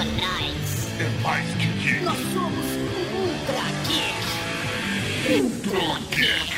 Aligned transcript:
atrás. 0.00 0.88
É 0.98 1.08
mais 1.22 1.46
que 1.56 1.66
geek. 1.82 2.04
Nós 2.04 2.18
somos 2.32 2.66
Ultra 3.14 3.64
Geek. 3.86 5.40
Ultra 5.40 5.98
Geek. 6.10 6.53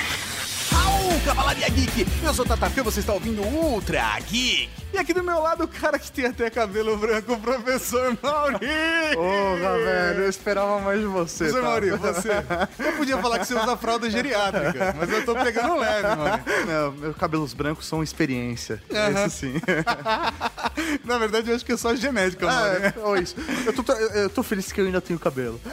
Au, 1.47 1.54
Cavalaria 1.54 1.69
Geek! 1.71 2.06
Eu 2.24 2.35
sou 2.35 2.44
o 2.44 2.49
Tatafê, 2.49 2.83
você 2.83 2.99
está 2.99 3.13
ouvindo 3.13 3.40
Ultra 3.40 4.19
Geek. 4.19 4.69
E 4.92 4.99
aqui 4.99 5.13
do 5.13 5.22
meu 5.22 5.40
lado 5.40 5.65
o 5.65 5.69
cara 5.69 5.99
que 5.99 6.10
tem 6.10 6.24
até 6.24 6.49
cabelo 6.49 6.96
branco, 6.96 7.35
o 7.35 7.38
professor 7.38 8.17
Mauri. 8.22 8.67
Porra, 9.15 9.77
velho, 9.77 10.22
eu 10.22 10.28
esperava 10.28 10.81
mais 10.81 11.01
de 11.01 11.06
você. 11.06 11.45
Professor 11.51 11.63
tá? 11.63 11.69
Mauri, 11.69 11.90
você. 11.90 12.31
Eu 12.78 12.92
podia 12.96 13.19
falar 13.19 13.38
que 13.40 13.46
você 13.46 13.54
usa 13.54 13.77
fralda 13.77 14.09
geriátrica, 14.09 14.95
mas 14.99 15.10
eu 15.10 15.24
tô 15.24 15.35
pegando 15.35 15.77
leve, 15.77 16.16
mano. 16.16 16.45
Não, 16.66 16.92
meus 16.92 17.16
cabelos 17.16 17.52
brancos 17.52 17.86
são 17.86 18.02
experiência. 18.02 18.83
Aham. 18.91 19.27
Isso 19.27 19.36
sim. 19.36 19.55
Na 21.05 21.19
verdade, 21.19 21.50
eu 21.50 21.56
acho 21.56 21.64
que 21.64 21.72
é 21.72 21.77
só 21.77 21.94
genética, 21.94 22.47
Mauri. 22.47 22.84
É, 22.84 22.94
ou 23.02 23.16
isso. 23.16 23.36
Eu 23.66 23.72
tô, 23.72 23.92
eu 23.92 24.30
tô 24.30 24.42
feliz 24.42 24.72
que 24.72 24.80
eu 24.80 24.86
ainda 24.86 25.00
tenho 25.00 25.19
cabelo. 25.19 25.60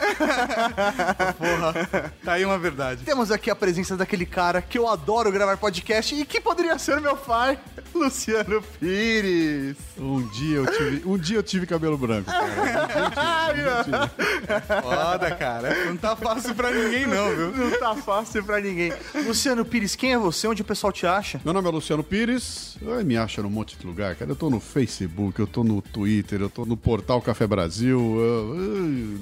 Porra, 1.38 2.14
tá 2.22 2.32
aí 2.32 2.44
uma 2.44 2.58
verdade. 2.58 3.04
Temos 3.04 3.30
aqui 3.30 3.50
a 3.50 3.56
presença 3.56 3.96
daquele 3.96 4.26
cara 4.26 4.60
que 4.60 4.76
eu 4.76 4.88
adoro 4.88 5.32
gravar 5.32 5.56
podcast 5.64 6.14
e 6.14 6.26
que 6.26 6.42
poderia 6.42 6.78
ser 6.78 7.00
meu 7.00 7.16
pai, 7.16 7.58
Luciano 7.94 8.60
Pires. 8.78 9.78
Um 9.96 10.20
dia 10.28 10.58
eu 10.58 10.66
tive, 10.66 11.08
um 11.08 11.16
dia 11.16 11.38
eu 11.38 11.42
tive 11.42 11.64
cabelo 11.66 11.96
branco. 11.96 12.30
cara. 12.30 14.10
Foda, 14.82 15.34
cara. 15.34 15.86
Não 15.86 15.96
tá 15.96 16.14
fácil 16.14 16.54
pra 16.54 16.70
ninguém, 16.70 17.06
não, 17.06 17.34
viu? 17.34 17.50
Não 17.56 17.78
tá 17.78 17.94
fácil 17.94 18.44
pra 18.44 18.60
ninguém. 18.60 18.92
Luciano 19.26 19.64
Pires, 19.64 19.96
quem 19.96 20.12
é 20.12 20.18
você? 20.18 20.46
Onde 20.46 20.60
o 20.60 20.66
pessoal 20.66 20.92
te 20.92 21.06
acha? 21.06 21.40
Meu 21.42 21.54
nome 21.54 21.66
é 21.66 21.70
Luciano 21.72 22.04
Pires. 22.04 22.76
Ai, 22.86 23.02
me 23.02 23.16
acha 23.16 23.40
num 23.42 23.48
monte 23.48 23.78
de 23.78 23.86
lugar, 23.86 24.14
cara. 24.16 24.30
Eu 24.30 24.36
tô 24.36 24.50
no 24.50 24.60
Facebook, 24.60 25.40
eu 25.40 25.46
tô 25.46 25.64
no 25.64 25.80
Twitter, 25.80 26.42
eu 26.42 26.50
tô 26.50 26.66
no 26.66 26.76
portal 26.76 27.22
Café 27.22 27.46
Brasil, 27.46 27.98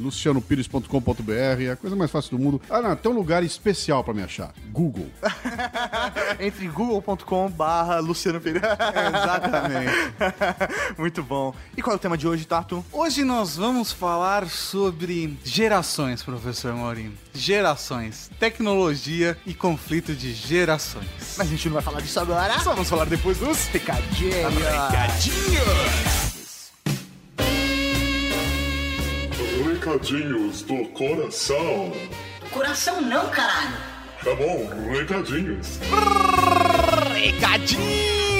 lucianopires.com.br, 0.00 1.32
é 1.62 1.70
a 1.70 1.76
coisa 1.76 1.94
mais 1.94 2.10
fácil 2.10 2.36
do 2.36 2.42
mundo. 2.42 2.60
Ah, 2.68 2.82
não, 2.82 2.96
tem 2.96 3.12
um 3.12 3.14
lugar 3.14 3.44
especial 3.44 4.02
pra 4.02 4.12
me 4.12 4.24
achar. 4.24 4.52
Google. 4.72 5.08
Entre 6.40 6.68
google.com 6.68 7.50
barra 7.50 7.98
Luciano 7.98 8.40
Pires. 8.40 8.62
Exatamente. 8.62 9.92
Muito 10.98 11.22
bom. 11.22 11.54
E 11.76 11.82
qual 11.82 11.94
é 11.94 11.96
o 11.96 11.98
tema 11.98 12.16
de 12.16 12.26
hoje, 12.26 12.44
Tato? 12.44 12.84
Hoje 12.92 13.24
nós 13.24 13.56
vamos 13.56 13.92
falar 13.92 14.48
sobre 14.48 15.38
gerações, 15.44 16.22
professor 16.22 16.74
Maurinho. 16.74 17.12
Gerações, 17.34 18.30
tecnologia 18.38 19.36
e 19.46 19.54
conflito 19.54 20.14
de 20.14 20.32
gerações. 20.32 21.06
Mas 21.36 21.40
a 21.40 21.50
gente 21.50 21.66
não 21.66 21.74
vai 21.74 21.82
falar 21.82 22.00
disso 22.00 22.20
agora. 22.20 22.58
Só 22.60 22.72
vamos 22.72 22.88
falar 22.88 23.06
depois 23.06 23.38
dos 23.38 23.66
Recadinho. 23.66 24.32
Recadinhos 29.64 30.62
do 30.62 30.84
coração. 30.88 31.92
Coração 32.52 33.00
não, 33.00 33.28
caralho. 33.30 33.91
Tá 34.24 34.34
bom, 34.36 34.68
recadinhos. 34.92 35.80
recadinhos, 37.12 38.31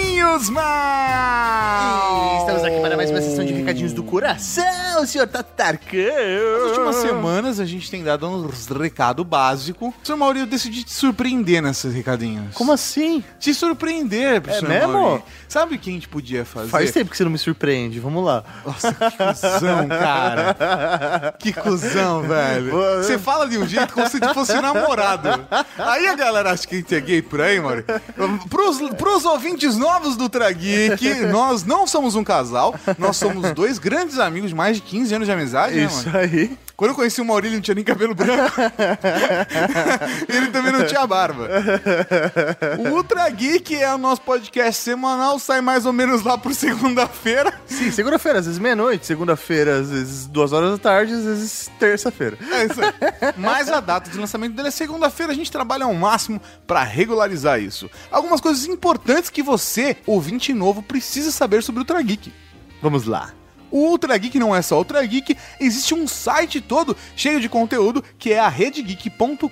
mal! 0.51 2.39
Estamos 2.41 2.65
aqui 2.65 2.81
para 2.81 2.97
mais 2.97 3.11
uma 3.11 3.21
sessão 3.21 3.45
de 3.45 3.53
recadinhos 3.53 3.93
do 3.93 4.03
coração, 4.03 5.05
senhor 5.05 5.27
Tato 5.27 5.53
Tarkan. 5.57 5.97
Nas 5.97 6.69
últimas 6.71 6.97
semanas 6.97 7.61
a 7.61 7.65
gente 7.65 7.91
tem 7.91 8.03
dado 8.05 8.27
uns 8.29 8.69
recado 8.69 9.25
básico. 9.25 9.91
Professor 9.93 10.17
Maurinho, 10.17 10.45
eu 10.45 10.47
decidi 10.47 10.85
te 10.85 10.93
surpreender 10.93 11.61
nesses 11.61 11.93
recadinhos. 11.93 12.55
Como 12.55 12.73
assim? 12.73 13.23
Te 13.39 13.53
surpreender, 13.53 14.41
professor 14.41 14.69
mesmo? 14.69 14.93
Maurinho. 14.93 15.23
Sabe 15.49 15.75
o 15.75 15.79
que 15.79 15.91
a 15.91 15.93
gente 15.93 16.09
podia 16.09 16.45
fazer? 16.45 16.69
Faz 16.71 16.93
tempo 16.93 17.11
que 17.11 17.17
você 17.17 17.25
não 17.25 17.31
me 17.31 17.39
surpreende. 17.39 18.01
Vamos 18.01 18.25
lá. 18.25 18.45
Nossa, 18.65 18.93
que 18.95 19.17
cuzão, 19.17 19.89
cara. 19.89 21.35
Que 21.39 21.53
cuzão, 21.53 22.23
velho. 22.23 22.73
Você 22.99 23.19
fala 23.19 23.49
de 23.49 23.59
um 23.59 23.67
jeito 23.67 23.93
como 23.93 24.09
se 24.09 24.19
fosse 24.33 24.55
namorado. 24.61 25.29
Aí 25.77 26.07
a 26.07 26.15
galera 26.15 26.53
acha 26.53 26.67
que 26.67 26.77
a 26.77 26.79
gente 26.79 26.95
é 26.95 27.01
gay 27.01 27.21
por 27.21 27.41
aí, 27.41 27.61
mano. 27.61 27.85
Pros, 28.49 28.79
pros 28.97 29.25
ouvintes 29.25 29.77
novos 29.77 30.12
do 30.17 30.29
Trageek, 30.29 31.15
nós 31.27 31.65
não 31.65 31.87
somos 31.87 32.15
um 32.15 32.25
casal, 32.25 32.75
nós 32.99 33.17
somos 33.17 33.53
dois 33.53 33.79
grandes 33.79 34.19
amigos 34.19 34.51
de 34.51 34.55
mais 34.57 34.77
de 34.77 34.83
15 34.83 35.15
anos 35.15 35.27
de 35.27 35.33
amizade, 35.33 35.75
né, 35.77 35.85
Isso 35.85 36.07
mano? 36.09 36.19
aí. 36.19 36.57
Quando 36.77 36.91
eu 36.91 36.95
conheci 36.95 37.21
o 37.21 37.25
Maurílio, 37.25 37.57
não 37.57 37.63
tinha 37.63 37.75
nem 37.75 37.85
cabelo 37.85 38.15
branco. 38.15 38.55
ele 40.29 40.49
também 40.49 40.73
não 40.73 40.87
tinha 40.87 41.07
barba. 41.07 41.49
O 42.79 42.97
Ultra 42.97 43.29
Geek 43.31 43.75
é 43.77 43.95
o 43.95 43.99
nosso 43.99 44.23
podcast 44.23 44.83
semanal, 44.83 45.39
sai 45.39 45.61
mais 45.61 45.87
ou 45.87 45.93
menos 45.93 46.23
lá 46.23 46.37
por 46.37 46.55
segunda-feira. 46.55 47.53
Sim, 47.67 47.91
segunda-feira, 47.91 48.39
às 48.39 48.47
vezes 48.47 48.59
meia-noite, 48.59 49.07
segunda-feira, 49.07 49.81
às 49.81 49.91
vezes 49.91 50.27
duas 50.27 50.53
horas 50.53 50.73
da 50.73 50.79
tarde, 50.79 51.13
às 51.13 51.25
vezes 51.25 51.71
terça-feira. 51.79 52.39
É 52.51 52.65
isso 52.65 52.81
aí. 52.81 52.93
Mas 53.37 53.69
a 53.69 53.81
data 53.81 54.11
de 54.11 54.19
lançamento 54.19 54.55
dele 54.55 54.69
é 54.69 54.73
segunda-feira. 54.73 55.33
A 55.33 55.37
gente 55.37 55.51
trabalha 55.51 55.85
ao 55.85 55.95
máximo 55.95 56.41
pra 56.67 56.83
regularizar 56.83 57.61
isso. 57.61 57.91
Algumas 58.11 58.41
coisas 58.41 58.67
importantes 58.67 59.31
que 59.31 59.43
você, 59.43 59.97
ouvinte 60.07 60.53
novo, 60.53 60.83
precisa 60.83 61.31
saber 61.31 61.63
sobre 61.63 61.81
o 61.81 61.83
Ultra 61.83 62.01
Geek. 62.03 62.33
Vamos 62.81 63.07
lá. 63.07 63.33
O 63.73 63.79
Ultra 63.79 64.17
Geek 64.19 64.39
não 64.39 64.55
é 64.55 64.61
só 64.61 64.77
Ultra 64.77 65.05
Geek, 65.05 65.35
existe 65.59 65.95
um 65.95 66.07
site 66.07 66.61
todo 66.61 66.95
cheio 67.17 67.41
de 67.41 67.49
conteúdo 67.49 68.05
que 68.19 68.31
é 68.31 68.39
a 68.39 68.49
redegeek.com.br 68.49 69.49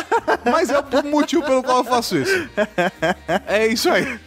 Mas 0.51 0.69
é 0.69 0.79
o 0.79 1.07
motivo 1.07 1.43
pelo 1.43 1.61
qual 1.63 1.77
eu 1.79 1.83
faço 1.83 2.17
isso. 2.17 2.49
É 3.47 3.67
isso 3.67 3.89
aí. 3.89 4.19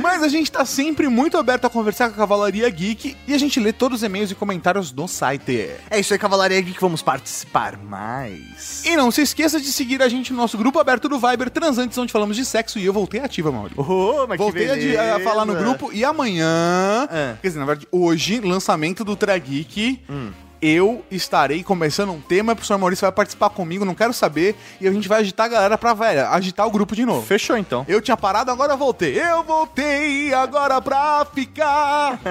Mas 0.00 0.22
a 0.22 0.28
gente 0.28 0.50
tá 0.50 0.64
sempre 0.64 1.08
muito 1.08 1.36
aberto 1.38 1.64
a 1.64 1.70
conversar 1.70 2.08
com 2.08 2.14
a 2.14 2.18
Cavalaria 2.18 2.68
Geek 2.68 3.16
e 3.26 3.34
a 3.34 3.38
gente 3.38 3.58
lê 3.60 3.72
todos 3.72 3.98
os 3.98 4.02
e-mails 4.02 4.30
e 4.30 4.34
comentários 4.34 4.75
no 4.92 5.06
site. 5.08 5.70
É 5.90 5.98
isso 6.00 6.12
aí, 6.12 6.18
Cavalaria 6.18 6.60
Geek, 6.60 6.80
vamos 6.80 7.02
participar 7.02 7.76
mais. 7.78 8.84
E 8.84 8.96
não 8.96 9.10
se 9.10 9.22
esqueça 9.22 9.60
de 9.60 9.72
seguir 9.72 10.02
a 10.02 10.08
gente 10.08 10.32
no 10.32 10.38
nosso 10.38 10.56
grupo 10.58 10.78
aberto 10.78 11.08
do 11.08 11.18
Viber 11.18 11.50
Transantes, 11.50 11.96
onde 11.98 12.12
falamos 12.12 12.36
de 12.36 12.44
sexo 12.44 12.78
e 12.78 12.84
eu 12.84 12.92
voltei 12.92 13.20
ativa, 13.20 13.50
Maurício. 13.52 13.80
Oh, 13.82 14.26
mas 14.26 14.36
que 14.36 14.42
Voltei 14.42 14.70
a, 14.70 14.74
de- 14.74 14.96
a 14.96 15.02
beleza. 15.02 15.20
falar 15.24 15.44
no 15.44 15.54
grupo 15.54 15.90
e 15.92 16.04
amanhã, 16.04 17.08
É. 17.10 17.36
quer 17.40 17.48
dizer, 17.48 17.58
na 17.60 17.66
verdade, 17.66 17.88
hoje, 17.90 18.40
lançamento 18.40 19.04
do 19.04 19.16
Trageek, 19.16 20.00
Hum. 20.08 20.30
Eu 20.60 21.04
estarei 21.10 21.62
começando 21.62 22.10
um 22.12 22.20
tema, 22.20 22.52
o 22.52 22.56
professor 22.56 22.78
Maurício 22.78 23.02
vai 23.02 23.12
participar 23.12 23.50
comigo, 23.50 23.84
não 23.84 23.94
quero 23.94 24.12
saber, 24.12 24.56
e 24.80 24.88
a 24.88 24.92
gente 24.92 25.08
vai 25.08 25.20
agitar 25.20 25.46
a 25.46 25.48
galera 25.48 25.78
pra, 25.78 25.94
velho, 25.94 26.26
agitar 26.28 26.66
o 26.66 26.70
grupo 26.70 26.94
de 26.94 27.04
novo. 27.04 27.26
Fechou 27.26 27.56
então. 27.56 27.84
Eu 27.88 28.00
tinha 28.00 28.16
parado, 28.16 28.50
agora 28.50 28.72
eu 28.72 28.78
voltei. 28.78 29.20
Eu 29.20 29.42
voltei 29.42 30.32
agora 30.34 30.80
pra 30.80 31.26
ficar. 31.32 32.18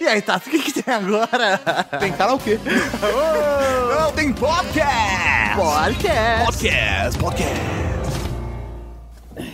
E 0.00 0.06
aí, 0.06 0.20
Tato, 0.20 0.48
o 0.48 0.50
que, 0.50 0.58
que 0.58 0.82
tem 0.82 0.92
agora? 0.92 1.58
Tem 2.00 2.12
karaokê. 2.12 2.58
Não, 3.96 4.12
tem 4.12 4.32
podcast. 4.32 5.56
Podcast. 5.56 6.44
Podcast, 6.44 7.18
podcast. 7.18 7.60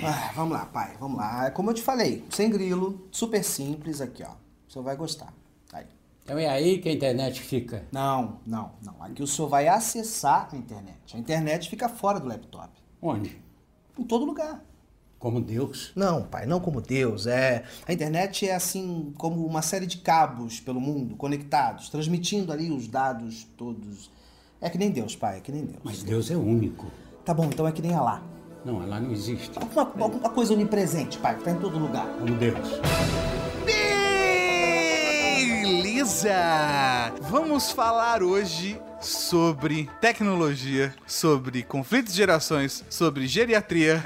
Ah, 0.03 0.31
vamos 0.35 0.53
lá, 0.53 0.65
pai, 0.65 0.93
vamos 0.99 1.19
lá. 1.19 1.47
É 1.47 1.51
Como 1.51 1.71
eu 1.71 1.75
te 1.75 1.83
falei, 1.83 2.25
sem 2.31 2.49
grilo, 2.51 3.07
super 3.11 3.45
simples 3.45 4.01
aqui, 4.01 4.23
ó. 4.23 4.31
O 4.69 4.73
senhor 4.73 4.85
vai 4.85 4.97
gostar. 4.97 5.33
Então 6.25 6.39
é 6.39 6.49
aí 6.49 6.79
que 6.79 6.89
a 6.89 6.93
internet 6.93 7.41
fica. 7.41 7.85
Não, 7.91 8.41
não, 8.47 8.73
não. 8.83 9.03
Aqui 9.03 9.23
o 9.23 9.27
senhor 9.27 9.49
vai 9.49 9.69
acessar 9.69 10.49
a 10.53 10.57
internet. 10.57 11.17
A 11.17 11.19
internet 11.19 11.69
fica 11.69 11.89
fora 11.89 12.21
do 12.21 12.29
laptop. 12.29 12.71
Onde? 13.01 13.43
Em 13.99 14.05
todo 14.05 14.25
lugar. 14.25 14.65
Como 15.19 15.41
Deus. 15.41 15.93
Não, 15.95 16.25
pai, 16.25 16.47
não 16.47 16.59
como 16.59 16.81
Deus. 16.81 17.27
É, 17.27 17.65
a 17.87 17.93
internet 17.93 18.49
é 18.49 18.55
assim 18.55 19.13
como 19.17 19.47
uma 19.47 19.63
série 19.63 19.87
de 19.87 19.99
cabos 19.99 20.59
pelo 20.59 20.81
mundo, 20.81 21.17
conectados, 21.17 21.89
transmitindo 21.89 22.53
ali 22.53 22.71
os 22.71 22.89
dados 22.89 23.47
todos. 23.57 24.11
É 24.61 24.69
que 24.69 24.79
nem 24.79 24.91
Deus, 24.91 25.15
pai, 25.15 25.39
é 25.39 25.41
que 25.41 25.53
nem 25.53 25.65
Deus. 25.65 25.81
Mas 25.85 26.03
Deus 26.03 26.31
é 26.31 26.37
único. 26.37 26.87
Tá 27.25 27.33
bom, 27.33 27.45
então 27.45 27.67
é 27.67 27.73
que 27.73 27.83
nem 27.83 27.95
Alá. 27.95 28.23
Não, 28.65 28.85
lá 28.87 29.01
não 29.01 29.11
existe. 29.13 29.59
Alguma, 29.59 30.05
alguma 30.05 30.31
coisa 30.31 30.55
onipresente, 30.55 31.19
pai, 31.19 31.37
que 31.37 31.45
tá 31.45 31.51
em 31.51 31.59
todo 31.59 31.79
lugar. 31.79 32.07
Como 32.19 32.37
Deus. 32.37 32.81
Vamos 37.31 37.71
falar 37.71 38.25
hoje 38.25 38.81
sobre 39.03 39.91
tecnologia, 40.01 40.95
sobre 41.07 41.63
conflitos 41.63 42.13
de 42.13 42.19
gerações, 42.19 42.85
sobre 42.89 43.27
geriatria. 43.27 44.03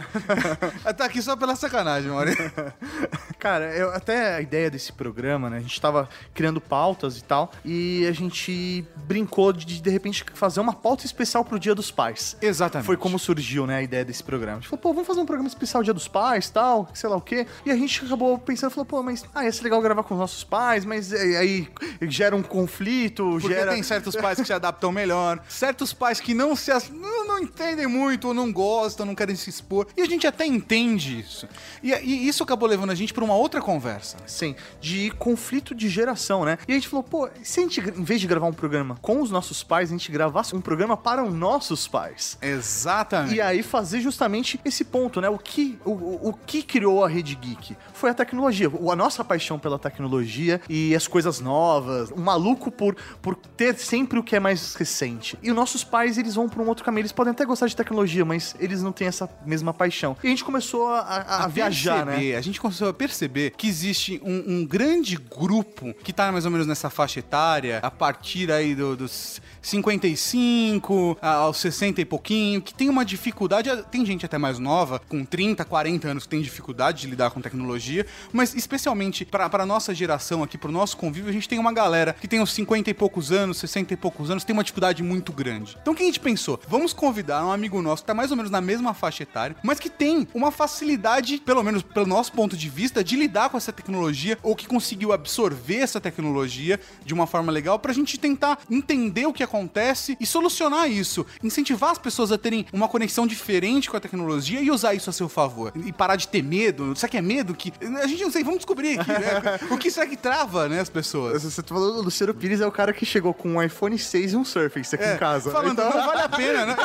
tá 0.96 1.04
aqui 1.04 1.20
só 1.20 1.37
pela 1.37 1.54
sacanagem, 1.54 2.10
Maurício. 2.10 2.52
Cara, 3.38 3.76
eu, 3.76 3.90
até 3.90 4.37
a 4.37 4.40
ideia 4.40 4.70
desse 4.70 4.93
programa, 4.93 5.50
né? 5.50 5.58
A 5.58 5.60
gente 5.60 5.81
tava 5.81 6.08
criando 6.34 6.60
pautas 6.60 7.19
e 7.19 7.25
tal, 7.25 7.52
e 7.64 8.06
a 8.06 8.12
gente 8.12 8.84
brincou 9.04 9.52
de, 9.52 9.81
de 9.81 9.90
repente, 9.90 10.25
fazer 10.34 10.60
uma 10.60 10.72
pauta 10.72 11.04
especial 11.04 11.44
pro 11.44 11.58
Dia 11.58 11.75
dos 11.75 11.90
Pais. 11.90 12.37
Exatamente. 12.40 12.87
Foi 12.87 12.96
como 12.96 13.19
surgiu, 13.19 13.66
né, 13.66 13.76
a 13.76 13.82
ideia 13.82 14.04
desse 14.04 14.25
programa. 14.25 14.58
A 14.58 14.60
gente 14.60 14.69
falou, 14.69 14.82
pô, 14.82 14.92
vamos 14.92 15.06
fazer 15.06 15.20
um 15.20 15.26
programa 15.26 15.49
especial 15.49 15.82
Dia 15.82 15.94
dos 15.94 16.08
Pais, 16.08 16.49
tal, 16.49 16.88
sei 16.94 17.10
lá 17.10 17.16
o 17.16 17.20
quê. 17.20 17.46
E 17.64 17.70
a 17.70 17.76
gente 17.76 18.04
acabou 18.04 18.38
pensando, 18.38 18.70
falou, 18.70 18.87
pô, 18.87 19.02
mas 19.02 19.25
ah, 19.34 19.44
ia 19.44 19.52
ser 19.52 19.64
legal 19.64 19.81
gravar 19.81 20.02
com 20.02 20.14
os 20.14 20.20
nossos 20.20 20.42
pais, 20.42 20.84
mas 20.84 21.12
é, 21.12 21.37
aí 21.37 21.69
gera 22.02 22.34
um 22.34 22.42
conflito, 22.42 23.38
Porque 23.40 23.49
gera... 23.49 23.72
tem 23.72 23.82
certos 23.82 24.16
pais 24.16 24.38
que 24.38 24.44
se 24.44 24.52
adaptam 24.52 24.85
melhor, 24.92 25.40
certos 25.48 25.92
pais 25.92 26.20
que 26.20 26.34
não 26.34 26.54
se 26.56 26.70
as- 26.70 26.90
não, 26.90 27.26
não 27.26 27.38
entendem 27.38 27.86
muito, 27.86 28.28
ou 28.28 28.34
não 28.34 28.52
gostam, 28.52 29.04
não 29.06 29.14
querem 29.14 29.36
se 29.36 29.50
expor. 29.50 29.86
E 29.96 30.02
a 30.02 30.06
gente 30.06 30.26
até 30.26 30.46
entende 30.46 31.18
isso. 31.20 31.48
E, 31.82 31.92
e 31.92 32.28
isso 32.28 32.42
acabou 32.42 32.68
levando 32.68 32.90
a 32.90 32.94
gente 32.94 33.12
pra 33.14 33.24
uma 33.24 33.34
outra 33.34 33.60
conversa. 33.60 34.16
Sim, 34.26 34.54
de 34.80 35.10
conflito 35.18 35.74
de 35.74 35.88
geração, 35.88 36.44
né? 36.44 36.58
E 36.68 36.72
a 36.72 36.74
gente 36.74 36.88
falou, 36.88 37.02
pô, 37.02 37.28
se 37.42 37.60
a 37.60 37.62
gente, 37.62 37.80
em 37.80 38.04
vez 38.04 38.20
de 38.20 38.26
gravar 38.26 38.46
um 38.46 38.52
programa 38.52 38.96
com 39.02 39.20
os 39.20 39.30
nossos 39.30 39.62
pais, 39.62 39.90
a 39.90 39.92
gente 39.92 40.10
gravasse 40.10 40.54
um 40.54 40.60
programa 40.60 40.96
para 40.96 41.24
os 41.24 41.34
nossos 41.34 41.86
pais. 41.88 42.38
Exatamente. 42.40 43.34
E 43.34 43.40
aí 43.40 43.62
fazer 43.62 44.00
justamente 44.00 44.60
esse 44.64 44.84
ponto, 44.84 45.20
né? 45.20 45.28
O 45.28 45.38
que, 45.38 45.78
o, 45.84 46.28
o, 46.28 46.32
que 46.46 46.62
criou 46.62 47.04
a 47.04 47.08
Rede 47.08 47.34
Geek? 47.34 47.76
Foi 47.92 48.10
a 48.10 48.14
tecnologia, 48.14 48.68
a 48.68 48.96
nossa 48.96 49.24
paixão 49.24 49.58
pela 49.58 49.78
tecnologia 49.78 50.60
e 50.68 50.94
as 50.94 51.06
coisas 51.08 51.40
novas, 51.40 52.10
o 52.10 52.18
maluco 52.20 52.70
por, 52.70 52.94
por 53.22 53.34
ter 53.34 53.76
sempre 53.78 54.18
o 54.18 54.22
que 54.22 54.36
é 54.36 54.40
mais 54.40 54.75
recente. 54.76 55.38
E 55.43 55.50
os 55.50 55.56
nossos 55.56 55.82
pais, 55.82 56.19
eles 56.19 56.34
vão 56.34 56.49
para 56.49 56.62
um 56.62 56.69
outro 56.69 56.84
caminho, 56.84 57.02
eles 57.02 57.12
podem 57.12 57.32
até 57.32 57.44
gostar 57.44 57.67
de 57.67 57.75
tecnologia, 57.76 58.25
mas 58.25 58.55
eles 58.61 58.82
não 58.82 58.93
têm 58.93 59.06
essa 59.08 59.28
mesma 59.44 59.73
paixão. 59.75 60.17
E 60.23 60.26
a 60.26 60.31
gente 60.31 60.44
começou 60.44 60.88
a, 60.88 61.00
a- 61.00 61.44
a 61.44 61.49
viajar, 61.49 62.05
né? 62.06 62.12
perceber, 62.12 62.37
A 62.37 62.40
gente 62.40 62.61
começou 62.61 62.88
a 62.88 62.93
perceber 62.94 63.52
que 63.56 63.67
existe 63.69 64.20
um, 64.25 64.44
um 64.61 64.64
grande 64.67 65.17
grupo 65.17 65.93
que 66.05 66.12
tá 66.12 66.31
mais 66.31 66.44
ou 66.44 66.50
menos 66.50 66.67
nessa 66.67 66.88
faixa 66.90 67.19
etária, 67.20 67.81
a 67.82 67.90
partir 67.90 68.50
aí 68.52 68.75
do- 68.75 68.96
dos 68.96 69.40
55 69.62 71.17
a- 71.20 71.32
aos 71.34 71.58
60 71.58 72.00
e 72.00 72.05
pouquinho, 72.05 72.61
que 72.62 72.73
tem 72.75 72.88
uma 72.88 73.05
dificuldade, 73.05 73.70
tem 73.90 74.05
gente 74.05 74.25
até 74.25 74.38
mais 74.38 74.58
nova, 74.58 75.00
com 75.08 75.25
30, 75.25 75.64
40 75.64 76.08
anos, 76.08 76.25
que 76.25 76.28
tem 76.28 76.40
dificuldade 76.40 77.02
de 77.02 77.06
lidar 77.08 77.31
com 77.31 77.40
tecnologia, 77.40 78.06
mas 78.32 78.55
especialmente 78.55 79.25
pra 79.25 79.67
nossa 79.67 79.94
geração 79.94 80.43
aqui, 80.43 80.56
pro 80.58 80.70
nosso 80.70 80.96
convívio, 80.96 81.31
a 81.31 81.32
gente 81.32 81.49
tem 81.49 81.58
uma 81.58 81.73
galera 81.73 82.12
que 82.19 82.28
tem 82.28 82.40
uns 82.40 82.52
50 82.52 82.90
e 82.90 82.94
poucos 82.94 83.32
anos, 83.32 83.58
60 83.58 83.94
e 83.94 83.96
poucos 83.96 84.31
anos, 84.31 84.44
tem 84.44 84.52
uma 84.55 84.64
dificuldade 84.66 85.02
muito 85.02 85.32
grande. 85.32 85.76
Então 85.80 85.92
o 85.94 85.96
que 85.96 86.02
a 86.02 86.06
gente 86.06 86.20
pensou? 86.20 86.60
Vamos 86.68 86.92
convidar 86.92 87.44
um 87.44 87.52
amigo 87.52 87.80
nosso 87.80 88.02
que 88.02 88.06
tá 88.06 88.14
mais 88.14 88.30
ou 88.30 88.36
menos 88.36 88.50
na 88.50 88.60
mesma 88.60 88.92
faixa 88.94 89.22
etária, 89.22 89.56
mas 89.62 89.78
que 89.78 89.88
tem 89.88 90.28
uma 90.34 90.50
facilidade, 90.50 91.38
pelo 91.38 91.62
menos 91.62 91.82
pelo 91.82 92.06
nosso 92.06 92.32
ponto 92.32 92.56
de 92.56 92.68
vista, 92.68 93.02
de 93.02 93.16
lidar 93.16 93.48
com 93.48 93.56
essa 93.56 93.72
tecnologia, 93.72 94.38
ou 94.42 94.54
que 94.54 94.66
conseguiu 94.66 95.12
absorver 95.12 95.78
essa 95.78 96.00
tecnologia 96.00 96.78
de 97.04 97.14
uma 97.14 97.26
forma 97.26 97.50
legal, 97.50 97.78
pra 97.78 97.92
gente 97.92 98.18
tentar 98.18 98.58
entender 98.70 99.26
o 99.26 99.32
que 99.32 99.42
acontece 99.42 100.16
e 100.20 100.26
solucionar 100.26 100.90
isso. 100.90 101.24
Incentivar 101.42 101.90
as 101.90 101.98
pessoas 101.98 102.32
a 102.32 102.38
terem 102.38 102.66
uma 102.72 102.88
conexão 102.88 103.26
diferente 103.26 103.90
com 103.90 103.96
a 103.96 104.00
tecnologia 104.00 104.60
e 104.60 104.70
usar 104.70 104.94
isso 104.94 105.10
a 105.10 105.12
seu 105.12 105.28
favor. 105.28 105.72
E 105.74 105.92
parar 105.92 106.16
de 106.16 106.28
ter 106.28 106.42
medo. 106.42 106.94
Será 106.96 107.08
que 107.10 107.16
é 107.16 107.22
medo 107.22 107.54
que. 107.54 107.72
A 108.02 108.06
gente 108.06 108.22
não 108.22 108.30
sei, 108.30 108.42
vamos 108.42 108.58
descobrir 108.58 108.98
aqui, 108.98 109.10
né? 109.10 109.36
O 109.70 109.78
que 109.78 109.90
será 109.90 110.06
que 110.06 110.16
trava, 110.16 110.68
né, 110.68 110.80
as 110.80 110.88
pessoas? 110.88 111.42
Você 111.42 111.62
tá 111.62 111.74
falando, 111.74 111.98
o 111.98 112.02
Luciano 112.02 112.34
Pires 112.34 112.60
é 112.60 112.66
o 112.66 112.72
cara 112.72 112.92
que 112.92 113.04
chegou 113.04 113.34
com 113.34 113.54
um 113.54 113.62
iPhone 113.62 113.98
6 113.98 114.32
e 114.32 114.36
um 114.36 114.44
Surface 114.46 114.94
aqui 114.94 115.04
em 115.04 115.16
casa. 115.19 115.50
Falando, 115.50 115.72
Então- 115.72 115.90
não 115.90 116.06
vale 116.06 116.22
a 116.22 116.28
pena, 116.28 116.66
né? 116.66 116.76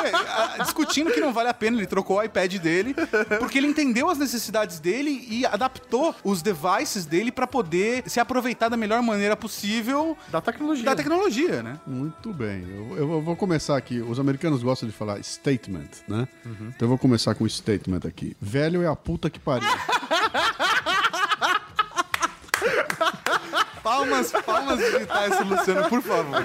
É, 0.59 0.63
discutindo 0.63 1.11
que 1.11 1.19
não 1.21 1.31
vale 1.31 1.47
a 1.49 1.53
pena, 1.53 1.77
ele 1.77 1.87
trocou 1.87 2.17
o 2.17 2.23
iPad 2.23 2.53
dele, 2.57 2.93
porque 3.39 3.57
ele 3.57 3.67
entendeu 3.67 4.09
as 4.09 4.17
necessidades 4.17 4.79
dele 4.79 5.25
e 5.29 5.45
adaptou 5.45 6.13
os 6.23 6.41
devices 6.41 7.05
dele 7.05 7.31
pra 7.31 7.47
poder 7.47 8.03
se 8.07 8.19
aproveitar 8.19 8.67
da 8.69 8.75
melhor 8.75 9.01
maneira 9.01 9.35
possível 9.37 10.17
Da 10.29 10.41
tecnologia. 10.41 10.83
da 10.85 10.95
tecnologia, 10.95 11.63
né? 11.63 11.79
Muito 11.87 12.33
bem. 12.33 12.65
Eu, 12.69 12.97
eu 12.97 13.21
vou 13.21 13.35
começar 13.35 13.77
aqui. 13.77 14.01
Os 14.01 14.19
americanos 14.19 14.61
gostam 14.63 14.89
de 14.89 14.95
falar 14.95 15.21
statement, 15.23 15.89
né? 16.07 16.27
Então 16.45 16.73
eu 16.81 16.87
vou 16.89 16.97
começar 16.97 17.35
com 17.35 17.43
o 17.43 17.49
statement 17.49 18.01
aqui. 18.07 18.35
Velho 18.41 18.81
é 18.83 18.87
a 18.87 18.95
puta 18.95 19.29
que 19.29 19.39
pariu. 19.39 19.69
Palmas, 23.83 24.31
palmas 24.45 24.79
digitais 24.79 25.39
Luciano, 25.45 25.89
por 25.89 26.01
favor. 26.01 26.43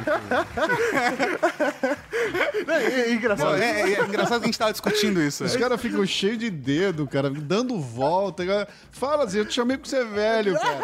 É, 2.69 3.01
é 3.11 3.13
engraçado. 3.13 3.57
É, 3.57 3.81
é- 3.83 3.95
é 3.95 4.05
engraçado 4.05 4.39
que 4.41 4.45
a 4.45 4.47
gente 4.47 4.59
tava 4.59 4.73
discutindo 4.73 5.23
isso. 5.23 5.45
Os 5.45 5.53
né? 5.55 5.61
caras 5.61 5.81
ficam 5.81 6.05
cheios 6.07 6.39
de 6.39 6.51
dedo, 6.51 7.07
cara, 7.07 7.31
dando 7.31 7.79
volta. 7.81 8.45
cara. 8.45 8.69
Fala 8.91 9.25
assim, 9.25 9.39
eu 9.39 9.45
te 9.47 9.55
chamei 9.55 9.77
porque 9.77 9.91
você 9.91 9.99
é 9.99 10.05
velho, 10.05 10.55
cara. 10.59 10.79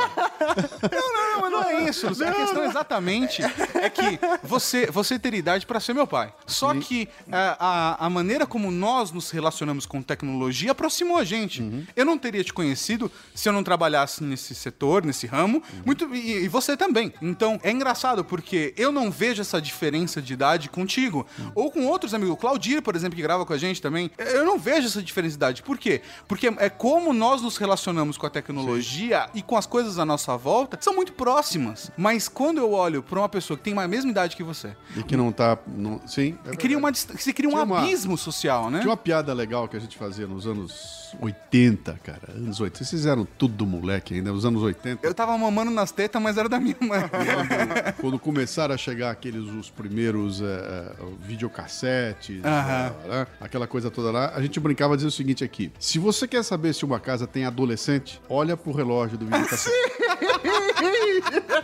Não, 0.92 1.40
mas 1.40 1.50
não 1.52 1.62
é 1.64 1.85
isso. 1.88 2.09
Luciano. 2.09 2.32
A 2.32 2.35
questão 2.35 2.64
exatamente 2.64 3.42
é 3.75 3.90
que 3.90 4.18
você, 4.42 4.87
você 4.87 5.18
ter 5.18 5.35
idade 5.35 5.66
pra 5.66 5.80
ser 5.80 5.94
meu 5.94 6.06
pai. 6.06 6.32
Só 6.47 6.75
que 6.75 7.09
a, 7.30 7.56
a, 8.00 8.06
a 8.06 8.11
maneira 8.11 8.47
como 8.47 8.71
nós 8.71 9.11
nos 9.11 9.30
relacionamos 9.30 9.87
com 9.87 10.02
tecnologia 10.02 10.73
aproximou 10.73 11.18
a 11.18 11.25
gente. 11.25 11.87
Eu 11.97 12.04
não 12.04 12.18
teria 12.18 12.44
te 12.44 12.52
conhecido 12.52 13.11
se 13.35 13.49
eu 13.49 13.52
não 13.52 13.62
trabalhasse 13.64 14.23
nesse 14.23 14.54
setor, 14.54 15.04
nesse 15.04 15.26
ramo, 15.26 15.62
muito 15.85 16.14
e, 16.14 16.41
e 16.44 16.49
você 16.49 16.76
também. 16.76 17.12
Então 17.22 17.58
é 17.62 17.70
engraçado 17.70 18.25
porque 18.25 18.75
eu 18.76 18.90
não 18.92 19.11
vejo 19.11 19.40
essa 19.40 19.61
diferença 19.61 20.20
de 20.20 20.32
idade 20.32 20.68
contigo 20.68 21.26
ou 21.54 21.70
com 21.70 21.87
outros 21.87 22.12
amigos. 22.14 22.34
O 22.34 22.37
Claudir, 22.37 22.82
por 22.82 22.94
exemplo, 22.96 23.16
que 23.16 23.22
grava 23.22 23.44
com 23.46 23.52
a 23.52 23.58
gente 23.58 23.80
também. 23.80 24.11
Eu 24.18 24.44
não 24.44 24.58
vejo 24.58 24.87
essa 24.87 25.02
diferença 25.02 25.30
de 25.32 25.37
idade. 25.37 25.62
Por 25.62 25.78
quê? 25.78 26.00
Porque 26.28 26.46
é 26.58 26.68
como 26.68 27.12
nós 27.12 27.42
nos 27.42 27.56
relacionamos 27.56 28.16
com 28.18 28.26
a 28.26 28.30
tecnologia 28.30 29.28
e 29.34 29.42
com 29.42 29.56
as 29.56 29.66
coisas 29.66 29.99
à 29.99 30.04
nossa 30.04 30.37
volta 30.37 30.78
são 30.80 30.94
muito 30.94 31.12
próximas. 31.12 31.90
Mas 31.96 32.28
quando 32.28 32.58
eu 32.58 32.72
olho 32.72 33.02
pra 33.02 33.18
uma 33.20 33.28
pessoa 33.28 33.56
que 33.56 33.62
tem 33.64 33.78
a 33.78 33.88
mesma 33.88 34.11
idade 34.11 34.37
que 34.37 34.42
você, 34.42 34.75
E 34.96 35.02
que 35.02 35.16
não 35.16 35.30
tá. 35.32 35.58
não- 35.66 36.00
sim. 36.06 36.37
é 36.46 36.56
cria 36.56 36.76
uma, 36.78 36.92
você 36.92 37.32
cria 37.32 37.49
um 37.49 37.52
Tinha 37.52 37.62
uma- 37.64 37.80
abismo 37.82 38.16
social, 38.18 38.70
né? 38.70 38.80
Tinha 38.80 38.90
uma 38.90 38.96
piada 38.96 39.32
legal 39.32 39.68
que 39.68 39.76
a 39.76 39.80
gente 39.80 39.96
fazia 39.96 40.26
nos 40.26 40.46
anos 40.46 41.02
80, 41.20 41.99
cara. 42.02 42.20
Anos 42.34 42.61
80. 42.61 42.78
Vocês 42.78 42.90
fizeram 42.90 43.26
tudo 43.38 43.66
moleque 43.66 44.14
ainda, 44.14 44.32
nos 44.32 44.44
anos 44.44 44.62
80. 44.62 45.06
Eu 45.06 45.14
tava 45.14 45.37
mamando 45.37 45.70
nas 45.70 45.90
tetas, 45.92 46.20
mas 46.22 46.31
era 46.36 46.48
da 46.48 46.58
minha 46.58 46.76
mãe. 46.80 47.02
Quando, 48.00 48.18
começaram 48.18 48.74
a 48.74 48.78
chegar 48.78 49.10
aqueles 49.10 49.44
os 49.44 49.70
primeiros 49.70 50.40
é, 50.40 50.92
videocassetes, 51.20 52.42
é, 52.44 53.08
né, 53.08 53.26
aquela 53.40 53.66
coisa 53.66 53.90
toda 53.90 54.10
lá, 54.10 54.32
a 54.34 54.40
gente 54.40 54.58
brincava 54.60 54.96
dizendo 54.96 55.10
o 55.10 55.14
seguinte 55.14 55.44
aqui: 55.44 55.72
se 55.78 55.98
você 55.98 56.26
quer 56.26 56.42
saber 56.42 56.74
se 56.74 56.84
uma 56.84 57.00
casa 57.00 57.26
tem 57.26 57.44
adolescente, 57.44 58.20
olha 58.28 58.56
pro 58.56 58.72
relógio 58.72 59.18
do 59.18 59.26
videocassete. 59.26 59.76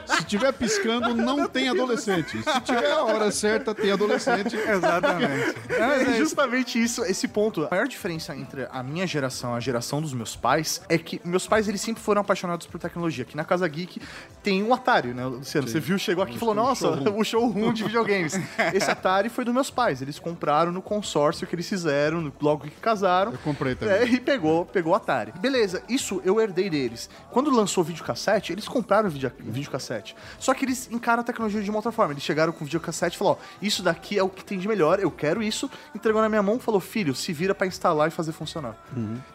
Se 0.06 0.24
tiver 0.24 0.52
piscando, 0.52 1.14
não 1.14 1.46
tem 1.46 1.68
adolescente. 1.68 2.42
Se 2.42 2.60
tiver 2.60 2.90
a 2.90 3.02
hora 3.02 3.30
certa, 3.30 3.74
tem 3.74 3.90
adolescente. 3.90 4.56
Exatamente. 4.56 5.54
É 5.68 6.14
justamente 6.16 6.82
isso, 6.82 7.04
esse 7.04 7.28
ponto. 7.28 7.66
A 7.66 7.68
maior 7.70 7.86
diferença 7.86 8.34
entre 8.34 8.66
a 8.70 8.82
minha 8.82 9.06
geração 9.06 9.54
e 9.54 9.56
a 9.56 9.60
geração 9.60 10.00
dos 10.00 10.12
meus 10.12 10.36
pais 10.36 10.80
é 10.88 10.98
que 10.98 11.20
meus 11.24 11.46
pais, 11.46 11.68
eles 11.68 11.80
sempre 11.80 12.02
foram 12.02 12.20
apaixonados 12.20 12.66
por 12.66 12.78
tecnologia. 12.78 13.24
Aqui 13.24 13.36
na 13.36 13.44
Casa 13.44 13.66
Geek 13.66 14.00
tem 14.42 14.62
um 14.62 14.72
Atari, 14.72 15.08
né, 15.14 15.24
Luciano? 15.26 15.68
Você 15.68 15.80
viu, 15.80 15.98
chegou 15.98 16.24
aqui 16.24 16.36
e 16.36 16.38
falou, 16.38 16.54
nossa, 16.54 16.88
o 16.88 17.24
showroom 17.24 17.72
de 17.72 17.84
videogames. 17.84 18.34
Esse 18.72 18.90
Atari 18.90 19.28
foi 19.28 19.44
dos 19.44 19.54
meus 19.54 19.70
pais. 19.70 20.00
Eles 20.02 20.18
compraram 20.18 20.72
no 20.72 20.82
consórcio 20.82 21.46
que 21.46 21.54
eles 21.54 21.68
fizeram, 21.68 22.32
logo 22.40 22.64
que 22.64 22.70
casaram. 22.70 23.32
Eu 23.32 23.38
comprei 23.38 23.74
também. 23.74 23.94
É, 23.94 24.04
e 24.04 24.20
pegou, 24.20 24.64
pegou 24.64 24.92
o 24.92 24.96
Atari. 24.96 25.32
Beleza, 25.38 25.82
isso 25.88 26.20
eu 26.24 26.40
herdei 26.40 26.70
deles. 26.70 27.10
Quando 27.30 27.50
lançou 27.50 27.82
o 27.82 27.86
videocassete, 27.86 28.52
eles 28.52 28.66
compraram 28.66 28.77
o 29.06 29.10
vídeo, 29.10 29.30
videocassete. 29.38 30.14
Só 30.38 30.54
que 30.54 30.64
eles 30.64 30.88
encaram 30.90 31.20
a 31.20 31.24
tecnologia 31.24 31.62
de 31.62 31.70
uma 31.70 31.78
outra 31.78 31.92
forma. 31.92 32.12
Eles 32.12 32.22
chegaram 32.22 32.52
com 32.52 32.62
o 32.62 32.64
videocassete 32.64 33.16
e 33.16 33.18
falaram, 33.18 33.38
ó, 33.40 33.44
isso 33.62 33.82
daqui 33.82 34.18
é 34.18 34.22
o 34.22 34.28
que 34.28 34.44
tem 34.44 34.58
de 34.58 34.66
melhor, 34.68 35.00
eu 35.00 35.10
quero 35.10 35.42
isso. 35.42 35.70
Entregou 35.94 36.20
na 36.22 36.28
minha 36.28 36.42
mão 36.42 36.56
e 36.56 36.60
falou, 36.60 36.80
filho, 36.80 37.14
se 37.14 37.32
vira 37.32 37.54
pra 37.54 37.66
instalar 37.66 38.08
e 38.08 38.10
fazer 38.10 38.32
funcionar. 38.32 38.76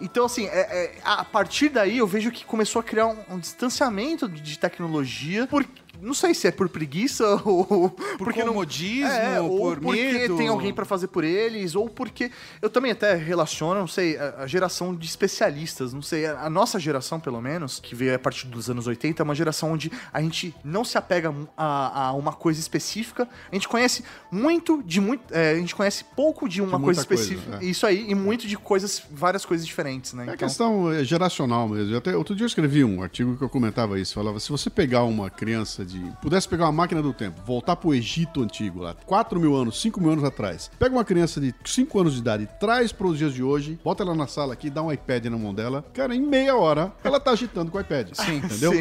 Então, 0.02 0.26
assim, 0.26 0.46
é- 0.48 0.96
é, 0.96 1.02
a 1.04 1.24
partir 1.26 1.70
daí 1.70 1.98
eu 1.98 2.08
vejo 2.08 2.32
que 2.32 2.46
começou 2.46 2.80
a 2.80 2.84
criar 2.84 3.08
um, 3.08 3.18
um 3.30 3.40
distanciamento 3.40 4.28
de, 4.28 4.42
tecnologia, 4.58 5.48
por, 5.48 5.66
não 6.04 6.14
sei 6.14 6.34
se 6.34 6.48
é 6.48 6.52
por 6.52 6.70
preguiça 6.70 7.26
ou 7.46 7.90
por 7.90 8.34
comodismo, 8.34 9.44
ou 9.44 9.60
por 9.60 9.80
porque 9.80 10.02
medo. 10.02 10.38
tem 10.38 10.48
alguém 10.48 10.74
pra 10.74 10.86
fazer 10.86 11.08
por 11.08 11.24
eles, 11.24 11.76
ou 11.76 11.90
porque 11.90 12.32
eu 12.62 12.70
também 12.70 12.92
até 12.92 13.16
relaciono, 13.16 13.80
não 13.80 13.88
sei, 13.88 14.18
a, 14.18 14.44
a 14.44 14.48
geração 14.48 14.94
de 14.96 15.08
especialistas, 15.08 15.94
não 15.94 16.02
sei, 16.02 16.26
a, 16.26 16.42
a 16.42 16.50
nossa 16.50 16.80
geração, 16.80 17.20
pelo 17.20 17.42
menos, 17.42 17.80
que 17.80 17.96
veio 17.96 18.14
a 18.16 18.20
partir 18.20 18.48
dos 18.48 18.70
anos 18.70 18.86
80, 18.86 19.22
é 19.22 19.24
uma 19.24 19.36
geração 19.36 19.72
onde 19.72 19.92
a 20.12 20.22
gente 20.22 20.54
não 20.64 20.84
se 20.84 20.98
apega 20.98 21.34
a, 21.58 22.08
a 22.08 22.14
uma 22.14 22.34
coisa 22.34 22.60
específica, 22.60 23.28
a 23.52 23.56
gente 23.56 23.68
conhece 23.68 24.04
muito 24.32 24.84
de 24.84 25.00
muito, 25.00 25.34
é, 25.34 25.52
a 25.52 25.56
gente 25.56 25.76
conhece 25.76 26.04
pouco 26.16 26.48
de 26.48 26.62
uma 26.62 26.78
De 26.78 26.84
coisa 26.84 27.02
muita 27.02 27.08
coisa, 27.08 27.24
específica, 27.24 27.60
é. 27.62 27.66
isso 27.66 27.88
aí, 27.88 28.10
e 28.10 28.16
muito 28.16 28.48
de 28.48 28.58
coisas, 28.58 29.02
várias 29.10 29.46
coisas 29.46 29.66
diferentes, 29.66 30.14
né? 30.14 30.26
É 30.28 30.38
questão 30.38 30.92
é, 30.92 31.04
geracional 31.04 31.68
mesmo. 31.68 31.96
Até, 31.96 32.16
outro 32.16 32.36
dia 32.36 32.44
eu 32.44 32.48
escrevi 32.48 32.84
um 32.84 33.02
artigo 33.02 33.38
que 33.38 33.44
eu 33.44 33.50
comentava 33.50 34.00
isso. 34.00 34.14
Falava, 34.14 34.40
se 34.40 34.50
você 34.50 34.70
pegar 34.70 35.04
uma 35.04 35.30
criança 35.30 35.86
de... 35.86 35.93
Pudesse 36.22 36.48
pegar 36.48 36.66
uma 36.66 36.72
máquina 36.72 37.02
do 37.02 37.14
tempo, 37.14 37.42
voltar 37.46 37.76
pro 37.76 37.94
Egito 37.94 38.42
antigo, 38.42 38.80
lá, 38.80 38.96
4 39.06 39.40
mil 39.40 39.56
anos, 39.56 39.82
5 39.82 40.00
mil 40.00 40.12
anos 40.12 40.24
atrás. 40.24 40.70
Pega 40.78 40.96
uma 40.96 41.04
criança 41.04 41.40
de 41.40 41.54
5 41.66 42.00
anos 42.00 42.14
de 42.14 42.20
idade, 42.20 42.48
traz 42.60 42.92
pros 42.92 43.18
dias 43.18 43.34
de 43.34 43.44
hoje, 43.44 43.80
bota 43.84 44.04
ela 44.04 44.16
na 44.16 44.28
sala 44.28 44.54
aqui, 44.54 44.70
dá 44.70 44.82
um 44.82 44.92
iPad 44.92 45.26
na 45.26 45.38
mão 45.38 45.54
dela. 45.54 45.84
Cara, 45.94 46.16
em 46.16 46.22
meia 46.22 46.56
hora, 46.56 46.92
ela 47.04 47.20
tá 47.20 47.32
agitando 47.32 47.72
com 47.72 47.78
o 47.78 47.82
iPad. 47.82 48.10
Sim. 48.14 48.38
Entendeu? 48.38 48.72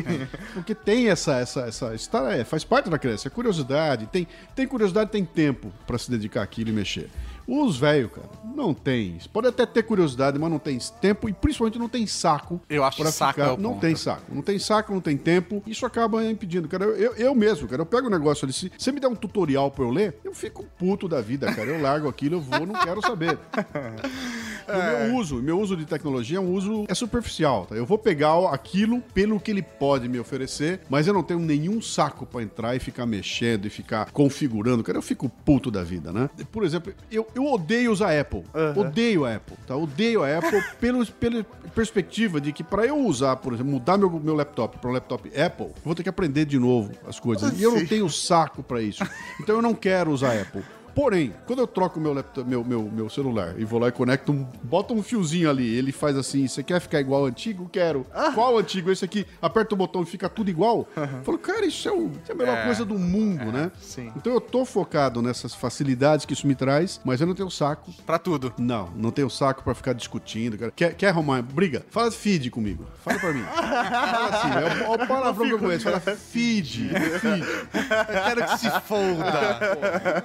Porque 0.54 0.74
tem 0.74 1.08
essa... 1.08 1.36
essa, 1.36 1.62
essa 1.62 1.94
está, 1.94 2.32
é, 2.32 2.44
faz 2.44 2.64
parte 2.64 2.90
da 2.90 2.98
criança. 2.98 3.28
É 3.28 3.30
curiosidade. 3.30 4.06
Tem, 4.06 4.26
tem 4.54 4.66
curiosidade, 4.66 5.10
tem 5.10 5.24
tempo 5.24 5.72
pra 5.86 5.98
se 5.98 6.10
dedicar 6.10 6.42
àquilo 6.42 6.70
e 6.70 6.72
mexer. 6.72 7.10
Os 7.54 7.76
velhos, 7.76 8.10
cara, 8.10 8.30
não 8.54 8.72
tem. 8.72 9.18
Pode 9.30 9.46
até 9.46 9.66
ter 9.66 9.82
curiosidade, 9.82 10.38
mas 10.38 10.50
não 10.50 10.58
tem 10.58 10.78
tempo 11.02 11.28
e 11.28 11.34
principalmente 11.34 11.78
não 11.78 11.86
tem 11.86 12.06
saco. 12.06 12.58
Eu 12.66 12.82
acho 12.82 12.96
que 12.96 13.12
saco 13.12 13.42
é 13.42 13.52
o 13.52 13.58
Não 13.58 13.78
tem 13.78 13.94
saco. 13.94 14.22
Não 14.34 14.40
tem 14.40 14.58
saco, 14.58 14.90
não 14.94 15.02
tem 15.02 15.18
tempo. 15.18 15.62
Isso 15.66 15.84
acaba 15.84 16.24
impedindo, 16.24 16.66
cara. 16.66 16.84
Eu, 16.84 16.96
eu, 16.96 17.14
eu 17.14 17.34
mesmo, 17.34 17.68
cara, 17.68 17.82
eu 17.82 17.86
pego 17.86 18.06
o 18.06 18.10
negócio 18.10 18.46
ali. 18.46 18.54
Se 18.54 18.70
você 18.78 18.90
me 18.90 18.98
der 18.98 19.08
um 19.08 19.14
tutorial 19.14 19.70
pra 19.70 19.84
eu 19.84 19.90
ler, 19.90 20.18
eu 20.24 20.32
fico 20.32 20.64
puto 20.78 21.06
da 21.06 21.20
vida, 21.20 21.52
cara. 21.52 21.68
Eu 21.68 21.82
largo 21.82 22.08
aquilo, 22.08 22.36
eu 22.36 22.40
vou, 22.40 22.64
não 22.64 22.74
quero 22.74 23.02
saber. 23.02 23.38
E 24.68 24.72
o 24.72 25.08
meu 25.08 25.16
uso, 25.16 25.38
o 25.38 25.42
meu 25.42 25.60
uso 25.60 25.76
de 25.76 25.84
tecnologia 25.84 26.38
é 26.38 26.40
um 26.40 26.52
uso 26.52 26.84
é 26.88 26.94
superficial, 26.94 27.66
tá? 27.66 27.74
Eu 27.74 27.86
vou 27.86 27.98
pegar 27.98 28.32
aquilo 28.52 29.00
pelo 29.14 29.38
que 29.40 29.50
ele 29.50 29.62
pode 29.62 30.08
me 30.08 30.18
oferecer, 30.18 30.80
mas 30.88 31.06
eu 31.06 31.14
não 31.14 31.22
tenho 31.22 31.40
nenhum 31.40 31.80
saco 31.80 32.24
pra 32.26 32.42
entrar 32.42 32.74
e 32.76 32.78
ficar 32.78 33.06
mexendo 33.06 33.66
e 33.66 33.70
ficar 33.70 34.10
configurando, 34.10 34.82
cara. 34.82 34.98
Eu 34.98 35.02
fico 35.02 35.28
puto 35.28 35.70
da 35.70 35.82
vida, 35.82 36.12
né? 36.12 36.28
Por 36.50 36.64
exemplo, 36.64 36.92
eu, 37.10 37.26
eu 37.34 37.44
odeio 37.46 37.92
usar 37.92 38.18
Apple. 38.18 38.44
Odeio 38.76 39.24
a 39.24 39.34
Apple, 39.34 39.56
tá? 39.66 39.76
Odeio 39.76 40.22
a 40.22 40.38
Apple 40.38 40.62
pelo, 40.80 41.04
pela 41.06 41.44
perspectiva 41.74 42.40
de 42.40 42.52
que 42.52 42.62
pra 42.62 42.84
eu 42.86 42.98
usar, 42.98 43.36
por 43.36 43.52
exemplo, 43.54 43.72
mudar 43.72 43.96
meu, 43.98 44.10
meu 44.10 44.34
laptop 44.34 44.78
pra 44.78 44.90
um 44.90 44.92
laptop 44.92 45.28
Apple, 45.28 45.66
eu 45.66 45.74
vou 45.84 45.94
ter 45.94 46.02
que 46.02 46.08
aprender 46.08 46.44
de 46.44 46.58
novo 46.58 46.92
as 47.06 47.18
coisas. 47.18 47.58
E 47.58 47.62
eu 47.62 47.72
não 47.74 47.86
tenho 47.86 48.08
saco 48.08 48.62
pra 48.62 48.80
isso. 48.82 49.02
Então 49.40 49.56
eu 49.56 49.62
não 49.62 49.74
quero 49.74 50.10
usar 50.10 50.40
Apple. 50.40 50.62
Porém, 50.94 51.32
quando 51.46 51.60
eu 51.60 51.66
troco 51.66 51.98
meu, 52.00 52.12
laptop, 52.12 52.48
meu, 52.48 52.62
meu, 52.64 52.82
meu 52.92 53.08
celular 53.08 53.54
e 53.58 53.64
vou 53.64 53.78
lá 53.80 53.88
e 53.88 53.92
conecto 53.92 54.30
um. 54.32 54.46
Bota 54.62 54.92
um 54.92 55.02
fiozinho 55.02 55.48
ali, 55.48 55.74
ele 55.74 55.92
faz 55.92 56.16
assim: 56.16 56.46
você 56.46 56.62
quer 56.62 56.80
ficar 56.80 57.00
igual 57.00 57.22
ao 57.22 57.26
antigo? 57.26 57.68
Quero. 57.72 58.06
Qual 58.34 58.58
antigo? 58.58 58.90
Esse 58.90 59.04
aqui, 59.04 59.26
aperta 59.40 59.74
o 59.74 59.78
botão 59.78 60.02
e 60.02 60.06
fica 60.06 60.28
tudo 60.28 60.50
igual. 60.50 60.86
Eu 60.96 61.22
Falo, 61.24 61.38
cara, 61.38 61.64
isso 61.66 61.88
é, 61.88 61.92
o- 61.92 62.10
isso 62.22 62.30
é 62.30 62.32
a 62.32 62.34
melhor 62.36 62.64
coisa 62.64 62.84
do 62.84 62.98
mundo, 62.98 63.50
né? 63.52 63.70
sim. 63.80 64.12
Então 64.16 64.32
eu 64.32 64.40
tô 64.40 64.64
focado 64.64 65.22
nessas 65.22 65.54
facilidades 65.54 66.26
que 66.26 66.32
isso 66.34 66.46
me 66.46 66.54
traz, 66.54 67.00
mas 67.04 67.20
eu 67.20 67.26
não 67.26 67.34
tenho 67.34 67.50
saco. 67.50 67.90
Pra 68.04 68.18
tudo. 68.18 68.52
Não, 68.58 68.90
não 68.96 69.10
tenho 69.10 69.30
saco 69.30 69.62
pra 69.62 69.74
ficar 69.74 69.92
discutindo. 69.94 70.58
Cara. 70.58 70.72
Quer, 70.74 70.94
quer 70.94 71.08
arrumar 71.08 71.40
briga? 71.42 71.84
Fala 71.90 72.10
feed 72.10 72.50
comigo. 72.50 72.84
Fala 73.02 73.18
pra 73.18 73.32
mim. 73.32 73.42
Fala 73.42 74.28
assim, 74.28 74.48
é 74.48 74.88
o, 74.88 74.92
é 75.00 75.04
o 75.04 75.06
palavrão 75.08 75.46
que 75.46 75.52
eu 75.54 75.58
conheço. 75.58 75.84
Fala 75.84 76.00
feed. 76.00 76.90
Feed. 77.20 77.40
Eu 77.42 78.22
quero 78.24 78.44
que 78.46 78.58
se 78.58 78.70
folda. 78.82 80.22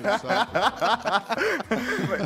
Enche 0.00 0.16
o 0.16 0.28
saco. 0.28 0.52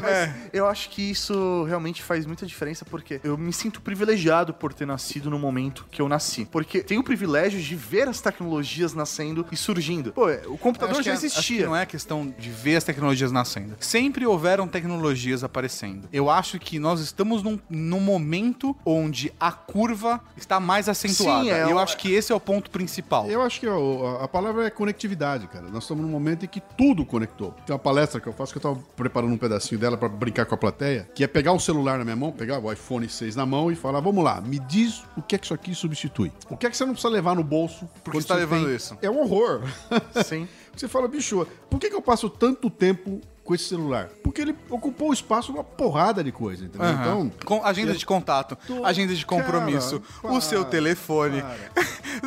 Mas 0.02 0.30
eu 0.52 0.66
acho 0.66 0.90
que 0.90 1.02
isso 1.10 1.64
realmente 1.64 2.02
faz 2.02 2.26
muita 2.26 2.46
diferença 2.46 2.84
porque 2.84 3.20
eu 3.24 3.36
me 3.36 3.52
sinto 3.52 3.80
privilegiado 3.80 4.52
por 4.54 4.72
ter 4.72 4.86
nascido 4.86 5.30
no 5.30 5.38
momento 5.38 5.86
que 5.90 6.00
eu 6.00 6.08
nasci. 6.08 6.44
Porque 6.50 6.82
tenho 6.82 7.00
o 7.00 7.04
privilégio 7.04 7.60
de 7.60 7.74
ver 7.76 8.08
as 8.08 8.20
tecnologias 8.20 8.94
nascendo 8.94 9.46
e 9.50 9.56
surgindo. 9.56 10.12
Pô, 10.12 10.26
o 10.48 10.58
computador 10.58 10.92
Acho 10.94 11.00
que 11.00 11.06
já 11.06 11.12
é- 11.12 11.14
acho 11.14 11.26
existia. 11.26 11.58
que 11.58 11.64
não 11.66 11.76
é 11.76 11.86
questão 11.86 12.32
de 12.38 12.50
ver 12.50 12.76
as 12.76 12.84
tecnologias 12.84 13.32
nascendo. 13.32 13.74
Sempre 13.80 14.26
houveram 14.26 14.66
tecnologias 14.68 15.42
aparecendo. 15.44 16.08
Eu 16.12 16.30
acho 16.30 16.58
que 16.58 16.78
nós 16.78 17.00
estamos 17.00 17.42
num, 17.42 17.58
num 17.68 18.00
momento 18.00 18.76
onde 18.84 19.32
a 19.38 19.50
curva 19.52 20.20
está 20.36 20.60
mais 20.60 20.88
acentuada. 20.88 21.42
Sim, 21.44 21.50
é 21.50 21.66
E 21.66 21.70
eu 21.70 21.76
o- 21.76 21.78
acho 21.78 21.96
que 21.96 22.12
esse 22.12 22.32
é 22.32 22.34
o 22.34 22.40
ponto 22.40 22.70
principal. 22.70 23.28
Eu 23.28 23.42
acho 23.42 23.60
que 23.60 23.66
a, 23.66 24.24
a 24.24 24.28
palavra 24.28 24.66
é 24.66 24.70
conectividade, 24.70 25.46
cara. 25.48 25.66
Nós 25.68 25.84
estamos 25.84 26.04
num 26.04 26.10
momento 26.10 26.44
em 26.44 26.48
que 26.48 26.60
tudo 26.60 27.04
conectou. 27.04 27.54
Tem 27.66 27.72
uma 27.74 27.78
palestra 27.78 28.20
que 28.20 28.26
eu 28.26 28.32
faço 28.32 28.52
que 28.52 28.58
eu 28.58 28.62
tava 28.62 28.78
preparando 28.94 29.32
um 29.32 29.38
pedacinho 29.38 29.80
dela 29.80 29.96
pra 29.96 30.08
brincar 30.08 30.44
com 30.44 30.54
a 30.54 30.58
plateia, 30.58 31.08
que 31.14 31.24
é 31.24 31.26
pegar 31.26 31.52
um 31.52 31.58
celular 31.58 31.96
na 31.98 32.04
minha 32.04 32.16
mão, 32.16 32.30
pegar 32.30 32.58
o 32.58 32.70
iPhone 32.70 33.08
6 33.08 33.34
na 33.36 33.46
mão 33.46 33.70
e 33.72 33.74
falar: 33.74 34.00
vamos 34.00 34.22
lá, 34.22 34.40
me 34.40 34.58
diz 34.58 35.02
o 35.16 35.22
que 35.22 35.34
é 35.34 35.38
que 35.38 35.46
isso 35.46 35.54
aqui 35.54 35.74
substitui. 35.74 36.30
O 36.50 36.56
que 36.56 36.66
é 36.66 36.70
que 36.70 36.76
você 36.76 36.84
não 36.84 36.92
precisa 36.92 37.12
levar 37.12 37.34
no 37.34 37.42
bolso? 37.42 37.88
Porque 38.02 38.20
você 38.20 38.28
tá 38.28 38.34
levando 38.34 38.66
tem- 38.66 38.76
isso. 38.76 38.96
É 39.00 39.08
um 39.10 39.18
horror. 39.20 39.62
Sim. 40.24 40.46
Você 40.74 40.88
fala, 40.88 41.06
bicho, 41.06 41.46
por 41.70 41.78
que, 41.78 41.88
que 41.88 41.94
eu 41.94 42.02
passo 42.02 42.28
tanto 42.28 42.68
tempo 42.68 43.20
com 43.44 43.54
esse 43.54 43.64
celular? 43.64 44.08
Porque 44.22 44.40
ele 44.40 44.56
ocupou 44.70 45.10
o 45.10 45.12
espaço 45.12 45.52
numa 45.52 45.62
porrada 45.62 46.24
de 46.24 46.32
coisa, 46.32 46.64
entendeu? 46.64 46.86
Aham. 46.88 47.00
Então. 47.00 47.32
Com 47.44 47.64
agenda 47.64 47.92
de 47.94 48.06
contato, 48.06 48.56
Tô- 48.66 48.84
agenda 48.84 49.14
de 49.14 49.24
compromisso, 49.26 50.00
Cara, 50.22 50.34
o 50.34 50.40
seu 50.40 50.60
para, 50.62 50.70
telefone. 50.70 51.44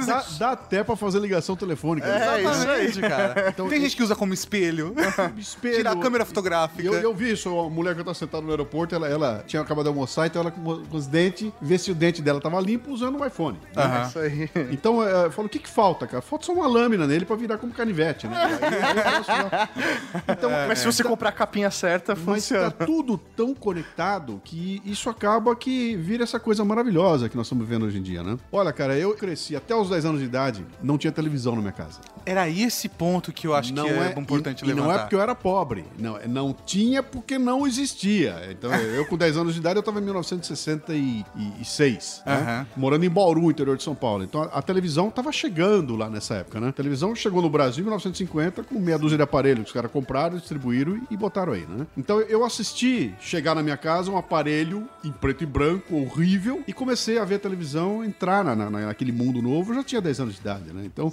Dá, 0.06 0.24
dá 0.38 0.52
até 0.52 0.84
pra 0.84 0.98
fazer 0.98 1.18
ligação 1.20 1.56
telefônica. 1.56 2.06
né? 2.06 2.14
É, 2.14 2.42
isso 2.42 2.50
aí. 2.50 2.86
Exatamente, 2.88 3.02
cara. 3.02 3.50
Então, 3.50 3.70
Tem 3.70 3.80
gente 3.82 3.96
que 3.96 4.04
usa 4.04 4.16
como 4.18 4.34
espelho. 4.34 4.94
espelho. 5.38 5.76
Tirar 5.78 5.92
a 5.94 5.96
câmera 5.96 6.26
fotográfica. 6.26 6.84
Eu, 6.84 6.94
eu 6.96 7.14
vi 7.14 7.32
isso, 7.32 7.48
a 7.58 7.70
mulher 7.70 7.94
que 7.96 8.02
eu 8.02 8.06
tava 8.06 8.14
sentada 8.14 8.44
no 8.44 8.50
aeroporto, 8.52 8.94
ela, 8.94 9.08
ela 9.08 9.44
tinha 9.48 9.62
acabado 9.62 9.86
de 9.86 9.90
almoçar, 9.90 10.28
então 10.28 10.42
ela 10.42 10.52
com, 10.52 10.84
os 10.92 11.08
dentes, 11.08 11.52
ver 11.62 11.78
se 11.80 11.90
o 11.90 11.96
dente 11.96 12.22
dela 12.22 12.42
tava 12.42 12.60
limpo 12.60 12.92
usando 12.92 13.18
o 13.20 13.26
iPhone. 13.26 13.58
né? 13.74 13.82
Aham. 13.82 14.08
Isso 14.08 14.20
aí. 14.20 14.50
Então, 14.72 15.02
é, 15.08 15.26
eu 15.28 15.32
falo, 15.32 15.48
o 15.48 15.50
que 15.50 15.60
que 15.60 15.70
falta, 15.70 16.06
cara? 16.06 16.22
Falta 16.22 16.46
só 16.46 16.52
uma 16.54 16.68
lâmina 16.68 17.08
nele 17.08 17.24
pra 17.26 17.38
virar 17.38 17.58
como 17.58 17.72
canivete, 17.74 18.28
né? 18.28 18.38
Aí- 18.62 20.28
aí 20.28 20.34
Então, 20.38 20.50
Mas 20.68 20.80
se 20.80 20.86
você 20.86 21.02
comprar 21.08 21.30
a 21.30 21.32
capinha 21.32 21.72
certa, 21.72 22.16
mas 22.16 22.44
funciona. 22.44 22.72
tá 22.72 22.86
tudo 22.86 23.18
tão 23.18 23.54
conectado 23.54 24.42
que 24.44 24.82
isso 24.86 25.10
acaba 25.10 25.56
que 25.56 25.96
vira 25.96 26.24
essa 26.24 26.40
coisa 26.40 26.66
maravilhosa 26.66 27.30
que 27.30 27.38
nós 27.38 27.48
estamos 27.48 27.68
vivendo 27.68 27.84
hoje 27.84 27.98
em 27.98 28.02
dia, 28.02 28.24
né? 28.24 28.38
Olha, 28.52 28.74
cara, 28.74 28.98
eu 28.98 29.16
cresci 29.16 29.56
até 29.56 29.76
os 29.76 29.90
10 29.90 30.06
anos 30.06 30.20
de 30.20 30.26
idade, 30.26 30.66
não 30.82 30.98
tinha 30.98 31.12
televisão 31.12 31.56
na 31.56 31.62
minha 31.62 31.74
casa. 31.74 32.00
Era 32.26 32.50
esse 32.50 32.90
ponto 32.90 33.32
que 33.32 33.48
eu 33.48 33.56
acho 33.56 33.74
que 33.74 33.80
é, 33.80 34.14
importante 34.18 34.64
e, 34.64 34.68
levantar. 34.68 34.84
E 34.84 34.88
não 34.88 34.94
é 34.94 35.00
porque 35.00 35.16
eu 35.16 35.22
era 35.22 35.34
pobre. 35.34 35.86
Não, 35.98 36.20
não 36.28 36.54
tinha 36.54 37.02
porque 37.02 37.38
não 37.38 37.66
existia. 37.66 38.48
Então, 38.50 38.74
eu 38.76 39.06
com 39.06 39.18
10 39.18 39.38
anos 39.38 39.54
de 39.54 39.60
idade, 39.60 39.78
eu 39.78 39.82
estava 39.82 40.00
em 40.00 40.04
1966. 40.04 42.24
né? 42.26 42.34
Aham. 42.34 42.68
Morando 42.76 43.06
em 43.06 43.10
Bauru, 43.10 43.50
interior 43.50 43.78
de 43.78 43.84
São 43.84 43.96
Paulo. 43.96 44.24
Então, 44.24 44.44
a, 44.44 44.46
a 44.46 44.62
televisão 44.62 45.08
estava 45.08 45.32
chegando 45.32 45.96
lá 45.96 46.10
nessa 46.10 46.36
época, 46.36 46.60
né? 46.60 46.70
A 46.70 46.74
televisão 46.74 47.16
chegou 47.16 47.42
no 47.42 47.50
Brasil 47.50 47.82
em 47.82 47.86
1950 47.86 48.64
com 48.64 48.80
meia 48.80 48.98
dúzia 48.98 49.18
de 49.18 49.24
aparelhos 49.24 49.64
que 49.64 49.68
os 49.68 49.74
caras 49.74 49.92
compraram, 49.92 50.38
distribuíram 50.38 50.97
vídeo 50.98 51.08
e 51.12 51.18
botaram 51.18 51.54
aí, 51.54 51.66
né? 51.66 51.86
Então 51.98 52.20
eu 52.22 52.44
assisti 52.46 53.14
chegar 53.20 53.56
na 53.56 53.64
minha 53.64 53.78
casa 53.78 54.12
um 54.12 54.18
aparelho 54.18 54.88
em 55.04 55.12
preto 55.12 55.44
e 55.44 55.48
branco, 55.48 55.96
horrível, 55.96 56.64
e 56.68 56.74
comecei 56.74 57.18
a 57.20 57.26
ver 57.26 57.36
a 57.36 57.40
televisão 57.40 58.04
entrar 58.04 58.44
na, 58.44 58.56
na- 58.56 58.70
naquele 58.70 59.12
mundo 59.12 59.42
novo. 59.42 59.72
Eu 59.72 59.76
já 59.78 59.84
tinha 59.84 60.02
10 60.02 60.20
anos 60.20 60.34
de 60.36 60.42
idade, 60.42 60.74
né? 60.74 60.84
Então, 60.86 61.12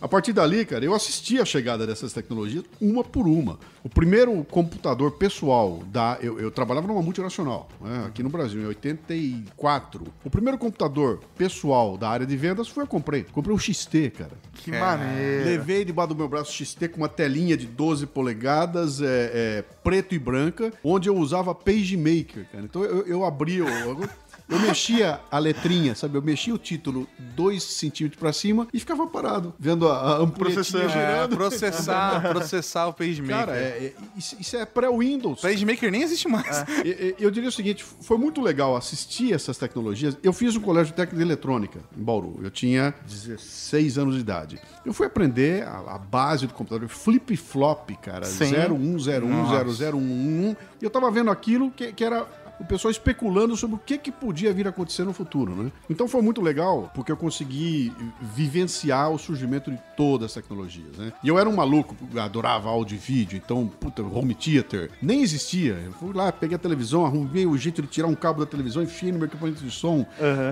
a 0.00 0.08
partir 0.08 0.32
dali, 0.32 0.64
cara, 0.64 0.84
eu 0.84 0.94
assisti 0.94 1.40
a 1.40 1.44
chegada 1.44 1.86
dessas 1.86 2.12
tecnologias 2.12 2.64
uma 2.80 3.02
por 3.04 3.26
uma. 3.26 3.58
O 3.84 3.88
primeiro 3.88 4.44
computador 4.44 5.12
pessoal 5.12 5.82
da. 5.86 6.18
Eu, 6.20 6.40
eu 6.40 6.50
trabalhava 6.50 6.86
numa 6.88 7.02
multinacional, 7.02 7.68
né, 7.80 8.04
aqui 8.08 8.22
no 8.22 8.28
Brasil, 8.28 8.60
em 8.60 8.66
84. 8.66 10.04
O 10.24 10.30
primeiro 10.30 10.58
computador 10.58 11.20
pessoal 11.36 11.96
da 11.96 12.08
área 12.08 12.26
de 12.26 12.36
vendas 12.36 12.68
foi 12.68 12.82
eu 12.82 12.86
comprei. 12.86 13.24
Comprei 13.24 13.54
um 13.54 13.58
XT, 13.58 14.10
cara. 14.10 14.32
Que 14.54 14.70
maneiro. 14.70 15.44
Levei 15.44 15.84
debaixo 15.84 16.08
do 16.08 16.16
meu 16.16 16.28
braço 16.28 16.52
XT 16.52 16.88
com 16.88 16.98
uma 16.98 17.08
telinha 17.08 17.56
de 17.56 17.66
12 17.66 18.06
polegadas, 18.06 19.00
é, 19.00 19.25
é, 19.32 19.64
preto 19.82 20.14
e 20.14 20.18
branca, 20.18 20.72
onde 20.82 21.08
eu 21.08 21.16
usava 21.16 21.54
PageMaker, 21.54 22.46
cara. 22.50 22.64
Então 22.64 22.82
eu, 22.84 23.06
eu 23.06 23.24
abria, 23.24 23.62
eu, 23.62 24.08
eu 24.48 24.58
mexia 24.60 25.20
a 25.30 25.38
letrinha, 25.38 25.94
sabe? 25.94 26.16
Eu 26.16 26.22
mexia 26.22 26.54
o 26.54 26.58
título 26.58 27.06
2 27.18 27.62
centímetros 27.62 28.18
pra 28.18 28.32
cima 28.32 28.68
e 28.72 28.78
ficava 28.78 29.06
parado, 29.06 29.54
vendo 29.58 29.88
a, 29.88 30.22
a 30.22 30.26
Processando. 30.26 30.90
É, 30.92 31.26
processar, 31.28 32.20
processar 32.30 32.86
o 32.86 32.92
PageMaker. 32.92 33.36
Cara, 33.46 33.56
é- 33.56 33.86
é- 33.86 33.94
isso, 34.16 34.36
isso 34.38 34.56
é 34.56 34.64
pré-Windows. 34.64 35.40
PageMaker 35.40 35.90
nem 35.90 36.02
existe 36.02 36.28
mais. 36.28 36.64
E- 36.84 36.88
e- 36.88 37.14
Eu 37.18 37.30
diria 37.30 37.48
o 37.48 37.52
seguinte, 37.52 37.84
foi 38.02 38.18
muito 38.18 38.40
legal 38.40 38.76
assistir 38.76 39.32
essas 39.32 39.56
tecnologias. 39.58 40.16
Eu 40.22 40.32
fiz 40.32 40.54
um 40.56 40.60
colégio 40.60 40.94
técnico 40.94 41.16
de 41.16 41.22
eletrônica 41.22 41.80
em 41.96 42.02
Bauru. 42.02 42.38
Eu 42.42 42.50
tinha 42.50 42.94
16 43.06 43.98
anos 43.98 44.14
de 44.14 44.20
idade. 44.20 44.60
Eu 44.84 44.92
fui 44.92 45.06
aprender 45.06 45.64
a, 45.66 45.94
a 45.94 45.98
base 45.98 46.46
do 46.46 46.54
computador, 46.54 46.88
flip-flop, 46.88 47.90
cara. 48.02 48.24
Sim. 48.26 48.52
01010011. 48.52 50.56
E 50.80 50.84
eu 50.84 50.90
tava 50.90 51.10
vendo 51.10 51.30
aquilo 51.30 51.70
que, 51.70 51.92
que 51.92 52.04
era 52.04 52.26
o 52.60 52.64
pessoal 52.64 52.90
especulando 52.90 53.56
sobre 53.56 53.76
o 53.76 53.78
que, 53.78 53.98
que 53.98 54.10
podia 54.10 54.52
vir 54.52 54.66
a 54.66 54.70
acontecer 54.70 55.04
no 55.04 55.12
futuro, 55.12 55.54
né? 55.54 55.70
Então 55.90 56.08
foi 56.08 56.22
muito 56.22 56.40
legal, 56.40 56.90
porque 56.94 57.12
eu 57.12 57.16
consegui 57.16 57.92
vivenciar 58.34 59.10
o 59.10 59.18
surgimento 59.18 59.70
de 59.70 59.78
todas 59.96 60.26
as 60.26 60.34
tecnologias, 60.34 60.96
né? 60.96 61.12
E 61.22 61.28
eu 61.28 61.38
era 61.38 61.48
um 61.48 61.54
maluco, 61.56 61.94
adorava 62.18 62.68
áudio 62.68 62.94
e 62.94 62.98
vídeo, 62.98 63.40
então, 63.42 63.66
puta, 63.66 64.02
home 64.02 64.34
theater, 64.34 64.90
nem 65.00 65.22
existia. 65.22 65.74
Eu 65.84 65.92
fui 65.92 66.12
lá, 66.14 66.30
peguei 66.32 66.56
a 66.56 66.58
televisão, 66.58 67.04
arrumei 67.04 67.46
o 67.46 67.56
jeito 67.56 67.82
de 67.82 67.88
tirar 67.88 68.08
um 68.08 68.14
cabo 68.14 68.40
da 68.40 68.46
televisão, 68.46 68.82
enfiei 68.82 69.12
no 69.12 69.18
meu 69.18 69.26
equipamento 69.26 69.62
de 69.62 69.70
som. 69.70 70.06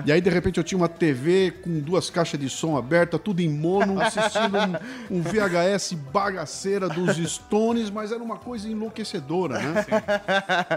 E 0.05 0.11
aí, 0.11 0.21
de 0.21 0.29
repente, 0.29 0.57
eu 0.57 0.63
tinha 0.63 0.77
uma 0.77 0.89
TV 0.89 1.51
com 1.63 1.79
duas 1.79 2.09
caixas 2.09 2.39
de 2.39 2.49
som 2.49 2.77
abertas, 2.77 3.19
tudo 3.23 3.39
em 3.41 3.49
mono, 3.49 3.99
assistindo 4.01 4.57
um, 5.09 5.17
um 5.17 5.21
VHS 5.21 5.93
bagaceira 6.11 6.87
dos 6.89 7.15
Stones, 7.17 7.89
mas 7.89 8.11
era 8.11 8.21
uma 8.23 8.37
coisa 8.37 8.67
enlouquecedora, 8.69 9.59
né? 9.59 9.85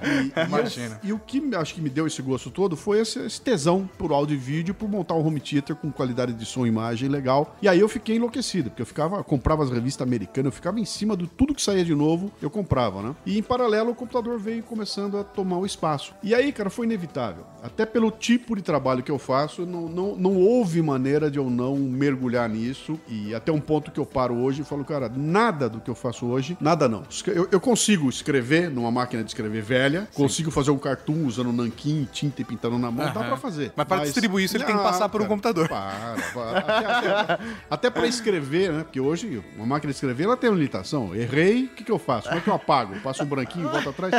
E, 0.04 0.40
e 0.40 0.44
Imagina. 0.46 1.00
eu- 1.04 1.16
e 1.16 1.17
o 1.18 1.20
que 1.26 1.42
acho 1.56 1.74
que 1.74 1.80
me 1.80 1.90
deu 1.90 2.06
esse 2.06 2.22
gosto 2.22 2.50
todo 2.50 2.76
foi 2.76 3.00
esse, 3.00 3.18
esse 3.18 3.40
tesão 3.40 3.88
por 3.98 4.12
áudio 4.12 4.34
e 4.34 4.38
vídeo, 4.38 4.74
por 4.74 4.88
montar 4.88 5.14
um 5.14 5.26
home 5.26 5.40
theater 5.40 5.74
com 5.76 5.90
qualidade 5.90 6.32
de 6.32 6.46
som 6.46 6.64
e 6.64 6.68
imagem 6.68 7.08
legal. 7.08 7.56
E 7.60 7.68
aí 7.68 7.80
eu 7.80 7.88
fiquei 7.88 8.16
enlouquecido, 8.16 8.70
porque 8.70 8.82
eu 8.82 8.86
ficava, 8.86 9.22
comprava 9.24 9.64
as 9.64 9.70
revistas 9.70 10.06
americanas, 10.06 10.46
eu 10.46 10.52
ficava 10.52 10.78
em 10.78 10.84
cima 10.84 11.16
de 11.16 11.26
tudo 11.26 11.54
que 11.54 11.62
saía 11.62 11.84
de 11.84 11.94
novo, 11.94 12.30
eu 12.40 12.48
comprava, 12.48 13.02
né? 13.02 13.14
E 13.26 13.38
em 13.38 13.42
paralelo 13.42 13.90
o 13.90 13.94
computador 13.94 14.38
veio 14.38 14.62
começando 14.62 15.18
a 15.18 15.24
tomar 15.24 15.58
o 15.58 15.66
espaço. 15.66 16.14
E 16.22 16.34
aí, 16.34 16.52
cara, 16.52 16.70
foi 16.70 16.86
inevitável. 16.86 17.44
Até 17.62 17.84
pelo 17.84 18.10
tipo 18.10 18.54
de 18.54 18.62
trabalho 18.62 19.02
que 19.02 19.10
eu 19.10 19.18
faço, 19.18 19.66
não, 19.66 19.88
não, 19.88 20.16
não 20.16 20.36
houve 20.36 20.80
maneira 20.80 21.30
de 21.30 21.38
eu 21.38 21.50
não 21.50 21.76
mergulhar 21.76 22.48
nisso. 22.48 22.98
E 23.08 23.34
até 23.34 23.50
um 23.50 23.60
ponto 23.60 23.90
que 23.90 23.98
eu 23.98 24.06
paro 24.06 24.36
hoje 24.36 24.62
e 24.62 24.64
falo, 24.64 24.84
cara, 24.84 25.08
nada 25.08 25.68
do 25.68 25.80
que 25.80 25.90
eu 25.90 25.94
faço 25.94 26.26
hoje, 26.26 26.56
nada 26.60 26.88
não. 26.88 27.02
Eu, 27.26 27.48
eu 27.50 27.60
consigo 27.60 28.08
escrever 28.08 28.70
numa 28.70 28.90
máquina 28.90 29.24
de 29.24 29.30
escrever 29.30 29.62
velha, 29.62 30.08
consigo 30.14 30.50
fazer 30.50 30.70
um 30.70 30.78
cartoon 31.08 31.26
usando 31.26 31.52
nanquim, 31.52 32.06
tinta 32.12 32.42
e 32.42 32.44
pintando 32.44 32.78
na 32.78 32.90
mão, 32.90 33.06
dá 33.06 33.24
pra 33.24 33.36
fazer. 33.36 33.72
Mas 33.74 33.86
pra 33.86 34.04
distribuir 34.04 34.44
isso, 34.44 34.56
ele 34.56 34.64
tem 34.64 34.76
que 34.76 34.82
passar 34.82 35.08
por 35.08 35.22
um 35.22 35.26
computador. 35.26 35.68
Para, 35.68 36.16
para. 36.32 36.58
Até, 36.58 36.86
até, 36.86 37.44
até 37.70 37.90
pra 37.90 38.06
escrever, 38.06 38.72
né? 38.72 38.84
Porque 38.84 39.00
hoje 39.00 39.42
uma 39.56 39.66
máquina 39.66 39.90
de 39.90 39.96
escrever 39.96 40.24
ela 40.24 40.36
tem 40.36 40.50
uma 40.50 40.56
limitação. 40.56 41.14
Errei, 41.14 41.64
o 41.64 41.68
que, 41.68 41.84
que 41.84 41.92
eu 41.92 41.98
faço? 41.98 42.28
Como 42.28 42.38
é 42.38 42.42
que 42.42 42.48
eu 42.48 42.54
apago? 42.54 42.94
Eu 42.94 43.00
passo 43.00 43.22
um 43.22 43.26
branquinho, 43.26 43.68
volto 43.68 43.88
atrás. 43.88 44.12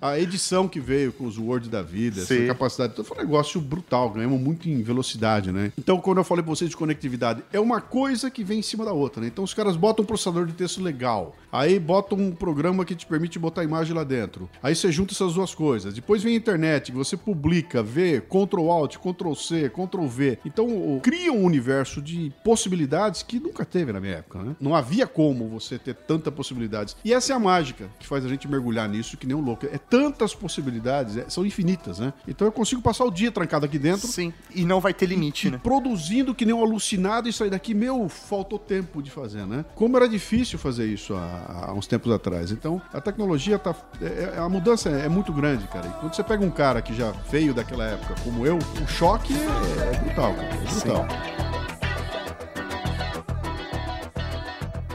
A 0.00 0.18
edição 0.20 0.68
que 0.68 0.80
veio 0.80 1.14
com 1.14 1.24
os 1.24 1.38
Word 1.38 1.70
da 1.70 1.80
vida, 1.80 2.20
essa 2.20 2.34
Sim. 2.34 2.46
capacidade, 2.46 2.92
então 2.92 3.02
foi 3.02 3.16
um 3.16 3.20
negócio 3.20 3.58
brutal, 3.58 4.10
ganhamos 4.10 4.38
muito 4.38 4.68
em 4.68 4.82
velocidade, 4.82 5.50
né? 5.50 5.72
Então, 5.78 5.98
quando 5.98 6.18
eu 6.18 6.24
falei 6.24 6.42
pra 6.42 6.54
vocês 6.54 6.68
de 6.68 6.76
conectividade, 6.76 7.42
é 7.50 7.58
uma 7.58 7.80
coisa 7.80 8.30
que 8.30 8.44
vem 8.44 8.58
em 8.58 8.62
cima 8.62 8.84
da 8.84 8.92
outra, 8.92 9.22
né? 9.22 9.28
Então, 9.28 9.42
os 9.42 9.54
caras 9.54 9.76
botam 9.76 10.02
um 10.02 10.06
processador 10.06 10.44
de 10.44 10.52
texto 10.52 10.82
legal, 10.82 11.34
aí 11.50 11.78
botam 11.78 12.18
um 12.18 12.32
programa 12.32 12.84
que 12.84 12.94
te 12.94 13.06
permite 13.06 13.38
botar 13.38 13.64
imagem 13.64 13.94
lá 13.94 14.04
dentro. 14.04 14.50
Aí 14.62 14.74
você 14.74 14.92
junta 14.92 15.14
essas 15.14 15.32
duas 15.32 15.54
coisas. 15.54 15.96
Depois 16.04 16.22
vem 16.22 16.34
a 16.34 16.36
internet, 16.36 16.92
você 16.92 17.16
publica, 17.16 17.82
vê, 17.82 18.20
Ctrl 18.20 18.68
Alt, 18.70 18.98
Ctrl 18.98 19.32
C, 19.32 19.70
Ctrl 19.70 20.06
V. 20.06 20.38
Então, 20.44 21.00
cria 21.02 21.32
um 21.32 21.42
universo 21.42 22.02
de 22.02 22.30
possibilidades 22.44 23.22
que 23.22 23.40
nunca 23.40 23.64
teve 23.64 23.90
na 23.90 23.98
minha 24.00 24.16
época, 24.16 24.40
né? 24.42 24.54
Não 24.60 24.74
havia 24.74 25.06
como 25.06 25.48
você 25.48 25.78
ter 25.78 25.94
tanta 25.94 26.30
possibilidades. 26.30 26.94
E 27.02 27.14
essa 27.14 27.32
é 27.32 27.36
a 27.36 27.38
mágica 27.38 27.88
que 27.98 28.06
faz 28.06 28.22
a 28.22 28.28
gente 28.28 28.46
mergulhar 28.46 28.86
nisso 28.86 29.16
que 29.16 29.26
nem 29.26 29.34
um 29.34 29.40
louco. 29.40 29.64
É 29.64 29.78
tantas 29.78 30.34
possibilidades, 30.34 31.16
é- 31.16 31.24
são 31.30 31.46
infinitas, 31.46 31.98
né? 31.98 32.12
Então 32.28 32.46
eu 32.46 32.52
consigo 32.52 32.82
passar 32.82 33.06
o 33.06 33.10
dia 33.10 33.32
trancado 33.32 33.64
aqui 33.64 33.78
dentro. 33.78 34.06
Sim. 34.06 34.30
E 34.54 34.62
não 34.62 34.80
vai 34.82 34.92
ter 34.92 35.06
limite, 35.06 35.48
E 35.48 35.52
né? 35.52 35.60
produzindo 35.62 36.34
que 36.34 36.44
nem 36.44 36.54
um 36.54 36.62
alucinado 36.62 37.30
e 37.30 37.32
sair 37.32 37.48
daqui, 37.48 37.72
meu, 37.72 38.10
faltou 38.10 38.58
tempo 38.58 39.02
de 39.02 39.10
fazer, 39.10 39.46
né? 39.46 39.64
Como 39.74 39.96
era 39.96 40.06
difícil 40.06 40.58
fazer 40.58 40.84
isso 40.86 41.14
há, 41.14 41.64
há 41.68 41.72
uns 41.72 41.86
tempos 41.86 42.12
atrás. 42.12 42.50
Então, 42.50 42.82
a 42.92 43.00
tecnologia 43.00 43.58
tá. 43.58 43.74
é- 44.02 44.34
é- 44.36 44.38
a 44.38 44.48
mudança 44.50 44.90
é 44.90 45.08
muito 45.08 45.32
grande, 45.32 45.66
cara. 45.68 45.93
Quando 46.00 46.14
você 46.14 46.22
pega 46.22 46.44
um 46.44 46.50
cara 46.50 46.82
que 46.82 46.94
já 46.94 47.10
veio 47.10 47.54
daquela 47.54 47.84
época 47.84 48.14
como 48.22 48.46
eu, 48.46 48.58
o 48.58 48.86
choque 48.86 49.32
é, 49.32 49.94
é 49.94 50.00
brutal, 50.00 50.34
cara. 50.34 50.48
É 50.48 50.56
brutal. 50.58 51.06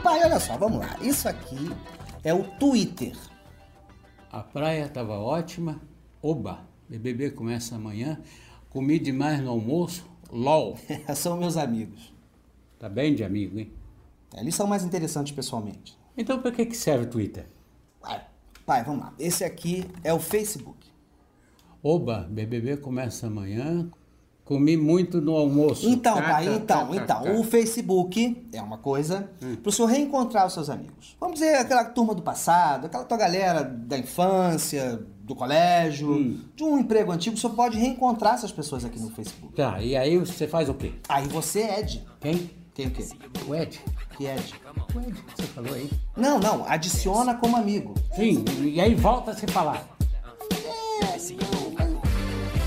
Pai, 0.04 0.24
olha 0.24 0.40
só, 0.40 0.58
vamos 0.58 0.80
lá. 0.80 0.98
Isso 1.02 1.28
aqui 1.28 1.72
é 2.24 2.34
o 2.34 2.44
Twitter. 2.58 3.16
A 4.32 4.42
praia 4.42 4.86
estava 4.86 5.18
ótima. 5.18 5.82
Oba, 6.22 6.68
BBB 6.88 7.32
começa 7.32 7.76
amanhã. 7.76 8.20
Comi 8.70 9.00
demais 9.00 9.42
no 9.42 9.50
almoço. 9.50 10.06
LOL. 10.32 10.78
São 11.16 11.38
meus 11.38 11.58
amigos. 11.58 12.14
Tá 12.78 12.88
bem 12.88 13.16
de 13.16 13.24
amigo, 13.24 13.60
hein? 13.60 13.74
Eles 14.38 14.56
são 14.56 14.68
mais 14.68 14.84
interessantes 14.84 15.34
pessoalmente. 15.34 15.98
Então 16.16 16.40
para 16.40 16.52
que, 16.52 16.66
que 16.66 16.78
serve 16.78 17.06
o 17.06 17.10
Twitter? 17.10 17.48
Pai, 18.00 18.26
pai, 18.66 18.84
vamos 18.84 19.02
lá. 19.02 19.14
Esse 19.18 19.44
aqui 19.44 19.90
é 20.04 20.14
o 20.14 20.20
Facebook. 20.20 20.89
Oba, 21.84 22.28
BBB 22.30 22.78
começa 22.78 23.28
amanhã. 23.28 23.88
Comi 24.44 24.76
muito 24.76 25.22
no 25.22 25.36
almoço. 25.36 25.88
Então, 25.88 26.16
Tá, 26.16 26.22
pai, 26.24 26.46
tá, 26.46 26.52
então, 26.54 26.80
tá, 26.80 26.86
tá, 26.88 26.96
então, 26.96 27.24
tá. 27.24 27.32
o 27.40 27.44
Facebook 27.44 28.48
é 28.52 28.60
uma 28.62 28.80
coisa 28.80 29.30
para 29.62 29.70
o 29.70 29.72
senhor 29.72 29.88
reencontrar 29.88 30.48
os 30.48 30.54
seus 30.54 30.72
amigos. 30.72 31.16
Vamos 31.20 31.40
dizer, 31.40 31.54
aquela 31.56 31.86
turma 31.86 32.16
do 32.16 32.24
passado, 32.24 32.88
aquela 32.88 33.04
tua 33.06 33.16
galera 33.18 33.64
da 33.64 33.96
infância, 33.96 35.00
do 35.22 35.36
colégio, 35.36 36.12
Hum. 36.12 36.40
de 36.56 36.64
um 36.64 36.80
emprego 36.80 37.12
antigo, 37.12 37.36
o 37.36 37.40
senhor 37.40 37.54
pode 37.54 37.78
reencontrar 37.78 38.34
essas 38.34 38.52
pessoas 38.52 38.84
aqui 38.84 39.00
no 39.00 39.12
Facebook. 39.12 39.54
Tá, 39.56 39.80
e 39.84 39.96
aí 39.96 40.18
você 40.18 40.48
faz 40.48 40.68
o 40.68 40.74
quê? 40.74 40.94
Aí 41.08 41.28
você 41.28 41.60
é 41.62 41.80
Ed. 41.82 42.04
Quem? 42.20 42.50
Quem 42.74 42.88
o 42.88 42.92
quê? 42.92 43.06
O 43.48 43.54
Ed. 43.54 43.80
Que 44.18 44.26
Ed? 44.26 44.56
O 44.96 45.00
Ed 45.00 45.14
você 45.38 45.44
falou 45.44 45.76
aí. 45.76 45.88
Não, 46.18 46.40
não, 46.40 46.66
adiciona 46.66 47.36
como 47.36 47.56
amigo. 47.56 47.94
Sim, 48.16 48.44
e 48.64 48.82
aí 48.82 48.96
volta 48.96 49.30
a 49.30 49.36
se 49.36 49.46
falar. 49.46 49.88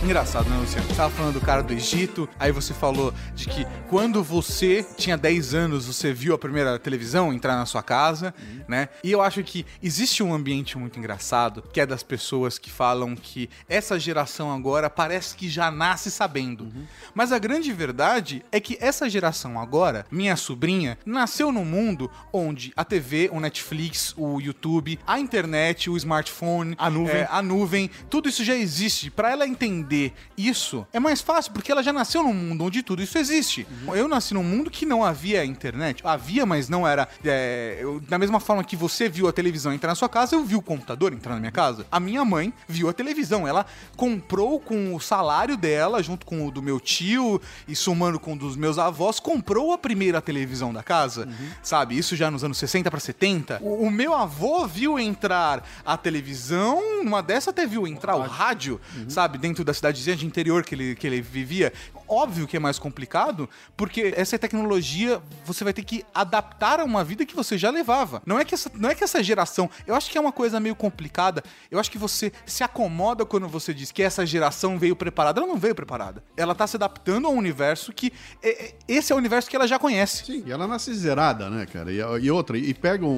Engraçado, 0.02 0.50
né, 0.50 0.56
Luciano? 0.58 0.88
Você 0.88 0.94
tava 0.96 1.10
falando 1.14 1.34
do 1.34 1.40
cara 1.40 1.62
do 1.62 1.72
Egito, 1.72 2.28
aí 2.36 2.50
você 2.50 2.74
falou 2.74 3.14
de 3.36 3.46
que 3.46 3.64
quando 3.88 4.20
você 4.22 4.84
tinha 4.96 5.16
10 5.16 5.54
anos, 5.54 5.86
você 5.86 6.12
viu 6.12 6.34
a 6.34 6.38
primeira 6.38 6.76
televisão 6.76 7.32
entrar 7.32 7.54
na 7.54 7.64
sua 7.66 7.84
casa, 7.84 8.34
né? 8.66 8.88
E 9.04 9.12
eu 9.12 9.22
acho 9.22 9.44
que 9.44 9.64
existe 9.80 10.20
um 10.20 10.34
ambiente 10.34 10.76
muito 10.76 10.98
engraçado, 10.98 11.62
que 11.72 11.80
é 11.80 11.86
das 11.86 12.02
pessoas 12.02 12.58
que 12.58 12.68
falam 12.68 13.14
que 13.14 13.48
essa 13.68 13.96
geração 13.98 14.52
agora 14.52 14.90
parece 14.90 15.36
que 15.36 15.48
já 15.48 15.70
nasce 15.70 16.10
sabendo. 16.10 16.72
Mas 17.14 17.30
a 17.30 17.38
grande 17.38 17.72
verdade 17.72 18.44
é 18.50 18.58
que 18.58 18.76
essa 18.80 19.08
geração 19.08 19.56
agora, 19.58 20.04
minha 20.10 20.34
sobrinha, 20.34 20.98
nasceu 21.06 21.52
num 21.52 21.64
mundo 21.64 22.10
onde 22.32 22.72
a 22.76 22.84
TV, 22.84 23.30
o 23.32 23.38
Netflix, 23.38 24.12
o 24.16 24.40
YouTube, 24.40 24.98
a 25.06 25.20
internet, 25.20 25.88
o 25.88 25.96
smartphone, 25.96 26.74
A 26.76 26.90
nuvem. 26.90 27.14
é, 27.14 27.28
a 27.30 27.40
nuvem, 27.40 27.88
tudo 28.10 28.28
isso 28.28 28.42
já 28.42 28.56
existe. 28.56 29.08
Pra 29.08 29.30
ela 29.30 29.46
entender 29.46 29.91
entender 29.92 30.12
isso 30.36 30.86
é 30.92 30.98
mais 30.98 31.20
fácil, 31.20 31.52
porque 31.52 31.70
ela 31.70 31.82
já 31.82 31.92
nasceu 31.92 32.22
num 32.22 32.32
mundo 32.34 32.64
onde 32.64 32.82
tudo 32.82 33.02
isso 33.02 33.18
existe. 33.18 33.66
Eu 33.94 34.08
nasci 34.08 34.32
num 34.34 34.42
mundo 34.42 34.70
que 34.70 34.86
não 34.86 35.04
havia 35.04 35.44
internet. 35.44 36.00
Havia, 36.04 36.44
mas 36.46 36.68
não 36.68 36.86
era. 36.88 37.06
é, 37.24 37.78
eu- 37.80 38.00
da 38.00 38.18
mesma 38.18 38.40
forma 38.40 38.64
que 38.64 38.74
você 38.74 39.08
viu 39.08 39.28
a 39.28 39.32
televisão 39.32 39.72
entrar 39.72 39.88
na 39.90 39.94
sua 39.94 40.08
casa, 40.08 40.34
eu 40.34 40.44
vi 40.44 40.56
o 40.56 40.62
computador 40.62 41.12
entrar 41.12 41.34
na 41.34 41.40
minha 41.40 41.52
casa. 41.52 41.86
A 41.90 42.00
minha 42.00 42.24
mãe 42.24 42.52
viu 42.66 42.88
a 42.88 42.92
televisão. 42.92 43.46
Ela 43.46 43.66
comprou 43.96 44.58
com 44.58 44.94
o 44.94 45.00
salário 45.00 45.56
dela, 45.56 46.02
junto 46.02 46.24
com 46.26 46.46
o 46.46 46.50
do 46.50 46.62
meu 46.62 46.80
tio 46.80 47.40
e 47.68 47.76
somando 47.76 48.18
com 48.18 48.32
o 48.32 48.36
dos 48.38 48.56
meus 48.56 48.78
avós, 48.78 49.20
comprou 49.20 49.72
a 49.72 49.78
primeira 49.78 50.20
televisão 50.20 50.72
da 50.72 50.82
casa. 50.82 51.28
Sabe? 51.62 51.96
Isso 51.98 52.16
já 52.16 52.30
nos 52.30 52.42
anos 52.44 52.58
60 52.58 52.90
para 52.90 53.00
70. 53.00 53.58
O, 53.62 53.86
o 53.86 53.90
meu 53.90 54.14
avô 54.14 54.66
viu 54.66 54.98
entrar 54.98 55.62
a 55.84 55.96
televisão, 55.96 57.02
numa 57.04 57.22
dessa 57.22 57.50
até 57.50 57.66
viu 57.66 57.86
entrar 57.86 58.16
o 58.16 58.22
rádio, 58.22 58.80
sabe? 59.08 59.38
Dentro 59.38 59.64
da 59.64 59.72
cidadezinha 59.82 60.16
de 60.16 60.24
interior 60.26 60.62
que 60.64 60.74
ele, 60.74 60.94
que 60.94 61.06
ele 61.06 61.20
vivia. 61.20 61.72
Óbvio 62.08 62.46
que 62.46 62.56
é 62.56 62.60
mais 62.60 62.78
complicado, 62.78 63.48
porque 63.76 64.12
essa 64.16 64.38
tecnologia 64.38 65.20
você 65.46 65.64
vai 65.64 65.72
ter 65.72 65.82
que 65.82 66.04
adaptar 66.14 66.78
a 66.78 66.84
uma 66.84 67.02
vida 67.02 67.24
que 67.24 67.34
você 67.34 67.56
já 67.56 67.70
levava. 67.70 68.22
Não 68.26 68.38
é 68.38 68.44
que 68.44 68.54
essa, 68.54 68.70
não 68.74 68.90
é 68.90 68.94
que 68.94 69.02
essa 69.02 69.22
geração. 69.22 69.68
Eu 69.86 69.94
acho 69.94 70.10
que 70.10 70.18
é 70.18 70.20
uma 70.20 70.30
coisa 70.32 70.60
meio 70.60 70.74
complicada. 70.76 71.42
Eu 71.70 71.80
acho 71.80 71.90
que 71.90 71.96
você 71.98 72.30
se 72.44 72.62
acomoda 72.62 73.24
quando 73.24 73.48
você 73.48 73.72
diz 73.72 73.90
que 73.90 74.02
essa 74.02 74.26
geração 74.26 74.78
veio 74.78 74.94
preparada. 74.94 75.40
Ela 75.40 75.48
não 75.48 75.56
veio 75.56 75.74
preparada. 75.74 76.22
Ela 76.36 76.54
tá 76.54 76.66
se 76.66 76.76
adaptando 76.76 77.26
a 77.26 77.30
um 77.30 77.36
universo 77.36 77.92
que. 77.92 78.12
é- 78.42 78.64
é- 78.66 78.74
esse 78.86 79.10
é 79.12 79.14
o 79.14 79.18
universo 79.18 79.48
que 79.48 79.56
ela 79.56 79.66
já 79.66 79.78
conhece. 79.78 80.24
Sim, 80.26 80.44
e 80.46 80.52
ela 80.52 80.66
nasce 80.66 80.92
zerada, 80.94 81.48
né, 81.48 81.64
cara? 81.66 81.90
E, 81.90 81.96
e 82.24 82.30
outra, 82.30 82.58
e 82.58 82.74
pega 82.74 83.06
um- 83.06 83.10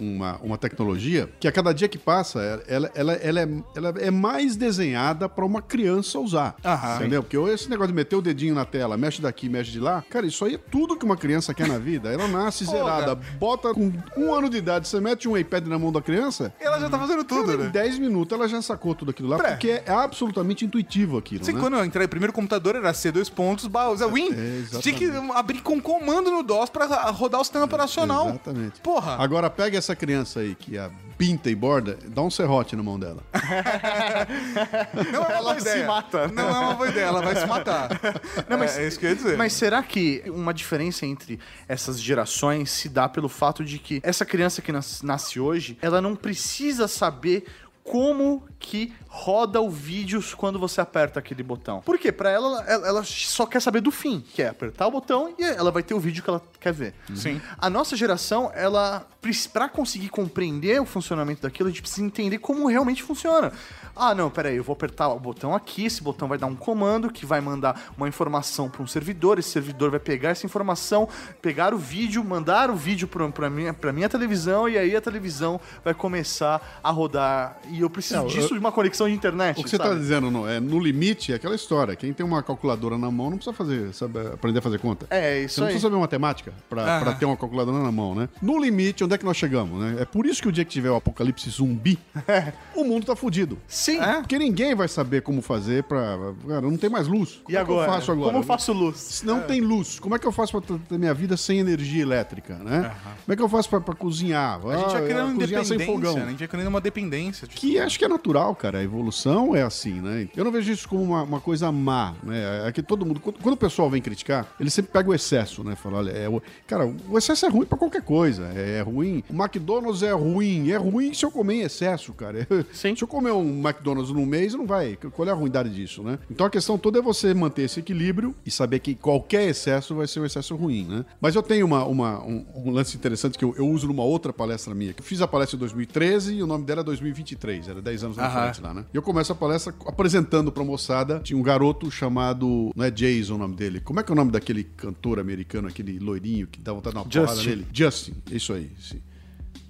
um- 0.00 0.16
uma, 0.16 0.36
uma 0.42 0.58
tecnologia 0.58 1.30
que 1.38 1.46
a 1.46 1.52
cada 1.52 1.72
dia 1.72 1.86
que 1.88 1.98
passa, 1.98 2.40
ela, 2.66 2.90
ela, 2.94 3.12
ela, 3.14 3.40
é, 3.40 3.48
ela 3.76 3.94
é 4.00 4.10
mais 4.10 4.56
desenhada 4.56 5.28
pra 5.28 5.44
uma 5.44 5.62
criança 5.62 5.93
usar. 5.98 6.56
Aham. 6.64 6.96
Entendeu? 6.96 7.22
Porque 7.22 7.36
esse 7.52 7.68
negócio 7.68 7.88
de 7.88 7.94
meter 7.94 8.16
o 8.16 8.22
dedinho 8.22 8.54
na 8.54 8.64
tela, 8.64 8.96
mexe 8.96 9.20
daqui, 9.20 9.48
mexe 9.48 9.70
de 9.70 9.80
lá, 9.80 10.02
cara, 10.08 10.26
isso 10.26 10.44
aí 10.44 10.54
é 10.54 10.58
tudo 10.58 10.96
que 10.96 11.04
uma 11.04 11.16
criança 11.16 11.52
quer 11.54 11.66
na 11.68 11.78
vida. 11.78 12.12
Ela 12.12 12.26
nasce 12.28 12.64
zerada. 12.64 13.14
Bota 13.38 13.72
com 13.74 13.92
um 14.16 14.32
ano 14.34 14.48
de 14.48 14.56
idade, 14.56 14.88
você 14.88 15.00
mete 15.00 15.28
um 15.28 15.36
iPad 15.36 15.66
na 15.66 15.78
mão 15.78 15.92
da 15.92 16.00
criança. 16.00 16.52
Ela 16.60 16.78
já 16.80 16.88
tá 16.88 16.98
fazendo 16.98 17.24
tudo, 17.24 17.46
cara, 17.46 17.58
né? 17.58 17.66
Em 17.66 17.70
10 17.70 17.98
minutos 17.98 18.36
ela 18.36 18.48
já 18.48 18.60
sacou 18.62 18.94
tudo 18.94 19.10
aquilo 19.10 19.28
lá, 19.28 19.36
Pré. 19.36 19.50
porque 19.50 19.82
é 19.84 19.92
absolutamente 19.92 20.64
intuitivo 20.64 21.18
aquilo. 21.18 21.44
Que 21.44 21.52
né? 21.52 21.60
quando 21.60 21.76
eu 21.76 21.84
entrei, 21.84 22.06
o 22.06 22.08
primeiro 22.08 22.32
computador 22.32 22.76
era 22.76 22.92
C, 22.94 23.10
dois 23.12 23.28
pontos, 23.28 23.66
ba- 23.66 23.94
Zé 23.94 24.06
Win. 24.06 24.30
É, 24.32 24.78
tinha 24.80 24.94
que 24.94 25.10
abrir 25.34 25.60
com 25.62 25.80
comando 25.80 26.30
no 26.30 26.42
DOS 26.42 26.70
pra 26.70 26.86
rodar 27.10 27.40
o 27.40 27.44
sistema 27.44 27.64
operacional. 27.64 28.28
Exatamente. 28.30 28.80
Porra. 28.80 29.16
Agora 29.18 29.48
pega 29.50 29.78
essa 29.78 29.94
criança 29.94 30.40
aí 30.40 30.54
que 30.54 30.76
é 30.78 30.90
pinta 31.16 31.48
e 31.48 31.54
borda, 31.54 31.96
dá 32.08 32.22
um 32.22 32.30
serrote 32.30 32.74
na 32.74 32.82
mão 32.82 32.98
dela. 32.98 33.22
Não 35.12 35.22
é 35.24 35.28
uma 35.28 35.42
boa 35.42 35.60
se 35.60 35.83
ideia. 35.84 35.96
mata. 35.96 36.28
Não 36.28 36.48
é 36.48 36.58
uma 36.58 36.74
boa 36.74 36.88
ideia, 36.88 37.04
ela 37.06 37.22
vai 37.22 37.36
se 37.36 37.46
matar. 37.46 37.88
Não, 38.48 38.58
mas 38.58 38.76
é, 38.78 38.86
isso 38.86 38.98
que 38.98 39.06
eu 39.06 39.10
ia 39.10 39.16
dizer. 39.16 39.36
Mas 39.36 39.52
será 39.52 39.82
que 39.82 40.22
uma 40.26 40.52
diferença 40.52 41.06
entre 41.06 41.38
essas 41.68 42.00
gerações 42.00 42.70
se 42.70 42.88
dá 42.88 43.08
pelo 43.08 43.28
fato 43.28 43.64
de 43.64 43.78
que 43.78 44.00
essa 44.02 44.24
criança 44.24 44.60
que 44.62 44.72
nas- 44.72 45.02
nasce 45.02 45.38
hoje, 45.40 45.78
ela 45.80 46.00
não 46.00 46.14
precisa 46.16 46.88
saber 46.88 47.44
como 47.82 48.42
que 48.64 48.92
roda 49.08 49.60
o 49.60 49.70
vídeo 49.70 50.24
quando 50.36 50.58
você 50.58 50.80
aperta 50.80 51.20
aquele 51.20 51.42
botão. 51.42 51.80
Por 51.82 51.98
quê? 51.98 52.10
Pra 52.10 52.30
ela, 52.30 52.64
ela, 52.66 52.88
ela 52.88 53.04
só 53.04 53.46
quer 53.46 53.60
saber 53.60 53.80
do 53.80 53.90
fim, 53.90 54.24
que 54.34 54.42
é 54.42 54.48
apertar 54.48 54.86
o 54.86 54.90
botão 54.90 55.32
e 55.38 55.44
ela 55.44 55.70
vai 55.70 55.82
ter 55.82 55.94
o 55.94 56.00
vídeo 56.00 56.22
que 56.22 56.30
ela 56.30 56.42
quer 56.58 56.72
ver. 56.72 56.94
Sim. 57.14 57.40
A 57.58 57.68
nossa 57.68 57.94
geração, 57.94 58.50
ela, 58.54 59.06
pra 59.52 59.68
conseguir 59.68 60.08
compreender 60.08 60.80
o 60.80 60.86
funcionamento 60.86 61.42
daquilo, 61.42 61.68
a 61.68 61.70
gente 61.70 61.82
precisa 61.82 62.04
entender 62.04 62.38
como 62.38 62.66
realmente 62.66 63.02
funciona. 63.02 63.52
Ah, 63.94 64.14
não, 64.14 64.28
peraí, 64.28 64.56
eu 64.56 64.64
vou 64.64 64.72
apertar 64.72 65.08
o 65.08 65.20
botão 65.20 65.54
aqui, 65.54 65.84
esse 65.84 66.02
botão 66.02 66.26
vai 66.26 66.38
dar 66.38 66.46
um 66.46 66.56
comando 66.56 67.10
que 67.10 67.24
vai 67.24 67.40
mandar 67.40 67.92
uma 67.96 68.08
informação 68.08 68.68
para 68.68 68.82
um 68.82 68.86
servidor, 68.86 69.38
esse 69.38 69.50
servidor 69.50 69.90
vai 69.90 70.00
pegar 70.00 70.30
essa 70.30 70.44
informação, 70.44 71.08
pegar 71.40 71.72
o 71.72 71.78
vídeo, 71.78 72.24
mandar 72.24 72.70
o 72.70 72.74
vídeo 72.74 73.06
pra, 73.06 73.28
pra, 73.28 73.48
minha, 73.48 73.72
pra 73.72 73.92
minha 73.92 74.08
televisão, 74.08 74.68
e 74.68 74.76
aí 74.76 74.96
a 74.96 75.00
televisão 75.00 75.60
vai 75.84 75.94
começar 75.94 76.80
a 76.82 76.90
rodar. 76.90 77.56
E 77.68 77.82
eu 77.82 77.90
preciso 77.90 78.22
Não, 78.22 78.26
disso 78.26 78.53
de 78.54 78.60
uma 78.60 78.72
conexão 78.72 79.08
de 79.08 79.14
internet. 79.14 79.60
O 79.60 79.64
que 79.64 79.70
você 79.70 79.76
está 79.76 79.94
dizendo, 79.94 80.30
não, 80.30 80.48
é 80.48 80.58
no 80.60 80.78
limite, 80.78 81.32
é 81.32 81.36
aquela 81.36 81.54
história. 81.54 81.94
Quem 81.96 82.12
tem 82.12 82.24
uma 82.24 82.42
calculadora 82.42 82.96
na 82.98 83.10
mão 83.10 83.30
não 83.30 83.36
precisa 83.36 83.54
fazer, 83.56 83.92
saber, 83.94 84.28
aprender 84.28 84.58
a 84.58 84.62
fazer 84.62 84.78
conta. 84.78 85.06
É, 85.10 85.40
Você 85.40 85.44
isso 85.44 85.60
não 85.60 85.66
aí. 85.66 85.72
precisa 85.74 85.88
saber 85.90 86.00
matemática 86.00 86.52
pra, 86.68 87.00
pra 87.00 87.12
ter 87.14 87.24
uma 87.24 87.36
calculadora 87.36 87.78
na 87.82 87.92
mão, 87.92 88.14
né? 88.14 88.28
No 88.40 88.58
limite, 88.58 89.04
onde 89.04 89.14
é 89.14 89.18
que 89.18 89.24
nós 89.24 89.36
chegamos, 89.36 89.80
né? 89.80 89.96
É 90.00 90.04
por 90.04 90.26
isso 90.26 90.40
que 90.42 90.48
o 90.48 90.52
dia 90.52 90.64
que 90.64 90.70
tiver 90.70 90.90
o 90.90 90.96
apocalipse 90.96 91.48
zumbi, 91.50 91.98
o 92.74 92.84
mundo 92.84 93.06
tá 93.06 93.16
fudido. 93.16 93.58
Sim. 93.66 93.98
Porque 94.20 94.38
ninguém 94.38 94.74
vai 94.74 94.88
saber 94.88 95.22
como 95.22 95.40
fazer 95.42 95.82
pra. 95.84 96.18
Cara, 96.48 96.60
não 96.62 96.76
tem 96.76 96.90
mais 96.90 97.06
luz. 97.06 97.40
Como 97.42 97.50
E 97.54 97.56
agora? 97.56 97.82
É 97.82 97.84
que 97.84 97.90
eu 97.90 97.94
faço 97.94 98.12
agora? 98.12 98.26
Como 98.28 98.38
eu 98.38 98.42
faço 98.46 98.72
luz? 98.72 98.96
Se 98.98 99.26
não 99.26 99.40
tem 99.42 99.60
luz, 99.60 99.98
como 99.98 100.14
é 100.14 100.18
que 100.18 100.26
eu 100.26 100.32
faço 100.32 100.52
pra 100.60 100.78
ter 100.78 100.98
minha 100.98 101.14
vida 101.14 101.36
sem 101.36 101.58
energia 101.58 102.02
elétrica, 102.02 102.54
né? 102.56 102.92
Como 103.24 103.32
é 103.32 103.36
que 103.36 103.42
eu 103.42 103.48
faço 103.48 103.68
pra, 103.68 103.80
pra 103.80 103.94
cozinhar? 103.94 104.60
A 104.66 104.76
gente 104.76 104.84
Ah, 104.86 104.98
vai 104.98 105.04
criando 105.06 105.34
cozinhar 105.38 105.64
sem 105.64 105.76
independência, 105.76 106.08
fogão. 106.10 106.14
né? 106.16 106.26
A 106.26 106.30
gente 106.30 106.38
vai 106.40 106.48
criando 106.48 106.68
uma 106.68 106.80
dependência. 106.80 107.46
Tipo, 107.46 107.60
Que 107.60 107.78
acho 107.78 107.98
que 107.98 108.04
é 108.04 108.08
natural, 108.08 108.43
cara. 108.52 108.78
A 108.78 108.82
evolução 108.82 109.54
é 109.54 109.62
assim, 109.62 110.00
né? 110.00 110.28
Eu 110.36 110.44
não 110.44 110.50
vejo 110.50 110.72
isso 110.72 110.88
como 110.88 111.00
uma, 111.04 111.22
uma 111.22 111.40
coisa 111.40 111.70
má, 111.70 112.14
né? 112.24 112.66
É 112.66 112.72
que 112.72 112.82
todo 112.82 113.06
mundo. 113.06 113.20
Quando, 113.20 113.38
quando 113.40 113.54
o 113.54 113.56
pessoal 113.56 113.88
vem 113.88 114.02
criticar, 114.02 114.48
ele 114.58 114.70
sempre 114.70 114.90
pega 114.90 115.08
o 115.08 115.14
excesso, 115.14 115.62
né? 115.62 115.76
Fala, 115.76 115.98
olha, 115.98 116.10
é 116.10 116.28
o- 116.28 116.42
cara, 116.66 116.92
o 117.08 117.16
excesso 117.16 117.46
é 117.46 117.48
ruim 117.48 117.64
pra 117.64 117.78
qualquer 117.78 118.02
coisa. 118.02 118.50
É, 118.56 118.78
é 118.78 118.82
ruim. 118.82 119.22
O 119.30 119.34
McDonald's 119.34 120.02
é 120.02 120.12
ruim. 120.12 120.70
É 120.70 120.76
ruim 120.76 121.14
se 121.14 121.24
eu 121.24 121.30
comer 121.30 121.54
em 121.54 121.60
excesso, 121.60 122.12
cara. 122.12 122.46
Sim. 122.74 122.96
Se 122.96 123.04
eu 123.04 123.08
comer 123.08 123.30
um 123.30 123.60
McDonald's 123.60 124.12
no 124.12 124.26
mês, 124.26 124.54
não 124.54 124.66
vai. 124.66 124.98
Qual 125.12 125.28
é 125.28 125.30
a 125.30 125.34
ruindade 125.34 125.70
disso, 125.70 126.02
né? 126.02 126.18
Então 126.28 126.44
a 126.46 126.50
questão 126.50 126.76
toda 126.76 126.98
é 126.98 127.02
você 127.02 127.32
manter 127.34 127.62
esse 127.62 127.78
equilíbrio 127.78 128.34
e 128.44 128.50
saber 128.50 128.80
que 128.80 128.94
qualquer 128.96 129.48
excesso 129.48 129.94
vai 129.94 130.06
ser 130.08 130.18
um 130.20 130.24
excesso 130.24 130.56
ruim, 130.56 130.84
né? 130.88 131.04
Mas 131.20 131.34
eu 131.36 131.42
tenho 131.42 131.66
uma, 131.66 131.84
uma- 131.84 132.24
um, 132.24 132.44
um 132.56 132.70
lance 132.70 132.96
interessante 132.96 133.38
que 133.38 133.44
eu, 133.44 133.54
eu 133.56 133.68
uso 133.68 133.86
numa 133.86 134.02
outra 134.02 134.32
palestra 134.32 134.74
minha. 134.74 134.94
Eu 134.96 135.04
fiz 135.04 135.20
a 135.20 135.28
palestra 135.28 135.56
em 135.56 135.60
2013 135.60 136.34
e 136.36 136.42
o 136.42 136.46
nome 136.46 136.64
dela 136.64 136.80
é 136.80 136.84
2023. 136.84 137.68
Era 137.68 137.82
10 137.82 138.04
anos 138.04 138.16
na 138.16 138.24
Aham. 138.26 138.33
Frente 138.42 138.60
lá, 138.60 138.74
né? 138.74 138.84
E 138.92 138.96
eu 138.96 139.02
começo 139.02 139.32
a 139.32 139.34
palestra 139.34 139.74
apresentando 139.86 140.52
pra 140.52 140.64
moçada. 140.64 141.20
Tinha 141.20 141.38
um 141.38 141.42
garoto 141.42 141.90
chamado. 141.90 142.70
Não 142.74 142.84
é 142.84 142.90
Jason 142.90 143.34
o 143.34 143.38
nome 143.38 143.54
dele. 143.56 143.80
Como 143.80 144.00
é 144.00 144.02
que 144.02 144.10
é 144.10 144.14
o 144.14 144.16
nome 144.16 144.30
daquele 144.30 144.64
cantor 144.64 145.18
americano, 145.18 145.68
aquele 145.68 145.98
loirinho 145.98 146.46
que 146.46 146.60
dá 146.60 146.72
vontade 146.72 146.94
de 146.94 146.94
dar 146.94 147.00
uma 147.02 147.10
porrada 147.10 147.34
Justin. 147.34 147.48
nele? 147.48 147.66
Justin. 147.72 148.14
Isso 148.30 148.52
aí, 148.52 148.70
sim. 148.78 149.00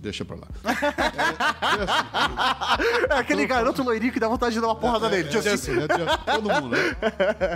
Deixa 0.04 0.22
pra 0.22 0.36
lá. 0.36 0.46
É 3.10 3.14
aquele 3.18 3.46
garoto 3.46 3.82
loirinho 3.82 4.12
que 4.12 4.20
dá 4.20 4.28
vontade 4.28 4.54
de 4.54 4.60
dar 4.60 4.66
uma 4.68 4.76
porrada 4.76 5.08
nele. 5.08 5.28
É 5.28 5.32
Justin. 5.32 5.50
Justin, 5.50 5.70
é 5.72 5.98
Justin. 5.98 6.18
Todo 6.26 6.48
mundo, 6.50 6.68
né? 6.68 6.78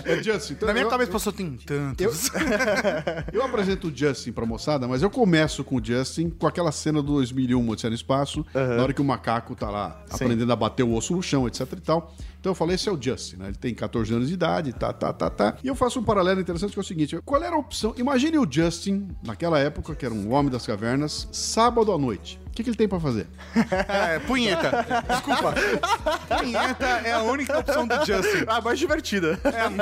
É 0.07 0.23
Justin. 0.23 0.53
Então, 0.55 0.67
na 0.67 0.73
minha 0.73 0.87
eu- 0.87 0.89
cabeça 0.91 1.13
passou, 1.13 1.31
tem 1.33 1.51
tantos. 1.59 2.31
Eu 3.33 3.45
apresento 3.45 3.89
o 3.89 3.93
Justin 3.95 4.33
pra 4.33 4.47
moçada, 4.47 4.89
mas 4.89 5.03
eu 5.03 5.11
começo 5.11 5.63
com 5.63 5.77
o 5.77 5.85
Justin 5.85 6.31
com 6.31 6.47
aquela 6.47 6.73
cena 6.73 7.03
do 7.03 7.13
2001, 7.15 7.69
Odisseia 7.69 7.91
no 7.91 7.95
Espaço, 7.95 8.45
na 8.55 8.83
hora 8.83 8.93
que 8.95 9.01
o 9.01 9.05
macaco 9.05 9.55
tá 9.55 9.69
lá 9.71 10.01
aprendendo 10.11 10.51
a 10.53 10.57
bater 10.57 10.83
o 10.83 10.95
osso 10.95 11.15
no 11.15 11.23
chão, 11.23 11.47
etc 11.47 11.71
e 11.73 11.81
tal. 11.81 12.15
Então 12.49 12.53
eu 12.53 12.57
falei, 12.57 12.77
esse 12.77 12.89
é 12.89 12.93
o 12.93 12.99
Justin, 12.99 13.37
né? 13.37 13.49
Ele 13.49 13.57
tem 13.59 13.75
14 13.75 14.11
anos 14.15 14.29
de 14.29 14.33
idade, 14.35 14.73
tá, 14.73 14.91
tá, 14.91 15.13
tá, 15.13 15.29
tá. 15.29 15.57
E 15.63 15.69
eu 15.69 15.75
faço 15.75 16.01
um 16.01 16.03
paralelo 16.03 16.41
interessante 16.41 16.73
que 16.73 16.79
é 16.79 16.81
o 16.81 16.85
seguinte, 16.85 17.19
qual 17.27 17.43
era 17.45 17.55
a 17.55 17.59
opção? 17.59 17.93
Imagine 17.99 18.39
o 18.39 18.47
Justin, 18.51 19.09
naquela 19.23 19.59
época, 19.59 19.95
que 19.95 20.07
era 20.07 20.15
um 20.15 20.33
homem 20.33 20.51
das 20.51 20.67
cavernas, 20.67 21.29
sábado 21.31 21.93
à 21.93 21.99
noite. 21.99 22.41
O 22.47 22.51
que, 22.59 22.65
que 22.65 22.71
ele 22.71 22.77
tem 22.77 22.89
pra 22.89 22.99
fazer? 22.99 23.27
É, 23.87 24.19
punheta. 24.21 24.87
Desculpa. 25.09 25.55
punheta 26.39 26.87
é 27.05 27.13
a 27.13 27.23
única 27.23 27.59
opção 27.59 27.87
do 27.87 27.95
Justin. 27.97 28.45
Ah, 28.47 28.61
mais 28.63 28.79
divertida. 28.79 29.39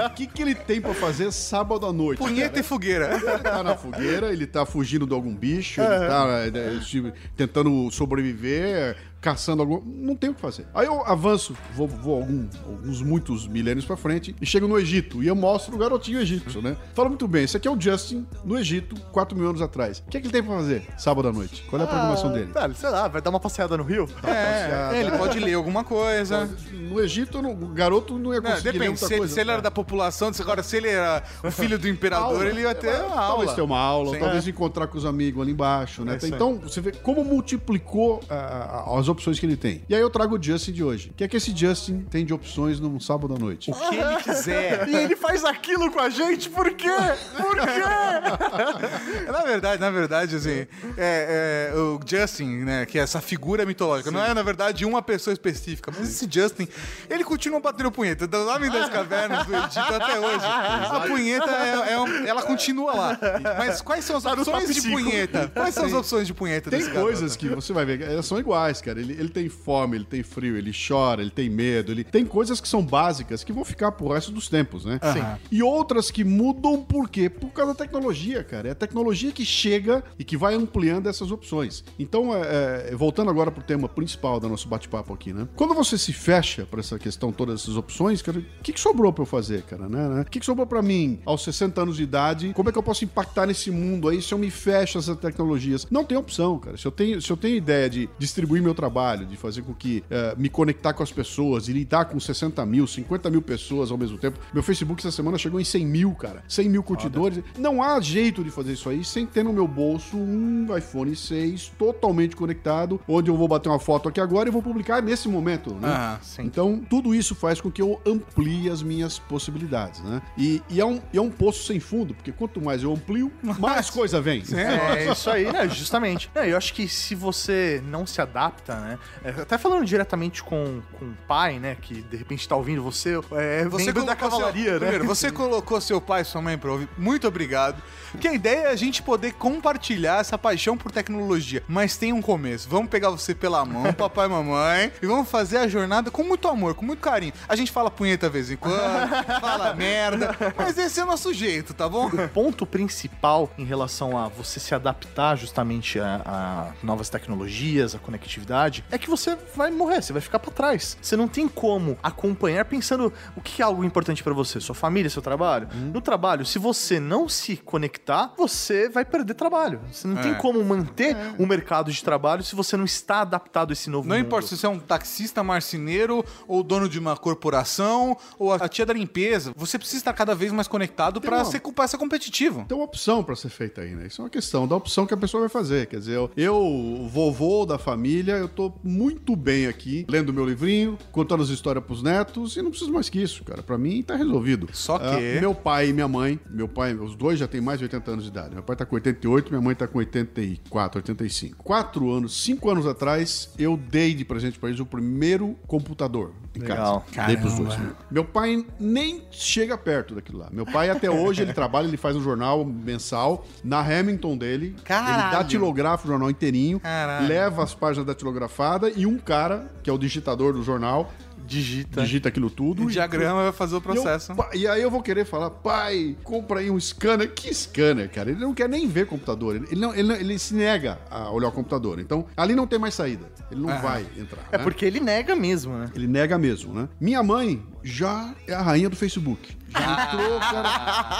O 0.06 0.10
que, 0.14 0.26
que 0.26 0.42
ele 0.42 0.54
tem 0.54 0.80
pra 0.80 0.92
fazer 0.92 1.32
sábado 1.32 1.86
à 1.86 1.92
noite? 1.92 2.18
Punheta 2.18 2.58
e 2.58 2.62
fogueira. 2.62 3.14
Ele 3.14 3.38
tá 3.38 3.62
na 3.62 3.76
fogueira, 3.76 4.32
ele 4.32 4.46
tá 4.46 4.66
fugindo 4.66 5.06
de 5.06 5.14
algum 5.14 5.34
bicho, 5.34 5.80
ele 5.80 5.88
tá 6.08 6.26
é, 6.54 6.80
se- 6.82 7.12
tentando 7.36 7.90
sobreviver, 7.90 8.96
caçando 9.20 9.62
algum. 9.62 9.80
Não 9.84 10.14
tem 10.14 10.30
o 10.30 10.34
que 10.34 10.40
fazer. 10.40 10.66
Aí 10.74 10.86
eu 10.86 11.04
avanço, 11.04 11.56
vou, 11.74 11.88
vou 11.88 12.16
algum- 12.16 12.46
alguns 12.66 13.02
muitos 13.02 13.46
milênios 13.48 13.84
pra 13.84 13.96
frente 13.96 14.34
e 14.40 14.46
chego 14.46 14.68
no 14.68 14.78
Egito. 14.78 15.22
E 15.22 15.26
eu 15.26 15.34
mostro 15.34 15.74
o 15.74 15.78
garotinho 15.78 16.20
egípcio, 16.20 16.62
né? 16.62 16.76
Fala 16.94 17.08
muito 17.08 17.26
bem, 17.26 17.44
esse 17.44 17.56
aqui 17.56 17.66
é 17.66 17.70
o 17.70 17.80
Justin 17.80 18.26
no 18.44 18.56
Egito, 18.58 18.94
4 19.12 19.36
mil 19.36 19.48
anos 19.48 19.60
atrás. 19.62 19.98
O 20.06 20.10
que 20.10 20.16
é 20.16 20.20
que 20.20 20.26
ele 20.26 20.32
tem 20.32 20.42
pra 20.42 20.54
fazer 20.56 20.86
sábado 20.96 21.28
à 21.28 21.32
noite? 21.32 21.64
Qual 21.68 21.80
é 21.80 21.84
a 21.84 21.88
programação 21.88 22.32
dele? 22.32 22.52
Velho, 22.52 22.74
sei 22.74 22.90
lá, 22.90 23.08
vai 23.08 23.20
dar 23.20 23.30
uma 23.30 23.40
passeada 23.40 23.76
no 23.76 23.82
Rio? 23.84 24.08
É, 24.26 25.00
ele 25.00 25.10
pode 25.18 25.38
ler 25.40 25.54
alguma 25.54 25.82
coisa. 25.82 26.48
No 26.72 27.00
Egito, 27.00 27.40
não- 27.42 27.52
o 27.52 27.68
garoto 27.68 28.18
não 28.18 28.32
ia 28.34 28.40
Não, 28.40 28.50
conseguir 28.50 28.72
ler 28.72 28.78
depende, 28.80 28.98
se, 29.00 29.06
ele- 29.06 29.18
coisa. 29.18 29.34
se 29.34 29.40
ele 29.40 29.50
era 29.50 29.62
da 29.62 29.70
população, 29.70 30.30
agora 30.38 30.62
se 30.62 30.76
ele 30.76 30.88
era 30.88 31.22
o 31.42 31.50
filho 31.50 31.78
do 31.78 31.88
imperador, 31.88 32.26
Aula. 32.36 32.46
ele 32.46 32.60
ia 32.62 32.74
ter 32.74 32.94
uma 33.02 33.14
aula. 33.14 33.26
Talvez 33.28 33.52
ter 33.54 33.62
uma 33.62 33.78
aula, 33.78 34.12
Sim. 34.14 34.18
talvez 34.20 34.46
encontrar 34.48 34.86
com 34.86 34.98
os 34.98 35.04
amigos 35.04 35.42
ali 35.42 35.52
embaixo, 35.52 36.04
né? 36.04 36.18
É 36.22 36.26
então, 36.26 36.58
você 36.58 36.80
vê 36.80 36.92
como 36.92 37.24
multiplicou 37.24 38.20
ah, 38.28 38.82
ah, 38.86 38.90
as 39.06 39.08
opções 39.08 39.38
que 39.38 39.46
ele 39.46 39.56
tem. 39.56 39.82
E 39.88 39.94
aí 39.94 40.00
eu 40.00 40.10
trago 40.10 40.36
o 40.36 40.42
Justin 40.42 40.72
de 40.72 40.82
hoje. 40.82 41.10
O 41.10 41.14
que 41.14 41.22
é 41.24 41.28
que 41.28 41.36
esse 41.36 41.56
Justin 41.56 42.00
tem 42.10 42.24
de 42.26 42.34
opções 42.34 42.80
num 42.80 42.98
sábado 42.98 43.34
à 43.34 43.38
noite? 43.38 43.70
O 43.70 43.74
que 43.74 43.94
ele 43.96 44.16
quiser. 44.22 44.86
E 44.88 44.94
ele 44.96 45.16
faz 45.16 45.44
aquilo 45.44 45.90
com 45.90 46.00
a 46.00 46.08
gente, 46.10 46.48
por 46.50 46.70
quê? 46.72 46.88
Por 47.36 47.56
quê? 47.56 49.26
na 49.30 49.42
verdade, 49.42 49.80
na 49.80 49.90
verdade, 49.90 50.36
assim, 50.36 50.66
é, 50.96 51.70
é, 51.72 51.78
o 51.78 52.00
Justin, 52.04 52.58
né, 52.64 52.86
que 52.86 52.98
é 52.98 53.02
essa 53.02 53.20
figura 53.20 53.64
mitológica, 53.66 54.10
não 54.10 54.22
é, 54.22 54.32
na 54.34 54.42
verdade, 54.42 54.84
uma 54.84 55.02
pessoa 55.02 55.32
específica, 55.32 55.92
mas 55.96 56.08
esse 56.08 56.28
Justin, 56.30 56.68
ele 57.10 57.24
continua 57.24 57.60
batendo 57.60 57.90
punheta, 57.90 58.26
do 58.26 58.48
Homem 58.48 58.70
das 58.70 58.88
Cavernas, 58.88 59.46
do 59.46 59.54
Egito 59.54 59.78
até 59.78 60.18
hoje. 60.18 60.44
A 60.44 61.00
punheta, 61.06 61.50
é, 61.50 61.92
é 61.92 62.00
um- 62.00 62.26
ela 62.26 62.42
continua 62.42 62.94
lá. 62.94 63.18
Mas 63.58 63.80
quais 63.80 64.04
são 64.04 64.16
as 64.16 64.22
Tá 64.22 64.32
opções 64.32 64.74
de 64.74 64.82
punheta? 64.82 65.50
Quais 65.54 65.74
são 65.74 65.84
as 65.86 65.92
opções 65.92 66.26
de 66.26 66.34
punheta 66.34 66.70
Tem 66.70 66.88
coisas 66.90 67.36
que 67.36 67.48
você 67.48 67.72
vai 67.72 67.84
ver, 67.84 68.02
elas 68.02 68.26
são 68.26 68.38
iguais, 68.38 68.80
cara. 68.80 68.95
Ele, 69.00 69.12
ele 69.12 69.28
tem 69.28 69.48
fome, 69.48 69.96
ele 69.96 70.04
tem 70.04 70.22
frio, 70.22 70.56
ele 70.56 70.72
chora, 70.72 71.22
ele 71.22 71.30
tem 71.30 71.48
medo, 71.48 71.92
ele 71.92 72.04
tem 72.04 72.24
coisas 72.24 72.60
que 72.60 72.68
são 72.68 72.84
básicas 72.84 73.44
que 73.44 73.52
vão 73.52 73.64
ficar 73.64 73.92
pro 73.92 74.08
resto 74.08 74.30
dos 74.30 74.48
tempos, 74.48 74.84
né? 74.84 74.98
Sim. 75.12 75.40
E 75.50 75.62
outras 75.62 76.10
que 76.10 76.24
mudam 76.24 76.82
por 76.82 77.08
quê? 77.08 77.28
Por 77.28 77.50
causa 77.50 77.72
da 77.72 77.78
tecnologia, 77.78 78.42
cara. 78.44 78.68
É 78.68 78.70
a 78.72 78.74
tecnologia 78.74 79.32
que 79.32 79.44
chega 79.44 80.02
e 80.18 80.24
que 80.24 80.36
vai 80.36 80.54
ampliando 80.54 81.08
essas 81.08 81.30
opções. 81.30 81.84
Então, 81.98 82.34
é, 82.34 82.90
é, 82.90 82.94
voltando 82.94 83.30
agora 83.30 83.50
pro 83.50 83.62
tema 83.62 83.88
principal 83.88 84.40
do 84.40 84.48
nosso 84.48 84.68
bate-papo 84.68 85.12
aqui, 85.12 85.32
né? 85.32 85.48
Quando 85.56 85.74
você 85.74 85.98
se 85.98 86.12
fecha 86.12 86.66
pra 86.66 86.80
essa 86.80 86.98
questão, 86.98 87.32
todas 87.32 87.62
essas 87.62 87.76
opções, 87.76 88.22
cara, 88.22 88.38
o 88.38 88.62
que, 88.62 88.72
que 88.72 88.80
sobrou 88.80 89.12
pra 89.12 89.22
eu 89.22 89.26
fazer, 89.26 89.62
cara, 89.62 89.88
né? 89.88 90.08
né? 90.08 90.20
O 90.22 90.24
que, 90.24 90.40
que 90.40 90.46
sobrou 90.46 90.66
pra 90.66 90.82
mim 90.82 91.18
aos 91.24 91.42
60 91.44 91.80
anos 91.80 91.96
de 91.96 92.02
idade? 92.02 92.52
Como 92.54 92.68
é 92.68 92.72
que 92.72 92.78
eu 92.78 92.82
posso 92.82 93.04
impactar 93.04 93.46
nesse 93.46 93.70
mundo 93.70 94.08
aí 94.08 94.20
se 94.20 94.32
eu 94.32 94.38
me 94.38 94.50
fecho 94.50 94.98
essas 94.98 95.16
tecnologias? 95.18 95.86
Não 95.90 96.04
tem 96.04 96.16
opção, 96.16 96.58
cara. 96.58 96.76
Se 96.76 96.86
eu 96.86 96.92
tenho, 96.92 97.20
se 97.20 97.30
eu 97.30 97.36
tenho 97.36 97.56
ideia 97.56 97.88
de 97.88 98.08
distribuir 98.18 98.62
meu 98.62 98.74
trabalho, 98.74 98.85
de 99.26 99.36
fazer 99.36 99.62
com 99.62 99.74
que 99.74 100.02
eh, 100.10 100.34
me 100.36 100.48
conectar 100.48 100.92
com 100.92 101.02
as 101.02 101.12
pessoas 101.12 101.68
e 101.68 101.72
lidar 101.72 102.06
com 102.06 102.18
60 102.18 102.64
mil, 102.66 102.86
50 102.86 103.30
mil 103.30 103.42
pessoas 103.42 103.90
ao 103.90 103.98
mesmo 103.98 104.18
tempo. 104.18 104.38
Meu 104.52 104.62
Facebook 104.62 105.00
essa 105.00 105.14
semana 105.14 105.38
chegou 105.38 105.60
em 105.60 105.64
100 105.64 105.86
mil, 105.86 106.14
cara. 106.14 106.42
100 106.48 106.68
mil 106.68 106.82
curtidores. 106.82 107.42
Não 107.58 107.82
há 107.82 108.00
jeito 108.00 108.42
de 108.42 108.50
fazer 108.50 108.72
isso 108.72 108.88
aí 108.88 109.04
sem 109.04 109.26
ter 109.26 109.42
no 109.42 109.52
meu 109.52 109.66
bolso 109.66 110.16
um 110.16 110.76
iPhone 110.76 111.14
6 111.14 111.72
totalmente 111.78 112.36
conectado, 112.36 113.00
onde 113.08 113.30
eu 113.30 113.36
vou 113.36 113.48
bater 113.48 113.68
uma 113.68 113.78
foto 113.78 114.08
aqui 114.08 114.20
agora 114.20 114.48
e 114.48 114.52
vou 114.52 114.62
publicar 114.62 115.02
nesse 115.02 115.28
momento, 115.28 115.74
né? 115.74 115.88
Ah, 115.88 116.18
sim. 116.22 116.42
Então, 116.42 116.80
tudo 116.88 117.14
isso 117.14 117.34
faz 117.34 117.60
com 117.60 117.70
que 117.70 117.82
eu 117.82 118.00
amplie 118.06 118.70
as 118.70 118.82
minhas 118.82 119.18
possibilidades, 119.18 120.00
né? 120.02 120.22
E, 120.36 120.62
e 120.68 120.80
é, 120.80 120.84
um, 120.84 121.00
é 121.12 121.20
um 121.20 121.30
poço 121.30 121.64
sem 121.64 121.80
fundo, 121.80 122.14
porque 122.14 122.32
quanto 122.32 122.60
mais 122.60 122.82
eu 122.82 122.92
amplio, 122.92 123.30
mais 123.58 123.90
coisa 123.90 124.20
vem. 124.20 124.42
É 124.54 125.10
isso 125.10 125.30
aí, 125.30 125.50
né? 125.50 125.68
Justamente. 125.68 126.30
Não, 126.34 126.44
eu 126.44 126.56
acho 126.56 126.72
que 126.74 126.88
se 126.88 127.14
você 127.14 127.82
não 127.86 128.06
se 128.06 128.20
adapta, 128.20 128.75
né? 128.80 128.98
é, 129.24 129.30
Até 129.42 129.58
falando 129.58 129.84
diretamente 129.84 130.42
com, 130.42 130.80
com 130.98 131.04
o 131.06 131.14
pai, 131.26 131.58
né? 131.58 131.76
Que 131.80 132.02
de 132.02 132.16
repente 132.16 132.48
tá 132.48 132.56
ouvindo 132.56 132.82
você, 132.82 133.18
é 133.32 133.64
Você 133.64 133.86
membro 133.86 134.04
da 134.04 134.16
cavalaria, 134.16 134.64
seu, 134.64 134.72
né? 134.72 134.78
Primeiro, 134.78 135.06
você 135.06 135.30
colocou 135.30 135.80
seu 135.80 136.00
pai 136.00 136.22
e 136.22 136.24
sua 136.24 136.40
mãe 136.40 136.56
pra 136.56 136.72
ouvir. 136.72 136.88
Muito 136.96 137.26
obrigado. 137.26 137.82
Porque 138.10 138.28
a 138.28 138.32
ideia 138.32 138.60
é 138.60 138.66
a 138.68 138.76
gente 138.76 139.02
poder 139.02 139.34
compartilhar 139.34 140.20
essa 140.20 140.38
paixão 140.38 140.76
por 140.76 140.90
tecnologia. 140.90 141.62
Mas 141.68 141.96
tem 141.96 142.12
um 142.12 142.22
começo. 142.22 142.68
Vamos 142.68 142.88
pegar 142.88 143.10
você 143.10 143.34
pela 143.34 143.64
mão, 143.64 143.92
papai 143.94 144.26
e 144.26 144.30
mamãe, 144.30 144.92
e 145.02 145.06
vamos 145.06 145.28
fazer 145.28 145.58
a 145.58 145.68
jornada 145.68 146.10
com 146.10 146.22
muito 146.22 146.48
amor, 146.48 146.74
com 146.74 146.84
muito 146.84 147.00
carinho. 147.00 147.32
A 147.48 147.56
gente 147.56 147.70
fala 147.70 147.90
punheta 147.90 148.26
de 148.26 148.32
vez 148.32 148.50
em 148.50 148.56
quando, 148.56 149.08
fala 149.40 149.74
merda, 149.74 150.34
mas 150.56 150.78
esse 150.78 150.98
é 151.00 151.04
o 151.04 151.06
nosso 151.06 151.32
jeito, 151.32 151.74
tá 151.74 151.88
bom? 151.88 152.06
O 152.06 152.28
ponto 152.28 152.66
principal 152.66 153.50
em 153.58 153.64
relação 153.64 154.16
a 154.16 154.28
você 154.28 154.58
se 154.58 154.74
adaptar 154.74 155.36
justamente 155.36 155.98
a, 156.00 156.22
a 156.24 156.72
novas 156.82 157.08
tecnologias, 157.08 157.94
a 157.94 157.98
conectividade, 157.98 158.65
é 158.90 158.98
que 158.98 159.08
você 159.08 159.36
vai 159.54 159.70
morrer, 159.70 160.02
você 160.02 160.12
vai 160.12 160.22
ficar 160.22 160.38
pra 160.38 160.50
trás. 160.50 160.96
Você 161.00 161.16
não 161.16 161.28
tem 161.28 161.48
como 161.48 161.96
acompanhar 162.02 162.64
pensando 162.64 163.12
o 163.36 163.40
que 163.40 163.62
é 163.62 163.64
algo 163.64 163.84
importante 163.84 164.22
pra 164.22 164.32
você, 164.34 164.60
sua 164.60 164.74
família, 164.74 165.08
seu 165.10 165.22
trabalho. 165.22 165.68
No 165.92 166.00
trabalho, 166.00 166.44
se 166.44 166.58
você 166.58 166.98
não 167.00 167.28
se 167.28 167.56
conectar, 167.56 168.32
você 168.36 168.88
vai 168.88 169.04
perder 169.04 169.34
trabalho. 169.34 169.80
Você 169.92 170.06
não 170.08 170.16
tem 170.16 170.32
É. 170.32 170.34
como 170.34 170.62
manter 170.64 171.16
o 171.38 171.46
mercado 171.46 171.90
de 171.92 172.02
trabalho 172.02 172.42
se 172.42 172.54
você 172.56 172.76
não 172.76 172.84
está 172.84 173.20
adaptado 173.20 173.70
a 173.70 173.72
esse 173.72 173.88
novo 173.90 174.08
Não 174.08 174.16
mundo. 174.16 174.26
importa 174.26 174.46
se 174.48 174.56
você 174.56 174.66
é 174.66 174.68
um 174.68 174.78
taxista, 174.78 175.42
marceneiro, 175.42 176.24
ou 176.48 176.62
dono 176.62 176.88
de 176.88 176.98
uma 176.98 177.16
corporação, 177.16 178.16
ou 178.38 178.52
a 178.52 178.68
tia 178.68 178.84
da 178.84 178.92
limpeza, 178.92 179.52
você 179.56 179.78
precisa 179.78 179.98
estar 179.98 180.12
cada 180.12 180.34
vez 180.34 180.52
mais 180.52 180.68
conectado 180.68 181.20
pra 181.20 181.36
uma- 181.38 181.44
ser, 181.44 181.60
pra 181.60 181.86
ser 181.88 181.98
competitivo. 181.98 182.64
Tem 182.68 182.76
uma 182.76 182.84
opção 182.84 183.22
pra 183.22 183.36
ser 183.36 183.48
feita 183.48 183.80
aí, 183.82 183.94
né? 183.94 184.06
Isso 184.06 184.20
é 184.20 184.24
uma 184.24 184.30
questão 184.30 184.66
da 184.66 184.76
opção 184.76 185.06
que 185.06 185.14
a 185.14 185.16
pessoa 185.16 185.40
vai 185.42 185.48
fazer. 185.48 185.86
Quer 185.86 185.98
dizer, 185.98 186.16
eu, 186.16 186.30
eu 186.36 187.08
vovô 187.10 187.64
da 187.64 187.78
família, 187.78 188.32
eu 188.34 188.48
tô 188.56 188.72
muito 188.82 189.36
bem 189.36 189.66
aqui, 189.66 190.06
lendo 190.08 190.32
meu 190.32 190.44
livrinho, 190.46 190.98
contando 191.12 191.42
as 191.42 191.50
histórias 191.50 191.84
pros 191.84 192.02
netos, 192.02 192.56
e 192.56 192.62
não 192.62 192.70
preciso 192.70 192.90
mais 192.92 193.08
que 193.10 193.20
isso, 193.20 193.44
cara. 193.44 193.62
Pra 193.62 193.76
mim 193.76 194.02
tá 194.02 194.16
resolvido. 194.16 194.68
Só 194.72 194.96
Ah, 194.96 195.16
que- 195.16 195.40
meu 195.40 195.54
pai 195.54 195.90
e 195.90 195.92
minha 195.92 196.08
mãe, 196.08 196.40
meu 196.50 196.66
pai, 196.66 196.94
os 196.94 197.14
dois 197.14 197.38
já 197.38 197.46
têm 197.46 197.60
mais 197.60 197.78
de 197.78 197.84
80 197.84 198.10
anos 198.10 198.24
de 198.24 198.30
idade. 198.30 198.54
Meu 198.54 198.62
pai 198.62 198.74
tá 198.74 198.86
com 198.86 198.94
88, 198.94 199.50
minha 199.50 199.60
mãe 199.60 199.74
tá 199.74 199.86
com 199.86 199.98
84, 199.98 200.98
85. 200.98 201.62
Quatro 201.62 202.10
anos, 202.10 202.42
cinco 202.42 202.70
anos 202.70 202.86
atrás, 202.86 203.50
eu 203.58 203.76
dei 203.76 204.14
de 204.14 204.24
presente 204.24 204.58
pra 204.58 204.68
eles 204.70 204.80
o 204.80 204.86
primeiro 204.86 205.54
computador 205.66 206.32
em 206.58 206.62
Legal. 206.62 207.04
casa. 207.12 207.26
Dei 207.28 207.36
pros 207.36 207.54
dois. 207.54 207.78
Meu 208.10 208.24
pai 208.24 208.64
nem 208.78 209.22
chega 209.30 209.76
perto 209.76 210.14
daquilo 210.14 210.38
lá. 210.38 210.48
Meu 210.50 210.66
pai, 210.66 210.90
até 210.90 211.10
hoje, 211.10 211.42
ele 211.42 211.52
trabalha, 211.52 211.86
ele 211.86 211.96
faz 211.96 212.16
um 212.16 212.22
jornal 212.22 212.64
mensal 212.64 213.44
na 213.62 213.80
Hamilton 213.80 214.36
dele. 214.36 214.76
Caralho. 214.84 215.22
Ele 215.22 215.30
datilografa 215.42 216.04
o 216.04 216.08
jornal 216.08 216.30
inteirinho, 216.30 216.80
Caralho. 216.80 217.26
leva 217.28 217.62
as 217.62 217.74
páginas 217.74 218.06
datilografadas 218.06 218.92
e 218.96 219.06
um 219.06 219.18
cara, 219.18 219.70
que 219.82 219.90
é 219.90 219.92
o 219.92 219.98
digitador 219.98 220.52
do 220.52 220.62
jornal, 220.62 221.12
Digita. 221.46 222.02
digita 222.02 222.28
aquilo 222.28 222.50
tudo. 222.50 222.84
O 222.84 222.90
e- 222.90 222.92
diagrama 222.92 223.42
vai 223.44 223.52
fazer 223.52 223.74
o 223.74 223.76
e 223.76 223.78
eu- 223.78 223.82
processo. 223.82 224.32
E, 224.54 224.66
aí 224.66 224.82
eu 224.82 224.90
vou 224.90 225.02
querer 225.02 225.24
falar, 225.24 225.50
pai, 225.50 226.16
compra 226.24 226.60
aí 226.60 226.70
um 226.70 226.78
scanner. 226.80 227.32
Que 227.32 227.52
scanner, 227.54 228.10
cara? 228.10 228.30
Ele 228.30 228.40
não 228.40 228.54
quer 228.54 228.68
nem 228.68 228.88
ver 228.88 229.06
computador. 229.06 229.56
Ele, 229.56 229.66
ele 229.70 229.80
não, 229.80 229.94
ele, 229.94 230.02
não- 230.08 230.16
ele 230.16 230.38
se 230.38 230.54
nega 230.54 230.98
a 231.10 231.30
olhar 231.30 231.48
o 231.48 231.52
computador. 231.52 231.98
Então, 232.00 232.26
ali 232.36 232.54
não 232.54 232.66
tem 232.66 232.78
mais 232.78 232.94
saída. 232.94 233.26
Ele 233.50 233.60
não 233.60 233.78
vai 233.80 234.04
entrar. 234.16 234.48
É 234.50 234.58
né? 234.58 234.64
porque 234.64 234.84
ele 234.84 234.98
nega 234.98 235.36
mesmo, 235.36 235.74
né? 235.74 235.90
Ele 235.94 236.06
nega 236.08 236.36
mesmo, 236.36 236.72
né? 236.74 236.88
Minha 237.00 237.22
mãe 237.22 237.62
já 237.82 238.34
é 238.46 238.52
a 238.54 238.62
rainha 238.62 238.88
do 238.90 238.96
Facebook. 238.96 239.56
Já 239.68 240.04
entrou, 240.04 240.38
cara. 240.38 240.68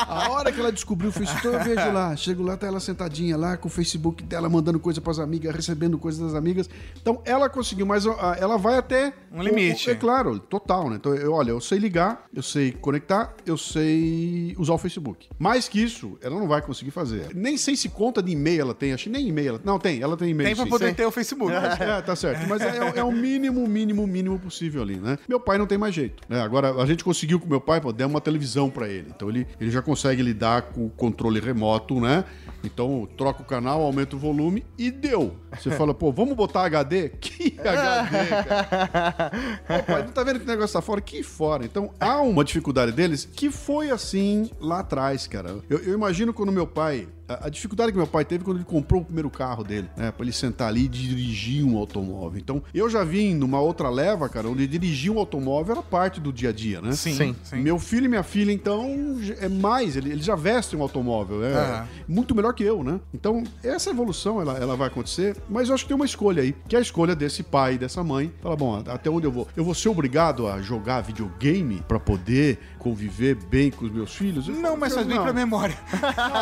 A 0.09 0.30
hora 0.30 0.52
que 0.52 0.61
ela 0.61 0.72
descobriu 0.72 1.11
o 1.11 1.12
Facebook, 1.12 1.46
eu 1.46 1.62
vejo 1.62 1.92
lá. 1.92 2.16
Chego 2.16 2.42
lá, 2.42 2.56
tá 2.56 2.66
ela 2.66 2.80
sentadinha 2.80 3.37
lá 3.37 3.56
com 3.56 3.68
o 3.68 3.70
Facebook 3.70 4.22
dela, 4.22 4.48
mandando 4.48 4.78
coisa 4.78 5.00
pras 5.00 5.18
amigas, 5.18 5.54
recebendo 5.54 5.98
coisas 5.98 6.20
das 6.20 6.35
amigas. 6.35 6.68
Então, 7.00 7.20
ela 7.24 7.48
conseguiu, 7.48 7.87
mas 7.87 8.06
ela 8.06 8.56
vai 8.56 8.78
até... 8.78 9.12
Um 9.32 9.42
limite. 9.42 9.90
É 9.90 9.94
claro, 9.94 10.38
total, 10.38 10.88
né? 10.88 10.96
Então, 10.96 11.14
eu, 11.14 11.32
olha, 11.32 11.50
eu 11.50 11.61
sei 11.61 11.78
ligar, 11.78 12.26
eu 12.35 12.42
sei 12.42 12.72
conectar, 12.72 13.35
eu 13.44 13.59
sei 13.59 14.54
usar 14.59 14.74
o 14.74 14.78
Facebook. 14.78 15.28
Mais 15.38 15.68
que 15.68 15.82
isso, 15.82 16.16
ela 16.22 16.38
não 16.38 16.48
vai 16.48 16.62
conseguir 16.62 16.90
fazer. 16.90 17.35
Nem 17.35 17.56
sei 17.56 17.76
se 17.76 17.88
conta 17.88 18.22
de 18.22 18.32
e-mail 18.32 18.62
ela 18.62 18.74
tem, 18.74 18.92
acho 18.92 19.04
que 19.04 19.11
nem 19.11 19.28
e-mail 19.28 19.48
ela... 19.50 19.61
Não, 19.64 19.78
tem, 19.78 20.00
ela 20.00 20.16
tem 20.16 20.30
e-mail 20.30 20.48
Tem 20.48 20.56
pra 20.56 20.64
sim. 20.64 20.70
poder 20.70 20.94
ter 20.94 21.04
o 21.04 21.11
Facebook. 21.11 21.52
É, 21.52 22.00
tá 22.00 22.16
certo. 22.16 22.48
Mas 22.48 22.62
é, 22.62 22.98
é 22.98 23.04
o 23.04 23.12
mínimo, 23.12 23.66
mínimo, 23.66 24.06
mínimo 24.06 24.38
possível 24.38 24.82
ali, 24.82 24.96
né? 24.96 25.18
Meu 25.28 25.38
pai 25.38 25.59
não 25.59 25.66
tem 25.66 25.76
mais 25.76 25.94
jeito. 25.94 26.22
Né? 26.28 26.40
Agora, 26.40 26.70
a 26.74 26.87
gente 26.87 27.04
conseguiu 27.04 27.38
com 27.38 27.46
meu 27.46 27.61
pai, 27.61 27.80
pô, 27.80 27.92
demos 27.92 28.14
uma 28.14 28.20
televisão 28.20 28.36
pra 28.70 28.88
ele. 28.88 29.12
Então 29.14 29.29
ele, 29.29 29.46
ele 29.61 29.70
já 29.70 29.83
consegue 29.83 30.22
lidar 30.22 30.62
com 30.62 30.87
o 30.87 30.90
controle 30.90 31.40
remoto, 31.40 32.01
né? 32.01 32.25
Então 32.64 33.09
troca 33.16 33.42
o 33.42 33.44
canal, 33.44 33.83
aumenta 33.83 34.16
o 34.16 34.18
volume 34.18 34.64
e 34.77 34.90
deu. 34.90 35.37
Você 35.57 35.70
fala, 35.70 35.94
pô, 35.94 36.12
vamos 36.12 36.37
botar 36.37 36.64
HD? 36.64 37.11
Que 37.20 37.57
HD, 37.59 38.29
cara? 38.49 39.31
Pô, 39.66 39.83
pai, 39.83 40.03
não 40.03 40.12
tá 40.12 40.22
vendo 40.22 40.40
que 40.40 40.46
negócio 40.46 40.75
tá 40.75 40.83
fora? 40.83 41.01
Que 41.01 41.22
fora. 41.22 41.64
Então 41.64 41.90
há 41.99 42.20
uma 42.20 42.44
dificuldade 42.44 42.92
deles 42.92 43.29
que 43.31 43.51
foi 43.51 43.90
assim 43.90 44.51
lá 44.61 44.81
atrás, 44.81 45.27
cara. 45.27 45.59
Eu, 45.68 45.79
eu 45.79 45.94
imagino 45.94 46.33
quando 46.33 46.53
meu 46.53 46.66
pai. 46.66 47.09
A, 47.29 47.47
a 47.47 47.49
dificuldade 47.49 47.93
que 47.93 47.99
meu 47.99 48.07
pai 48.07 48.25
teve 48.25 48.45
quando 48.45 48.59
ele 48.59 48.65
comprou 48.65 49.03
o 49.03 49.05
primeiro 49.05 49.29
carro 49.31 49.65
dele, 49.65 49.89
né? 49.97 50.11
Pra 50.12 50.23
ele 50.25 50.33
sentar 50.33 50.69
ali 50.69 50.85
e 50.85 50.89
dirigir 50.89 51.65
um 51.65 51.77
automóvel. 51.77 52.39
Então, 52.39 52.62
eu 52.75 52.89
já 52.89 53.03
vim 53.05 53.35
numa 53.35 53.61
outra 53.61 53.89
leva, 53.91 54.29
cara, 54.29 54.49
onde 54.49 54.67
dirigir 54.67 55.11
um 55.11 55.19
automóvel 55.19 55.75
era 55.77 55.83
parte 55.83 56.21
do 56.21 56.33
dia 56.33 56.51
a 56.51 56.53
dia, 56.53 56.81
né? 56.81 56.93
Sim, 56.93 57.15
Sim. 57.15 57.37
sim. 57.43 57.57
Meu 57.62 57.79
filho 57.79 58.07
e 58.07 58.09
minha 58.09 58.23
filha, 58.23 58.53
então, 58.53 59.17
é 59.41 59.49
mais. 59.49 59.97
Ele, 59.97 60.11
ele 60.12 60.23
já 60.23 60.37
veste 60.37 60.77
um 60.77 60.83
automóvel. 60.83 61.45
É 61.45 61.85
muito 62.09 62.35
melhor 62.35 62.53
que 62.53 62.62
eu, 62.62 62.83
né? 62.85 63.01
Então, 63.12 63.43
essa 63.62 63.91
evolução, 63.91 64.41
ela, 64.41 64.57
ela 64.59 64.77
vai 64.77 64.89
acontecer. 64.89 65.37
Mas 65.49 65.69
eu 65.69 65.75
acho 65.75 65.85
que 65.85 65.89
tem 65.89 65.97
uma 65.97 66.05
escolha 66.07 66.43
aí. 66.43 66.55
Que 66.69 66.77
é 66.77 66.79
a 66.79 66.83
escolha 66.83 67.15
desse 67.17 67.43
pai 67.43 67.75
e 67.75 67.79
dessa 67.79 68.03
mãe. 68.05 68.33
Fala, 68.43 68.57
bom, 68.57 68.83
até 68.87 69.11
onde 69.11 69.27
eu 69.27 69.33
vou? 69.33 69.49
Eu 69.57 69.65
vou 69.65 69.75
ser 69.75 69.89
obrigado 69.89 70.47
a 70.47 70.61
jogar 70.62 71.01
videogame 71.01 71.83
pra 71.89 71.99
poder 71.99 72.59
conviver 72.79 73.35
bem 73.35 73.71
com 73.71 73.85
os 73.85 73.91
meus 73.91 74.15
filhos? 74.15 74.47
Eu 74.49 74.55
Não, 74.55 74.62
falo, 74.62 74.77
mas 74.79 74.95
faz 74.95 75.07
bem 75.07 75.17
não. 75.17 75.25
pra 75.25 75.33
memória. 75.33 75.77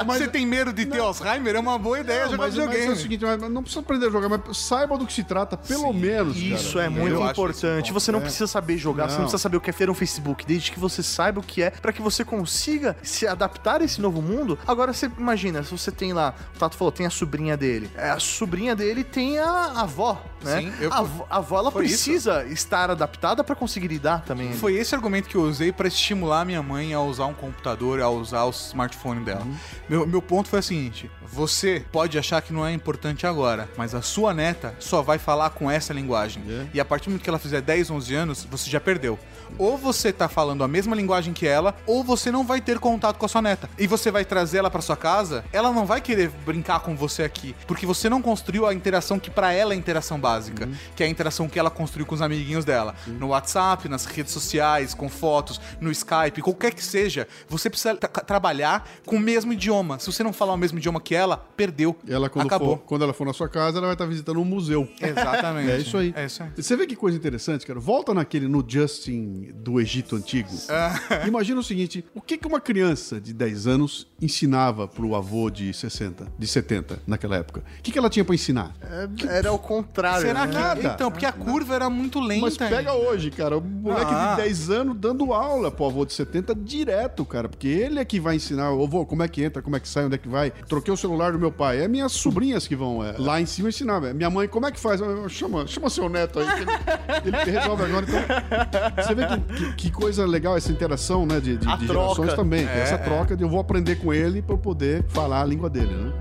mas- 0.06 0.18
Você 0.18 0.28
tem 0.28 0.44
medo 0.46 0.73
de 0.74 0.86
ter 0.86 0.98
Alzheimer? 1.00 1.54
É 1.56 1.58
uma 1.60 1.78
boa 1.78 2.00
ideia 2.00 2.24
Não, 2.24 2.32
jogar 2.32 2.44
mas, 2.44 2.54
mas 2.56 2.64
videogame. 2.64 2.90
é 2.92 2.94
o 2.94 3.00
seguinte, 3.00 3.24
mas 3.24 3.50
não 3.50 3.62
precisa 3.62 3.80
aprender 3.80 4.06
a 4.06 4.10
jogar, 4.10 4.28
mas 4.28 4.56
saiba 4.58 4.98
do 4.98 5.06
que 5.06 5.12
se 5.12 5.24
trata, 5.24 5.56
pelo 5.56 5.92
menos. 5.92 6.36
Isso 6.36 6.74
cara. 6.74 6.86
é 6.86 6.88
muito 6.88 7.14
Eu 7.14 7.26
importante. 7.30 7.84
isso 7.84 7.92
bom. 7.94 8.00
Você 8.00 8.12
não 8.12 8.18
É. 8.18 8.22
precisa 8.22 8.46
saber 8.46 8.76
jogar, 8.76 9.04
você 9.04 9.12
não 9.12 9.18
Não. 9.20 9.24
precisa 9.24 9.38
saber 9.42 9.56
o 9.56 9.60
que 9.60 9.70
é 9.70 9.72
feira 9.72 9.90
no 9.90 9.94
Facebook, 9.94 10.44
desde 10.44 10.70
que 10.72 10.78
você 10.78 11.02
saiba 11.02 11.40
o 11.40 11.42
que 11.42 11.62
é, 11.62 11.70
pra 11.70 11.92
que 11.92 12.02
você 12.02 12.24
consiga 12.24 12.96
se 13.02 13.26
adaptar 13.26 13.80
a 13.80 13.84
esse 13.84 14.00
novo 14.00 14.20
mundo. 14.20 14.58
Agora 14.66 14.92
você 14.92 15.10
imagina, 15.18 15.62
se 15.62 15.70
você 15.70 15.90
tem 15.90 16.12
lá, 16.12 16.34
o 16.54 16.58
Tato 16.58 16.76
falou, 16.76 16.90
tem 16.92 17.06
a 17.06 17.10
sobrinha 17.10 17.56
dele. 17.56 17.90
É, 17.96 18.10
A 18.10 18.18
sobrinha 18.18 18.74
dele 18.76 19.04
tem 19.04 19.38
a 19.38 19.80
avó, 19.82 20.22
né? 20.42 20.60
Sim, 20.60 20.72
eu- 20.80 20.92
a, 20.92 20.98
avó, 20.98 21.26
a 21.30 21.36
avó 21.38 21.58
ela 21.58 21.72
precisa 21.72 22.44
estar 22.46 22.90
adaptada 22.90 23.42
pra 23.44 23.54
conseguir 23.54 23.88
lidar 23.88 24.22
também. 24.24 24.52
Foi 24.54 24.74
esse 24.74 24.94
argumento 24.94 25.28
que 25.28 25.36
eu 25.36 25.42
usei 25.42 25.72
pra 25.72 25.88
estimular 25.88 26.44
minha 26.44 26.62
mãe 26.62 26.92
a 26.94 27.00
usar 27.00 27.26
um 27.26 27.34
computador, 27.34 28.00
a 28.00 28.08
usar 28.08 28.44
o 28.44 28.50
smartphone 28.50 29.24
dela. 29.24 29.42
Uhum. 29.42 29.54
Meu, 29.88 30.06
meu 30.06 30.22
ponto 30.22 30.48
foi 30.48 30.58
seguinte: 30.64 31.10
você 31.22 31.84
pode 31.92 32.18
achar 32.18 32.40
que 32.42 32.52
não 32.52 32.66
é 32.66 32.72
importante 32.72 33.26
agora, 33.26 33.68
mas 33.76 33.94
a 33.94 34.02
sua 34.02 34.32
neta 34.34 34.74
só 34.78 35.02
vai 35.02 35.18
falar 35.18 35.50
com 35.50 35.70
essa 35.70 35.92
linguagem. 35.92 36.42
É. 36.48 36.66
E 36.74 36.80
a 36.80 36.84
partir 36.84 37.06
do 37.06 37.10
momento 37.10 37.22
que 37.22 37.30
ela 37.30 37.38
fizer 37.38 37.60
10, 37.60 37.90
11 37.90 38.14
anos, 38.14 38.44
você 38.50 38.68
já 38.70 38.80
perdeu. 38.80 39.18
Ou 39.58 39.76
você 39.78 40.12
tá 40.12 40.28
falando 40.28 40.64
a 40.64 40.68
mesma 40.68 40.96
linguagem 40.96 41.32
que 41.32 41.46
ela, 41.46 41.76
ou 41.86 42.02
você 42.02 42.30
não 42.32 42.44
vai 42.44 42.60
ter 42.60 42.78
contato 42.78 43.16
com 43.18 43.26
a 43.26 43.28
sua 43.28 43.42
neta. 43.42 43.68
E 43.78 43.86
você 43.86 44.10
vai 44.10 44.24
trazer 44.24 44.58
ela 44.58 44.70
pra 44.70 44.80
sua 44.80 44.96
casa, 44.96 45.44
ela 45.52 45.70
não 45.70 45.86
vai 45.86 46.00
querer 46.00 46.28
brincar 46.44 46.80
com 46.80 46.96
você 46.96 47.22
aqui, 47.22 47.54
porque 47.66 47.86
você 47.86 48.08
não 48.08 48.20
construiu 48.20 48.66
a 48.66 48.74
interação 48.74 49.18
que 49.18 49.30
pra 49.30 49.52
ela 49.52 49.72
é 49.72 49.76
a 49.76 49.78
interação 49.78 50.18
básica, 50.18 50.68
que 50.96 51.02
é 51.02 51.06
a 51.06 51.08
interação 51.08 51.48
que 51.48 51.58
ela 51.58 51.70
construiu 51.70 52.06
com 52.06 52.14
os 52.14 52.22
amiguinhos 52.22 52.64
dela. 52.64 52.94
No 53.06 53.28
WhatsApp, 53.28 53.88
nas 53.88 54.06
redes 54.06 54.32
sociais, 54.32 54.92
com 54.94 55.08
fotos, 55.08 55.60
no 55.80 55.90
Skype, 55.92 56.42
qualquer 56.42 56.74
que 56.74 56.82
seja, 56.82 57.28
você 57.48 57.68
precisa 57.70 57.94
tra- 57.94 58.08
trabalhar 58.08 58.88
com 59.06 59.16
o 59.16 59.20
mesmo 59.20 59.52
idioma. 59.52 59.98
Se 60.00 60.10
você 60.10 60.24
não 60.24 60.32
falar 60.32 60.53
o 60.54 60.58
mesmo 60.58 60.78
idioma 60.78 61.00
que 61.00 61.14
ela, 61.14 61.36
perdeu. 61.36 61.96
Ela, 62.08 62.28
quando, 62.28 62.46
Acabou. 62.46 62.76
for, 62.76 62.84
quando 62.84 63.02
ela 63.02 63.12
for 63.12 63.26
na 63.26 63.32
sua 63.32 63.48
casa, 63.48 63.78
ela 63.78 63.86
vai 63.86 63.94
estar 63.94 64.06
visitando 64.06 64.40
um 64.40 64.44
museu. 64.44 64.88
Exatamente. 65.00 65.70
É 65.70 65.78
isso 65.78 65.96
aí. 65.96 66.12
É 66.16 66.24
isso 66.26 66.42
aí. 66.42 66.50
Você 66.56 66.76
vê 66.76 66.86
que 66.86 66.96
coisa 66.96 67.16
interessante, 67.16 67.66
cara? 67.66 67.78
Volta 67.80 68.12
naquele 68.14 68.48
no 68.48 68.64
Justin 68.66 69.52
do 69.54 69.80
Egito 69.80 70.16
Antigo. 70.16 70.48
Ah. 70.68 70.94
Imagina 71.26 71.60
o 71.60 71.62
seguinte: 71.64 72.04
o 72.14 72.20
que, 72.20 72.36
que 72.38 72.46
uma 72.46 72.60
criança 72.60 73.20
de 73.20 73.32
10 73.32 73.66
anos 73.66 74.06
ensinava 74.20 74.86
pro 74.88 75.14
avô 75.14 75.50
de 75.50 75.72
60, 75.72 76.26
de 76.38 76.46
70 76.46 77.00
naquela 77.06 77.36
época? 77.36 77.62
O 77.78 77.82
que, 77.82 77.92
que 77.92 77.98
ela 77.98 78.10
tinha 78.10 78.24
pra 78.24 78.34
ensinar? 78.34 78.74
É, 78.82 79.38
era 79.38 79.52
o 79.52 79.58
contrário. 79.58 80.26
Será 80.26 80.46
né? 80.46 80.52
que. 80.52 80.58
Nada. 80.58 80.94
Então, 80.94 81.10
porque 81.10 81.26
a 81.26 81.32
curva 81.32 81.74
era 81.74 81.90
muito 81.90 82.20
lenta. 82.20 82.42
Mas 82.42 82.56
pega 82.56 82.94
hoje, 82.94 83.30
cara, 83.30 83.58
o 83.58 83.60
moleque 83.60 84.12
Ah. 84.12 84.34
de 84.36 84.42
10 84.42 84.70
anos 84.70 84.96
dando 84.98 85.32
aula 85.32 85.70
pro 85.70 85.86
avô 85.86 86.04
de 86.04 86.12
70 86.12 86.54
direto, 86.54 87.24
cara, 87.24 87.48
porque 87.48 87.68
ele 87.68 87.98
é 87.98 88.04
que 88.04 88.20
vai 88.20 88.36
ensinar, 88.36 88.72
ô 88.72 88.84
avô, 88.84 89.04
como 89.04 89.22
é 89.22 89.28
que 89.28 89.42
entra, 89.42 89.62
como 89.62 89.76
é 89.76 89.80
que 89.80 89.88
sai, 89.88 90.04
onde 90.04 90.14
é 90.14 90.18
que 90.18 90.28
vai. 90.28 90.43
Troquei 90.50 90.92
o 90.92 90.96
celular 90.96 91.32
do 91.32 91.38
meu 91.38 91.50
pai. 91.52 91.80
É 91.82 91.88
minhas 91.88 92.12
sobrinhas 92.12 92.66
que 92.66 92.74
vão 92.76 93.04
é, 93.04 93.14
lá 93.18 93.40
em 93.40 93.46
cima 93.46 93.68
ensinar. 93.68 94.00
velho. 94.00 94.14
Minha 94.14 94.30
mãe, 94.30 94.46
como 94.48 94.66
é 94.66 94.72
que 94.72 94.80
faz? 94.80 95.00
Chama, 95.28 95.66
chama 95.66 95.90
seu 95.90 96.08
neto 96.08 96.38
aí, 96.40 96.46
que 96.46 97.28
ele, 97.28 97.36
ele 97.36 97.50
resolve 97.58 97.82
agora. 97.84 98.06
Então, 98.06 99.04
você 99.04 99.14
vê 99.14 99.26
que, 99.26 99.38
que- 99.54 99.72
que 99.74 99.90
coisa 99.90 100.26
legal 100.26 100.56
essa 100.56 100.70
interação, 100.72 101.26
né, 101.26 101.40
de, 101.40 101.56
de, 101.56 101.76
de 101.78 101.86
gerações 101.86 102.34
também. 102.34 102.66
É, 102.66 102.80
essa 102.80 102.94
é. 102.94 102.98
troca 102.98 103.36
de 103.36 103.42
eu 103.42 103.48
vou 103.48 103.60
aprender 103.60 103.96
com 103.96 104.12
ele 104.12 104.40
pra 104.42 104.54
eu 104.54 104.58
poder 104.58 105.04
falar 105.08 105.42
a 105.42 105.44
língua 105.44 105.68
dele, 105.70 105.94
né? 105.94 106.12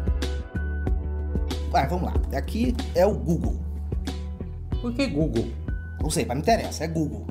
Vai, 1.72 1.88
vamos 1.88 2.06
lá. 2.06 2.14
Aqui 2.38 2.76
é 2.94 3.06
o 3.06 3.14
Google. 3.14 3.60
Por 4.82 4.94
que 4.94 5.08
Google? 5.08 5.48
Não 6.02 6.10
sei, 6.10 6.26
mas 6.26 6.36
não 6.36 6.42
interessa, 6.42 6.84
é 6.84 6.88
Google. 6.88 7.26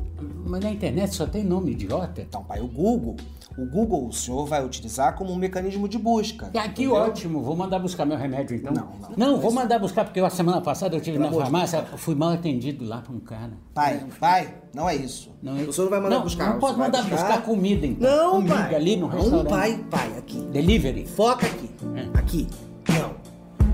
Mas 0.44 0.62
na 0.64 0.70
internet 0.70 1.14
só 1.14 1.26
tem 1.26 1.44
nome 1.44 1.72
idiota. 1.72 2.20
Então, 2.20 2.42
pai, 2.42 2.60
o 2.60 2.66
Google, 2.66 3.16
o 3.56 3.66
Google 3.66 4.08
o 4.08 4.12
senhor 4.12 4.46
vai 4.46 4.64
utilizar 4.64 5.14
como 5.14 5.32
um 5.32 5.36
mecanismo 5.36 5.88
de 5.88 5.98
busca. 5.98 6.50
E 6.54 6.58
aqui 6.58 6.84
entendeu? 6.84 6.94
ótimo, 6.94 7.42
vou 7.42 7.56
mandar 7.56 7.78
buscar 7.78 8.04
meu 8.04 8.16
remédio 8.16 8.56
então. 8.56 8.72
Não, 8.72 8.88
não. 9.00 9.32
Não, 9.34 9.40
vou 9.40 9.52
mandar 9.52 9.78
buscar 9.78 10.04
porque 10.04 10.20
a 10.20 10.30
semana 10.30 10.60
passada 10.60 10.96
eu 10.96 11.00
tive 11.00 11.18
na 11.18 11.30
farmácia, 11.30 11.82
fui 11.96 12.14
mal 12.14 12.30
atendido 12.30 12.84
lá 12.84 12.98
por 12.98 13.14
um 13.14 13.20
cara. 13.20 13.52
Pai, 13.74 14.02
pai, 14.18 14.54
não 14.74 14.88
é 14.88 14.96
isso. 14.96 15.30
Não, 15.42 15.56
eu- 15.58 15.68
o 15.68 15.72
senhor 15.72 15.84
não 15.86 15.90
vai 15.90 16.00
mandar 16.00 16.16
não, 16.16 16.22
buscar. 16.22 16.52
Não 16.54 16.60
vai 16.60 16.76
mandar 16.76 17.02
buscar 17.04 17.42
comida 17.42 17.86
então. 17.86 18.10
Não, 18.10 18.32
Comida 18.36 18.54
pai. 18.54 18.74
ali 18.74 18.96
no 18.96 19.08
não, 19.08 19.16
restaurante. 19.16 19.48
pai, 19.48 19.84
pai, 19.90 20.18
aqui. 20.18 20.40
Delivery. 20.52 21.06
Foca 21.06 21.46
aqui. 21.46 21.70
É. 21.94 22.18
Aqui. 22.18 22.48
Não. 22.88 23.12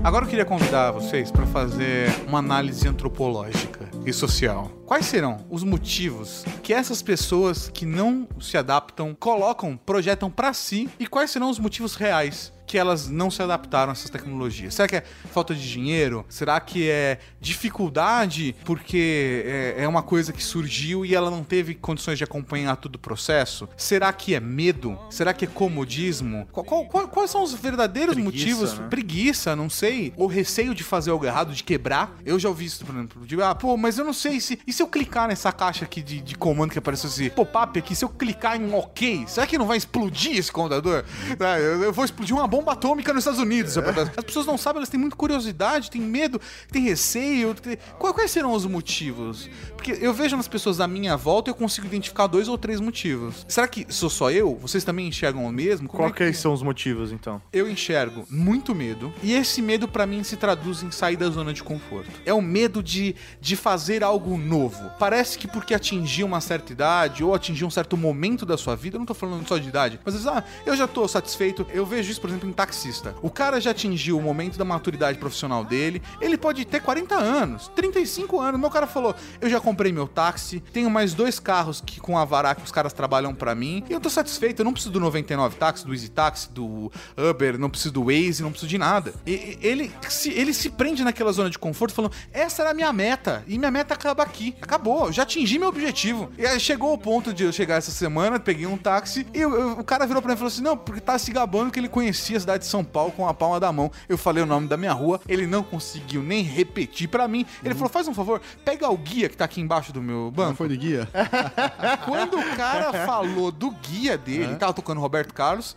Agora 0.03 0.23
eu 0.25 0.29
queria 0.29 0.45
convidar 0.45 0.91
vocês 0.91 1.29
para 1.29 1.45
fazer 1.45 2.07
uma 2.27 2.39
análise 2.39 2.87
antropológica 2.87 3.88
e 4.05 4.13
social. 4.13 4.71
Quais 4.85 5.05
serão 5.05 5.37
os 5.49 5.63
motivos 5.63 6.43
que 6.63 6.73
essas 6.73 7.01
pessoas 7.01 7.69
que 7.69 7.85
não 7.85 8.27
se 8.39 8.57
adaptam 8.57 9.15
colocam, 9.15 9.77
projetam 9.77 10.29
para 10.29 10.53
si 10.53 10.89
e 10.99 11.07
quais 11.07 11.31
serão 11.31 11.49
os 11.49 11.59
motivos 11.59 11.95
reais 11.95 12.51
que 12.69 12.77
elas 12.77 13.09
não 13.09 13.31
se 13.31 13.41
adaptaram 13.41 13.89
a 13.89 13.93
essas 13.93 14.11
tecnologias? 14.11 14.75
Será 14.75 14.87
que 14.87 14.95
é 14.97 15.03
falta 15.33 15.55
de 15.55 15.67
dinheiro? 15.67 16.23
Será 16.29 16.59
que 16.59 16.87
é 16.87 17.17
dificuldade 17.41 18.55
porque 18.63 19.43
é, 19.45 19.83
é 19.83 19.87
uma 19.87 20.03
coisa 20.03 20.31
que 20.31 20.43
surgiu 20.43 21.03
e 21.03 21.15
ela 21.15 21.31
não 21.31 21.43
teve 21.43 21.73
condições 21.73 22.17
de 22.19 22.23
acompanhar 22.23 22.75
todo 22.75 22.95
o 22.95 22.99
processo? 22.99 23.67
Será 23.75 24.13
que 24.13 24.35
é 24.35 24.39
medo? 24.39 24.99
Será 25.09 25.33
que 25.33 25.45
é 25.45 25.47
comodismo? 25.47 26.47
Qual- 26.51 26.85
qual- 26.85 27.07
quais 27.07 27.31
são 27.31 27.41
os 27.43 27.53
verdadeiros 27.55 28.13
Preguiça, 28.13 28.37
motivos? 28.49 28.79
né? 28.79 28.87
preguiça, 28.87 29.55
não 29.55 29.67
sei, 29.69 30.13
ou 30.15 30.27
receio 30.27 30.75
de 30.75 30.83
fazer 30.83 31.09
algo 31.09 31.25
errado, 31.25 31.53
de 31.53 31.63
quebrar. 31.63 32.15
Eu 32.23 32.37
já 32.37 32.49
ouvi 32.49 32.65
isso, 32.65 32.85
por 32.85 32.93
exemplo, 32.93 33.25
de, 33.25 33.41
ah, 33.41 33.55
pô, 33.55 33.75
mas 33.77 33.97
eu 33.97 34.05
não 34.05 34.13
sei 34.13 34.39
se. 34.39 34.59
E 34.67 34.71
se 34.71 34.83
eu 34.83 34.87
clicar 34.87 35.27
nessa 35.27 35.51
caixa 35.51 35.85
aqui 35.85 36.01
de, 36.03 36.21
de 36.21 36.35
comando 36.35 36.71
que 36.71 36.77
apareceu 36.79 37.09
esse 37.09 37.29
pop-up 37.31 37.79
aqui, 37.79 37.95
se 37.95 38.05
eu 38.05 38.09
clicar 38.09 38.61
em 38.61 38.71
OK, 38.73 39.23
será 39.27 39.47
que 39.47 39.57
não 39.57 39.65
vai 39.65 39.77
explodir 39.77 40.37
esse 40.37 40.51
computador? 40.51 41.03
Ah, 41.39 41.59
eu, 41.59 41.83
eu 41.85 41.93
vou 41.93 42.03
explodir 42.05 42.35
uma 42.35 42.47
bomba 42.47 42.58
atômica 42.67 43.13
nos 43.13 43.21
Estados 43.21 43.39
Unidos. 43.39 43.77
apertar. 43.77 44.11
As 44.17 44.23
pessoas 44.25 44.45
não 44.45 44.57
sabem, 44.57 44.79
elas 44.79 44.89
têm 44.89 44.99
muita 44.99 45.15
curiosidade, 45.15 45.89
têm 45.91 46.01
medo, 46.01 46.39
têm 46.71 46.83
receio. 46.83 47.53
têm- 47.53 47.77
Quais, 47.97 48.15
quais 48.15 48.31
serão 48.31 48.51
os 48.53 48.65
motivos? 48.65 49.49
Porque 49.75 49.97
eu 50.01 50.13
vejo 50.13 50.35
nas 50.35 50.47
pessoas 50.47 50.79
à 50.79 50.87
minha 50.87 51.15
volta 51.15 51.49
e 51.49 51.51
eu 51.51 51.55
consigo 51.55 51.87
identificar 51.87 52.27
dois 52.27 52.47
ou 52.47 52.57
três 52.57 52.79
motivos. 52.79 53.45
Será 53.47 53.67
que 53.67 53.85
sou 53.89 54.09
só 54.09 54.31
eu? 54.31 54.55
Vocês 54.55 54.83
também 54.83 55.07
enxergam 55.07 55.45
o 55.45 55.51
mesmo? 55.51 55.87
Como 55.87 56.07
é 56.07 56.11
que 56.11 56.33
são 56.33 56.53
os 56.53 56.61
motivos, 56.63 57.11
então? 57.11 57.41
eu 57.53 57.69
enxergo 57.69 58.25
muito 58.29 58.73
medo 58.75 59.13
e 59.23 59.33
esse 59.33 59.61
medo 59.61 59.87
pra 59.87 60.05
mim 60.05 60.23
se 60.23 60.35
traduz 60.37 60.83
em 60.83 60.91
sair 60.91 61.15
da 61.15 61.29
zona 61.29 61.53
de 61.53 61.63
conforto. 61.63 62.09
É 62.25 62.33
o 62.33 62.41
medo 62.41 62.81
de, 62.83 63.15
de 63.39 63.55
fazer 63.55 64.03
algo 64.03 64.37
novo. 64.37 64.89
Parece 64.99 65.37
que 65.37 65.47
porque 65.47 65.73
atingir 65.73 66.23
uma 66.23 66.41
certa 66.41 66.71
idade 66.71 67.23
ou 67.23 67.33
atingir 67.33 67.65
um 67.65 67.69
certo 67.69 67.95
momento 67.97 68.45
da 68.45 68.57
sua 68.57 68.75
vida, 68.75 68.95
eu 68.95 68.99
não 68.99 69.05
tô 69.05 69.13
falando 69.13 69.47
só 69.47 69.57
de 69.57 69.67
idade, 69.69 69.99
mas 70.05 70.15
às 70.15 70.23
vezes, 70.23 70.37
ah, 70.37 70.43
eu 70.65 70.75
já 70.75 70.87
tô 70.87 71.07
satisfeito. 71.07 71.65
Eu 71.73 71.85
vejo 71.85 72.11
isso, 72.11 72.19
por 72.21 72.29
exemplo, 72.29 72.48
em 72.49 72.53
taxista. 72.53 73.15
O 73.21 73.29
cara 73.29 73.59
já 73.61 73.71
atingiu 73.71 74.17
o 74.17 74.21
momento 74.21 74.57
da 74.57 74.65
maturidade 74.65 75.17
profissional 75.17 75.63
dele, 75.63 76.01
ele 76.19 76.37
pode 76.37 76.65
ter 76.65 76.81
40 76.81 77.15
anos, 77.15 77.69
35 77.75 78.39
anos. 78.39 78.59
Meu 78.59 78.69
cara 78.69 78.87
falou: 78.87 79.15
"Eu 79.39 79.49
já 79.49 79.59
comprei 79.59 79.91
meu 79.91 80.07
táxi, 80.07 80.59
tenho 80.73 80.89
mais 80.89 81.13
dois 81.13 81.39
carros 81.39 81.81
que 81.85 81.99
com 81.99 82.17
a 82.17 82.25
Vará 82.25 82.55
que 82.55 82.63
os 82.63 82.71
caras 82.71 82.93
trabalham 82.93 83.33
pra 83.33 83.53
mim, 83.55 83.83
e 83.89 83.93
eu 83.93 83.99
tô 83.99 84.09
satisfeito, 84.09 84.59
eu 84.61 84.65
não 84.65 84.73
preciso 84.73 84.91
do 84.91 84.99
99 84.99 85.55
táxi, 85.55 85.85
do 85.85 85.93
Easy 85.93 86.09
Táxi, 86.09 86.49
do 86.51 86.91
Uber, 87.17 87.57
não 87.57 87.69
preciso 87.69 87.93
do 87.93 88.05
Waze, 88.05 88.41
não 88.41 88.51
preciso 88.51 88.69
de 88.69 88.77
nada. 88.77 89.13
E- 89.25 89.57
ele, 89.61 89.91
se, 90.09 90.29
ele 90.31 90.53
se 90.53 90.69
prende 90.69 91.03
naquela 91.03 91.31
zona 91.31 91.49
de 91.49 91.57
conforto 91.59 91.93
falando: 91.93 92.13
essa 92.33 92.61
era 92.63 92.71
a 92.71 92.73
minha 92.73 92.91
meta, 92.93 93.43
e 93.47 93.57
minha 93.57 93.71
meta 93.71 93.93
acaba 93.93 94.23
aqui. 94.23 94.55
Acabou, 94.61 95.11
já 95.11 95.23
atingi 95.23 95.59
meu 95.59 95.69
objetivo. 95.69 96.29
E 96.37 96.45
aí 96.45 96.59
chegou 96.59 96.93
o 96.93 96.97
ponto 96.97 97.33
de 97.33 97.43
eu 97.43 97.51
chegar 97.51 97.75
essa 97.75 97.91
semana, 97.91 98.39
peguei 98.39 98.65
um 98.65 98.77
táxi, 98.77 99.25
e 99.33 99.39
eu- 99.41 99.53
eu- 99.53 99.71
o 99.79 99.83
cara 99.83 100.05
virou 100.05 100.21
pra 100.21 100.29
mim 100.29 100.35
e 100.35 100.37
falou 100.37 100.47
assim: 100.51 100.61
não, 100.61 100.77
porque 100.77 101.01
tá 101.01 101.17
se 101.19 101.31
gabando 101.31 101.71
que 101.71 101.79
ele 101.79 101.89
conhecia 101.89 102.38
cidade 102.39 102.63
de 102.63 102.69
São 102.69 102.83
Paulo 102.83 103.11
com 103.11 103.27
a 103.27 103.33
palma 103.33 103.59
da 103.59 103.71
mão. 103.71 103.91
Eu 104.07 104.17
falei 104.17 104.43
o 104.43 104.45
nome 104.45 104.67
da 104.67 104.77
minha 104.77 104.93
rua, 104.93 105.19
ele 105.27 105.45
não 105.47 105.63
conseguiu 105.63 106.21
nem 106.23 106.43
repetir 106.43 107.07
pra 107.07 107.27
mim. 107.27 107.45
Ele 107.63 107.73
falou: 107.73 107.89
faz 107.89 108.07
um 108.07 108.13
favor, 108.13 108.41
pega 108.65 108.89
o 108.89 108.97
guia 108.97 109.29
que 109.29 109.37
tá 109.37 109.45
aqui 109.45 109.61
embaixo 109.61 109.91
do 109.93 110.01
meu 110.01 110.25
Não 110.25 110.31
banco. 110.31 110.55
foi 110.55 110.69
de 110.69 110.77
guia? 110.77 111.07
Quando 112.05 112.37
o 112.39 112.55
cara 112.55 112.93
falou 113.05 113.51
do 113.51 113.71
guia 113.71 114.17
dele, 114.17 114.55
tava 114.55 114.73
tocando 114.73 114.99
Roberto 115.01 115.33
Carlos, 115.33 115.75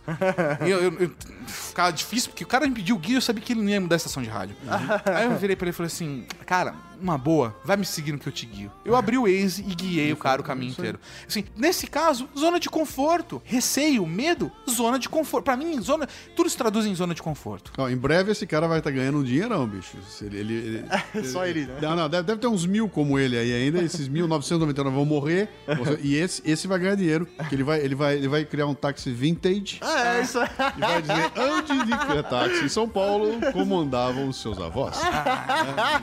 eu, 0.61 0.81
eu- 0.83 0.93
eu- 0.99 1.11
ficava 1.47 1.91
difícil, 1.91 2.29
porque 2.31 2.43
o 2.43 2.47
cara 2.47 2.65
me 2.67 2.73
pediu 2.73 2.95
o 2.95 2.99
guia, 2.99 3.17
eu 3.17 3.21
sabia 3.21 3.43
que 3.43 3.53
ele 3.53 3.61
não 3.61 3.69
ia 3.69 3.81
mudar 3.81 3.95
a 3.95 3.97
estação 3.97 4.21
de 4.23 4.29
rádio. 4.29 4.55
Aí 5.05 5.25
eu 5.25 5.35
virei 5.37 5.55
pra 5.55 5.65
ele 5.65 5.71
e 5.71 5.73
falei 5.73 5.87
assim, 5.87 6.25
cara, 6.45 6.73
uma 7.03 7.17
boa, 7.17 7.55
vai 7.65 7.75
me 7.77 7.85
seguindo 7.85 8.17
que 8.17 8.27
eu 8.27 8.31
te 8.33 8.45
guio. 8.45 8.71
Eu 8.85 8.95
abri 8.95 9.17
o 9.17 9.23
Waze 9.23 9.61
e 9.67 9.75
guiei 9.75 10.11
o 10.13 10.17
cara 10.17 10.41
o 10.41 10.43
caminho 10.43 10.71
inteiro. 10.71 10.99
Assim, 11.27 11.43
nesse 11.55 11.85
caso, 11.87 12.27
zona 12.37 12.59
de 12.59 12.69
conforto. 12.69 13.41
Receio, 13.45 14.05
medo, 14.07 14.51
zona 14.69 14.97
de 14.97 15.09
conforto. 15.09 15.43
Pra 15.45 15.57
mim, 15.57 15.79
zona, 15.81 16.07
tudo 16.35 16.49
se 16.49 16.57
traduz 16.57 16.85
em 16.85 16.95
zona 16.95 17.13
de 17.13 17.21
conforto. 17.21 17.71
Ó, 17.77 17.89
em 17.89 17.97
breve 17.97 18.31
esse 18.31 18.47
cara 18.47 18.67
vai 18.67 18.77
estar 18.79 18.91
ganhando 18.91 19.17
um 19.19 19.23
dinheirão, 19.23 19.67
bicho. 19.67 19.97
Ele, 20.21 20.37
ele, 20.37 20.53
ele- 21.13 21.27
Só 21.27 21.45
ele, 21.45 21.65
né? 21.65 21.77
Não, 21.81 21.95
não, 21.95 22.09
deve, 22.09 22.23
deve 22.23 22.39
ter 22.39 22.47
uns 22.47 22.65
mil 22.65 22.87
como 22.87 23.19
ele 23.19 23.37
aí 23.37 23.53
ainda. 23.53 23.81
Esses 23.83 24.07
1.999 24.07 24.83
vão 24.91 25.05
morrer. 25.05 25.49
E 26.01 26.15
esse, 26.15 26.41
esse 26.45 26.67
vai 26.67 26.79
ganhar 26.79 26.95
dinheiro. 26.95 27.27
Que 27.49 27.55
ele 27.55 27.63
vai, 27.63 27.79
ele, 27.81 27.95
vai, 27.95 28.15
ele 28.15 28.27
vai 28.27 28.45
criar 28.45 28.67
um 28.67 28.73
táxi 28.73 29.11
vintage 29.11 29.79
Ah, 29.81 30.17
é 30.17 30.21
isso 30.21 30.39
aí. 30.39 30.47
e 30.77 30.79
vai 30.79 31.01
dizer: 31.01 31.31
antes 31.35 31.77
de 31.85 31.97
criar 32.05 32.23
táxi 32.23 32.65
em 32.65 32.69
São 32.69 32.87
Paulo, 32.87 33.39
como 33.51 33.77
andavam 33.79 34.29
os 34.29 34.41
seus 34.41 34.57
avós. 34.59 34.97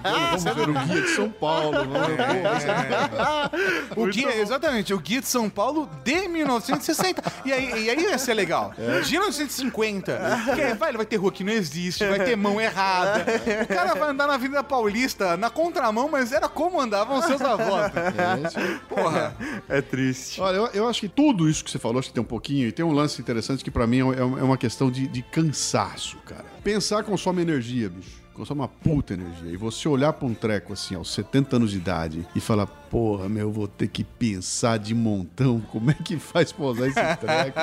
Então, 0.00 0.38
vamos 0.38 0.54
ver 0.54 0.68
o 0.68 0.72
guia 0.90 1.02
de 1.02 1.08
São 1.14 1.30
Paulo. 1.30 1.78
Pô, 1.86 1.90
vai 1.92 2.60
ser- 2.60 3.98
O 4.00 4.06
guia, 4.06 4.36
exatamente, 4.36 4.92
o 4.94 4.98
guia 4.98 5.20
de 5.20 5.26
São 5.26 5.48
Paulo 5.48 5.88
de 6.04 6.28
1960. 6.28 7.22
E 7.44 7.52
aí, 7.52 7.84
e 7.84 7.90
aí 7.90 8.02
ia 8.02 8.18
ser 8.18 8.34
legal. 8.34 8.72
De 9.04 9.10
1950. 9.12 10.20
Que, 10.54 10.60
é, 10.60 10.74
vai, 10.74 10.92
vai 10.92 11.06
ter 11.06 11.16
rua 11.16 11.32
que 11.32 11.44
não 11.44 11.52
existe, 11.52 12.06
vai 12.06 12.18
ter 12.24 12.36
mão 12.36 12.60
errada. 12.60 13.24
O 13.64 13.66
cara 13.68 13.94
vai 13.94 14.10
andar 14.10 14.26
na 14.26 14.34
Avenida 14.34 14.62
Paulista 14.62 15.36
na 15.36 15.50
contramão, 15.50 16.08
mas 16.08 16.32
era 16.32 16.48
como 16.48 16.80
andavam 16.80 17.18
os 17.18 17.24
seus 17.24 17.40
avós. 17.40 17.92
É. 17.94 18.78
Porra. 18.88 19.34
É 19.68 19.80
triste. 19.80 20.40
Olha, 20.40 20.56
eu, 20.56 20.66
eu 20.68 20.88
acho 20.88 21.00
que 21.00 21.08
tudo 21.08 21.48
isso 21.48 21.64
que 21.64 21.70
você 21.70 21.78
falou, 21.78 21.98
acho 21.98 22.08
que 22.08 22.14
tem 22.14 22.22
um 22.22 22.26
pouquinho, 22.26 22.68
e 22.68 22.72
tem 22.72 22.84
um 22.84 22.92
lance 22.92 23.20
interessante 23.20 23.62
que 23.64 23.70
pra 23.70 23.86
mim 23.86 23.98
é, 23.98 24.18
é 24.20 24.22
uma 24.24 24.56
questão 24.56 24.90
de, 24.90 25.06
de 25.06 25.22
cansaço, 25.22 26.16
cara. 26.26 26.44
Pensar 26.62 27.04
consome 27.04 27.42
energia, 27.42 27.88
bicho. 27.88 28.19
Consome 28.40 28.62
uma 28.62 28.68
puta 28.68 29.12
energia. 29.12 29.52
E 29.52 29.56
você 29.56 29.86
olhar 29.86 30.14
pra 30.14 30.26
um 30.26 30.32
treco 30.32 30.72
assim, 30.72 30.94
aos 30.94 31.12
70 31.12 31.56
anos 31.56 31.70
de 31.70 31.76
idade, 31.76 32.26
e 32.34 32.40
falar, 32.40 32.66
porra, 32.90 33.28
meu, 33.28 33.42
eu 33.46 33.52
vou 33.52 33.68
ter 33.68 33.86
que 33.86 34.02
pensar 34.02 34.76
de 34.78 34.94
montão 34.94 35.60
como 35.60 35.90
é 35.92 35.94
que 35.94 36.18
faz 36.18 36.50
pra 36.50 36.64
usar 36.66 36.88
esse 36.88 37.16
treco. 37.18 37.58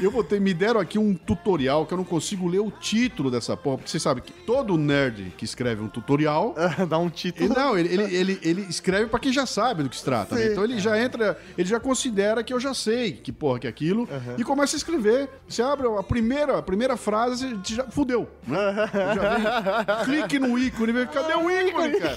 eu 0.00 0.10
vou 0.10 0.22
ter, 0.22 0.40
me 0.40 0.54
deram 0.54 0.80
aqui 0.80 0.96
um 0.98 1.12
tutorial 1.14 1.84
que 1.84 1.92
eu 1.92 1.98
não 1.98 2.04
consigo 2.04 2.46
ler 2.46 2.60
o 2.60 2.70
título 2.70 3.30
dessa 3.30 3.56
porra, 3.56 3.78
porque 3.78 3.90
você 3.90 3.98
sabe 3.98 4.20
que 4.20 4.32
todo 4.32 4.78
nerd 4.78 5.32
que 5.36 5.44
escreve 5.44 5.82
um 5.82 5.88
tutorial. 5.88 6.54
Dá 6.88 6.98
um 6.98 7.04
Ele, 7.06 7.10
título. 7.10 7.54
não, 7.54 7.76
ele, 7.76 7.92
ele, 7.92 8.14
ele, 8.16 8.38
ele 8.42 8.60
escreve 8.62 9.06
pra 9.06 9.18
quem 9.18 9.32
já 9.32 9.44
sabe 9.44 9.82
do 9.82 9.88
que 9.90 9.96
se 9.96 10.04
trata, 10.04 10.36
né? 10.36 10.46
Então 10.52 10.62
ele 10.62 10.78
já 10.78 10.98
entra, 11.02 11.36
ele 11.58 11.68
já 11.68 11.80
considera 11.80 12.44
que 12.44 12.52
eu 12.52 12.60
já 12.60 12.72
sei 12.72 13.12
que 13.12 13.32
porra 13.32 13.58
que 13.58 13.66
é 13.66 13.70
aquilo 13.70 14.08
e 14.38 14.44
começa 14.44 14.76
a 14.76 14.78
escrever. 14.78 15.28
Você 15.48 15.62
abre 15.62 15.88
a 15.88 16.02
primeira, 16.02 16.58
a 16.58 16.62
primeira 16.62 16.96
frase, 16.96 17.56
você 17.56 17.74
já 17.74 17.84
fudeu, 17.90 18.28
né? 18.46 18.72
Já 19.16 19.82
vem, 20.04 20.04
clique 20.04 20.38
no 20.38 20.56
ícone, 20.56 20.92
cadê 21.06 21.34
o 21.34 21.50
ícone, 21.50 21.98
cara? 22.00 22.14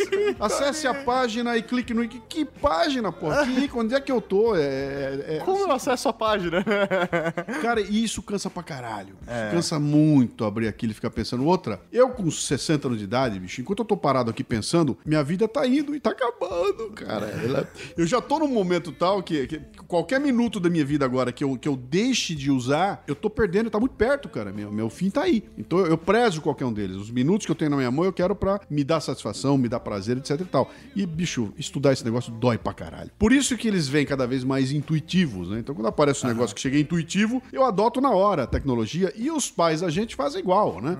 Acesse 0.40 0.86
a 0.86 0.94
página 0.94 1.56
e 1.56 1.62
clique 1.62 1.92
no. 1.94 2.06
Que 2.08 2.44
página, 2.44 3.10
porra? 3.12 3.44
Que 3.46 3.60
ícone? 3.64 3.84
Onde 3.86 3.94
é 3.94 4.00
que 4.00 4.10
eu 4.10 4.20
tô? 4.20 4.54
É, 4.56 4.60
é- 4.60 5.24
é- 5.36 5.38
Como 5.44 5.58
eu 5.58 5.72
acesso 5.72 6.08
a 6.08 6.12
página? 6.12 6.64
Cara, 7.62 7.80
isso 7.80 8.22
cansa 8.22 8.50
pra 8.50 8.62
caralho. 8.62 9.14
Cansa 9.50 9.78
muito 9.78 10.44
abrir 10.44 10.68
aquilo 10.68 10.92
e 10.92 10.94
ficar 10.94 11.10
pensando. 11.10 11.44
Outra, 11.44 11.80
eu 11.92 12.08
com 12.10 12.30
60 12.30 12.88
anos 12.88 12.98
de 12.98 13.04
idade, 13.04 13.38
bicho, 13.38 13.60
enquanto 13.60 13.80
eu 13.80 13.84
tô 13.84 13.96
parado 13.96 14.30
aqui 14.30 14.42
pensando, 14.44 14.96
minha 15.04 15.22
vida 15.22 15.46
tá 15.48 15.66
indo 15.66 15.94
e 15.94 16.00
tá 16.00 16.10
acabando, 16.10 16.90
cara. 16.94 17.26
Ela- 17.26 17.68
eu 17.96 18.06
já 18.06 18.20
tô 18.20 18.38
num 18.38 18.48
momento 18.48 18.92
tal 18.92 19.22
que, 19.22 19.46
que 19.46 19.60
qualquer 19.86 20.20
minuto 20.20 20.58
da 20.60 20.68
minha 20.68 20.84
vida 20.84 21.04
agora 21.04 21.32
que 21.32 21.44
eu, 21.44 21.56
que 21.58 21.68
eu 21.68 21.76
deixe 21.76 22.34
de 22.34 22.50
usar, 22.50 23.02
eu 23.06 23.14
tô 23.14 23.28
perdendo, 23.30 23.70
tá 23.70 23.78
muito 23.78 23.94
perto, 23.94 24.28
cara. 24.28 24.52
Meu, 24.52 24.70
meu 24.72 24.88
fim 24.90 25.10
tá 25.10 25.22
aí. 25.22 25.44
Então 25.56 25.78
eu, 25.78 25.86
eu 25.86 25.98
prezo 25.98 26.40
qualquer 26.40 26.64
um 26.64 26.72
deles. 26.72 26.96
Os 26.96 27.10
minutos 27.10 27.46
que 27.46 27.52
eu 27.52 27.56
tenho 27.56 27.70
na 27.70 27.76
minha 27.76 27.90
mão, 27.90 28.04
eu 28.04 28.12
quero 28.12 28.34
pra 28.34 28.60
me 28.70 28.82
dar 28.84 29.00
satisfação, 29.00 29.56
me 29.58 29.68
dar 29.68 29.80
prazer, 29.86 30.16
etc 30.16 30.40
e 30.40 30.44
tal. 30.44 30.70
E, 30.96 31.06
bicho, 31.06 31.52
estudar 31.56 31.92
esse 31.92 32.04
negócio 32.04 32.32
dói 32.32 32.58
pra 32.58 32.74
caralho. 32.74 33.10
Por 33.16 33.32
isso 33.32 33.56
que 33.56 33.68
eles 33.68 33.86
vêm 33.86 34.04
cada 34.04 34.26
vez 34.26 34.42
mais 34.42 34.72
intuitivos, 34.72 35.48
né? 35.48 35.60
Então 35.60 35.74
quando 35.74 35.86
aparece 35.86 36.26
um 36.26 36.28
negócio 36.28 36.56
que 36.56 36.60
chega 36.60 36.76
intuitivo, 36.76 37.40
eu 37.52 37.64
adoto 37.64 38.00
na 38.00 38.10
hora 38.10 38.42
a 38.42 38.46
tecnologia 38.46 39.12
e 39.14 39.30
os 39.30 39.48
pais 39.48 39.84
a 39.84 39.90
gente 39.90 40.16
fazem 40.16 40.40
igual, 40.40 40.82
né? 40.82 40.96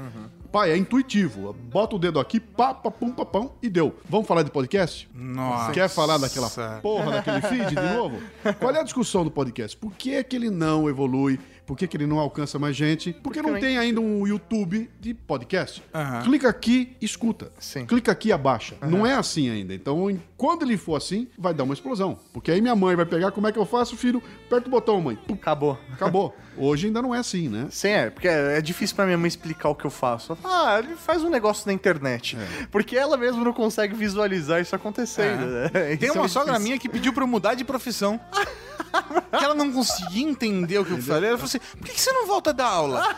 Pai, 0.53 0.70
é 0.70 0.76
intuitivo. 0.76 1.53
Bota 1.53 1.97
o 1.97 1.99
dedo 1.99 2.20
aqui, 2.20 2.39
pá, 2.39 2.72
pá, 2.72 2.91
pum, 2.91 3.11
pá, 3.11 3.24
pum, 3.24 3.51
e 3.61 3.68
deu. 3.68 3.95
Vamos 4.09 4.26
falar 4.26 4.43
de 4.43 4.51
podcast? 4.51 5.09
Nossa. 5.12 5.72
Quer 5.72 5.89
falar 5.89 6.18
daquela 6.18 6.49
porra 6.80 7.11
daquele 7.11 7.43
feed 7.43 7.66
de 7.68 7.74
novo? 7.74 8.18
Qual 8.59 8.74
é 8.74 8.80
a 8.80 8.84
discussão 8.84 9.24
do 9.24 9.30
podcast? 9.30 9.76
Por 9.76 9.93
que, 9.93 10.14
é 10.14 10.22
que 10.22 10.37
ele 10.37 10.49
não 10.49 10.89
evolui? 10.89 11.39
Por 11.66 11.76
que, 11.76 11.86
que 11.88 11.96
ele 11.96 12.06
não 12.06 12.18
alcança 12.20 12.58
mais 12.58 12.76
gente? 12.76 13.12
Porque 13.12 13.42
não 13.42 13.58
tem 13.58 13.76
ainda 13.76 14.00
um 14.00 14.24
YouTube 14.26 14.88
de 15.00 15.12
podcast. 15.12 15.82
Aham. 15.92 16.22
Clica 16.22 16.48
aqui, 16.48 16.96
escuta. 17.02 17.50
Sim. 17.58 17.84
Clica 17.86 18.12
aqui, 18.12 18.30
abaixa. 18.30 18.76
Não 18.82 19.04
é 19.04 19.14
assim 19.14 19.50
ainda. 19.50 19.74
Então, 19.74 20.08
em- 20.08 20.22
quando 20.36 20.62
ele 20.62 20.76
for 20.76 20.94
assim, 20.94 21.26
vai 21.36 21.52
dar 21.52 21.64
uma 21.64 21.74
explosão. 21.74 22.16
Porque 22.32 22.52
aí 22.52 22.60
minha 22.60 22.76
mãe 22.76 22.94
vai 22.94 23.04
pegar, 23.04 23.32
como 23.32 23.48
é 23.48 23.52
que 23.52 23.58
eu 23.58 23.66
faço, 23.66 23.96
filho? 23.96 24.22
Aperta 24.46 24.68
o 24.68 24.70
botão, 24.70 25.00
mãe. 25.00 25.16
Pum, 25.26 25.34
Acabou. 25.34 25.76
acabou. 25.92 26.34
Hoje 26.57 26.86
ainda 26.86 27.02
não 27.02 27.14
é 27.14 27.18
assim, 27.18 27.48
né? 27.48 27.68
Sim, 27.70 27.88
é, 27.88 28.11
porque 28.11 28.28
é 28.28 28.59
é 28.59 28.61
difícil 28.61 28.96
pra 28.96 29.04
minha 29.04 29.18
mãe 29.18 29.28
explicar 29.28 29.68
o 29.68 29.74
que 29.74 29.84
eu 29.84 29.90
faço. 29.90 30.32
Ela 30.32 30.36
fala, 30.40 30.74
ah, 30.74 30.78
ele 30.78 30.94
faz 30.96 31.22
um 31.22 31.28
negócio 31.28 31.66
na 31.66 31.72
internet. 31.72 32.38
Porque 32.70 32.96
ela 32.96 33.16
mesma 33.16 33.42
não 33.44 33.52
consegue 33.52 33.94
visualizar 33.94 34.61
isso 34.61 34.74
acontecendo. 34.74 35.44
né? 35.46 35.68
Tem 35.96 36.09
Isso 36.09 36.18
é 36.18 36.20
uma 36.20 36.28
sogra 36.28 36.52
difícil. 36.52 36.64
minha 36.68 36.78
que 36.78 36.88
pediu 36.88 37.12
pra 37.12 37.24
eu 37.24 37.28
mudar 37.28 37.54
de 37.54 37.64
profissão. 37.64 38.20
que 39.38 39.44
ela 39.44 39.54
não 39.54 39.72
conseguia 39.72 40.26
entender 40.26 40.78
o 40.78 40.84
que 40.84 40.92
eu 40.92 41.02
falei. 41.02 41.30
Ela 41.30 41.38
falou 41.38 41.48
assim: 41.48 41.59
por 41.76 41.86
que 41.86 41.92
que 41.92 42.00
você 42.00 42.12
não 42.12 42.26
volta 42.26 42.50
a 42.50 42.52
dar 42.52 42.66
aula? 42.66 43.16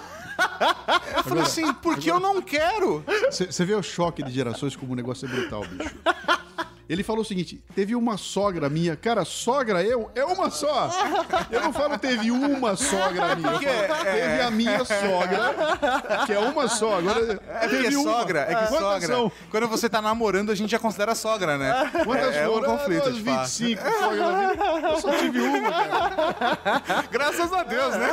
Eu 1.16 1.24
falei 1.24 1.42
assim, 1.42 1.72
porque 1.74 2.10
eu 2.10 2.20
não 2.20 2.40
quero. 2.40 3.04
Você 3.30 3.64
vê 3.64 3.74
o 3.74 3.82
choque 3.82 4.22
de 4.22 4.30
gerações 4.30 4.76
como 4.76 4.92
o 4.92 4.96
negócio 4.96 5.26
é 5.26 5.28
brutal, 5.28 5.64
bicho. 5.64 5.94
Ele 6.88 7.02
falou 7.02 7.22
o 7.22 7.24
seguinte: 7.24 7.62
teve 7.74 7.94
uma 7.94 8.16
sogra 8.16 8.68
minha. 8.70 8.96
Cara, 8.96 9.24
sogra 9.24 9.82
eu 9.82 10.10
é 10.14 10.24
uma 10.24 10.50
só. 10.50 10.90
Eu 11.50 11.60
não 11.60 11.72
falo 11.72 11.98
teve 11.98 12.30
uma 12.30 12.76
sogra 12.76 13.34
minha. 13.36 13.52
Eu 13.52 13.60
falo, 13.60 14.08
é- 14.08 14.12
Teve 14.18 14.40
a 14.42 14.50
minha 14.50 14.84
sogra, 14.84 15.54
que 16.26 16.32
é 16.32 16.38
uma 16.38 16.66
só. 16.68 16.98
Agora, 16.98 17.40
É 17.60 17.68
teve 17.68 17.94
uma. 17.96 18.12
sogra, 18.12 18.40
é 18.40 18.46
que 18.54 18.54
Quantas 18.68 18.78
sogra. 18.78 19.06
são? 19.06 19.32
Quando 19.50 19.68
você 19.68 19.88
tá 19.88 20.00
namorando, 20.00 20.50
a 20.50 20.54
gente 20.54 20.70
já 20.70 20.78
considera 20.78 21.14
sogra, 21.14 21.58
né? 21.58 21.90
Quantas 22.04 22.34
é, 22.34 22.44
é 22.44 22.48
um 22.48 22.54
foram? 22.54 22.78
conflito, 22.78 23.08
Ah, 23.08 23.12
de 23.12 23.22
fato. 23.22 23.38
25 23.48 23.82
sogras 23.82 24.18
na 24.18 24.48
vida. 24.50 24.88
Eu 24.88 25.00
só 25.00 25.12
tive 25.18 25.40
uma, 25.40 25.70
cara. 25.70 27.04
Graças 27.10 27.52
a 27.52 27.62
Deus, 27.64 27.94
né? 27.96 28.08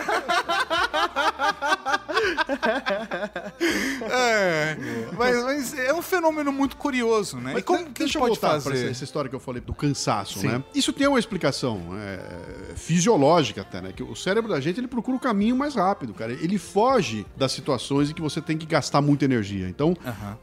É, 4.11 4.77
mas, 5.17 5.43
mas 5.43 5.79
é 5.79 5.93
um 5.93 6.01
fenômeno 6.01 6.51
muito 6.51 6.75
curioso, 6.77 7.37
né? 7.37 7.51
Mas 7.53 7.61
e 7.61 7.63
como 7.63 7.85
que 7.91 8.03
a 8.03 8.05
gente 8.05 8.17
pode 8.17 8.29
voltar 8.39 8.61
pra 8.61 8.64
fazer? 8.71 8.89
essa, 8.89 9.03
história 9.03 9.29
que 9.29 9.35
eu 9.35 9.39
falei 9.39 9.61
do 9.61 9.73
cansaço, 9.73 10.39
Sim. 10.39 10.47
né? 10.47 10.63
Isso 10.73 10.91
tem 10.93 11.07
uma 11.07 11.19
explicação 11.19 11.81
é, 11.97 12.73
fisiológica 12.75 13.61
até, 13.61 13.81
né? 13.81 13.91
Que 13.95 14.03
o 14.03 14.15
cérebro 14.15 14.49
da 14.51 14.59
gente 14.59 14.79
ele 14.79 14.87
procura 14.87 15.17
o 15.17 15.19
caminho 15.19 15.55
mais 15.55 15.75
rápido, 15.75 16.13
cara. 16.13 16.31
Ele 16.33 16.57
foge 16.57 17.25
das 17.35 17.51
situações 17.51 18.09
em 18.09 18.13
que 18.13 18.21
você 18.21 18.41
tem 18.41 18.57
que 18.57 18.65
gastar 18.65 19.01
muita 19.01 19.25
energia. 19.25 19.67
Então, 19.67 19.95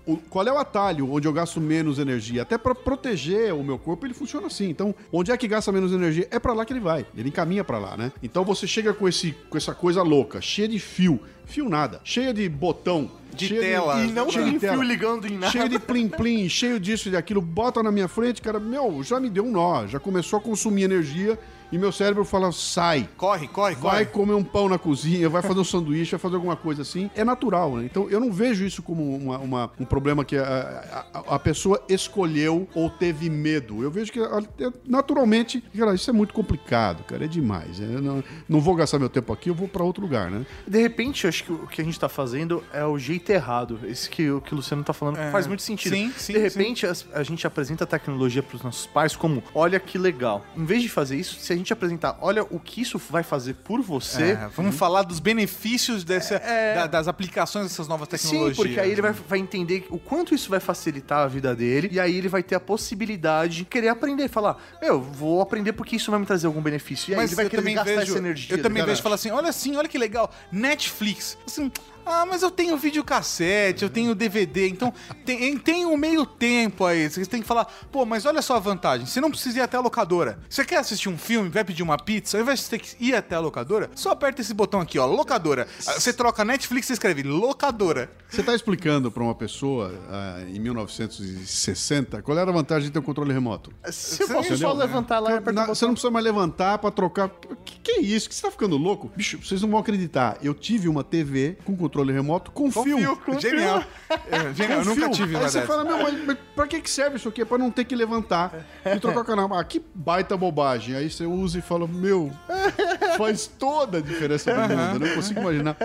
o- 0.07 0.16
qual 0.16 0.47
é 0.47 0.53
o 0.53 0.59
atalho 0.59 1.11
onde 1.12 1.27
eu 1.29 1.33
gasto 1.33 1.61
menos 1.61 1.99
energia? 1.99 2.43
Até 2.43 2.59
pra 2.59 2.75
proteger 2.75 3.53
o 3.55 3.62
meu 3.62 3.79
corpo, 3.79 4.07
ele 4.07 4.14
funciona 4.14 4.47
assim. 4.47 4.68
Então, 4.68 4.95
onde 5.12 5.31
é 5.31 5.37
que 5.37 5.47
gasta 5.49 5.70
menos 5.73 5.93
energia? 5.93 6.27
É 6.31 6.39
pra 6.39 6.53
lá 6.53 6.64
que 6.64 6.73
ele 6.73 6.81
vai. 6.81 7.07
Ele 7.16 7.29
encaminha 7.29 7.64
pra 7.64 7.79
lá, 7.79 7.97
né? 7.97 8.12
Então 8.23 8.45
você 8.45 8.66
chega 8.66 8.93
com 8.93 9.09
esse 9.09 9.33
com 9.49 9.57
essa 9.57 9.75
coisa 9.75 10.03
louca, 10.03 10.41
cheia 10.41 10.68
de 10.68 10.79
fio, 10.79 11.20
fio 11.47 11.68
nada, 11.68 12.01
cheia 12.05 12.33
de 12.33 12.49
botão, 12.49 13.11
De 13.35 13.49
cheia 13.49 13.61
tela. 13.61 14.05
E 14.05 14.12
não 14.12 14.30
cheia 14.30 14.45
tem 14.45 14.55
de 14.55 14.61
fio 14.61 14.83
ligando 14.83 15.26
em 15.26 15.39
nada. 15.39 15.53
cheio 15.53 15.68
de 15.68 15.78
plim-plim, 15.78 16.49
cheio 16.49 16.78
disso 16.78 17.09
e 17.09 17.12
daquilo, 17.12 17.41
bota 17.41 17.83
na 17.83 17.91
minha 17.91 18.09
frente, 18.09 18.43
cara, 18.43 18.61
meu, 18.61 19.03
já 19.03 19.18
me 19.18 19.30
deu 19.30 19.45
um 19.45 19.51
nó, 19.51 19.87
já 19.87 19.99
começou 19.99 20.39
a 20.39 20.43
consumir 20.43 20.85
energia 20.85 21.39
e 21.73 21.79
meu 21.79 21.91
cérebro 21.91 22.25
fala, 22.25 22.53
sai. 22.53 23.09
Corre, 23.16 23.49
corre, 23.49 23.75
Vai 23.75 24.05
corre. 24.05 24.07
comer 24.07 24.35
um 24.35 24.45
pão 24.45 24.68
na 24.68 24.79
cozinha, 24.79 25.29
vai 25.29 25.43
fazer 25.43 25.59
um 25.61 25.64
sanduíche, 25.64 26.11
vai 26.12 26.20
fazer 26.20 26.35
alguma 26.37 26.55
coisa 26.57 26.83
assim. 26.83 27.11
É 27.16 27.25
natural, 27.25 27.77
né? 27.77 27.85
Então 27.85 28.09
eu 28.11 28.20
não 28.20 28.31
vejo 28.33 28.64
isso 28.64 28.83
como 28.83 29.16
uma- 29.16 29.39
uma- 29.39 29.70
um 29.81 29.85
problema 29.85 30.25
que 30.25 30.37
a, 30.37 31.05
a- 31.14 31.35
a 31.35 31.39
pessoa 31.39 31.83
escolheu 31.89 32.68
ou 32.75 32.91
teve 32.91 33.31
medo. 33.31 33.83
Eu 33.83 33.91
vejo 33.91 34.12
que 34.12 34.20
a- 34.20 34.43
é, 34.61 34.70
naturalmente, 34.87 35.62
cara, 35.77 35.95
isso 35.95 36.09
é 36.11 36.12
muito 36.12 36.35
complicado, 36.35 37.03
cara, 37.05 37.25
é 37.25 37.29
demais. 37.29 37.79
né? 37.79 37.95
Eu 37.97 38.03
não, 38.03 38.25
não 38.49 38.61
vou 38.61 38.75
gastar 38.75 38.99
meu 38.99 39.09
tempo 39.09 39.33
aqui, 39.33 39.49
eu 39.51 39.55
vou 39.55 39.66
pra 39.68 39.83
outro 39.83 40.03
lugar, 40.03 40.31
né? 40.31 40.45
De 40.66 40.81
repente, 40.81 41.25
eu 41.25 41.29
acho 41.29 41.45
que 41.45 41.53
o 41.53 41.66
que 41.66 41.81
a 41.81 41.85
gente 41.85 41.99
tá 41.99 42.09
fazendo 42.09 42.62
é 42.73 42.85
o 42.85 42.99
jeito 42.99 43.31
errado. 43.31 43.79
Esse 43.85 44.11
que, 44.11 44.31
o 44.31 44.41
que 44.41 44.53
o 44.53 44.57
Luciano 44.57 44.83
tá 44.85 44.93
falando 44.93 45.16
faz 45.31 45.47
muito 45.47 45.62
sentido. 45.62 45.95
Sim, 45.97 46.12
sim, 46.16 46.33
De 46.35 46.39
repente, 46.39 46.87
as- 46.87 47.07
a 47.14 47.23
gente 47.23 47.47
apresenta 47.47 47.85
a 47.85 47.87
tecnologia 47.87 48.43
pros 48.43 48.62
nossos 48.62 48.87
pais 48.87 49.14
como, 49.16 49.43
olha 49.55 49.79
que 49.81 49.97
legal. 49.97 50.45
Em 50.57 50.64
vez 50.64 50.83
de 50.83 50.89
fazer 50.89 51.16
isso, 51.16 51.37
se 51.41 51.53
a 51.53 51.57
gente 51.57 51.62
apresentar, 51.71 52.17
olha 52.23 52.43
o 52.45 52.59
que 52.59 52.81
isso 52.81 52.99
vai 53.11 53.23
fazer 53.23 53.53
por 53.57 53.83
você... 53.83 54.31
É, 54.33 54.49
vamos 54.57 54.75
falar 54.75 55.03
dos 55.03 55.21
benefícios 55.21 56.03
dessa, 56.05 56.41
da- 56.75 56.87
das 56.87 57.09
aplicações 57.09 57.67
dessas 57.67 57.87
novas 57.87 58.09
tecnologias. 58.09 58.57
Sim, 58.57 58.63
porque 58.63 58.81
aí 58.81 58.91
ele 58.91 59.03
vai, 59.03 59.13
vai 59.13 59.39
entender 59.39 59.85
o 59.91 59.99
quanto 59.99 60.35
isso 60.35 60.49
vai 60.49 60.61
facilitar 60.61 61.19
a 61.19 61.27
vida 61.27 61.55
dele, 61.55 61.91
e 61.93 62.01
aí 62.01 62.17
ele 62.17 62.29
vai 62.29 62.43
ter 62.43 62.55
a 62.55 62.61
possibilidade 62.61 63.57
de 63.59 63.65
querer 63.67 63.89
aprender, 63.89 64.29
falar, 64.29 64.57
eu 64.81 65.03
vou 65.03 65.43
aprender 65.43 65.73
porque 65.75 65.97
isso 65.97 66.11
vai 66.11 66.19
me 66.19 66.25
trazer 66.25 66.47
algum 66.47 66.63
benefício. 66.63 67.11
E 67.11 67.15
aí 67.15 67.21
Mas 67.21 67.31
ele 67.33 67.37
vai 67.37 67.49
querer 67.51 67.75
gastar 67.75 67.85
vejo, 67.85 68.13
essa 68.13 68.19
energia. 68.19 68.57
eu 68.57 68.63
também 68.63 68.81
cara. 68.83 68.93
vejo 68.93 69.03
falar 69.03 69.17
assim, 69.17 69.31
olha 69.31 69.49
assim, 69.51 69.77
olha 69.77 69.89
que 69.89 69.99
legal, 69.99 70.31
Netflix. 70.51 71.37
Assim, 71.47 71.71
ah, 72.05 72.26
mas 72.26 72.42
eu 72.42 72.50
tenho 72.50 72.76
videocassete, 72.76 73.82
eu 73.84 73.90
tenho 73.90 74.14
DVD, 74.14 74.68
então 74.68 74.92
tem, 75.24 75.57
tem 75.59 75.86
um 75.86 75.96
meio 75.96 76.24
tempo 76.26 76.84
aí. 76.84 77.09
Você 77.09 77.24
tem 77.26 77.40
que 77.42 77.46
falar, 77.46 77.64
pô, 77.90 78.05
mas 78.05 78.24
olha 78.26 78.42
só 78.42 78.57
a 78.57 78.61
vantagem, 78.61 79.07
você 79.07 79.20
não 79.20 79.30
precisa 79.30 79.59
ir 79.59 79.62
até 79.62 79.76
a 79.76 79.80
locadora. 79.80 80.38
Você 80.48 80.64
quer 80.64 80.78
assistir 80.78 81.09
um 81.09 81.16
filme, 81.18 81.48
vai 81.48 81.64
pedir 81.64 81.82
uma 81.82 81.96
pizza, 81.96 82.36
ao 82.36 82.42
invés 82.42 82.59
de 82.61 82.64
você 82.66 82.70
ter 82.70 82.78
que 82.84 83.05
ir 83.05 83.14
até 83.14 83.34
a 83.36 83.40
locadora, 83.40 83.90
só 83.94 84.11
aperta 84.11 84.40
esse 84.40 84.55
botão 84.55 84.80
aqui, 84.80 84.98
ó, 84.98 85.07
locadora. 85.07 85.66
Ah, 85.86 85.92
Você 86.00 86.12
troca 86.12 86.44
Netflix 86.44 86.90
e 86.90 86.92
escreve 86.94 87.22
locadora. 87.22 88.11
Você 88.28 88.42
tá 88.42 88.55
explicando 88.55 89.11
pra 89.11 89.22
uma 89.22 89.34
pessoa 89.34 89.94
ah, 90.11 90.42
em 90.48 90.59
1960 90.59 92.22
qual 92.22 92.36
era 92.38 92.50
a 92.50 92.55
vantagem 92.55 92.84
de 92.88 92.92
ter 92.92 92.98
um 92.98 93.03
controle 93.03 93.32
remoto? 93.32 93.72
Se 93.90 94.22
eu 94.22 94.28
posso 94.28 94.57
só 94.57 94.72
levantar 94.72 95.18
lá 95.18 95.30
e 95.30 95.32
Na- 95.34 95.38
apertar 95.38 95.70
o 95.70 95.74
você 95.74 95.84
não 95.86 95.92
precisa 95.92 96.11
mais 96.11 96.24
levantar 96.24 96.78
pra 96.78 96.90
trocar. 96.90 97.28
Que 97.64 97.78
que 97.82 97.90
é 97.92 98.00
isso? 98.00 98.28
Que 98.28 98.34
você 98.34 98.42
tá 98.42 98.50
ficando 98.50 98.76
louco? 98.76 99.11
Bicho, 99.16 99.38
vocês 99.42 99.61
não 99.62 99.68
vão 99.68 99.78
acreditar. 99.80 100.38
Eu 100.42 100.55
tive 100.55 100.88
uma 100.88 101.03
TV 101.05 101.57
com 101.64 101.76
controle 101.76 101.91
remoto 102.12 102.51
com, 102.51 102.70
fio. 102.70 102.99
fio, 102.99 103.16
com 103.16 103.38
Genial. 103.38 103.82
É, 104.30 104.55
genial, 104.55 104.80
eu 104.80 104.84
Com 104.84 104.90
nunca 104.90 105.07
fio. 105.07 105.11
tive 105.11 105.36
Aí 105.36 105.43
você 105.43 105.61
dessa. 105.61 105.66
fala, 105.66 105.84
meu, 105.84 106.03
mas, 106.03 106.24
mas 106.24 106.38
pra 106.55 106.66
que 106.66 106.80
que 106.80 106.90
serve 106.90 107.16
isso 107.16 107.28
aqui? 107.28 107.43
É 107.43 107.45
pra 107.45 107.59
não 107.59 107.70
ter 107.70 107.84
que 107.84 107.95
levantar 107.95 108.66
e 108.84 108.99
trocar 108.99 109.20
o 109.20 109.24
canal. 109.24 109.53
Ah, 109.55 109.64
que 109.64 109.82
baita 109.95 110.36
bobagem. 110.36 110.95
Aí 110.97 111.11
você 111.11 111.24
usa 111.26 111.59
e 111.59 111.62
fala, 111.62 111.86
meu, 111.86 112.30
faz 113.18 113.47
toda 113.47 113.99
a 113.99 114.01
diferença 114.01 114.53
do 114.53 114.61
mundo. 114.61 114.72
Eu 114.95 114.99
não 115.09 115.14
consigo 115.14 115.40
imaginar. 115.40 115.76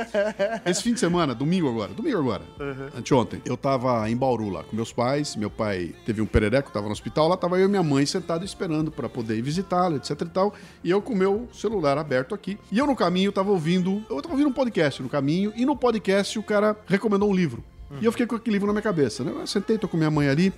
Esse 0.66 0.84
fim 0.84 0.93
de 0.93 0.99
semana, 0.99 1.34
domingo 1.36 1.70
agora, 1.70 1.93
domingo 1.93 2.18
agora, 2.20 2.43
anteontem, 2.97 3.41
eu 3.45 3.58
tava 3.58 4.10
em 4.10 4.16
Bauru 4.16 4.49
lá 4.49 4.64
com 4.64 4.76
meus 4.76 4.91
pais. 4.93 5.36
Meu 5.36 5.49
pai 5.49 5.93
teve 6.05 6.22
um 6.22 6.26
perereco, 6.26 6.72
tava 6.72 6.86
no 6.86 6.91
hospital. 6.91 7.28
Lá 7.28 7.38
tava 7.38 7.58
eu 7.60 7.66
e 7.66 7.70
minha 7.70 7.84
mãe 7.84 8.05
sentados 8.05 8.47
esperando 8.47 8.91
pra 8.91 9.10
poder 9.10 9.38
ir 9.38 9.41
visitá-lo, 9.41 9.97
etc 9.97 10.22
e 10.22 10.26
tal. 10.26 10.53
E 10.84 10.89
eu 10.89 11.01
com 11.01 11.14
o 11.14 11.16
meu 11.16 11.47
celular 11.53 11.97
aberto 11.97 12.34
aqui. 12.36 12.58
E 12.72 12.78
eu 12.78 12.86
no 12.88 12.95
caminho 12.95 13.32
tava 13.32 13.51
ouvindo, 13.51 14.03
eu 14.10 14.22
tava 14.22 14.34
ouvindo 14.34 14.49
um 14.49 14.53
podcast 14.53 15.01
no 15.01 15.10
caminho. 15.10 15.51
E 15.55 15.66
no 15.66 15.76
podcast 15.76 15.97
podcast 15.98 16.38
o 16.38 16.43
cara 16.43 16.76
recomendou 16.88 17.30
um 17.30 17.36
livro. 17.36 17.64
E 18.02 18.06
eu 18.06 18.12
fiquei 18.12 18.28
com 18.28 18.36
aquele 18.36 18.56
livro 18.56 18.68
na 18.68 18.74
minha 18.74 18.82
cabeça, 18.82 19.24
né? 19.24 19.32
Eu 19.34 19.48
sentei, 19.48 19.78
tô 19.78 19.88
com 19.88 19.95
minha 19.95 20.12
mãe 20.12 20.28
ali, 20.28 20.52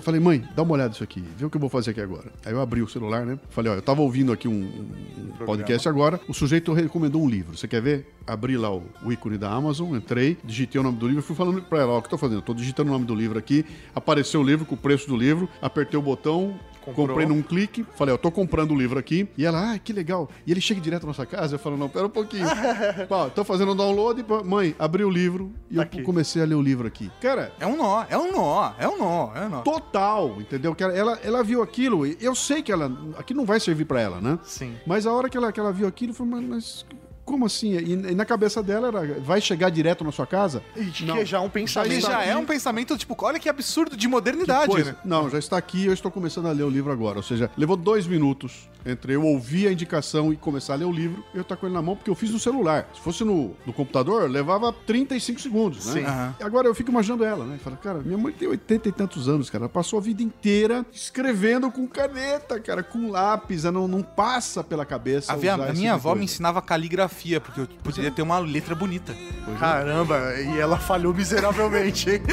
falei, 0.00 0.18
mãe, 0.18 0.42
dá 0.56 0.62
uma 0.62 0.72
olhada 0.72 0.88
nisso 0.88 1.04
aqui, 1.04 1.22
vê 1.36 1.44
o 1.44 1.50
que 1.50 1.56
eu 1.58 1.60
vou 1.60 1.68
fazer 1.68 1.90
aqui 1.90 2.00
agora. 2.00 2.32
Aí 2.42 2.52
eu 2.54 2.60
abri 2.60 2.80
o 2.80 2.88
celular, 2.88 3.26
né? 3.26 3.38
Falei, 3.50 3.70
ó, 3.70 3.74
eu 3.74 3.82
tava 3.82 4.00
ouvindo 4.00 4.32
aqui 4.32 4.48
um, 4.48 4.54
um 4.62 5.44
podcast 5.44 5.86
agora, 5.86 6.18
o 6.26 6.32
sujeito 6.32 6.72
recomendou 6.72 7.22
um 7.22 7.28
livro. 7.28 7.54
Você 7.54 7.68
quer 7.68 7.82
ver? 7.82 8.06
Abri 8.26 8.56
lá 8.56 8.74
o, 8.74 8.82
o 9.04 9.12
ícone 9.12 9.36
da 9.36 9.50
Amazon, 9.50 9.94
entrei, 9.94 10.38
digitei 10.42 10.80
o 10.80 10.84
nome 10.84 10.96
do 10.96 11.06
livro, 11.06 11.22
fui 11.22 11.36
falando 11.36 11.60
pra 11.60 11.80
ela, 11.80 11.92
ó, 11.92 11.98
o 11.98 12.00
que 12.00 12.06
eu 12.06 12.12
tô 12.12 12.18
fazendo? 12.18 12.38
Eu 12.38 12.42
tô 12.42 12.54
digitando 12.54 12.88
o 12.88 12.92
nome 12.94 13.04
do 13.04 13.14
livro 13.14 13.38
aqui, 13.38 13.64
apareceu 13.94 14.40
o 14.40 14.44
livro 14.44 14.64
com 14.64 14.74
o 14.74 14.78
preço 14.78 15.06
do 15.06 15.16
livro, 15.18 15.50
apertei 15.60 15.98
o 15.98 16.02
botão, 16.02 16.58
Comprou. 16.84 17.08
comprei 17.08 17.26
num 17.26 17.42
clique, 17.42 17.84
falei, 17.96 18.14
ó, 18.14 18.16
tô 18.18 18.30
comprando 18.30 18.72
o 18.72 18.74
livro 18.78 18.98
aqui. 18.98 19.28
E 19.36 19.44
ela, 19.44 19.72
ah, 19.74 19.78
que 19.78 19.92
legal. 19.92 20.28
E 20.46 20.50
ele 20.50 20.60
chega 20.60 20.80
direto 20.80 21.02
na 21.02 21.08
nossa 21.08 21.26
casa, 21.26 21.54
eu 21.54 21.58
falo, 21.58 21.76
não, 21.76 21.88
pera 21.88 22.06
um 22.06 22.10
pouquinho. 22.10 22.46
Pô, 23.08 23.28
tô 23.30 23.44
fazendo 23.44 23.72
um 23.72 23.76
download, 23.76 24.22
pô, 24.24 24.42
mãe, 24.42 24.74
abri 24.78 25.04
o 25.04 25.10
livro 25.10 25.52
e 25.70 25.76
eu 25.76 25.82
Aqui. 25.82 26.02
comecei 26.02 26.40
a 26.42 26.44
ler 26.44 26.54
o 26.54 26.62
livro 26.62 26.86
aqui. 26.86 27.10
Cara, 27.20 27.52
É 27.60 27.66
um 27.66 27.76
nó, 27.76 28.04
é 28.08 28.16
um 28.18 28.32
nó, 28.32 28.72
é 28.78 28.88
um 28.88 28.98
nó, 28.98 29.32
é 29.34 29.46
um 29.46 29.48
nó. 29.50 29.60
total, 29.62 30.36
entendeu? 30.40 30.74
Que 30.74 30.82
ela, 30.84 31.18
ela, 31.22 31.42
viu 31.44 31.62
aquilo, 31.62 32.06
e 32.06 32.16
eu 32.20 32.34
sei 32.34 32.62
que 32.62 32.72
ela, 32.72 32.90
aqui 33.18 33.34
não 33.34 33.44
vai 33.44 33.60
servir 33.60 33.84
pra 33.84 34.00
ela, 34.00 34.20
né? 34.20 34.38
Sim. 34.42 34.74
Mas 34.86 35.06
a 35.06 35.12
hora 35.12 35.28
que 35.28 35.36
ela, 35.36 35.52
que 35.52 35.60
ela 35.60 35.72
viu 35.72 35.86
aquilo, 35.86 36.10
eu 36.12 36.14
falei, 36.14 36.46
mas 36.46 36.84
como 37.30 37.46
assim? 37.46 37.72
E, 37.76 37.92
e 37.92 38.14
na 38.14 38.24
cabeça 38.24 38.62
dela 38.62 38.88
era, 38.88 39.20
vai 39.20 39.40
chegar 39.40 39.70
direto 39.70 40.04
na 40.04 40.12
sua 40.12 40.26
casa? 40.26 40.62
E 40.76 40.86
que 40.86 41.10
é 41.10 41.24
já 41.24 41.40
um 41.40 41.48
pensamento. 41.48 41.92
Ele 41.92 42.00
já 42.00 42.22
é 42.24 42.36
um 42.36 42.44
pensamento, 42.44 42.96
tipo, 42.98 43.16
olha 43.24 43.38
que 43.38 43.48
absurdo 43.48 43.96
de 43.96 44.08
modernidade, 44.08 44.72
né? 44.84 44.96
Não, 45.04 45.30
já 45.30 45.38
está 45.38 45.56
aqui, 45.56 45.86
eu 45.86 45.92
estou 45.92 46.10
começando 46.10 46.46
a 46.46 46.52
ler 46.52 46.64
o 46.64 46.70
livro 46.70 46.92
agora. 46.92 47.16
Ou 47.18 47.22
seja, 47.22 47.50
levou 47.56 47.76
dois 47.76 48.06
minutos 48.06 48.68
entre 48.84 49.12
eu 49.14 49.22
ouvir 49.24 49.68
a 49.68 49.72
indicação 49.72 50.32
e 50.32 50.36
começar 50.36 50.72
a 50.72 50.76
ler 50.76 50.86
o 50.86 50.92
livro, 50.92 51.22
eu 51.34 51.42
estou 51.42 51.54
com 51.54 51.66
ele 51.66 51.74
na 51.74 51.82
mão, 51.82 51.94
porque 51.94 52.08
eu 52.10 52.14
fiz 52.14 52.30
no 52.30 52.38
celular. 52.38 52.88
Se 52.94 53.00
fosse 53.00 53.22
no, 53.24 53.54
no 53.66 53.72
computador, 53.74 54.28
levava 54.30 54.72
35 54.72 55.38
segundos, 55.40 55.84
né? 55.86 55.92
Sim. 55.92 56.34
E 56.40 56.42
agora 56.42 56.66
eu 56.66 56.74
fico 56.74 56.90
imaginando 56.90 57.22
ela, 57.22 57.44
né? 57.44 57.58
Fala, 57.62 57.76
cara, 57.76 57.98
minha 57.98 58.16
mãe 58.16 58.32
tem 58.32 58.48
80 58.48 58.88
e 58.88 58.92
tantos 58.92 59.28
anos, 59.28 59.50
cara. 59.50 59.64
Ela 59.64 59.68
passou 59.68 59.98
a 59.98 60.02
vida 60.02 60.22
inteira 60.22 60.84
escrevendo 60.92 61.70
com 61.70 61.86
caneta, 61.86 62.58
cara, 62.58 62.82
com 62.82 63.10
lápis. 63.10 63.64
Ela 63.66 63.72
não, 63.72 63.86
não 63.86 64.02
passa 64.02 64.64
pela 64.64 64.86
cabeça. 64.86 65.30
A, 65.32 65.36
minha- 65.36 65.52
a 65.54 65.56
minha 65.58 65.68
tipo 65.68 65.80
de 65.82 65.88
avó 65.88 66.10
me 66.10 66.20
coisa. 66.20 66.24
ensinava 66.32 66.62
caligrafia, 66.62 67.19
porque 67.40 67.60
eu 67.60 67.66
poderia 67.82 68.10
ter 68.10 68.22
uma 68.22 68.38
letra 68.38 68.74
bonita. 68.74 69.14
Caramba, 69.58 70.34
e 70.40 70.58
ela 70.58 70.78
falhou 70.78 71.12
miseravelmente, 71.12 72.10
hein? 72.10 72.22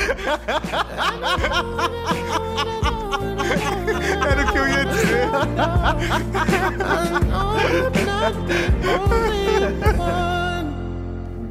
Era 4.30 4.46
o 4.46 4.52
que 4.52 4.58
eu 4.58 4.68
ia 4.68 4.86
dizer. 4.86 5.28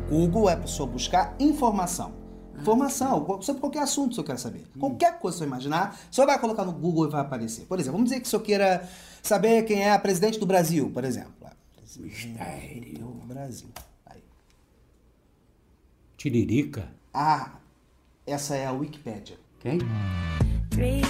Google 0.08 0.50
é 0.50 0.52
a 0.54 0.56
pessoa 0.56 0.88
buscar 0.88 1.34
informação. 1.38 2.14
Informação, 2.58 3.38
sobre 3.42 3.60
qualquer 3.60 3.82
assunto 3.82 4.14
que 4.14 4.20
eu 4.20 4.24
quero 4.24 4.38
saber. 4.38 4.66
Qualquer 4.78 5.18
coisa 5.18 5.36
que 5.36 5.44
você 5.44 5.46
imaginar, 5.46 5.98
só 6.10 6.24
vai 6.24 6.38
colocar 6.38 6.64
no 6.64 6.72
Google 6.72 7.06
e 7.06 7.10
vai 7.10 7.20
aparecer. 7.20 7.66
Por 7.66 7.78
exemplo, 7.78 7.98
vamos 7.98 8.10
dizer 8.10 8.22
que 8.22 8.28
se 8.28 8.34
eu 8.34 8.40
queira 8.40 8.88
saber 9.22 9.62
quem 9.64 9.82
é 9.82 9.92
a 9.92 9.98
presidente 9.98 10.38
do 10.38 10.46
Brasil, 10.46 10.90
por 10.92 11.04
exemplo. 11.04 11.45
Ah, 12.38 12.44
Presidente 12.44 12.98
do 12.98 13.08
Brasil. 13.26 13.68
Aí. 14.04 14.22
Tiririca. 16.16 16.92
Ah, 17.12 17.58
essa 18.26 18.56
é 18.56 18.66
a 18.66 18.72
Wikipédia. 18.72 19.38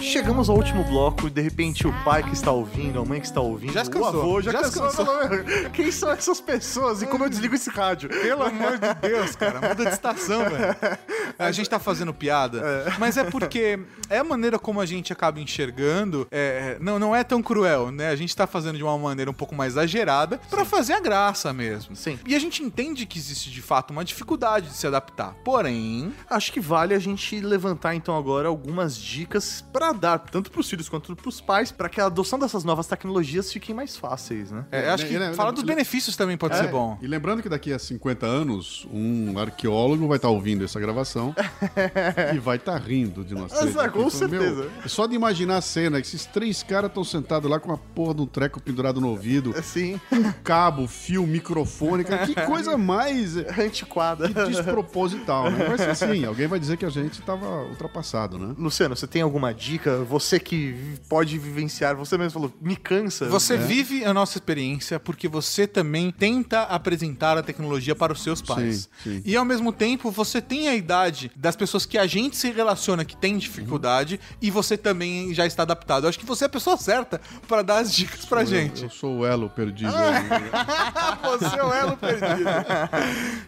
Chegamos 0.01 0.49
ao 0.49 0.57
último 0.57 0.85
bloco 0.85 1.27
e 1.27 1.31
de 1.31 1.41
repente 1.41 1.89
o 1.89 1.93
pai 2.05 2.23
que 2.23 2.33
está 2.33 2.53
ouvindo, 2.53 3.01
a 3.01 3.05
mãe 3.05 3.21
que 3.21 3.27
está 3.27 3.41
ouvindo, 3.41 3.73
Já 3.73 3.83
o 3.83 4.05
avô 4.05 4.41
já, 4.41 4.53
já 4.53 4.63
cansou. 4.63 4.83
cansou. 4.85 5.07
Quem 5.75 5.91
são 5.91 6.11
essas 6.13 6.41
pessoas 6.41 7.03
e 7.03 7.07
como 7.07 7.25
eu 7.25 7.29
desligo 7.29 7.57
esse 7.57 7.69
rádio? 7.69 8.09
Pelo 8.09 8.45
amor 8.45 8.79
de 8.79 8.95
Deus, 9.09 9.35
cara, 9.35 9.69
muda 9.69 9.85
de 9.85 9.93
estação, 9.93 10.39
velho. 10.49 10.77
A 11.39 11.51
gente 11.51 11.69
tá 11.69 11.79
fazendo 11.79 12.15
piada, 12.15 12.87
mas 12.99 13.17
é 13.17 13.25
porque 13.25 13.79
é 14.09 14.19
a 14.19 14.25
maneira 14.25 14.59
como 14.59 14.81
a 14.81 14.87
gente 14.87 15.13
acaba 15.13 15.39
enxergando, 15.39 16.27
é, 16.31 16.79
não, 16.81 16.99
não 16.99 17.15
é 17.15 17.23
tão 17.23 17.43
cruel, 17.43 17.91
né? 17.91 18.09
A 18.09 18.17
gente 18.17 18.35
tá 18.35 18.47
fazendo 18.47 18.79
de 18.79 18.83
uma 18.83 18.97
maneira 18.97 19.31
um 19.31 19.35
pouco 19.35 19.55
mais 19.55 19.75
exagerada 19.75 20.41
pra 20.49 20.65
fazer 20.65 20.95
a 20.95 21.01
graça 21.01 21.53
mesmo. 21.53 21.95
Sim. 21.95 22.19
E 22.27 22.35
a 22.35 22.39
gente 22.39 22.63
entende 22.63 23.05
que 23.05 23.19
existe 23.19 23.51
de 23.51 23.61
fato 23.61 23.91
uma 23.91 24.05
dificuldade 24.05 24.69
de 24.69 24.77
se 24.77 24.87
adaptar. 24.87 25.35
Porém, 25.45 26.15
Acho 26.31 26.53
que 26.53 26.61
vale 26.61 26.95
a 26.95 26.99
gente 26.99 27.39
levantar 27.41 27.95
então 27.95 28.17
agora 28.17 28.46
algumas 28.47 28.97
dicas 28.97 29.65
pra 29.73 29.93
dar 29.93 30.19
tanto 30.19 30.51
pros 30.51 30.69
filhos 30.69 30.89
quanto 30.89 31.15
pros 31.17 31.41
pais 31.41 31.71
para 31.73 31.89
que 31.89 32.01
a 32.01 32.07
adoção 32.07 32.39
dessas 32.39 32.65
novas 32.65 32.87
tecnologias 32.87 33.53
fiquem 33.53 33.75
mais 33.75 33.97
fáceis, 33.97 34.51
né? 34.51 34.65
é, 34.71 34.89
acho 34.91 35.07
que 35.07 35.15
Ele- 35.15 35.25
ele- 35.25 35.35
falar 35.35 35.51
dos 35.51 35.63
benefícios 35.63 36.17
também 36.17 36.37
pode 36.37 36.57
ser 36.57 36.69
bom. 36.69 36.99
E 37.03 37.07
lembrando 37.07 37.43
que 37.43 37.49
daqui 37.49 37.73
a 37.73 37.79
50 37.79 38.27
anos, 38.27 38.87
um 38.93 39.39
arqueólogo 39.39 40.07
vai 40.09 40.17
estar 40.17 40.29
ouvindo 40.29 40.65
essa 40.65 40.79
gravação 40.81 41.35
e 42.35 42.39
vai 42.39 42.57
estar 42.57 42.77
rindo 42.79 43.25
de 43.25 43.35
nós 43.35 43.53
três. 43.53 43.77
Aqui. 43.77 43.91
com 43.93 44.11
Falando, 44.11 44.11
certeza. 44.11 44.55
"Meu, 44.63 44.71
é 44.85 44.89
só 44.89 45.07
de 45.07 45.15
imaginar 45.15 45.57
a 45.59 45.61
cena, 45.61 46.01
que 46.01 46.07
esses 46.07 46.25
três 46.27 46.63
caras 46.63 46.89
estão 46.91 47.05
sentados 47.05 47.51
lá 47.51 47.59
com 47.61 47.69
uma 47.69 47.79
porra 47.79 48.15
de 48.15 48.23
um 48.23 48.27
treco 48.27 48.61
pendurado 48.61 49.01
no 49.01 49.09
ouvido, 49.09 49.55
Assim, 49.57 50.01
um 50.13 50.33
cabo, 50.45 50.87
fio, 50.87 51.27
microfone, 51.27 52.05
cara, 52.05 52.27
que 52.27 52.35
coisa 52.35 52.77
mais 52.79 53.37
antiquada. 53.59 54.29
desproposital, 54.29 55.51
né? 55.51 55.77
Ser 55.77 55.91
assim, 55.91 56.25
alguém 56.25 56.47
vai 56.47 56.59
dizer 56.59 56.77
que 56.77 56.85
a 56.85 56.91
gente 56.91 57.21
tava 57.23 57.47
ultrapassado, 57.65 58.26
né? 58.29 58.55
Luciano, 58.59 58.97
você 58.97 59.07
tem 59.07 59.23
alguma 59.23 59.53
dica? 59.55 59.99
Você 60.05 60.41
que 60.41 60.75
pode 61.09 61.39
vivenciar, 61.39 61.95
você 61.95 62.19
mesmo 62.19 62.33
falou, 62.33 62.53
me 62.61 62.77
cansa. 62.77 63.29
Você 63.29 63.57
vive 63.57 64.05
a 64.05 64.13
nossa 64.13 64.39
experiência 64.39 64.99
porque 64.99 65.29
você 65.29 65.67
também 65.67 66.11
tenta 66.11 66.63
apresentar 66.63 67.39
a 67.39 67.43
tecnologia 67.43 67.95
para 67.95 68.13
os 68.13 68.23
seus 68.23 68.43
pais. 68.43 68.89
Sim, 69.03 69.19
sim. 69.19 69.23
E 69.25 69.37
ao 69.37 69.45
mesmo 69.45 69.73
tempo, 69.73 70.11
você 70.11 70.41
tem 70.41 70.69
a 70.69 70.75
idade 70.75 71.31
das 71.37 71.57
pessoas 71.57 71.87
que 71.87 71.99
a 71.99 72.07
gente 72.07 72.37
se 72.37 72.51
relaciona 72.51 73.05
que 73.05 73.17
tem 73.17 73.39
dificuldade 73.39 74.19
e 74.41 74.51
você 74.51 74.77
também 74.77 75.33
já 75.33 75.47
está 75.47 75.63
adaptado. 75.63 76.05
Eu 76.05 76.09
acho 76.09 76.19
que 76.19 76.27
você 76.27 76.45
é 76.45 76.47
a 76.47 76.51
pessoa 76.51 76.77
certa 76.77 77.21
para 77.47 77.63
dar 77.63 77.79
as 77.79 77.93
dicas 77.93 78.25
pra 78.25 78.45
gente. 78.45 78.85
Eu 78.85 78.91
sou 78.91 79.19
o 79.19 79.27
elo 79.27 79.49
perdido. 79.49 79.93
você 81.23 81.57
é 81.59 81.65
o 81.65 81.73
elo 81.73 81.97
perdido. 81.97 82.51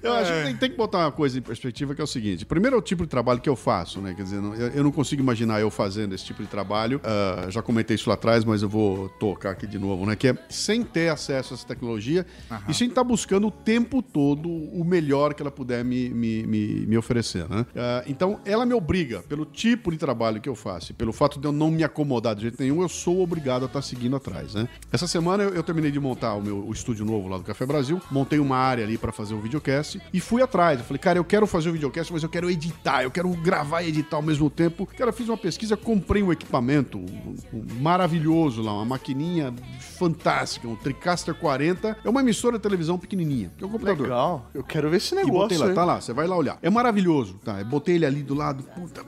Eu 0.02 0.12
acho 0.14 0.32
que 0.32 0.42
tem, 0.44 0.56
tem 0.56 0.70
que 0.70 0.76
botar 0.76 0.98
uma 0.98 1.12
coisa 1.12 1.38
em 1.38 1.42
perspectiva 1.42 1.94
que 1.94 2.00
é 2.00 2.04
o 2.04 2.06
seguinte: 2.06 2.44
primeiro 2.44 2.76
é 2.76 2.78
o 2.78 2.82
tipo 2.82 3.04
de 3.04 3.08
trabalho 3.08 3.40
que 3.40 3.48
eu 3.48 3.56
faço, 3.56 4.00
né? 4.00 4.14
Quer 4.14 4.22
dizer, 4.22 4.36
eu, 4.36 4.67
eu 4.74 4.84
não 4.84 4.92
consigo 4.92 5.22
imaginar 5.22 5.60
eu 5.60 5.70
fazendo 5.70 6.14
esse 6.14 6.24
tipo 6.24 6.42
de 6.42 6.48
trabalho. 6.48 7.00
Ah, 7.04 7.46
já 7.50 7.62
comentei 7.62 7.94
isso 7.94 8.08
lá 8.08 8.14
atrás, 8.14 8.44
mas 8.44 8.62
eu 8.62 8.68
vou 8.68 9.08
tocar 9.08 9.50
aqui 9.50 9.66
de 9.66 9.78
novo, 9.78 10.06
né? 10.06 10.16
Que 10.16 10.28
é 10.28 10.38
sem 10.48 10.82
ter 10.82 11.08
acesso 11.08 11.54
a 11.54 11.56
essa 11.56 11.66
tecnologia 11.66 12.26
e 12.68 12.74
sem 12.74 12.88
estar 12.88 13.04
buscando 13.04 13.48
o 13.48 13.50
tempo 13.50 14.02
todo 14.02 14.48
o 14.48 14.84
melhor 14.84 15.34
que 15.34 15.42
ela 15.42 15.50
puder 15.50 15.84
me, 15.84 16.08
me, 16.10 16.46
me, 16.46 16.86
me 16.86 16.98
oferecer, 16.98 17.48
né? 17.48 17.66
Ah, 17.76 18.04
então, 18.06 18.40
ela 18.44 18.64
me 18.64 18.74
obriga, 18.74 19.22
pelo 19.22 19.44
tipo 19.44 19.90
de 19.90 19.98
trabalho 19.98 20.40
que 20.40 20.48
eu 20.48 20.54
faço, 20.54 20.94
pelo 20.94 21.12
fato 21.12 21.40
de 21.40 21.46
eu 21.46 21.52
não 21.52 21.70
me 21.70 21.84
acomodar 21.84 22.34
de 22.34 22.42
jeito 22.42 22.60
nenhum, 22.60 22.82
eu 22.82 22.88
sou 22.88 23.22
obrigado 23.22 23.62
a 23.62 23.66
estar 23.66 23.82
seguindo 23.82 24.16
atrás, 24.16 24.54
né? 24.54 24.68
Essa 24.92 25.06
semana 25.06 25.42
eu, 25.44 25.50
eu 25.50 25.62
terminei 25.62 25.90
de 25.90 26.00
montar 26.00 26.34
o 26.34 26.42
meu 26.42 26.58
o 26.68 26.72
estúdio 26.72 27.04
novo 27.04 27.28
lá 27.28 27.38
do 27.38 27.44
Café 27.44 27.64
Brasil, 27.64 28.00
montei 28.10 28.38
uma 28.38 28.56
área 28.56 28.84
ali 28.84 28.98
para 28.98 29.12
fazer 29.12 29.34
o 29.34 29.40
videocast 29.40 30.00
e 30.12 30.20
fui 30.20 30.42
atrás. 30.42 30.78
Eu 30.78 30.84
falei, 30.84 30.98
cara, 30.98 31.18
eu 31.18 31.24
quero 31.24 31.46
fazer 31.46 31.68
o 31.70 31.72
videocast, 31.72 32.12
mas 32.12 32.22
eu 32.22 32.28
quero 32.28 32.50
editar, 32.50 33.02
eu 33.02 33.10
quero 33.10 33.28
gravar 33.30 33.82
e 33.82 33.88
editar 33.88 34.16
ao 34.16 34.22
mesmo 34.22 34.50
tempo. 34.58 34.86
Cara, 34.98 35.12
fiz 35.12 35.28
uma 35.28 35.36
pesquisa, 35.36 35.76
comprei 35.76 36.22
um 36.22 36.32
equipamento 36.32 36.98
um- 36.98 37.36
um 37.52 37.64
maravilhoso 37.80 38.60
lá, 38.60 38.72
uma 38.72 38.84
maquininha 38.84 39.54
fantástica, 39.80 40.66
um 40.66 40.74
TriCaster 40.76 41.34
40. 41.34 41.96
É 42.04 42.08
uma 42.10 42.20
emissora 42.20 42.56
de 42.56 42.62
televisão 42.62 42.98
pequenininha, 42.98 43.52
que 43.56 43.62
é 43.62 43.66
um 43.66 43.70
computador. 43.70 44.02
Legal. 44.08 44.50
Eu 44.52 44.64
quero 44.64 44.90
ver 44.90 44.96
esse 44.96 45.14
E 45.14 45.16
negócio. 45.18 45.38
botei 45.40 45.58
lá, 45.58 45.68
hein? 45.68 45.74
tá 45.74 45.84
lá, 45.84 46.00
você 46.00 46.12
vai 46.12 46.26
lá 46.26 46.36
olhar. 46.36 46.58
É 46.60 46.68
maravilhoso, 46.70 47.34
tá? 47.44 47.60
Eu 47.60 47.64
botei 47.64 47.94
ele 47.94 48.06
ali 48.06 48.22
do 48.22 48.34
lado, 48.34 48.62
puta, 48.64 49.02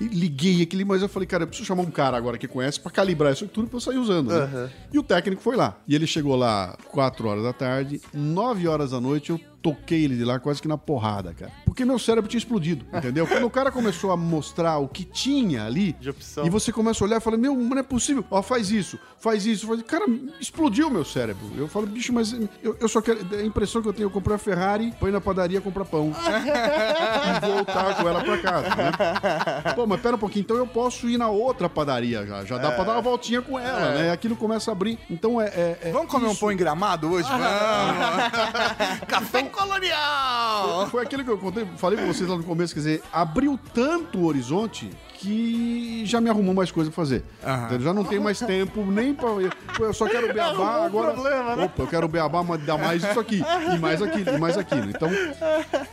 e 0.00 0.04
liguei 0.04 0.62
aquele, 0.62 0.84
mas 0.84 1.00
eu 1.02 1.08
falei, 1.08 1.26
cara, 1.26 1.44
eu 1.44 1.46
preciso 1.48 1.66
chamar 1.66 1.82
um 1.82 1.90
cara 1.90 2.16
agora 2.16 2.36
que 2.38 2.46
conhece 2.46 2.78
pra 2.78 2.90
calibrar 2.90 3.32
isso 3.32 3.46
tudo 3.48 3.68
pra 3.68 3.76
eu 3.76 3.80
sair 3.80 3.98
usando, 3.98 4.28
né? 4.30 4.36
Aham. 4.42 4.70
E 4.92 4.98
o 4.98 5.02
técnico 5.02 5.42
foi 5.42 5.56
lá. 5.56 5.76
E 5.88 5.94
ele 5.94 6.06
chegou 6.06 6.36
lá 6.36 6.76
4 6.88 7.26
horas 7.28 7.42
da 7.42 7.52
tarde, 7.52 8.00
9 8.12 8.68
horas 8.68 8.90
da 8.90 9.00
noite 9.00 9.30
eu 9.30 9.40
toquei 9.62 10.04
ele 10.04 10.16
de 10.16 10.24
lá 10.24 10.38
quase 10.38 10.60
que 10.60 10.68
na 10.68 10.76
porrada, 10.76 11.32
cara. 11.32 11.52
Porque 11.64 11.84
meu 11.84 11.98
cérebro 11.98 12.28
tinha 12.28 12.38
explodido, 12.38 12.84
entendeu? 12.92 13.26
Quando 13.26 13.44
o 13.46 13.50
cara 13.50 13.70
começou 13.70 14.10
a 14.10 14.16
mostrar 14.16 14.78
o 14.78 14.88
que 14.88 15.04
tinha 15.04 15.64
ali, 15.64 15.96
e 16.44 16.50
você 16.50 16.72
começa 16.72 17.02
a 17.02 17.06
olhar 17.06 17.16
e 17.18 17.20
fala, 17.20 17.36
meu, 17.36 17.54
não 17.54 17.78
é 17.78 17.82
possível. 17.82 18.24
Ó, 18.30 18.42
faz 18.42 18.70
isso, 18.70 18.98
faz 19.18 19.46
isso, 19.46 19.66
faz 19.66 19.82
Cara, 19.82 20.04
explodiu 20.40 20.90
meu 20.90 21.04
cérebro. 21.04 21.50
Eu 21.56 21.68
falo, 21.68 21.86
bicho, 21.86 22.12
mas 22.12 22.32
eu, 22.62 22.76
eu 22.80 22.88
só 22.88 23.00
quero. 23.00 23.20
A 23.36 23.42
impressão 23.44 23.80
que 23.82 23.88
eu 23.88 23.92
tenho 23.92 24.08
é 24.08 24.12
comprar 24.12 24.38
Ferrari, 24.38 24.92
põe 24.98 25.10
na 25.10 25.20
padaria, 25.20 25.60
comprar 25.60 25.84
pão. 25.84 26.12
e 26.12 27.46
voltar 27.46 27.96
com 27.96 28.08
ela 28.08 28.22
pra 28.24 28.38
casa, 28.38 28.68
né? 28.70 29.72
Pô, 29.74 29.86
mas 29.86 30.00
pera 30.00 30.16
um 30.16 30.18
pouquinho, 30.18 30.42
então 30.42 30.56
eu 30.56 30.66
posso 30.66 31.08
ir 31.08 31.18
na 31.18 31.28
outra 31.28 31.68
padaria 31.68 32.26
já. 32.26 32.44
Já 32.44 32.58
dá 32.58 32.72
pra 32.72 32.84
dar 32.84 32.92
uma 32.92 33.02
voltinha 33.02 33.40
com 33.42 33.58
ela, 33.58 33.94
né? 33.94 34.10
Aquilo 34.10 34.36
começa 34.36 34.70
a 34.70 34.72
abrir. 34.72 34.98
Então 35.10 35.40
é. 35.40 35.46
é- 35.46 35.78
é 35.82 35.92
Vamos 35.92 36.10
comer 36.10 36.26
um 36.26 36.32
isso. 36.32 36.40
pão 36.40 36.52
em 36.52 36.56
gramado 36.56 37.10
hoje? 37.10 37.28
Vamos! 37.30 38.98
Café 39.06 39.42
colonial! 39.52 40.88
Foi 40.90 41.02
aquilo 41.02 41.24
que 41.24 41.30
eu 41.30 41.38
contei, 41.38 41.66
falei 41.76 41.98
pra 41.98 42.06
vocês 42.06 42.28
lá 42.28 42.36
no 42.36 42.42
começo, 42.44 42.74
quer 42.74 42.80
dizer, 42.80 43.02
abriu 43.12 43.58
tanto 43.72 44.18
o 44.18 44.24
horizonte 44.24 44.90
que 45.22 46.02
já 46.04 46.20
me 46.20 46.28
arrumou 46.28 46.52
mais 46.54 46.70
coisa 46.70 46.90
pra 46.90 46.96
fazer. 46.96 47.22
Entendeu? 47.66 47.80
Já 47.86 47.94
não 47.94 48.04
tenho 48.04 48.22
mais 48.22 48.38
tempo 48.40 48.84
nem 48.84 49.14
pra. 49.14 49.28
Pô, 49.76 49.84
eu 49.84 49.94
só 49.94 50.08
quero 50.08 50.26
beabá 50.34 50.84
agora. 50.84 51.12
Opa, 51.64 51.82
eu 51.82 51.86
quero 51.86 52.08
beabá, 52.08 52.42
mas 52.42 52.64
dá 52.64 52.76
mais 52.76 53.02
isso 53.04 53.18
aqui. 53.20 53.42
E 53.74 53.78
mais 53.78 54.02
aquilo, 54.02 54.30
e 54.30 54.38
mais 54.38 54.58
aquilo. 54.58 54.90
Então, 54.90 55.08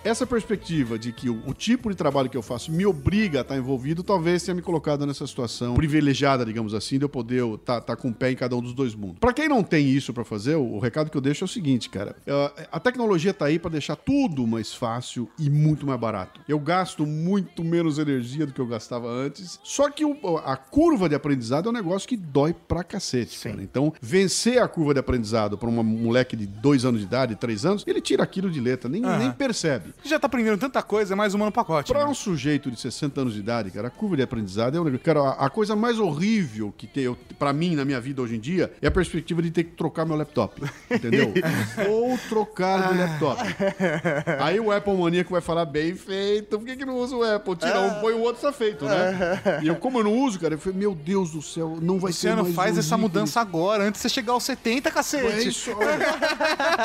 essa 0.04 0.26
perspectiva 0.26 0.98
de 0.98 1.12
que 1.12 1.30
o, 1.30 1.42
o 1.48 1.54
tipo 1.54 1.90
de 1.90 1.96
trabalho 1.96 2.30
que 2.30 2.38
eu 2.38 2.42
faço 2.42 2.72
me 2.72 2.86
obriga 2.86 3.40
a 3.40 3.42
estar 3.42 3.56
envolvido, 3.56 4.04
talvez 4.04 4.44
tenha 4.44 4.56
me 4.56 4.62
colocado 4.62 5.06
nessa 5.06 5.26
situação 5.28 5.76
privilegiada, 5.76 6.46
digamos 6.46 6.74
assim, 6.74 6.98
de 6.98 7.06
eu 7.06 7.10
poder 7.10 7.44
estar 7.56 7.96
com 7.96 8.10
o 8.10 8.14
pé 8.14 8.32
em 8.32 8.36
cada 8.36 8.56
um 8.56 8.62
dos 8.62 8.74
dois 8.74 8.96
mundos. 8.96 9.18
Pra 9.20 9.32
quem 9.34 9.48
não 9.48 9.64
tem 9.64 9.88
isso 9.88 10.14
pra 10.14 10.24
fazer, 10.26 10.56
o, 10.56 10.74
o 10.76 10.80
recado 10.80 11.10
que 11.10 11.18
eu 11.18 11.22
deixo 11.22 11.44
é 11.44 11.46
o 11.46 11.48
seguinte, 11.48 11.90
cara. 11.90 12.16
eh, 12.26 12.68
a 12.72 12.80
tecnologia 12.80 13.34
tá 13.34 13.46
aí 13.46 13.60
pra 13.60 13.70
deixar 13.70 13.96
tudo 13.96 14.46
mais 14.48 14.74
fácil 14.74 15.30
e 15.38 15.50
muito 15.50 15.86
mais 15.86 16.00
barato. 16.00 16.42
Eu 16.48 16.60
gasto 16.60 17.06
muito 17.06 17.64
menos 17.64 18.00
energia 18.00 18.46
do 18.46 18.54
que 18.54 18.60
eu 18.60 18.68
gastava 18.68 19.08
antes. 19.08 19.19
Só 19.64 19.90
que 19.90 20.06
o- 20.06 20.38
a 20.46 20.56
curva 20.56 21.08
de 21.10 21.16
aprendizado 21.16 21.68
é 21.68 21.70
um 21.70 21.74
negócio 21.74 22.08
que 22.08 22.18
dói 22.18 22.54
pra 22.54 22.84
cacete, 22.84 23.40
cara. 23.40 23.62
Então, 23.62 23.94
vencer 24.02 24.62
a 24.62 24.68
curva 24.68 24.94
de 24.94 25.00
aprendizado 25.00 25.58
pra 25.58 25.68
um 25.70 25.84
moleque 25.84 26.36
de 26.36 26.46
dois 26.46 26.86
anos 26.86 27.00
de 27.02 27.06
idade, 27.08 27.36
três 27.36 27.66
anos, 27.66 27.84
ele 27.88 28.02
tira 28.02 28.24
aquilo 28.24 28.50
de 28.50 28.60
letra, 28.60 28.90
nem, 28.90 29.02
nem 29.02 29.32
percebe. 29.32 29.94
Já 30.04 30.20
tá 30.20 30.28
aprendendo 30.28 30.58
tanta 30.58 30.82
coisa, 30.82 31.14
é 31.14 31.16
mais 31.16 31.34
uma 31.34 31.46
no 31.46 31.52
pacote. 31.52 31.92
Pra 31.92 32.04
né? 32.04 32.10
um 32.10 32.14
sujeito 32.14 32.70
de 32.72 32.80
60 32.80 33.22
anos 33.22 33.34
de 33.34 33.40
idade, 33.40 33.72
cara, 33.72 33.88
a 33.88 33.92
curva 33.92 34.16
de 34.16 34.24
aprendizado 34.24 34.78
é 34.78 34.82
um 34.82 34.84
negócio. 34.84 35.04
Cara, 35.04 35.20
a, 35.22 35.46
a 35.46 35.50
coisa 35.50 35.76
mais 35.76 36.00
horrível 36.00 36.74
que 36.78 36.88
tem 36.88 37.04
eu, 37.04 37.18
pra 37.38 37.54
mim 37.54 37.76
na 37.76 37.86
minha 37.86 38.00
vida 38.00 38.22
hoje 38.22 38.36
em 38.36 38.40
dia 38.40 38.72
é 38.82 38.88
a 38.88 38.92
perspectiva 38.92 39.42
de 39.42 39.52
ter 39.52 39.64
que 39.64 39.72
trocar 39.72 40.06
meu 40.06 40.16
laptop. 40.16 40.62
Entendeu? 40.90 41.34
Ou 41.90 42.18
trocar 42.30 42.92
de 42.92 42.98
laptop. 43.00 43.42
Aí 44.40 44.60
o 44.60 44.72
Apple 44.72 44.94
Maníaco 44.96 45.32
vai 45.32 45.42
falar, 45.42 45.66
bem 45.66 45.96
feito, 45.96 46.58
por 46.58 46.66
que, 46.66 46.76
que 46.76 46.86
não 46.86 46.98
usa 46.98 47.16
o 47.16 47.24
Apple? 47.24 47.56
Tira 47.56 47.80
um, 47.82 48.02
põe 48.02 48.14
o 48.14 48.22
outro, 48.22 48.42
tá 48.42 48.52
feito, 48.52 48.86
né? 48.86 49.09
E 49.64 49.68
eu, 49.68 49.76
como 49.76 50.00
eu 50.00 50.04
não 50.04 50.14
uso, 50.20 50.40
cara, 50.40 50.54
eu 50.56 50.60
falei, 50.60 50.78
meu 50.80 50.94
Deus 50.96 51.32
do 51.32 51.42
céu, 51.42 51.78
não 51.82 52.00
vai 52.00 52.12
ser 52.12 52.30
Luciano, 52.36 52.54
faz 52.54 52.78
essa 52.78 52.98
mudança 52.98 53.42
agora, 53.42 53.84
antes 53.84 54.00
de 54.02 54.04
você 54.04 54.10
chegar 54.14 54.34
aos 54.34 54.44
70, 54.44 54.90
É 54.90 54.92
cacete. 54.92 55.48
isso, 55.50 55.72
olha. 55.72 55.98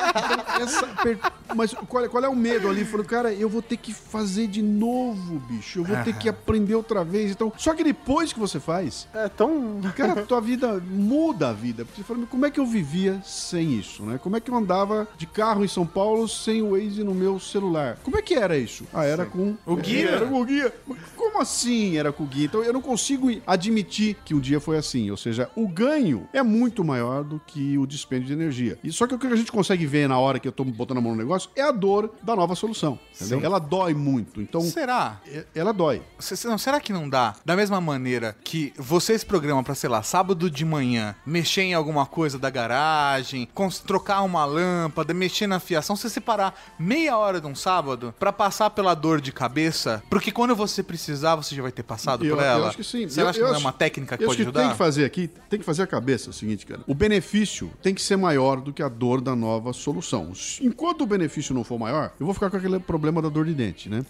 Então, 0.08 0.62
essa 0.62 0.86
per- 1.02 1.18
Mas 1.54 1.72
qual, 1.88 2.04
é- 2.04 2.08
qual 2.08 2.24
é 2.24 2.28
o 2.28 2.34
medo 2.34 2.68
ali? 2.68 2.84
Falou, 2.84 3.04
cara, 3.06 3.32
eu 3.32 3.48
vou 3.48 3.62
ter 3.62 3.76
que 3.76 3.92
fazer 3.92 4.46
de 4.48 4.60
novo, 4.62 5.38
bicho. 5.40 5.80
Eu 5.80 5.84
vou 5.84 5.96
ter 6.02 6.14
que 6.16 6.28
aprender 6.28 6.74
outra 6.74 7.04
vez. 7.04 7.30
Então, 7.30 7.52
só 7.56 7.74
que 7.74 7.84
depois 7.84 8.32
que 8.32 8.38
você 8.40 8.58
faz, 8.58 9.06
É 9.14 9.28
tão. 9.28 9.80
cara, 9.96 10.22
tua 10.24 10.40
vida 10.40 10.82
muda 10.90 11.50
a 11.50 11.52
vida. 11.52 11.84
Porque 11.84 12.00
você 12.00 12.06
fala, 12.06 12.20
"Mas 12.20 12.28
como 12.28 12.46
é 12.46 12.50
que 12.50 12.58
eu 12.58 12.66
vivia 12.66 13.20
sem 13.24 13.72
isso, 13.78 14.02
né? 14.04 14.18
Como 14.20 14.36
é 14.36 14.40
que 14.40 14.50
eu 14.50 14.56
andava 14.56 15.06
de 15.16 15.26
carro 15.26 15.64
em 15.64 15.68
São 15.68 15.86
Paulo 15.86 16.26
sem 16.28 16.60
o 16.62 16.70
Waze 16.72 17.04
no 17.04 17.14
meu 17.14 17.38
celular? 17.38 17.98
Como 18.02 18.16
é 18.18 18.22
que 18.22 18.34
era 18.34 18.56
isso? 18.56 18.84
Ah, 18.92 19.04
era 19.04 19.24
com 19.24 19.54
O 19.66 19.76
guia. 19.76 20.10
Era 20.10 20.26
com 20.26 20.40
o 20.40 20.44
guia. 20.44 20.72
Como 21.16 21.40
assim 21.40 21.96
era 21.96 22.12
com 22.14 22.24
o 22.24 22.26
guia? 22.26 22.46
Então 22.46 22.62
eu 22.62 22.72
não 22.72 22.80
consigo 22.80 23.28
admitir 23.46 24.16
que 24.24 24.34
um 24.34 24.40
dia 24.40 24.60
foi 24.60 24.76
assim. 24.76 25.10
Ou 25.10 25.16
seja, 25.16 25.50
o 25.54 25.66
ganho 25.68 26.28
é 26.32 26.42
muito 26.42 26.84
maior 26.84 27.22
do 27.24 27.40
que 27.46 27.76
o 27.78 27.86
dispêndio 27.86 28.26
de 28.26 28.32
energia. 28.32 28.78
E 28.82 28.90
só 28.92 29.06
que 29.06 29.14
o 29.14 29.18
que 29.18 29.26
a 29.26 29.36
gente 29.36 29.50
consegue 29.52 29.86
ver 29.86 30.08
na 30.08 30.18
hora 30.18 30.38
que 30.38 30.46
eu 30.48 30.52
tô 30.52 30.64
botando 30.64 30.98
a 30.98 31.00
mão 31.00 31.12
no 31.12 31.18
negócio 31.18 31.50
é 31.56 31.62
a 31.62 31.70
dor 31.72 32.10
da 32.22 32.34
nova 32.36 32.54
solução. 32.54 32.98
Entendeu? 33.14 33.40
Ela 33.42 33.58
dói 33.58 33.94
muito. 33.94 34.40
Então, 34.40 34.60
Será? 34.62 35.20
é- 35.26 35.44
ela 35.54 35.72
dói. 35.72 36.02
Não, 36.44 36.58
será 36.58 36.80
que 36.80 36.92
não 36.92 37.08
dá? 37.08 37.34
Da 37.44 37.56
mesma 37.56 37.80
maneira 37.80 38.36
que 38.44 38.72
você 38.76 39.18
se 39.18 39.24
programa 39.26 39.62
pra, 39.62 39.74
sei 39.74 39.88
lá, 39.90 40.02
sábado 40.02 40.50
de 40.50 40.64
manhã, 40.64 41.14
mexer 41.26 41.62
em 41.62 41.74
alguma 41.74 42.06
coisa 42.06 42.38
da 42.38 42.50
garagem, 42.50 43.48
trocar 43.86 44.22
uma 44.22 44.44
lâmpada, 44.44 45.14
mexer 45.14 45.46
na 45.46 45.58
fiação, 45.60 45.96
você 45.96 46.08
separar 46.08 46.54
meia 46.78 47.16
hora 47.16 47.40
de 47.40 47.46
um 47.46 47.54
sábado 47.54 48.14
pra 48.18 48.32
passar 48.32 48.70
pela 48.70 48.94
dor 48.94 49.20
de 49.20 49.32
cabeça, 49.32 50.02
porque 50.10 50.30
quando 50.30 50.54
você 50.54 50.82
precisar, 50.82 51.36
você 51.36 51.54
já 51.54 51.62
vai 51.62 51.72
ter 51.72 51.82
passado 51.82 52.03
Eu, 52.12 52.36
por 52.36 52.42
eu 52.42 52.48
ela? 52.48 52.68
acho 52.68 52.76
que 52.76 52.84
sim. 52.84 53.08
Você 53.08 53.20
Eu- 53.22 53.28
acha 53.28 53.38
eu 53.38 53.44
que 53.46 53.50
não 53.50 53.56
é 53.58 53.60
uma 53.60 53.72
técnica 53.72 54.16
que 54.16 54.24
eu 54.24 54.28
pode 54.28 54.42
acho 54.42 54.50
que 54.50 54.56
ajudar? 54.56 54.60
tem 54.62 54.70
que 54.70 54.76
fazer 54.76 55.04
aqui, 55.04 55.30
tem 55.48 55.58
que 55.58 55.64
fazer 55.64 55.82
a 55.82 55.86
cabeça 55.86 56.28
é 56.28 56.30
o 56.30 56.32
seguinte, 56.32 56.66
cara. 56.66 56.80
O 56.86 56.94
benefício 56.94 57.70
tem 57.82 57.94
que 57.94 58.02
ser 58.02 58.16
maior 58.16 58.60
do 58.60 58.72
que 58.72 58.82
a 58.82 58.88
dor 58.88 59.20
da 59.20 59.34
nova 59.36 59.72
solução. 59.72 60.32
Enquanto 60.60 61.02
o 61.02 61.06
benefício 61.06 61.54
não 61.54 61.64
for 61.64 61.78
maior, 61.78 62.12
eu 62.18 62.26
vou 62.26 62.34
ficar 62.34 62.50
com 62.50 62.56
aquele 62.56 62.78
problema 62.78 63.20
da 63.22 63.28
dor 63.28 63.44
de 63.46 63.54
dente, 63.54 63.88
né? 63.88 64.04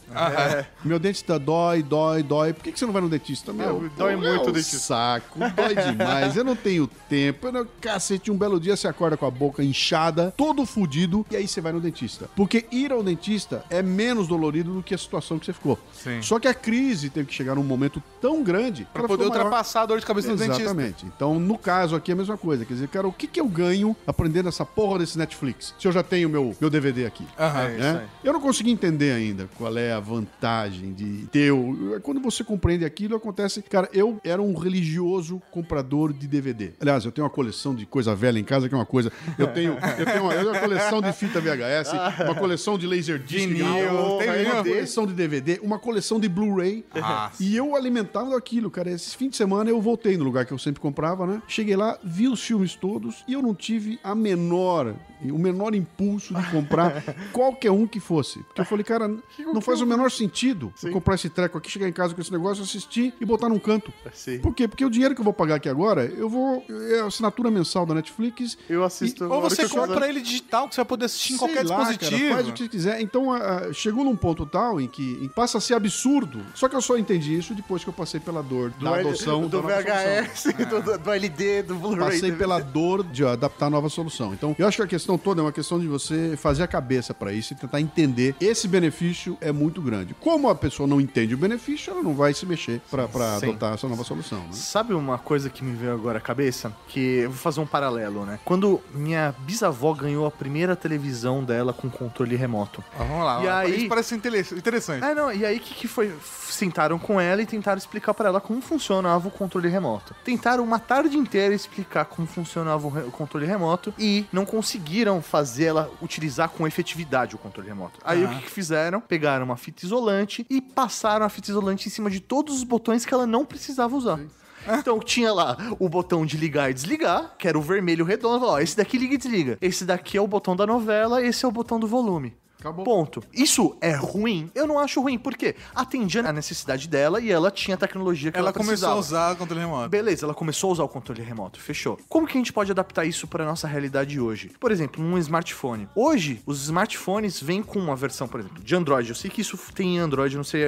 Meu 0.85 0.99
dente 0.99 1.23
tá 1.25 1.39
dói, 1.39 1.83
dói, 1.83 2.23
dói. 2.23 2.53
Por 2.53 2.63
que, 2.63 2.73
que 2.73 2.79
você 2.79 2.87
não 2.87 2.93
vai 2.93 3.03
no 3.03 3.09
dentista? 3.09 3.53
Meu, 3.53 3.91
dói 3.97 4.17
muito 4.17 4.29
é 4.29 4.49
o 4.51 4.53
dentista. 4.53 4.79
saco, 4.79 5.39
dói 5.55 5.75
demais. 5.75 6.37
Eu 6.37 6.45
não 6.45 6.57
tenho 6.57 6.87
tempo. 7.09 7.49
Eu 7.49 7.53
não... 7.53 7.67
Cacete, 7.81 8.31
um 8.31 8.37
belo 8.37 8.59
dia 8.61 8.77
você 8.77 8.89
acorda 8.89 9.17
com 9.17 9.27
a 9.27 9.31
boca 9.31 9.63
inchada, 9.63 10.33
todo 10.37 10.65
fudido, 10.67 11.25
e 11.31 11.37
aí 11.37 11.47
você 11.49 11.61
vai 11.61 11.73
no 11.73 11.81
dentista. 11.81 12.29
Porque 12.35 12.67
ir 12.71 12.93
ao 12.93 13.03
dentista 13.03 13.65
é 13.71 13.83
menos 13.83 14.27
dolorido 14.29 14.73
do 14.75 14.83
que 14.83 14.95
a 14.95 14.99
situação 14.99 15.39
que 15.39 15.47
você 15.47 15.53
ficou. 15.53 15.79
Sim. 15.93 16.21
Só 16.23 16.39
que 16.39 16.49
a 16.49 16.55
crise 16.55 17.11
teve 17.11 17.29
que 17.29 17.35
chegar 17.35 17.55
num 17.55 17.63
momento 17.77 18.03
tão 18.21 18.43
grande 18.43 18.87
Pra 18.93 19.01
ela 19.01 19.09
poder 19.09 19.25
ultrapassar 19.25 19.83
a 19.83 19.87
dor 19.87 20.01
de 20.01 20.07
cabeça 20.07 20.29
do 20.29 20.37
dentista. 20.37 20.63
Exatamente. 20.63 21.07
Então, 21.07 21.39
no 21.39 21.57
caso 21.59 21.95
aqui 21.97 22.11
é 22.11 22.15
a 22.15 22.17
mesma 22.17 22.37
coisa. 22.37 22.65
Quer 22.65 22.75
dizer, 22.75 22.89
cara, 22.89 23.07
o 23.07 23.13
que, 23.13 23.27
que 23.27 23.41
eu 23.41 23.47
ganho 23.47 23.97
aprendendo 24.07 24.49
essa 24.49 24.65
porra 24.65 24.99
desse 25.01 25.17
Netflix? 25.19 25.75
Se 25.79 25.87
eu 25.89 25.93
já 25.93 26.03
tenho 26.03 26.29
meu, 26.29 26.55
meu 26.61 26.71
DVD 26.71 27.07
aqui. 27.07 27.27
Aham. 27.39 27.61
É 27.65 27.71
isso 27.73 27.81
né? 27.81 28.09
Eu 28.23 28.33
não 28.33 28.41
consegui 28.41 28.71
entender 28.71 29.13
ainda 29.13 29.49
qual 29.57 29.77
é 29.77 29.93
a 29.93 30.01
vantagem 30.01 30.93
de 30.93 31.27
ter. 31.31 31.53
o- 31.53 32.01
Quando 32.03 32.21
você 32.21 32.43
compreende 32.45 32.85
aquilo, 32.85 33.17
acontece. 33.17 33.63
Cara, 33.63 33.89
eu 33.93 34.19
era 34.25 34.41
um 34.43 34.55
religioso 34.55 35.41
comprador 35.51 36.13
de 36.13 36.27
DVD. 36.27 36.73
Aliás, 36.81 37.05
eu 37.05 37.13
tenho 37.13 37.25
uma 37.25 37.31
coleção 37.31 37.75
de 37.75 37.87
coisa 37.87 38.15
velha 38.15 38.39
em 38.39 38.45
casa, 38.45 38.69
que 38.69 38.75
é 38.75 38.79
uma 38.79 38.87
coisa. 38.87 39.13
Eu 39.39 39.47
tenho, 39.49 39.73
eu 39.99 40.05
tenho, 40.07 40.23
uma, 40.23 40.35
eu 40.35 40.41
tenho 40.41 40.51
uma 40.53 40.61
coleção 40.61 41.01
de 41.03 41.13
fita 41.13 41.41
VHS, 41.41 41.93
uma 42.25 42.35
coleção 42.35 42.79
de 42.79 42.87
Laserdisc, 42.87 43.47
Vinil, 43.49 43.67
uma- 43.67 44.55
uma 44.55 44.63
coleção 44.65 45.07
de 45.07 45.13
DVD, 45.13 45.61
uma 45.63 45.79
coleção 45.79 46.19
de 46.21 46.29
Blu-ray. 46.29 46.85
Nossa. 46.95 47.43
E 47.43 47.57
eu 47.57 47.64
alimentava 47.77 48.31
daquilo, 48.31 48.71
cara. 48.71 48.91
Esse 48.91 49.17
fim 49.17 49.29
de 49.29 49.37
semana 49.37 49.71
eu 49.71 49.81
voltei 49.81 50.17
no 50.17 50.25
lugar 50.25 50.45
que 50.45 50.53
eu 50.53 50.59
sempre 50.59 50.81
comprava, 50.81 51.27
né? 51.27 51.41
Cheguei 51.47 51.77
lá, 51.77 51.99
vi 52.03 52.27
os 52.29 52.43
filmes 52.43 52.75
todos 52.75 53.25
e 53.29 53.33
eu 53.33 53.41
não 53.43 53.55
tive 53.55 53.99
a 54.03 54.15
menor, 54.15 54.95
o 55.23 55.39
menor 55.39 55.75
impulso 55.75 56.35
de 56.35 56.51
comprar 56.51 57.03
qualquer 57.33 57.71
um 57.71 57.87
que 57.87 58.01
fosse. 58.01 58.41
Porque 58.41 58.61
eu 58.61 58.65
falei, 58.65 58.85
cara, 58.85 59.09
não 59.53 59.61
faz 59.61 59.81
o 59.81 59.87
menor 59.87 60.11
sentido 60.11 60.73
eu 60.83 60.91
comprar 60.91 61.15
esse 61.15 61.29
treco 61.29 61.59
aqui, 61.59 61.71
chegar 61.71 61.89
em 61.89 61.93
casa 61.93 62.15
com 62.15 62.21
esse 62.21 62.33
negócio, 62.33 62.63
assistir 62.65 63.15
e 63.21 63.25
botar 63.25 63.49
num 63.49 63.59
canto. 63.59 63.93
Sim. 64.13 64.39
Por 64.41 64.55
quê? 64.55 64.67
Porque 64.67 64.85
o 64.85 64.91
dinheiro 64.91 65.15
que 65.15 65.21
eu 65.21 65.25
vou 65.25 65.33
pagar 65.33 65.57
aqui 65.57 65.69
agora, 65.69 66.05
eu 66.07 66.29
vou. 66.29 66.65
É 66.91 67.01
a 67.01 67.07
assinatura 67.07 67.51
mensal 67.51 67.87
da 67.87 67.95
Netflix. 67.95 68.59
Eu 68.69 68.83
assisto. 68.85 69.25
Ou 69.25 69.33
a 69.33 69.37
hora 69.37 69.51
você 69.51 69.63
eu 69.65 69.69
quiser. 69.69 69.87
compra 69.87 70.09
ele 70.09 70.21
digital, 70.21 70.69
que 70.69 70.75
você 70.75 70.81
vai 70.81 70.87
poder 70.87 71.05
assistir 71.07 71.35
em 71.35 71.39
Sei 71.39 71.47
qualquer 71.49 71.67
lá, 71.69 71.77
dispositivo. 71.91 72.23
Cara, 72.23 72.35
faz 72.35 72.49
o 72.49 72.53
que 72.53 72.63
você 72.65 72.69
quiser. 72.69 73.01
Então, 73.01 73.33
ah, 73.33 73.67
ah, 73.69 73.73
chegou 73.73 74.05
num 74.05 74.17
ponto 74.17 74.45
tal 74.47 74.81
em 74.81 74.89
que 74.89 75.03
em- 75.23 75.29
passa 75.29 75.59
a 75.59 75.61
ser 75.61 75.75
absurdo. 75.75 76.41
Só 76.55 76.69
que 76.69 76.75
eu 76.77 76.81
só 76.83 76.97
entendi 76.99 77.37
isso 77.37 77.54
depois 77.55 77.83
que 77.83 77.89
eu 77.91 77.95
passei 77.95 78.21
pela 78.21 78.43
dor 78.43 78.71
Do, 78.71 78.85
da 78.85 78.97
adoção 78.97 79.43
do 79.43 79.49
da 79.49 79.63
nova 79.63 79.83
solução. 79.83 80.23
VHS, 80.25 80.45
do, 80.69 80.99
do 80.99 81.11
LD, 81.13 81.63
do 81.63 81.75
Blu-ray. 81.77 82.11
Passei 82.11 82.31
do- 82.31 82.37
pela 82.37 82.59
dor 82.61 83.05
de 83.05 83.25
adaptar 83.25 83.67
a 83.67 83.71
nova 83.71 83.89
solução. 83.89 84.33
Então, 84.35 84.55
eu 84.59 84.67
acho 84.67 84.77
que 84.79 84.83
a 84.83 84.87
questão 84.87 85.17
toda 85.19 85.41
é 85.41 85.45
uma 85.45 85.53
questão 85.53 85.79
de 85.79 85.87
você 85.87 86.37
fazer 86.37 86.63
a 86.63 86.67
cabeça 86.67 87.15
pra 87.15 87.33
isso 87.33 87.53
e 87.53 87.57
tentar 87.57 87.81
entender. 87.81 88.35
Esse 88.41 88.67
benefício 88.69 89.37
é 89.41 89.53
muito 89.53 89.81
grande. 89.81 90.15
Como 90.21 90.49
a 90.49 90.55
pessoa 90.55 90.87
não 90.87 91.01
entende 91.01 91.35
o 91.35 91.39
benefício, 91.39 91.91
ela 91.93 92.03
não 92.03 92.15
vai 92.15 92.35
se 92.35 92.45
mexer 92.47 92.81
Sim. 92.91 93.49
adotar 93.49 93.75
essa 93.75 93.89
nova 93.89 94.05
solução. 94.05 94.39
Né? 94.41 94.49
Sabe 94.53 94.95
uma 94.95 95.19
coisa 95.19 95.49
que 95.51 95.63
me 95.65 95.75
veio 95.77 95.93
agora 95.93 96.19
à 96.19 96.21
cabeça? 96.21 96.73
Que 96.89 97.01
eu 97.21 97.31
vou 97.31 97.39
fazer 97.39 97.61
um 97.61 97.67
paralelo, 97.67 98.25
né? 98.25 98.39
Quando 98.45 98.81
minha 98.95 99.35
bisavó 99.41 99.93
ganhou 99.95 100.27
a 100.27 100.31
primeira 100.31 100.75
televisão 100.77 101.43
dela 101.45 101.73
com 101.73 101.89
controle 101.91 102.37
remoto. 102.37 102.83
Ah, 102.99 103.05
vamos 103.05 103.25
lá. 103.25 103.43
E 103.43 103.47
lá. 103.47 103.59
aí- 103.61 103.77
Isso 103.79 103.89
parece 103.89 104.15
interessante. 104.15 105.05
Ah, 105.05 105.15
não, 105.15 105.33
e 105.33 105.45
aí 105.45 105.57
o 105.57 105.61
que, 105.61 105.75
que 105.75 105.89
foi? 105.89 106.13
Sentaram 106.49 106.99
com 106.99 107.21
ela 107.21 107.43
e 107.43 107.44
tentaram 107.47 107.79
explicar 107.79 108.15
pra 108.15 108.29
ela 108.29 108.41
como 108.41 108.61
funcionava 108.61 109.29
o 109.29 109.31
controle 109.31 109.69
remoto. 109.69 110.15
Tentaram 110.25 110.65
uma 110.65 110.79
tarde 110.79 111.17
inteira 111.17 111.55
explicar 111.55 112.05
como 112.05 112.27
funcionava 112.27 112.87
o, 112.87 113.11
controle 113.11 113.47
remoto 113.47 113.93
e 113.99 114.27
não 114.33 114.45
conseguiram 114.45 115.21
fazer 115.23 115.65
ela 115.67 115.91
utilizar 116.03 116.49
com 116.49 116.67
efetividade 116.67 117.35
o 117.35 117.39
controle 117.39 117.69
remoto. 117.69 117.99
Aí 118.05 118.25
o 118.25 118.29
que, 118.29 118.43
que 118.43 118.51
fizeram? 118.51 119.01
Pegaram 119.01 119.45
uma 119.45 119.57
fita 119.57 119.85
isolante 119.85 120.47
e 120.49 120.61
passaram 120.61 121.25
a 121.25 121.29
fita 121.29 121.51
isolante 121.51 121.89
em 121.89 121.91
cima 121.91 122.11
de 122.11 122.21
todos 122.21 122.57
os 122.57 122.65
botões 122.65 123.05
que 123.05 123.15
ela 123.15 123.27
não 123.27 123.45
precisava 123.45 123.95
usar. 123.97 124.21
Então 124.67 124.99
tinha 124.99 125.33
lá 125.33 125.57
o 125.79 125.89
botão 125.89 126.25
de 126.25 126.37
ligar 126.37 126.71
e 126.71 126.75
desligar, 126.75 127.35
que 127.39 127.47
era 127.47 127.59
o 127.59 127.63
vermelho 127.63 128.05
redondo. 128.05 128.47
Ó, 128.47 128.59
esse 128.59 128.77
daqui 128.77 128.97
liga 128.97 129.15
e 129.15 129.19
desliga. 129.19 129.59
Esse 129.61 129.85
daqui 129.85 130.17
é 130.17 130.21
o 130.21 130.27
botão 130.27 130.57
da 130.57 130.67
novela, 130.67 131.23
esse 131.23 131.45
é 131.45 131.49
o 131.49 131.53
botão 131.53 131.79
do 131.79 131.87
volume. 131.87 132.35
Acabou. 132.65 132.85
Ponto. 132.85 133.23
Isso 133.33 133.77
é 133.81 133.93
ruim? 133.95 134.51
Eu 134.55 134.67
não 134.67 134.79
acho 134.79 135.01
ruim, 135.01 135.19
porque 135.19 135.55
atendia 135.75 136.23
a 136.27 136.33
necessidade 136.33 136.89
dela 136.89 137.21
e 137.21 137.31
ela 137.31 137.51
tinha 137.51 137.75
a 137.75 137.79
tecnologia 137.79 138.33
que 138.33 138.39
ela, 138.39 138.47
Ela 138.49 138.53
começou 138.55 138.71
precisava. 138.73 138.95
a 138.95 138.99
usar 138.99 139.33
o 139.33 139.37
controle 139.37 139.61
remoto. 139.61 139.89
Beleza, 139.91 140.25
ela 140.25 140.35
começou 140.35 140.71
a 140.71 140.73
usar 140.73 140.85
o 140.85 140.89
controle 140.89 141.21
remoto, 141.23 141.61
fechou. 141.61 141.99
Como 142.09 142.27
que 142.27 142.33
a 142.33 142.41
gente 142.41 142.53
pode 142.53 142.71
adaptar 142.71 143.05
isso 143.05 143.27
para 143.27 143.45
nossa 143.45 143.69
realidade 143.69 144.19
hoje? 144.19 144.51
Por 144.59 144.73
exemplo, 144.73 145.05
um 145.05 145.19
smartphone. 145.19 145.89
Hoje, 145.95 146.41
os 146.47 146.63
smartphones 146.63 147.41
vêm 147.41 147.63
com 147.63 147.79
uma 147.79 147.95
versão, 147.95 148.27
por 148.27 148.41
exemplo, 148.41 148.63
de 148.63 148.75
Android. 148.75 149.11
Eu 149.11 149.15
sei 149.15 149.31
que 149.31 149.43
isso 149.43 149.59
tem 149.75 149.97
em 149.97 149.99
Android, 149.99 150.35
não 150.37 150.45
sei 150.45 150.65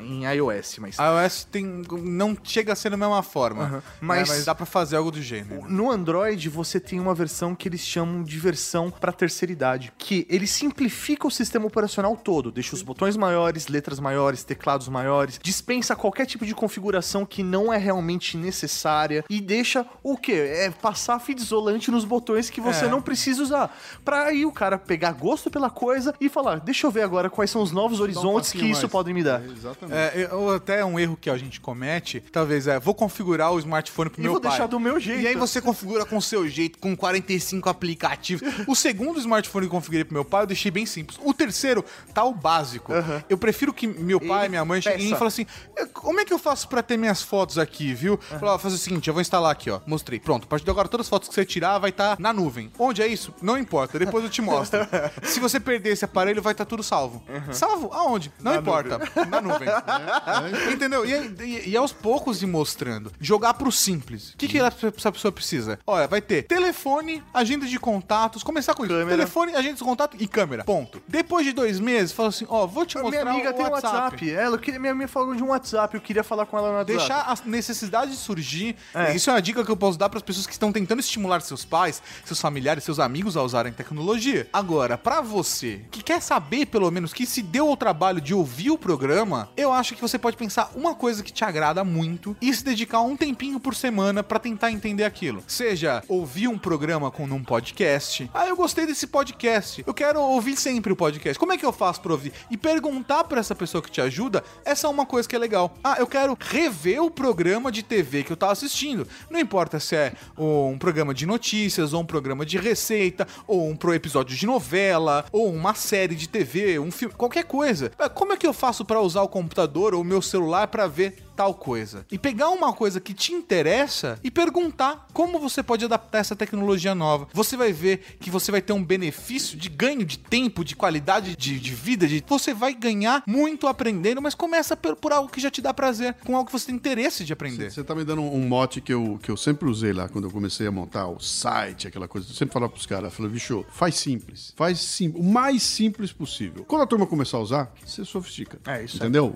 em 0.00 0.24
iOS, 0.24 0.78
mas 0.78 0.98
A 0.98 1.22
iOS 1.22 1.44
tem, 1.44 1.64
não 2.02 2.36
chega 2.42 2.72
a 2.72 2.76
ser 2.76 2.90
da 2.90 2.96
mesma 2.96 3.22
forma. 3.22 3.62
Aham. 3.64 3.76
né? 3.76 3.82
Mas- 4.00 4.28
Mas... 4.28 4.44
dá 4.46 4.54
pra 4.54 4.64
fazer 4.66 4.96
algo 4.96 5.10
do 5.10 5.20
gênero. 5.20 5.66
No 5.68 5.90
Android, 5.90 6.48
você 6.48 6.80
tem 6.80 6.98
uma 6.98 7.14
versão 7.14 7.54
que 7.54 7.68
eles 7.68 7.80
chamam 7.80 8.22
de 8.22 8.38
versão 8.38 8.90
para 8.90 9.12
terceira 9.12 9.52
idade, 9.52 9.92
que 9.98 10.26
ele 10.30 10.46
simplifica 10.46 11.25
o 11.26 11.30
sistema 11.30 11.66
operacional 11.66 12.16
todo, 12.16 12.50
deixa 12.50 12.74
os 12.74 12.82
botões 12.82 13.16
maiores, 13.16 13.68
letras 13.68 13.98
maiores, 14.00 14.44
teclados 14.44 14.88
maiores, 14.88 15.38
dispensa 15.42 15.94
qualquer 15.96 16.26
tipo 16.26 16.44
de 16.46 16.54
configuração 16.54 17.24
que 17.26 17.42
não 17.42 17.72
é 17.72 17.76
realmente 17.76 18.36
necessária 18.36 19.24
e 19.28 19.40
deixa 19.40 19.86
o 20.02 20.16
quê? 20.16 20.32
É 20.32 20.70
passar 20.70 21.18
fita 21.20 21.42
isolante 21.42 21.90
nos 21.90 22.04
botões 22.04 22.50
que 22.50 22.60
você 22.60 22.84
É. 22.84 22.88
não 22.88 23.00
precisa 23.02 23.42
usar. 23.42 23.76
Pra 24.04 24.24
aí 24.24 24.44
o 24.46 24.52
cara 24.52 24.78
pegar 24.78 25.12
gosto 25.12 25.50
pela 25.50 25.70
coisa 25.70 26.14
e 26.20 26.28
falar, 26.28 26.60
deixa 26.60 26.86
eu 26.86 26.90
ver 26.90 27.02
agora 27.02 27.28
quais 27.30 27.50
são 27.50 27.62
os 27.62 27.70
novos 27.72 28.00
horizontes 28.00 28.50
que 28.52 28.58
passinho 28.58 28.72
isso 28.72 28.82
mais. 28.82 28.92
pode 28.92 29.12
me 29.12 29.22
dar. 29.22 29.42
É, 29.42 29.46
exatamente. 29.46 29.96
É, 29.98 30.28
eu- 30.30 30.50
até 30.50 30.84
um 30.84 30.98
erro 30.98 31.16
que 31.20 31.28
a 31.30 31.36
gente 31.36 31.60
comete, 31.60 32.22
talvez 32.32 32.66
é, 32.66 32.78
vou 32.78 32.94
configurar 32.94 33.52
o 33.52 33.58
smartphone 33.58 34.10
pro 34.10 34.20
E 34.20 34.22
meu 34.22 34.32
vou 34.32 34.40
pai. 34.40 34.50
deixar 34.50 34.66
do 34.66 34.78
meu 34.80 34.98
jeito. 35.00 35.22
E 35.22 35.26
aí 35.26 35.34
você 35.34 35.60
configura 35.60 36.04
com 36.04 36.16
o 36.16 36.22
seu 36.22 36.46
jeito, 36.48 36.78
com 36.78 36.96
45 36.96 37.68
aplicativos. 37.68 38.42
O 38.66 38.74
segundo 38.74 39.18
smartphone 39.18 39.66
que 39.66 39.74
eu 39.74 39.76
configurei 39.78 40.04
pro 40.04 40.14
meu 40.14 40.24
pai, 40.24 40.42
eu 40.42 40.46
deixei 40.46 40.70
bem 40.70 40.86
simples. 40.86 41.15
O 41.22 41.32
terceiro 41.34 41.84
tá 42.14 42.24
o 42.24 42.34
básico. 42.34 42.92
Eu 43.28 43.38
prefiro 43.38 43.72
que 43.72 43.86
meu 43.86 44.20
pai 44.20 44.46
e 44.46 44.48
minha 44.48 44.64
mãe 44.64 44.80
cheguem 44.80 45.06
e 45.06 45.10
falem 45.18 45.28
assim, 45.28 45.46
"Eh, 45.76 45.86
como 45.92 46.20
é 46.20 46.24
que 46.24 46.32
eu 46.32 46.38
faço 46.38 46.68
pra 46.68 46.82
ter 46.82 46.96
minhas 46.96 47.22
fotos 47.22 47.58
aqui, 47.58 47.92
viu? 47.94 48.16
Falar, 48.18 48.54
ó, 48.54 48.58
faz 48.58 48.74
o 48.74 48.78
seguinte, 48.78 49.08
eu 49.08 49.14
vou 49.14 49.20
instalar 49.20 49.50
aqui, 49.52 49.70
ó. 49.70 49.80
Mostrei. 49.86 50.18
Pronto, 50.20 50.44
a 50.44 50.46
partir 50.46 50.64
de 50.64 50.70
agora 50.70 50.88
todas 50.88 51.06
as 51.06 51.10
fotos 51.10 51.28
que 51.28 51.34
você 51.34 51.44
tirar 51.44 51.78
vai 51.78 51.90
estar 51.90 52.18
na 52.18 52.32
nuvem. 52.32 52.70
Onde 52.78 53.02
é 53.02 53.06
isso? 53.06 53.34
Não 53.42 53.56
importa, 53.58 53.98
depois 53.98 54.24
eu 54.24 54.30
te 54.30 54.40
mostro. 54.42 54.80
Se 55.22 55.40
você 55.40 55.58
perder 55.60 55.90
esse 55.92 56.04
aparelho, 56.04 56.42
vai 56.42 56.52
estar 56.52 56.64
tudo 56.64 56.82
salvo. 56.82 57.22
Salvo? 57.52 57.90
Aonde? 57.92 58.32
Não 58.40 58.54
importa. 58.54 58.98
Na 59.28 59.40
nuvem. 59.40 59.68
Entendeu? 60.72 61.04
E, 61.04 61.12
e- 61.42 61.68
e 61.70 61.76
aos 61.76 61.92
poucos 61.92 62.42
ir 62.42 62.46
mostrando. 62.46 63.12
Jogar 63.20 63.54
pro 63.54 63.70
simples. 63.72 64.30
O 64.32 64.36
que, 64.36 64.48
que 64.48 64.58
essa 64.58 65.12
pessoa 65.12 65.32
precisa? 65.32 65.78
Olha, 65.86 66.06
vai 66.06 66.20
ter 66.20 66.42
telefone, 66.44 67.22
agenda 67.32 67.66
de 67.66 67.78
contatos. 67.78 68.42
Começar 68.42 68.74
com 68.74 68.84
isso. 68.84 68.92
Câmera. 68.94 69.16
Telefone, 69.16 69.54
agenda 69.54 69.74
de 69.76 69.84
contato 69.84 70.16
e 70.18 70.26
câmera. 70.26 70.64
Ponto. 70.64 71.02
Depois 71.08 71.44
de 71.46 71.52
dois 71.52 71.78
meses, 71.78 72.12
fala 72.12 72.28
assim: 72.28 72.46
ó, 72.48 72.66
vou 72.66 72.84
te 72.84 72.96
A 72.98 73.00
minha 73.00 73.12
mostrar 73.12 73.30
amiga 73.30 73.50
o 73.50 73.52
tem 73.54 73.66
um 73.66 73.70
WhatsApp. 73.70 73.96
WhatsApp. 73.96 74.30
Ela, 74.30 74.58
queria, 74.58 74.80
minha 74.80 74.92
amiga 74.92 75.08
falou 75.08 75.34
de 75.34 75.42
um 75.42 75.48
WhatsApp, 75.48 75.94
eu 75.94 76.00
queria 76.00 76.24
falar 76.24 76.46
com 76.46 76.58
ela 76.58 76.68
no 76.68 76.74
WhatsApp. 76.78 76.98
Deixar 76.98 77.20
a 77.32 77.36
necessidade 77.48 78.14
surgir. 78.16 78.76
É. 78.94 79.14
Isso 79.14 79.30
é 79.30 79.32
uma 79.32 79.42
dica 79.42 79.64
que 79.64 79.70
eu 79.70 79.76
posso 79.76 79.98
dar 79.98 80.08
para 80.08 80.18
as 80.18 80.22
pessoas 80.22 80.46
que 80.46 80.52
estão 80.52 80.72
tentando 80.72 81.00
estimular 81.00 81.40
seus 81.40 81.64
pais, 81.64 82.02
seus 82.24 82.40
familiares, 82.40 82.84
seus 82.84 82.98
amigos 82.98 83.36
a 83.36 83.42
usarem 83.42 83.72
tecnologia. 83.72 84.48
Agora, 84.52 84.98
para 84.98 85.20
você 85.20 85.82
que 85.90 86.02
quer 86.02 86.20
saber, 86.20 86.66
pelo 86.66 86.90
menos, 86.90 87.12
que 87.12 87.26
se 87.26 87.42
deu 87.42 87.70
o 87.70 87.76
trabalho 87.76 88.20
de 88.20 88.34
ouvir 88.34 88.70
o 88.70 88.78
programa, 88.78 89.48
eu 89.56 89.72
acho 89.72 89.94
que 89.94 90.00
você 90.02 90.18
pode 90.18 90.36
pensar 90.36 90.70
uma 90.74 90.94
coisa 90.94 91.22
que 91.22 91.32
te 91.32 91.44
agrada 91.44 91.84
muito 91.84 92.36
e 92.40 92.52
se 92.52 92.64
dedicar 92.64 93.00
um 93.00 93.16
tempinho 93.16 93.60
por 93.60 93.74
semana 93.74 94.22
para 94.22 94.38
tentar 94.38 94.70
entender 94.72 95.04
aquilo. 95.04 95.42
Seja 95.46 96.02
ouvir 96.08 96.48
um 96.48 96.58
programa 96.58 97.10
com 97.10 97.26
num 97.26 97.42
podcast. 97.42 98.30
Ah, 98.34 98.46
eu 98.46 98.56
gostei 98.56 98.86
desse 98.86 99.06
podcast. 99.06 99.84
Eu 99.86 99.94
quero 99.94 100.20
ouvir 100.20 100.56
sempre 100.56 100.85
o 100.92 100.96
podcast. 100.96 101.38
Como 101.38 101.52
é 101.52 101.56
que 101.56 101.66
eu 101.66 101.72
faço 101.72 102.00
para 102.00 102.12
ouvir? 102.12 102.32
E 102.50 102.56
perguntar 102.56 103.24
para 103.24 103.40
essa 103.40 103.54
pessoa 103.54 103.82
que 103.82 103.90
te 103.90 104.00
ajuda, 104.00 104.42
essa 104.64 104.86
é 104.86 104.90
uma 104.90 105.06
coisa 105.06 105.28
que 105.28 105.36
é 105.36 105.38
legal. 105.38 105.74
Ah, 105.82 105.96
eu 105.98 106.06
quero 106.06 106.36
rever 106.38 107.02
o 107.02 107.10
programa 107.10 107.70
de 107.70 107.82
TV 107.82 108.22
que 108.22 108.32
eu 108.32 108.36
tava 108.36 108.52
assistindo. 108.52 109.06
Não 109.30 109.38
importa 109.38 109.80
se 109.80 109.96
é 109.96 110.12
um 110.36 110.78
programa 110.78 111.12
de 111.12 111.26
notícias, 111.26 111.92
ou 111.92 112.02
um 112.02 112.06
programa 112.06 112.44
de 112.44 112.58
receita, 112.58 113.26
ou 113.46 113.68
um 113.68 113.76
pro 113.76 113.94
episódio 113.94 114.36
de 114.36 114.46
novela, 114.46 115.24
ou 115.32 115.52
uma 115.52 115.74
série 115.74 116.14
de 116.14 116.28
TV, 116.28 116.78
um 116.78 116.90
filme, 116.90 117.14
qualquer 117.14 117.44
coisa. 117.44 117.90
Como 118.14 118.32
é 118.32 118.36
que 118.36 118.46
eu 118.46 118.52
faço 118.52 118.84
para 118.84 119.00
usar 119.00 119.22
o 119.22 119.28
computador 119.28 119.94
ou 119.94 120.02
o 120.02 120.04
meu 120.04 120.22
celular 120.22 120.68
para 120.68 120.86
ver 120.86 121.25
tal 121.36 121.54
coisa. 121.54 122.06
E 122.10 122.18
pegar 122.18 122.48
uma 122.48 122.72
coisa 122.72 122.98
que 122.98 123.12
te 123.12 123.32
interessa 123.32 124.18
e 124.24 124.30
perguntar 124.30 125.06
como 125.12 125.38
você 125.38 125.62
pode 125.62 125.84
adaptar 125.84 126.18
essa 126.18 126.34
tecnologia 126.34 126.94
nova. 126.94 127.28
Você 127.32 127.56
vai 127.56 127.72
ver 127.72 128.16
que 128.18 128.30
você 128.30 128.50
vai 128.50 128.62
ter 128.62 128.72
um 128.72 128.82
benefício 128.82 129.56
de 129.56 129.68
ganho 129.68 130.04
de 130.04 130.18
tempo, 130.18 130.64
de 130.64 130.74
qualidade 130.74 131.36
de, 131.36 131.60
de 131.60 131.74
vida, 131.74 132.08
de 132.08 132.24
você 132.26 132.54
vai 132.54 132.74
ganhar 132.74 133.22
muito 133.26 133.66
aprendendo, 133.66 134.22
mas 134.22 134.34
começa 134.34 134.76
por, 134.76 134.96
por 134.96 135.12
algo 135.12 135.30
que 135.30 135.40
já 135.40 135.50
te 135.50 135.60
dá 135.60 135.74
prazer, 135.74 136.14
com 136.24 136.36
algo 136.36 136.46
que 136.46 136.52
você 136.52 136.66
tem 136.66 136.74
interesse 136.74 137.24
de 137.24 137.32
aprender. 137.32 137.70
Você 137.70 137.84
tá 137.84 137.94
me 137.94 138.04
dando 138.04 138.22
um 138.22 138.48
mote 138.48 138.80
que 138.80 138.92
eu, 138.92 139.18
que 139.22 139.30
eu 139.30 139.36
sempre 139.36 139.68
usei 139.68 139.92
lá 139.92 140.08
quando 140.08 140.24
eu 140.24 140.30
comecei 140.30 140.66
a 140.66 140.72
montar 140.72 141.06
o 141.06 141.20
site, 141.20 141.86
aquela 141.86 142.08
coisa. 142.08 142.28
Eu 142.30 142.34
sempre 142.34 142.52
falava 142.52 142.72
pros 142.72 142.86
caras, 142.86 143.12
falei, 143.12 143.30
bicho, 143.30 143.64
faz 143.70 143.96
simples. 143.96 144.52
Faz 144.56 144.78
sim, 144.78 145.12
o 145.14 145.22
mais 145.22 145.62
simples 145.62 146.12
possível. 146.12 146.64
Quando 146.64 146.82
a 146.82 146.86
turma 146.86 147.06
começar 147.06 147.36
a 147.36 147.40
usar, 147.40 147.72
você 147.84 148.04
sofistica. 148.04 148.58
É, 148.66 148.84
isso 148.84 148.96
Entendeu? 148.96 149.32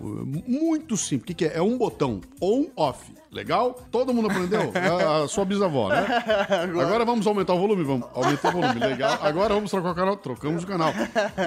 Muito 0.46 0.96
simples. 0.96 1.22
O 1.22 1.26
que, 1.26 1.34
que 1.34 1.44
é? 1.44 1.58
É 1.58 1.62
um 1.62 1.76
botão 1.76 1.89
on, 1.98 2.22
off. 2.76 3.19
Legal? 3.32 3.74
Todo 3.92 4.12
mundo 4.12 4.28
aprendeu? 4.28 4.72
a, 4.74 5.22
a 5.22 5.28
sua 5.28 5.44
bisavó, 5.44 5.88
né? 5.88 6.04
Agora 6.82 7.04
vamos 7.04 7.24
aumentar 7.28 7.54
o 7.54 7.60
volume? 7.60 7.84
Vamos 7.84 8.08
aumentar 8.12 8.48
o 8.48 8.52
volume. 8.52 8.80
Legal. 8.80 9.18
Agora 9.22 9.54
vamos 9.54 9.70
trocar 9.70 9.92
o 9.92 9.94
canal? 9.94 10.16
Trocamos 10.16 10.64
o 10.64 10.66
canal. 10.66 10.92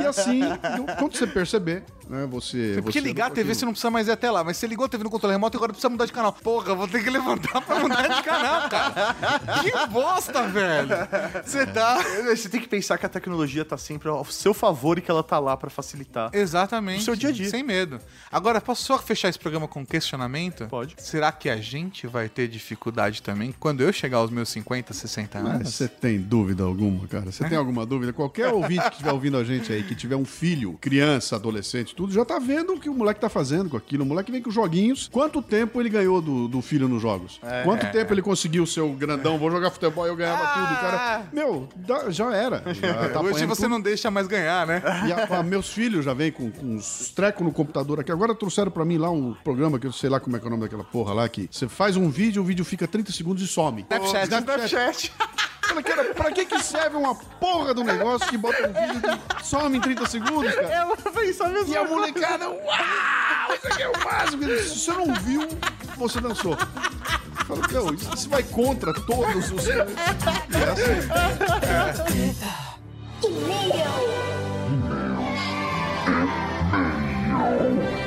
E 0.02 0.06
assim, 0.06 0.44
quando 0.98 1.18
você 1.18 1.28
perceber, 1.28 1.84
né, 2.08 2.26
você... 2.26 2.80
Porque 2.82 3.02
você 3.02 3.06
ligar 3.06 3.28
a 3.28 3.30
TV 3.32 3.54
você 3.54 3.66
não 3.66 3.74
precisa 3.74 3.92
mais 3.92 4.08
ir 4.08 4.12
até 4.12 4.32
lá, 4.32 4.46
mas 4.46 4.56
você 4.56 4.66
ligou 4.66 4.86
a 4.86 4.90
TV 4.90 5.04
no 5.04 5.10
controle 5.10 5.34
remoto 5.34 5.58
e 5.58 5.58
agora 5.58 5.74
precisa 5.74 5.90
mudar 5.90 6.06
de 6.06 6.14
canal. 6.14 6.32
Porra, 6.32 6.74
vou 6.74 6.88
ter 6.88 7.04
que 7.04 7.10
levantar 7.10 7.60
pra 7.60 7.80
mudar 7.80 8.08
de 8.08 8.24
canal, 8.24 8.70
cara. 8.70 9.16
Que 9.62 9.88
bosta, 9.92 10.48
velho. 10.48 10.90
Você 11.44 11.66
tá. 11.66 12.02
Você 12.30 12.48
tem 12.48 12.62
que 12.62 12.68
pensar 12.70 12.98
que 12.98 13.06
a 13.06 13.10
tecnologia 13.10 13.66
tá 13.66 13.78
sempre 13.78 14.08
ao 14.08 14.24
seu 14.24 14.54
favor 14.54 14.98
e 14.98 15.02
que 15.02 15.12
ela 15.12 15.24
tá 15.24 15.38
lá 15.38 15.58
pra 15.58 15.70
facilitar. 15.70 16.30
Exatamente. 16.32 17.00
No 17.00 17.04
seu 17.04 17.16
dia 17.16 17.30
a 17.30 17.34
dia. 17.34 17.50
Sem 17.50 17.62
medo. 17.62 18.00
Agora, 18.32 18.62
posso 18.62 18.84
só 18.84 18.98
fechar 18.98 19.28
esse 19.28 19.40
programa 19.40 19.68
com 19.68 19.82
um 19.82 19.86
questionamento? 19.86 20.68
Pode. 20.68 20.96
Será 20.98 21.30
que 21.32 21.50
a 21.50 21.58
gente 21.58 21.73
vai 22.12 22.30
ter 22.30 22.48
dificuldade 22.48 23.22
também 23.22 23.54
quando 23.60 23.82
eu 23.82 23.92
chegar 23.92 24.18
aos 24.18 24.30
meus 24.30 24.50
50, 24.50 24.94
60 24.94 25.40
Mas 25.42 25.54
anos? 25.56 25.74
Você 25.74 25.88
tem 25.88 26.20
dúvida 26.20 26.64
alguma, 26.64 27.08
cara? 27.08 27.32
Você 27.32 27.48
tem 27.48 27.58
alguma 27.58 27.86
dúvida? 27.86 28.14
Qualquer 28.14 28.48
ouvinte 28.54 28.82
que 28.84 28.92
estiver 28.92 29.12
ouvindo 29.12 29.38
a 29.38 29.44
gente 29.44 29.72
aí, 29.74 29.84
que 29.84 29.96
tiver 29.96 30.16
um 30.16 30.26
filho, 30.26 30.78
criança, 30.80 31.36
adolescente, 31.36 31.96
tudo, 31.96 32.14
já 32.14 32.24
tá 32.24 32.38
vendo 32.40 32.74
o 32.74 32.80
que 32.80 32.90
o 32.90 32.94
moleque 32.94 33.20
tá 33.20 33.30
fazendo 33.30 33.70
com 33.70 33.78
aquilo. 33.78 34.04
O 34.04 34.08
moleque 34.08 34.32
vem 34.32 34.42
com 34.42 34.52
joguinhos. 34.52 35.10
Quanto 35.12 35.42
tempo 35.42 35.80
ele 35.82 35.90
ganhou 35.90 36.22
do, 36.22 36.48
do 36.48 36.62
filho 36.62 36.88
nos 36.88 37.02
jogos? 37.02 37.40
Quanto 37.64 37.92
tempo 37.92 38.14
ele 38.14 38.22
conseguiu 38.22 38.66
ser 38.66 38.82
o 38.82 38.94
grandão? 38.94 39.38
Vou 39.40 39.50
jogar 39.52 39.72
futebol 39.72 40.06
e 40.06 40.10
eu 40.10 40.16
ganhava 40.16 40.46
tudo, 40.46 40.80
cara. 40.82 41.26
Meu, 41.34 41.68
já 42.10 42.34
era. 42.36 42.64
Já 42.74 43.10
tá 43.10 43.22
Hoje 43.34 43.46
você 43.46 43.64
tudo. 43.64 43.72
não 43.72 43.82
deixa 43.82 44.12
mais 44.12 44.28
ganhar, 44.28 44.68
né? 44.68 44.82
E 45.08 45.12
a- 45.12 45.40
a- 45.40 45.44
meus 45.44 45.70
filhos 45.70 46.06
já 46.06 46.14
vêm 46.14 46.32
com, 46.32 46.52
com 46.52 46.76
uns 46.76 47.10
trecos 47.10 47.44
no 47.46 47.52
computador 47.52 48.00
aqui. 48.00 48.12
Agora 48.12 48.36
trouxeram 48.36 48.70
pra 48.72 48.84
mim 48.86 48.98
lá 48.98 49.10
um 49.10 49.34
programa 49.44 49.80
que 49.80 49.88
eu 49.88 49.92
sei 49.92 50.10
lá 50.10 50.20
como 50.20 50.36
é 50.36 50.40
que 50.40 50.46
é 50.46 50.48
o 50.48 50.52
nome 50.52 50.64
daquela 50.64 50.84
porra 50.84 51.14
lá, 51.14 51.30
que 51.30 51.48
você 51.64 51.68
faz 51.70 51.96
um 51.96 52.10
vídeo, 52.10 52.42
o 52.42 52.46
vídeo 52.46 52.66
fica 52.66 52.88
30 52.88 53.12
segundos 53.12 53.42
e 53.44 53.48
some. 53.48 53.86
Snapchat, 53.90 54.26
Snapchat. 54.26 55.14
Fala, 55.62 55.82
cara, 55.82 56.14
pra 56.14 56.32
que 56.32 56.46
que 56.46 56.62
serve 56.62 56.98
uma 56.98 57.16
porra 57.16 57.74
do 57.74 57.84
negócio 57.84 58.28
que 58.28 58.38
bota 58.38 58.68
um 58.68 58.74
vídeo 58.74 59.02
que 59.38 59.46
some 59.46 59.78
em 59.78 59.82
30 59.82 60.06
segundos, 60.08 60.54
cara? 60.54 60.68
Ela 60.68 60.98
pensa 60.98 61.48
mesmo. 61.48 61.74
E 61.74 61.78
a 61.78 61.86
molecada, 61.86 62.50
uau, 62.50 62.60
isso 63.56 63.68
aqui 63.68 63.82
é 63.82 63.90
o 63.90 64.04
máximo. 64.04 64.44
Se 64.44 64.80
você 64.80 64.92
não 64.92 65.14
viu, 65.16 65.48
você 65.98 66.20
dançou. 66.20 66.58
Fala, 67.48 67.68
meu, 67.72 67.94
isso, 67.94 68.14
isso 68.14 68.30
vai 68.30 68.44
contra 68.44 68.94
todos 68.94 69.52
os... 69.52 69.68
É 69.70 69.82
assim. 70.72 70.92
É 71.62 71.92
isso 71.92 72.04
aí, 77.32 78.03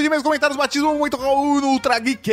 de 0.00 0.06
e-mails, 0.06 0.22
comentários, 0.22 0.56
batismo 0.56 0.94
muito 0.94 1.16
Raul 1.16 1.60
no 1.60 1.68
Ultra 1.68 1.98
Geek! 1.98 2.30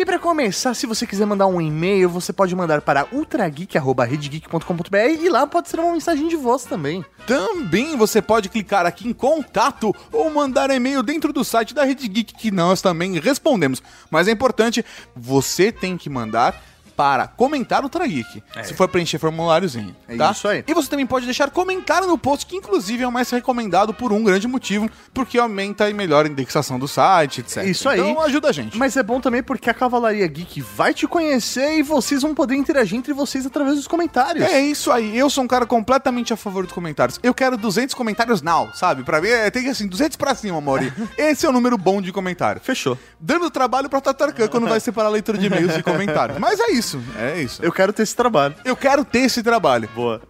E 0.00 0.04
pra 0.04 0.16
começar, 0.16 0.74
se 0.74 0.86
você 0.86 1.04
quiser 1.04 1.26
mandar 1.26 1.48
um 1.48 1.60
e-mail, 1.60 2.08
você 2.08 2.32
pode 2.32 2.54
mandar 2.54 2.80
para 2.80 3.08
ultrageek.redgeek.com.br 3.10 4.96
e 5.20 5.28
lá 5.28 5.44
pode 5.44 5.68
ser 5.68 5.80
uma 5.80 5.92
mensagem 5.92 6.28
de 6.28 6.36
voz 6.36 6.62
também. 6.62 7.04
Também 7.26 7.96
você 7.96 8.22
pode 8.22 8.48
clicar 8.48 8.86
aqui 8.86 9.08
em 9.08 9.12
contato 9.12 9.92
ou 10.12 10.30
mandar 10.30 10.70
e-mail 10.70 11.02
dentro 11.02 11.32
do 11.32 11.42
site 11.42 11.74
da 11.74 11.82
Rede 11.82 12.06
Geek 12.06 12.32
que 12.34 12.52
nós 12.52 12.80
também 12.80 13.18
respondemos. 13.18 13.82
Mas 14.08 14.28
é 14.28 14.30
importante, 14.30 14.84
você 15.16 15.72
tem 15.72 15.96
que 15.96 16.08
mandar 16.08 16.62
para 16.98 17.28
comentar 17.28 17.84
o 17.84 17.88
Trageek, 17.88 18.42
se 18.64 18.74
for 18.74 18.88
preencher 18.88 19.20
formuláriozinho, 19.20 19.94
É 20.08 20.16
tá? 20.16 20.32
isso 20.32 20.48
aí. 20.48 20.64
E 20.66 20.74
você 20.74 20.90
também 20.90 21.06
pode 21.06 21.26
deixar 21.26 21.48
comentário 21.48 22.08
no 22.08 22.18
post, 22.18 22.44
que 22.44 22.56
inclusive 22.56 23.04
é 23.04 23.06
o 23.06 23.12
mais 23.12 23.30
recomendado 23.30 23.94
por 23.94 24.12
um 24.12 24.24
grande 24.24 24.48
motivo, 24.48 24.90
porque 25.14 25.38
aumenta 25.38 25.88
e 25.88 25.94
melhora 25.94 26.26
a 26.26 26.30
indexação 26.30 26.76
do 26.76 26.88
site, 26.88 27.40
etc. 27.42 27.64
Isso 27.68 27.88
aí. 27.88 28.00
Então 28.00 28.20
ajuda 28.20 28.48
a 28.48 28.52
gente. 28.52 28.76
Mas 28.76 28.96
é 28.96 29.02
bom 29.04 29.20
também 29.20 29.44
porque 29.44 29.70
a 29.70 29.74
Cavalaria 29.74 30.26
Geek 30.26 30.60
vai 30.60 30.92
te 30.92 31.06
conhecer 31.06 31.78
e 31.78 31.84
vocês 31.84 32.22
vão 32.22 32.34
poder 32.34 32.56
interagir 32.56 32.98
entre 32.98 33.12
vocês 33.12 33.46
através 33.46 33.76
dos 33.76 33.86
comentários. 33.86 34.44
É 34.44 34.60
isso 34.60 34.90
aí, 34.90 35.16
eu 35.16 35.30
sou 35.30 35.44
um 35.44 35.46
cara 35.46 35.66
completamente 35.66 36.32
a 36.32 36.36
favor 36.36 36.64
dos 36.64 36.72
comentários. 36.72 37.20
Eu 37.22 37.32
quero 37.32 37.56
200 37.56 37.94
comentários 37.94 38.42
now, 38.42 38.70
sabe? 38.74 39.04
Pra 39.04 39.20
mim, 39.20 39.28
é, 39.28 39.48
tem 39.52 39.62
que 39.62 39.68
assim, 39.68 39.86
200 39.86 40.16
pra 40.16 40.34
cima, 40.34 40.60
Mauri. 40.60 40.92
Esse 41.16 41.46
é 41.46 41.48
o 41.48 41.52
número 41.52 41.78
bom 41.78 42.02
de 42.02 42.10
comentário. 42.10 42.60
Fechou. 42.60 42.98
Dando 43.20 43.48
trabalho 43.52 43.88
pra 43.88 44.00
Tatarkan 44.00 44.48
quando 44.48 44.66
vai 44.68 44.80
separar 44.80 45.08
a 45.08 45.12
leitura 45.12 45.38
de 45.38 45.46
e-mails 45.46 45.76
e 45.76 45.82
comentários. 45.82 46.38
Mas 46.38 46.58
é 46.58 46.72
isso, 46.72 46.87
é 47.16 47.42
isso. 47.42 47.62
Eu 47.62 47.72
quero 47.72 47.92
ter 47.92 48.02
esse 48.02 48.14
trabalho. 48.14 48.54
Eu 48.64 48.76
quero 48.76 49.04
ter 49.04 49.20
esse 49.20 49.42
trabalho. 49.42 49.88
Boa. 49.94 50.22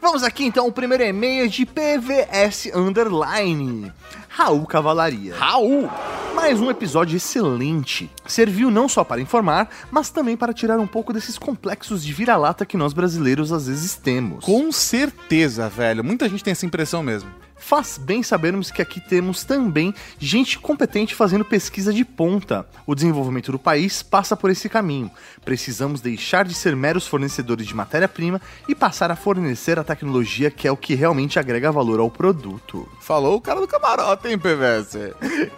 Vamos 0.00 0.22
aqui 0.22 0.44
então, 0.44 0.66
o 0.66 0.72
primeiro 0.72 1.04
e-mail 1.04 1.48
de 1.48 1.66
PVS 1.66 2.70
Underline. 2.74 3.92
Raul 4.28 4.66
Cavalaria. 4.66 5.36
Raul! 5.36 5.90
Mais 6.34 6.58
um 6.58 6.70
episódio 6.70 7.16
excelente. 7.16 8.10
Serviu 8.26 8.70
não 8.70 8.88
só 8.88 9.04
para 9.04 9.20
informar, 9.20 9.68
mas 9.90 10.08
também 10.08 10.36
para 10.36 10.54
tirar 10.54 10.78
um 10.78 10.86
pouco 10.86 11.12
desses 11.12 11.36
complexos 11.36 12.02
de 12.02 12.12
vira-lata 12.14 12.64
que 12.64 12.76
nós 12.76 12.94
brasileiros 12.94 13.52
às 13.52 13.66
vezes 13.66 13.94
temos. 13.94 14.42
Com 14.42 14.72
certeza, 14.72 15.68
velho. 15.68 16.02
Muita 16.02 16.28
gente 16.28 16.42
tem 16.42 16.52
essa 16.52 16.64
impressão 16.64 17.02
mesmo. 17.02 17.30
Faz 17.62 17.96
bem 17.96 18.24
sabermos 18.24 18.72
que 18.72 18.82
aqui 18.82 19.00
temos 19.00 19.44
também 19.44 19.94
gente 20.18 20.58
competente 20.58 21.14
fazendo 21.14 21.44
pesquisa 21.44 21.92
de 21.92 22.04
ponta. 22.04 22.66
O 22.84 22.92
desenvolvimento 22.92 23.52
do 23.52 23.58
país 23.58 24.02
passa 24.02 24.36
por 24.36 24.50
esse 24.50 24.68
caminho. 24.68 25.08
Precisamos 25.44 26.00
deixar 26.00 26.44
de 26.44 26.54
ser 26.54 26.74
meros 26.74 27.06
fornecedores 27.06 27.64
de 27.64 27.74
matéria-prima 27.74 28.42
e 28.68 28.74
passar 28.74 29.12
a 29.12 29.16
fornecer 29.16 29.78
a 29.78 29.84
tecnologia 29.84 30.50
que 30.50 30.66
é 30.66 30.72
o 30.72 30.76
que 30.76 30.96
realmente 30.96 31.38
agrega 31.38 31.70
valor 31.70 32.00
ao 32.00 32.10
produto. 32.10 32.86
Falou 33.02 33.34
o 33.34 33.40
cara 33.40 33.60
do 33.60 33.66
camarote, 33.66 34.28
hein, 34.28 34.38
PVS? 34.38 34.94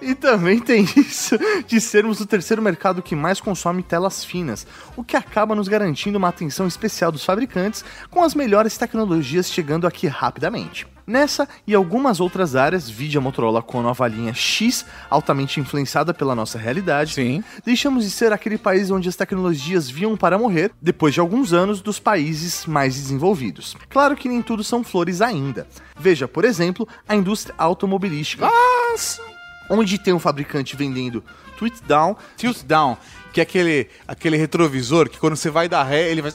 E 0.01 0.14
também 0.14 0.59
tem 0.59 0.82
isso 0.97 1.38
de 1.66 1.78
sermos 1.78 2.18
o 2.18 2.26
terceiro 2.26 2.62
mercado 2.62 3.03
que 3.03 3.14
mais 3.14 3.38
consome 3.38 3.82
telas 3.82 4.24
finas, 4.24 4.66
o 4.97 5.05
que 5.05 5.14
acaba 5.14 5.55
nos 5.55 5.68
garantindo 5.68 6.16
uma 6.16 6.28
atenção 6.28 6.66
especial 6.66 7.12
dos 7.12 7.22
fabricantes 7.22 7.84
com 8.11 8.24
as 8.24 8.34
melhores 8.34 8.78
tecnologias 8.78 9.51
chegando 9.51 9.86
aqui 9.86 10.07
rapidamente. 10.07 10.86
Nessa 11.07 11.47
e 11.66 11.74
algumas 11.74 12.18
outras 12.18 12.57
áreas, 12.57 12.88
vide 12.88 13.18
a 13.18 13.20
Motorola 13.20 13.62
com 13.62 13.78
a 13.78 13.82
nova 13.82 14.09
linha 14.09 14.32
X, 14.32 14.86
altamente 15.11 15.61
influenciada 15.61 16.14
pela 16.14 16.34
nossa 16.34 16.59
realidade, 16.59 17.14
Sim. 17.14 17.45
deixamos 17.62 18.05
de 18.05 18.11
ser 18.11 18.32
aquele 18.32 18.57
país 18.57 18.90
onde 18.90 19.09
as 19.09 19.16
tecnologias 19.16 19.90
vinham 19.90 20.16
para 20.16 20.38
morrer 20.38 20.70
depois 20.80 21.12
de 21.12 21.20
alguns 21.20 21.53
anos 21.53 21.82
dos 21.82 21.99
países 21.99 22.64
mais 22.64 22.95
desenvolvidos. 22.95 23.76
Claro 23.90 24.16
que 24.16 24.30
nem 24.30 24.40
tudo 24.40 24.64
são 24.64 24.82
flores 24.82 25.20
ainda. 25.20 25.66
Veja, 25.97 26.26
por 26.26 26.45
exemplo, 26.45 26.88
a 27.07 27.14
indústria 27.14 27.34
automobilística, 27.59 28.47
Nossa! 28.47 29.22
onde 29.68 29.99
tem 29.99 30.12
um 30.12 30.18
fabricante 30.18 30.76
vendendo 30.76 31.24
tweet 31.57 31.82
down 31.85 32.16
Tilt 32.37 32.62
down, 32.64 32.97
que 33.32 33.41
é 33.41 33.43
aquele, 33.43 33.89
aquele 34.07 34.37
retrovisor 34.37 35.09
que 35.09 35.18
quando 35.18 35.37
você 35.37 35.51
vai 35.51 35.68
dar 35.68 35.82
ré, 35.85 36.11
ele 36.11 36.22
vai. 36.22 36.32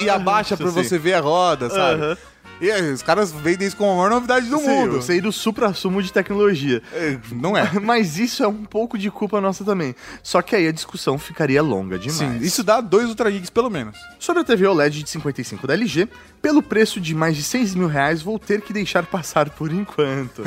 E 0.00 0.10
abaixa 0.10 0.56
sim. 0.56 0.64
você 0.64 0.98
ver 0.98 1.14
a 1.14 1.20
roda, 1.20 1.70
sabe? 1.70 2.02
Aham. 2.02 2.16
E 2.60 2.70
aí, 2.70 2.90
os 2.92 3.02
caras 3.02 3.32
vendem 3.32 3.66
isso 3.68 3.76
como 3.76 3.90
a 3.92 3.94
maior 3.96 4.10
novidade 4.10 4.46
do 4.48 4.58
mundo. 4.60 4.96
Eu 4.96 5.02
sei 5.02 5.20
do 5.20 5.30
supra-sumo 5.32 6.02
de 6.02 6.12
tecnologia. 6.12 6.82
É, 6.92 7.18
Não 7.32 7.56
é. 7.56 7.70
Mas 7.80 8.18
isso 8.18 8.42
é 8.42 8.48
um 8.48 8.64
pouco 8.64 8.96
de 8.96 9.10
culpa 9.10 9.40
nossa 9.40 9.64
também. 9.64 9.94
Só 10.22 10.40
que 10.40 10.56
aí 10.56 10.66
a 10.66 10.72
discussão 10.72 11.18
ficaria 11.18 11.62
longa 11.62 11.98
demais. 11.98 12.16
Sim, 12.18 12.38
isso 12.46 12.62
dá 12.64 12.80
dois 12.80 13.08
Ultra 13.08 13.30
Geeks 13.30 13.50
pelo 13.50 13.68
menos. 13.68 13.96
Sobre 14.18 14.42
a 14.42 14.44
TV 14.44 14.66
OLED 14.66 15.02
de 15.02 15.10
55 15.10 15.66
da 15.66 15.74
LG, 15.74 16.08
pelo 16.40 16.62
preço 16.62 17.00
de 17.00 17.14
mais 17.14 17.36
de 17.36 17.42
6 17.42 17.74
mil 17.74 17.88
reais, 17.88 18.22
vou 18.22 18.38
ter 18.38 18.60
que 18.62 18.72
deixar 18.72 19.04
passar 19.04 19.50
por 19.50 19.70
enquanto. 19.72 20.42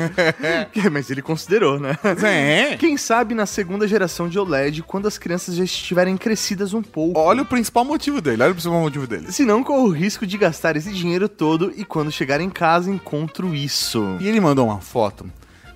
Que- 0.72 0.88
Mas 0.90 1.10
ele 1.10 1.22
considerou, 1.22 1.78
né? 1.78 1.96
É. 2.24 2.76
Quem 2.76 2.96
sabe 2.96 3.34
na 3.34 3.46
segunda 3.46 3.86
geração 3.86 4.28
de 4.28 4.38
OLED, 4.38 4.82
quando 4.82 5.06
as 5.06 5.16
crianças 5.18 5.54
já 5.54 5.62
estiverem 5.64 6.16
crescidas 6.16 6.74
um 6.74 6.82
pouco. 6.82 7.18
Olha 7.20 7.42
o 7.42 7.46
principal 7.46 7.84
motivo 7.84 8.20
dele, 8.20 8.42
olha 8.42 8.50
o 8.52 8.54
principal 8.54 8.80
motivo 8.80 9.06
dele. 9.06 9.30
Se 9.30 9.44
não, 9.44 9.62
corro 9.62 9.88
o 9.88 9.90
risco 9.92 10.26
de 10.26 10.36
gastar 10.36 10.76
esse 10.76 10.90
dinheiro 10.92 11.28
todo 11.28 11.72
e 11.76 11.84
quando 11.84 11.99
chegar 12.08 12.40
em 12.40 12.48
casa 12.48 12.90
encontro 12.90 13.52
isso. 13.54 14.16
E 14.20 14.28
ele 14.28 14.40
mandou 14.40 14.66
uma 14.66 14.80
foto 14.80 15.26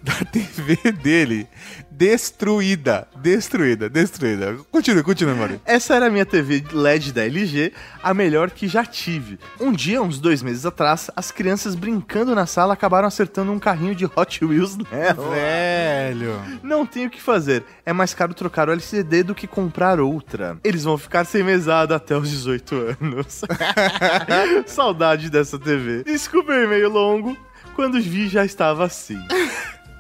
da 0.05 0.15
TV 0.31 0.93
dele 0.93 1.49
destruída. 1.97 3.07
Destruída, 3.17 3.89
destruída. 3.89 4.57
Continue, 4.71 5.03
continue, 5.03 5.35
Mario. 5.35 5.61
Essa 5.65 5.95
era 5.95 6.07
a 6.07 6.11
minha 6.11 6.27
TV 6.27 6.63
LED 6.73 7.13
da 7.13 7.25
LG, 7.25 7.73
a 8.03 8.13
melhor 8.13 8.51
que 8.51 8.67
já 8.67 8.85
tive. 8.85 9.39
Um 9.61 9.73
dia, 9.73 10.03
uns 10.03 10.19
dois 10.19 10.43
meses 10.43 10.67
atrás, 10.67 11.11
as 11.15 11.31
crianças 11.31 11.75
brincando 11.75 12.35
na 12.35 12.47
sala 12.47 12.75
acabaram 12.75 13.07
acertando 13.07 13.53
um 13.53 13.59
carrinho 13.59 13.95
de 13.95 14.05
Hot 14.05 14.45
Wheels 14.45 14.77
nela. 14.77 15.31
Velho. 15.31 16.43
Não 16.63 16.85
tem 16.85 17.07
o 17.07 17.11
que 17.11 17.21
fazer. 17.21 17.65
É 17.87 17.93
mais 17.93 18.13
caro 18.13 18.35
trocar 18.35 18.69
o 18.69 18.73
LCD 18.73 19.23
do 19.23 19.35
que 19.35 19.47
comprar 19.47 20.01
outra. 20.01 20.59
Eles 20.65 20.85
vão 20.85 20.99
ficar 20.99 21.25
sem 21.25 21.43
mesada 21.43 21.97
até 21.97 22.17
os 22.17 22.29
18 22.29 22.97
anos. 23.01 23.43
Saudade 24.67 25.31
dessa 25.31 25.59
TV. 25.59 26.03
Desculpa 26.05 26.53
o 26.53 26.65
e-mail 26.65 26.91
longo. 26.91 27.37
Quando 27.75 28.01
vi, 28.01 28.29
já 28.29 28.45
estava 28.45 28.85
assim. 28.85 29.19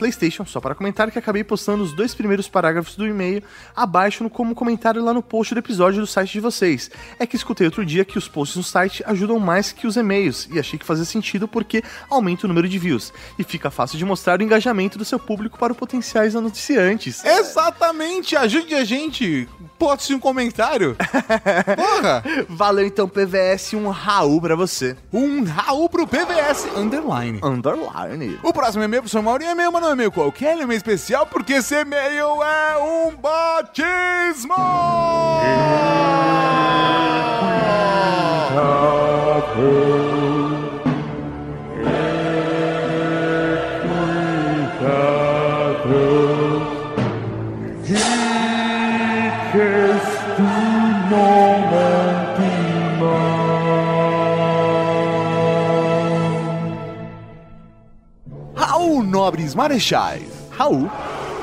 PlayStation, 0.05 0.45
só 0.45 0.61
para 0.61 0.75
comentar 0.75 1.11
que 1.11 1.19
acabei 1.19 1.43
postando 1.43 1.83
os 1.83 1.95
dois 1.95 2.15
primeiros 2.15 2.47
parágrafos 2.47 2.95
do 2.95 3.07
e-mail 3.07 3.43
abaixo 3.75 4.23
no 4.23 4.29
como 4.29 4.55
comentário 4.55 5.03
lá 5.03 5.15
no 5.15 5.23
post 5.23 5.55
do 5.55 5.61
episódio 5.61 6.01
do 6.01 6.07
site 6.07 6.33
de 6.33 6.41
vocês. 6.41 6.91
É 7.19 7.27
que 7.27 7.37
escutei 7.37 7.67
outro 7.67 7.87
dia 7.87 8.05
que 8.05 8.19
os 8.19 8.29
posts 8.29 8.57
no 8.57 8.63
site 8.63 9.03
ajudam 9.07 9.39
mais 9.39 9.73
que 9.73 9.87
os 9.87 9.97
e-mails 9.97 10.47
e 10.53 10.59
achei 10.59 10.79
que 10.79 10.85
fazia 10.85 11.07
sentido 11.07 11.49
porque 11.49 11.83
aumenta 12.11 12.47
o 12.47 12.49
número 12.49 12.69
de 12.69 12.79
views 12.79 13.15
e 13.39 13.45
fica 13.45 13.71
fácil 13.71 13.97
de 13.97 14.05
mostrar 14.05 14.41
o 14.41 14.43
engajamento 14.43 14.99
do 14.99 15.07
seu 15.07 15.19
público 15.19 15.59
para 15.59 15.73
os 15.73 15.79
potenciais 15.79 16.37
anunciantes. 16.37 17.25
Exatamente, 17.25 18.37
ajude 18.37 18.75
a 18.75 18.85
gente. 18.85 19.49
Poste 19.79 20.13
um 20.13 20.21
comentário. 20.21 20.97
Porra. 21.77 22.23
Valeu 22.49 22.87
então, 22.87 23.09
PVS, 23.09 23.73
um 23.73 23.89
Raul 23.89 24.41
pra 24.41 24.55
você. 24.55 24.97
Um 25.11 25.45
Raul 25.45 25.89
pro 25.89 26.07
PVS 26.07 26.67
Underline. 26.77 27.41
Underline. 27.43 28.39
O 28.43 28.53
próximo 28.53 28.85
e-mail, 28.85 29.03
professor 29.03 29.23
Mauro, 29.23 29.43
é 29.43 29.51
e-mail, 29.51 29.73
mas 29.73 29.83
e-mail 29.95 30.13
qualquer, 30.13 30.59
é 30.59 30.63
e-mail 30.63 30.77
especial, 30.77 31.27
porque 31.27 31.55
esse 31.55 31.75
e-mail 31.75 32.43
é 32.43 32.77
um 32.79 33.17
batismo! 33.17 34.55
Nobres 59.15 59.55
Marechais. 59.55 60.25
Raul. 60.51 60.91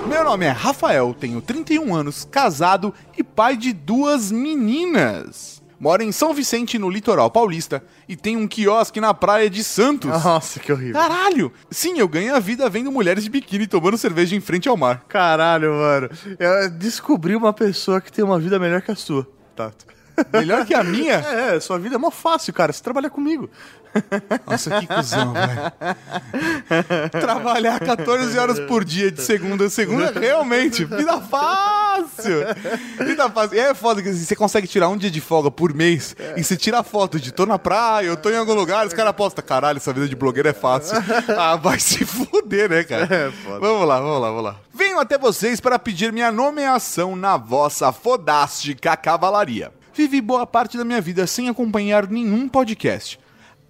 Meu 0.05 0.25
nome 0.25 0.45
é 0.45 0.49
Rafael, 0.49 1.15
tenho 1.17 1.39
31 1.39 1.95
anos, 1.95 2.27
casado 2.29 2.93
e 3.17 3.23
pai 3.23 3.55
de 3.55 3.71
duas 3.71 4.29
meninas. 4.29 5.63
Moro 5.79 6.03
em 6.03 6.11
São 6.11 6.33
Vicente, 6.33 6.77
no 6.77 6.89
litoral 6.89 7.31
paulista, 7.31 7.81
e 8.09 8.17
tenho 8.17 8.41
um 8.41 8.47
quiosque 8.47 8.99
na 8.99 9.13
praia 9.13 9.49
de 9.49 9.63
Santos. 9.63 10.11
Nossa, 10.21 10.59
que 10.59 10.69
horrível. 10.69 10.99
Caralho! 10.99 11.53
Sim, 11.69 11.97
eu 11.97 12.09
ganho 12.09 12.35
a 12.35 12.39
vida 12.41 12.69
vendo 12.69 12.91
mulheres 12.91 13.23
de 13.23 13.29
biquíni 13.29 13.65
tomando 13.65 13.97
cerveja 13.97 14.35
em 14.35 14.41
frente 14.41 14.67
ao 14.67 14.75
mar. 14.75 15.05
Caralho, 15.07 15.71
mano. 15.71 16.09
Eu 16.37 16.69
descobri 16.71 17.37
uma 17.37 17.53
pessoa 17.53 18.01
que 18.01 18.11
tem 18.11 18.21
uma 18.21 18.37
vida 18.37 18.59
melhor 18.59 18.81
que 18.81 18.91
a 18.91 18.95
sua, 18.97 19.25
Tato. 19.55 19.85
Melhor 20.33 20.65
que 20.65 20.73
a 20.73 20.83
minha? 20.83 21.21
É, 21.31 21.59
sua 21.59 21.79
vida 21.79 21.95
é 21.95 21.97
mó 21.97 22.11
fácil, 22.11 22.53
cara. 22.53 22.73
Você 22.73 22.83
trabalha 22.83 23.09
comigo. 23.09 23.49
Nossa, 24.47 24.79
que 24.79 24.87
cuzão, 24.87 25.33
velho. 25.33 27.09
Trabalhar 27.09 27.79
14 27.79 28.37
horas 28.37 28.59
por 28.61 28.83
dia 28.83 29.11
de 29.11 29.21
segunda 29.21 29.65
a 29.65 29.69
segunda, 29.69 30.11
realmente, 30.17 30.85
vida 30.85 31.19
fácil. 31.21 32.45
Vida 33.05 33.29
fácil. 33.29 33.57
E 33.57 33.59
é 33.59 33.73
foda 33.73 34.01
que 34.01 34.09
assim, 34.09 34.23
você 34.23 34.35
consegue 34.35 34.67
tirar 34.67 34.89
um 34.89 34.97
dia 34.97 35.11
de 35.11 35.21
folga 35.21 35.51
por 35.51 35.73
mês 35.73 36.15
e 36.35 36.43
você 36.43 36.55
tira 36.55 36.79
a 36.79 36.83
foto 36.83 37.19
de 37.19 37.31
tô 37.31 37.45
na 37.45 37.59
praia, 37.59 38.07
eu 38.07 38.17
tô 38.17 38.29
em 38.29 38.37
algum 38.37 38.53
lugar, 38.53 38.85
os 38.87 38.93
caras 38.93 39.09
apostam, 39.11 39.43
caralho, 39.43 39.77
essa 39.77 39.93
vida 39.93 40.07
de 40.07 40.15
blogueiro 40.15 40.47
é 40.47 40.53
fácil. 40.53 40.97
Ah, 41.37 41.55
vai 41.55 41.79
se 41.79 42.05
fuder, 42.05 42.69
né, 42.69 42.83
cara? 42.83 43.03
É, 43.03 43.31
foda. 43.31 43.59
Vamos 43.59 43.87
lá, 43.87 43.99
vamos 43.99 44.21
lá, 44.21 44.27
vamos 44.29 44.43
lá. 44.43 44.55
Venho 44.73 44.99
até 44.99 45.17
vocês 45.17 45.59
para 45.59 45.79
pedir 45.79 46.11
minha 46.11 46.31
nomeação 46.31 47.15
na 47.15 47.37
vossa 47.37 47.91
fodástica 47.91 48.95
cavalaria. 48.95 49.71
Vivi 49.93 50.21
boa 50.21 50.45
parte 50.47 50.77
da 50.77 50.85
minha 50.85 51.01
vida 51.01 51.27
sem 51.27 51.49
acompanhar 51.49 52.07
nenhum 52.07 52.47
podcast. 52.47 53.19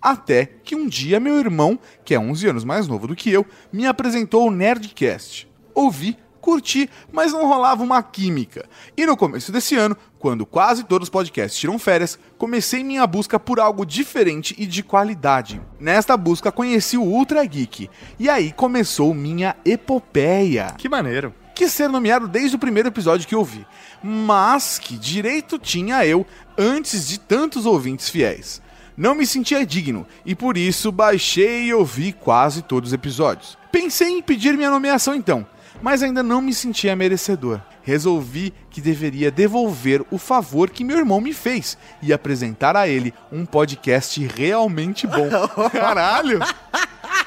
Até 0.01 0.45
que 0.63 0.75
um 0.75 0.87
dia 0.87 1.19
meu 1.19 1.37
irmão, 1.39 1.77
que 2.03 2.15
é 2.15 2.19
11 2.19 2.47
anos 2.47 2.63
mais 2.63 2.87
novo 2.87 3.07
do 3.07 3.15
que 3.15 3.29
eu, 3.29 3.45
me 3.71 3.85
apresentou 3.85 4.47
o 4.47 4.51
Nerdcast. 4.51 5.47
Ouvi, 5.75 6.17
curti, 6.41 6.89
mas 7.11 7.31
não 7.31 7.47
rolava 7.47 7.83
uma 7.83 8.01
química. 8.01 8.67
E 8.97 9.05
no 9.05 9.15
começo 9.15 9.51
desse 9.51 9.75
ano, 9.75 9.95
quando 10.17 10.45
quase 10.45 10.83
todos 10.83 11.05
os 11.05 11.09
podcasts 11.09 11.59
tiram 11.59 11.77
férias, 11.77 12.17
comecei 12.37 12.83
minha 12.83 13.05
busca 13.05 13.39
por 13.39 13.59
algo 13.59 13.85
diferente 13.85 14.55
e 14.57 14.65
de 14.65 14.81
qualidade. 14.81 15.61
Nesta 15.79 16.17
busca 16.17 16.51
conheci 16.51 16.97
o 16.97 17.03
Ultra 17.03 17.45
Geek, 17.45 17.89
e 18.19 18.27
aí 18.27 18.51
começou 18.51 19.13
minha 19.13 19.55
epopeia 19.63 20.73
Que 20.77 20.89
maneiro. 20.89 21.33
quis 21.53 21.71
ser 21.71 21.87
nomeado 21.87 22.27
desde 22.27 22.55
o 22.55 22.59
primeiro 22.59 22.89
episódio 22.89 23.27
que 23.27 23.35
eu 23.35 23.45
vi, 23.45 23.65
mas 24.03 24.79
que 24.79 24.97
direito 24.97 25.59
tinha 25.59 26.03
eu 26.05 26.25
antes 26.57 27.07
de 27.07 27.19
tantos 27.19 27.67
ouvintes 27.67 28.09
fiéis. 28.09 28.61
Não 29.01 29.15
me 29.15 29.25
sentia 29.25 29.65
digno 29.65 30.05
e 30.23 30.35
por 30.35 30.55
isso 30.55 30.91
baixei 30.91 31.63
e 31.63 31.73
ouvi 31.73 32.13
quase 32.13 32.61
todos 32.61 32.91
os 32.91 32.93
episódios. 32.93 33.57
Pensei 33.71 34.09
em 34.09 34.21
pedir 34.21 34.55
minha 34.55 34.69
nomeação 34.69 35.15
então, 35.15 35.43
mas 35.81 36.03
ainda 36.03 36.21
não 36.21 36.39
me 36.39 36.53
sentia 36.53 36.95
merecedor. 36.95 37.59
Resolvi 37.81 38.53
que 38.69 38.79
deveria 38.79 39.31
devolver 39.31 40.05
o 40.11 40.19
favor 40.19 40.69
que 40.69 40.83
meu 40.83 40.99
irmão 40.99 41.19
me 41.19 41.33
fez 41.33 41.79
e 41.99 42.13
apresentar 42.13 42.77
a 42.77 42.87
ele 42.87 43.11
um 43.31 43.43
podcast 43.43 44.23
realmente 44.23 45.07
bom. 45.07 45.27
Caralho! 45.73 46.37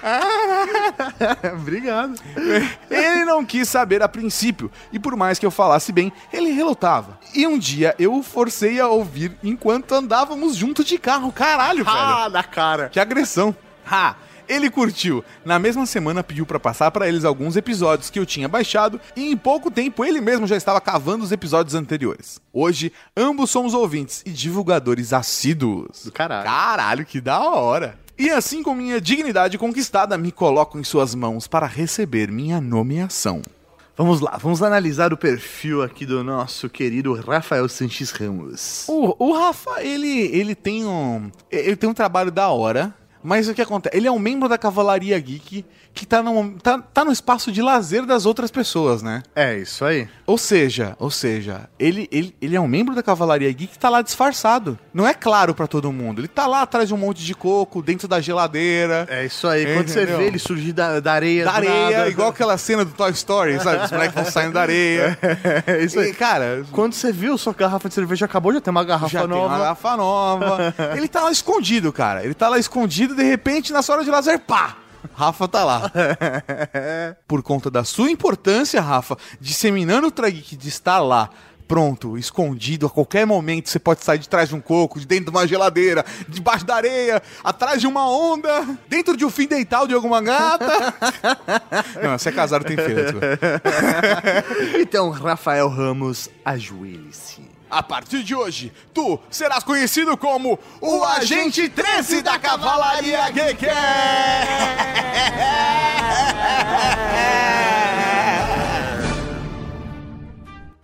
Obrigado. 1.54 2.14
Ele 2.90 3.24
não 3.24 3.44
quis 3.44 3.68
saber 3.68 4.02
a 4.02 4.08
princípio, 4.08 4.70
e 4.92 4.98
por 4.98 5.16
mais 5.16 5.38
que 5.38 5.46
eu 5.46 5.50
falasse 5.50 5.92
bem, 5.92 6.12
ele 6.32 6.50
relutava. 6.50 7.18
E 7.34 7.46
um 7.46 7.58
dia 7.58 7.94
eu 7.98 8.14
o 8.14 8.22
forcei 8.22 8.80
a 8.80 8.88
ouvir 8.88 9.36
enquanto 9.42 9.94
andávamos 9.94 10.56
junto 10.56 10.84
de 10.84 10.98
carro. 10.98 11.32
Caralho, 11.32 11.84
velho. 11.84 11.96
Ah, 11.96 12.28
na 12.28 12.42
cara. 12.42 12.88
Que 12.88 13.00
agressão. 13.00 13.54
Ha! 13.86 14.16
Ele 14.46 14.68
curtiu. 14.68 15.24
Na 15.44 15.58
mesma 15.58 15.86
semana 15.86 16.22
pediu 16.22 16.44
pra 16.44 16.60
passar 16.60 16.90
pra 16.90 17.08
eles 17.08 17.24
alguns 17.24 17.56
episódios 17.56 18.10
que 18.10 18.18
eu 18.18 18.26
tinha 18.26 18.46
baixado 18.46 19.00
e 19.16 19.30
em 19.30 19.36
pouco 19.36 19.70
tempo 19.70 20.04
ele 20.04 20.20
mesmo 20.20 20.46
já 20.46 20.56
estava 20.56 20.80
cavando 20.80 21.24
os 21.24 21.32
episódios 21.32 21.74
anteriores. 21.74 22.40
Hoje, 22.52 22.92
ambos 23.16 23.50
somos 23.50 23.72
ouvintes 23.72 24.22
e 24.26 24.30
divulgadores 24.30 25.12
assíduos. 25.12 26.04
Do 26.04 26.12
caralho. 26.12 26.44
Caralho, 26.44 27.06
que 27.06 27.20
da 27.20 27.40
hora. 27.40 27.98
E 28.16 28.30
assim 28.30 28.62
com 28.62 28.74
minha 28.74 29.00
dignidade 29.00 29.58
conquistada, 29.58 30.16
me 30.16 30.30
coloco 30.30 30.78
em 30.78 30.84
suas 30.84 31.16
mãos 31.16 31.48
para 31.48 31.66
receber 31.66 32.30
minha 32.30 32.60
nomeação. 32.60 33.42
Vamos 33.96 34.20
lá, 34.20 34.36
vamos 34.40 34.62
analisar 34.62 35.12
o 35.12 35.16
perfil 35.16 35.82
aqui 35.82 36.06
do 36.06 36.22
nosso 36.22 36.68
querido 36.68 37.12
Rafael 37.14 37.68
Sanches 37.68 38.10
Ramos. 38.10 38.86
O, 38.88 39.16
o 39.18 39.32
Rafa, 39.32 39.82
ele, 39.82 40.08
ele 40.08 40.54
tem 40.54 40.84
um. 40.84 41.30
Ele 41.50 41.76
tem 41.76 41.90
um 41.90 41.94
trabalho 41.94 42.30
da 42.30 42.48
hora. 42.48 42.94
Mas 43.22 43.48
o 43.48 43.54
que 43.54 43.62
acontece? 43.62 43.96
Ele 43.96 44.06
é 44.06 44.12
um 44.12 44.18
membro 44.18 44.48
da 44.48 44.58
Cavalaria 44.58 45.18
Geek 45.18 45.64
que 45.94 46.04
tá 46.04 46.22
no, 46.22 46.50
tá, 46.58 46.78
tá 46.92 47.04
no 47.04 47.12
espaço 47.12 47.52
de 47.52 47.62
lazer 47.62 48.04
das 48.04 48.26
outras 48.26 48.50
pessoas, 48.50 49.00
né? 49.02 49.22
É, 49.34 49.56
isso 49.56 49.84
aí. 49.84 50.08
Ou 50.26 50.36
seja, 50.36 50.96
ou 50.98 51.10
seja, 51.10 51.68
ele, 51.78 52.08
ele, 52.10 52.34
ele 52.42 52.56
é 52.56 52.60
um 52.60 52.66
membro 52.66 52.94
da 52.94 53.02
Cavalaria 53.02 53.50
Geek 53.52 53.74
que 53.74 53.78
tá 53.78 53.88
lá 53.88 54.02
disfarçado. 54.02 54.78
Não 54.92 55.06
é 55.06 55.14
claro 55.14 55.54
pra 55.54 55.66
todo 55.66 55.92
mundo. 55.92 56.20
Ele 56.20 56.28
tá 56.28 56.46
lá 56.46 56.62
atrás 56.62 56.88
de 56.88 56.94
um 56.94 56.96
monte 56.96 57.24
de 57.24 57.34
coco, 57.34 57.80
dentro 57.80 58.08
da 58.08 58.20
geladeira. 58.20 59.06
É 59.08 59.24
isso 59.24 59.46
aí. 59.46 59.72
Quando 59.74 59.88
você 59.88 60.04
vê 60.04 60.24
ele 60.24 60.38
surgir 60.38 60.72
da, 60.72 60.98
da 60.98 61.12
areia. 61.12 61.44
Da 61.44 61.52
areia, 61.52 61.98
nada. 61.98 62.08
igual 62.08 62.28
aquela 62.30 62.58
cena 62.58 62.84
do 62.84 62.90
Toy 62.92 63.12
Story, 63.12 63.60
sabe? 63.60 63.84
Os 63.84 63.90
moleques 63.92 64.14
vão 64.14 64.24
saindo 64.24 64.52
da 64.52 64.62
areia. 64.62 65.18
É 65.66 65.84
isso 65.84 65.98
aí. 65.98 66.10
E, 66.10 66.14
cara, 66.14 66.64
Quando 66.72 66.94
você 66.94 67.12
viu, 67.12 67.36
sua 67.38 67.52
garrafa 67.52 67.88
de 67.88 67.94
cerveja 67.94 68.24
acabou, 68.26 68.52
já 68.52 68.60
tem 68.60 68.70
uma 68.70 68.84
garrafa 68.84 69.08
já 69.08 69.20
tem 69.20 69.28
nova. 69.28 69.46
uma 69.46 69.58
garrafa 69.58 69.96
nova. 69.96 70.74
ele 70.96 71.08
tá 71.08 71.22
lá 71.22 71.30
escondido, 71.30 71.92
cara. 71.92 72.24
Ele 72.24 72.34
tá 72.34 72.48
lá 72.48 72.58
escondido, 72.58 73.14
de 73.14 73.22
repente, 73.22 73.72
na 73.72 73.82
sua 73.82 73.96
hora 73.96 74.04
de 74.04 74.10
lazer, 74.10 74.40
pá! 74.40 74.76
Rafa 75.12 75.48
tá 75.48 75.64
lá. 75.64 75.92
Por 77.28 77.42
conta 77.42 77.70
da 77.70 77.84
sua 77.84 78.10
importância, 78.10 78.80
Rafa, 78.80 79.16
disseminando 79.40 80.06
o 80.06 80.10
Trageek 80.10 80.56
de 80.56 80.68
estar 80.68 80.98
lá, 81.00 81.30
pronto, 81.66 82.16
escondido 82.16 82.86
a 82.86 82.90
qualquer 82.90 83.26
momento, 83.26 83.68
você 83.68 83.78
pode 83.78 84.04
sair 84.04 84.18
de 84.18 84.28
trás 84.28 84.48
de 84.48 84.54
um 84.54 84.60
coco, 84.60 85.00
de 85.00 85.06
dentro 85.06 85.26
de 85.26 85.30
uma 85.30 85.46
geladeira, 85.46 86.04
debaixo 86.28 86.64
da 86.64 86.76
areia, 86.76 87.22
atrás 87.42 87.80
de 87.80 87.86
uma 87.86 88.08
onda, 88.08 88.78
dentro 88.88 89.16
de 89.16 89.24
um 89.24 89.30
fim 89.30 89.46
dental 89.46 89.86
de 89.86 89.94
alguma 89.94 90.20
gata. 90.20 90.94
Não, 92.02 92.18
se 92.18 92.28
é 92.28 92.32
casado 92.32 92.64
tem 92.64 92.76
feira. 92.76 93.02
desculpa. 93.12 93.26
Então, 94.78 95.10
Rafael 95.10 95.68
Ramos, 95.68 96.28
ajoelhe-se. 96.44 97.53
A 97.74 97.82
partir 97.82 98.22
de 98.22 98.36
hoje, 98.36 98.72
tu 98.94 99.18
serás 99.28 99.64
conhecido 99.64 100.16
como 100.16 100.56
o 100.80 101.02
Agente 101.02 101.68
13 101.68 102.22
da 102.22 102.38
Cavalaria 102.38 103.28
Geek! 103.30 103.66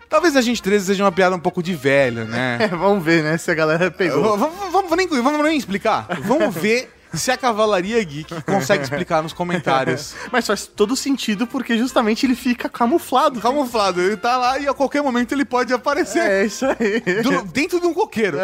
Talvez 0.08 0.34
a 0.34 0.42
gente 0.42 0.60
13 0.60 0.86
seja 0.86 1.04
uma 1.04 1.12
piada 1.12 1.36
um 1.36 1.38
pouco 1.38 1.62
de 1.62 1.76
velho, 1.76 2.24
né? 2.24 2.58
É, 2.62 2.66
vamos 2.74 3.04
ver, 3.04 3.22
né, 3.22 3.38
se 3.38 3.48
a 3.52 3.54
galera 3.54 3.88
pegou. 3.88 4.36
Vamos, 4.36 4.58
vamos, 4.58 4.72
vamos 4.72 4.96
nem, 4.96 5.06
vamos 5.06 5.44
nem 5.44 5.56
explicar. 5.56 6.08
Vamos 6.24 6.52
ver 6.56 6.90
se 7.14 7.30
a 7.30 7.36
Cavalaria 7.36 8.02
Geek 8.02 8.42
consegue 8.42 8.82
explicar 8.84 9.22
nos 9.22 9.32
comentários. 9.32 10.14
Mas 10.30 10.46
faz 10.46 10.66
todo 10.66 10.94
sentido 10.96 11.46
porque 11.46 11.76
justamente 11.76 12.24
ele 12.24 12.34
fica 12.36 12.68
camuflado. 12.68 13.40
Camuflado, 13.40 14.00
ele 14.00 14.16
tá 14.16 14.36
lá 14.36 14.58
e 14.58 14.68
a 14.68 14.74
qualquer 14.74 15.02
momento 15.02 15.32
ele 15.32 15.44
pode 15.44 15.72
aparecer. 15.72 16.20
É 16.22 16.44
isso 16.44 16.64
aí. 16.66 17.00
do- 17.22 17.42
dentro 17.44 17.80
de 17.80 17.86
um 17.86 17.92
coqueiro. 17.94 18.38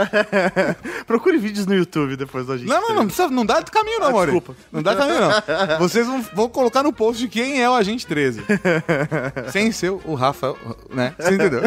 Procure 1.07 1.39
vídeos 1.39 1.67
no 1.67 1.75
YouTube 1.75 2.17
depois 2.17 2.47
da 2.47 2.57
gente. 2.57 2.69
Não, 2.69 2.81
não, 2.81 2.95
não, 2.95 3.07
precisa, 3.07 3.29
não 3.29 3.47
dá 3.47 3.63
caminho 3.63 4.01
não, 4.01 4.19
Ah, 4.19 4.25
desculpa. 4.25 4.55
Não 4.73 4.83
dá 4.83 4.97
caminho 4.97 5.21
não. 5.21 5.79
Vocês 5.79 6.07
vão, 6.07 6.21
vão 6.35 6.49
colocar 6.49 6.83
no 6.83 6.93
post 6.93 7.27
quem 7.29 7.63
é 7.63 7.71
o 7.71 7.75
Agente 7.75 8.07
13. 8.07 8.43
Sem 9.53 9.71
ser 9.71 9.91
o 9.91 10.15
Rafa, 10.15 10.55
né? 10.91 11.15
Você 11.19 11.35
entendeu? 11.35 11.63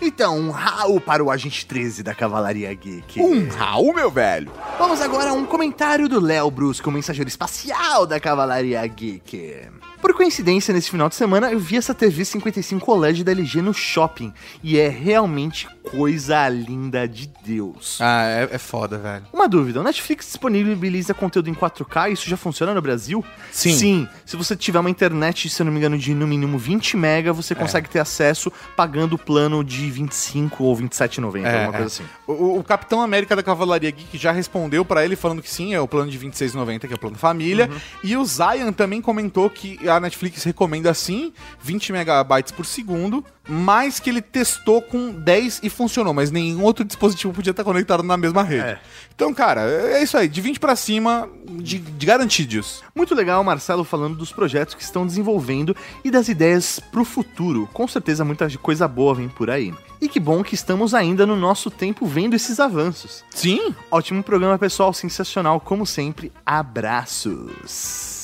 Então, 0.00 0.38
um 0.38 0.50
Raul 0.50 1.00
para 1.00 1.22
o 1.22 1.30
Agente 1.30 1.66
13 1.66 2.02
da 2.02 2.14
Cavalaria 2.14 2.72
Geek. 2.72 3.20
Um 3.20 3.48
Raul, 3.48 3.94
meu 3.94 4.10
velho. 4.10 4.50
Vamos 4.78 5.00
agora 5.00 5.30
a 5.30 5.32
um 5.32 5.44
comentário 5.44 5.65
do 6.08 6.20
Léo 6.20 6.50
Brusco, 6.50 6.90
mensageiro 6.90 7.28
espacial 7.28 8.06
da 8.06 8.20
Cavalaria 8.20 8.86
Geek. 8.86 9.68
Por 10.06 10.14
coincidência, 10.14 10.72
nesse 10.72 10.88
final 10.88 11.08
de 11.08 11.16
semana 11.16 11.50
eu 11.50 11.58
vi 11.58 11.76
essa 11.76 11.92
TV 11.92 12.24
55 12.24 12.92
OLED 12.92 13.24
da 13.24 13.32
LG 13.32 13.60
no 13.60 13.74
shopping 13.74 14.32
e 14.62 14.78
é 14.78 14.88
realmente 14.88 15.66
coisa 15.90 16.48
linda 16.48 17.08
de 17.08 17.28
Deus. 17.44 17.98
Ah, 18.00 18.24
é, 18.24 18.48
é 18.52 18.58
foda, 18.58 18.98
velho. 18.98 19.24
Uma 19.32 19.48
dúvida, 19.48 19.80
o 19.80 19.82
Netflix 19.82 20.26
disponibiliza 20.26 21.12
conteúdo 21.12 21.50
em 21.50 21.54
4K, 21.54 22.12
isso 22.12 22.30
já 22.30 22.36
funciona 22.36 22.72
no 22.72 22.80
Brasil? 22.80 23.24
Sim. 23.50 23.72
Sim, 23.72 24.08
se 24.24 24.36
você 24.36 24.54
tiver 24.54 24.78
uma 24.78 24.90
internet, 24.90 25.48
se 25.48 25.60
eu 25.60 25.64
não 25.64 25.72
me 25.72 25.78
engano, 25.78 25.98
de 25.98 26.14
no 26.14 26.26
mínimo 26.26 26.56
20 26.56 26.96
mega, 26.96 27.32
você 27.32 27.52
consegue 27.52 27.88
ter 27.88 27.98
acesso 27.98 28.52
pagando 28.76 29.14
o 29.14 29.18
plano 29.18 29.64
de 29.64 29.90
25 29.90 30.62
ou 30.62 30.76
27,90, 30.76 31.46
alguma 31.46 31.72
coisa 31.72 31.86
assim. 31.86 32.04
O, 32.28 32.58
o 32.58 32.64
Capitão 32.64 33.02
América 33.02 33.34
da 33.34 33.42
Cavalaria 33.42 33.90
Geek 33.90 34.16
já 34.16 34.30
respondeu 34.30 34.84
pra 34.84 35.04
ele 35.04 35.16
falando 35.16 35.42
que 35.42 35.50
sim, 35.50 35.74
é 35.74 35.80
o 35.80 35.88
plano 35.88 36.10
de 36.10 36.18
26,90, 36.18 36.86
que 36.86 36.92
é 36.92 36.96
o 36.96 36.98
plano 36.98 37.16
família. 37.16 37.68
E 38.04 38.16
o 38.16 38.24
Zion 38.24 38.72
também 38.72 39.00
comentou 39.00 39.50
que 39.50 39.88
a 39.88 39.95
Netflix 40.00 40.42
recomenda 40.44 40.92
sim 40.94 41.32
20 41.62 41.92
megabytes 41.92 42.52
por 42.52 42.66
segundo, 42.66 43.24
mas 43.48 44.00
que 44.00 44.10
ele 44.10 44.20
testou 44.20 44.82
com 44.82 45.12
10 45.12 45.60
e 45.62 45.70
funcionou, 45.70 46.12
mas 46.12 46.30
nenhum 46.30 46.62
outro 46.62 46.84
dispositivo 46.84 47.32
podia 47.32 47.52
estar 47.52 47.64
conectado 47.64 48.02
na 48.02 48.16
mesma 48.16 48.42
rede. 48.42 48.66
É. 48.66 48.80
Então, 49.14 49.32
cara, 49.32 49.62
é 49.62 50.02
isso 50.02 50.16
aí, 50.16 50.28
de 50.28 50.40
20 50.40 50.60
pra 50.60 50.76
cima, 50.76 51.28
de, 51.46 51.78
de 51.78 52.06
garantidos. 52.06 52.82
Muito 52.94 53.14
legal 53.14 53.40
o 53.40 53.44
Marcelo 53.44 53.84
falando 53.84 54.16
dos 54.16 54.32
projetos 54.32 54.74
que 54.74 54.82
estão 54.82 55.06
desenvolvendo 55.06 55.74
e 56.04 56.10
das 56.10 56.28
ideias 56.28 56.78
pro 56.78 57.04
futuro. 57.04 57.68
Com 57.72 57.86
certeza 57.88 58.24
muita 58.24 58.48
coisa 58.58 58.86
boa 58.86 59.14
vem 59.14 59.28
por 59.28 59.48
aí. 59.48 59.72
E 60.00 60.08
que 60.08 60.20
bom 60.20 60.44
que 60.44 60.54
estamos 60.54 60.92
ainda 60.92 61.24
no 61.24 61.36
nosso 61.36 61.70
tempo 61.70 62.04
vendo 62.04 62.34
esses 62.34 62.60
avanços. 62.60 63.24
Sim, 63.30 63.74
Ótimo 63.90 64.22
programa, 64.22 64.58
pessoal, 64.58 64.92
sensacional, 64.92 65.60
como 65.60 65.86
sempre. 65.86 66.30
Abraços. 66.44 68.15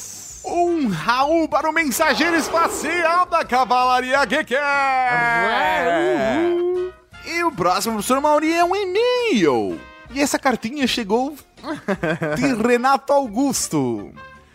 Um 0.44 0.88
Raul 0.88 1.48
para 1.48 1.70
o 1.70 1.72
mensageiro 1.72 2.36
espacial 2.36 3.26
da 3.26 3.44
Cavalaria 3.44 4.24
Geek! 4.24 4.54
E 7.24 7.44
o 7.44 7.52
próximo, 7.52 7.94
professor 7.94 8.20
Mauri, 8.20 8.52
é 8.52 8.64
um 8.64 8.74
e-mail. 8.74 9.80
E 10.10 10.20
essa 10.20 10.38
cartinha 10.38 10.86
chegou 10.86 11.36
de 12.36 12.54
Renato 12.54 13.12
Augusto. 13.12 14.12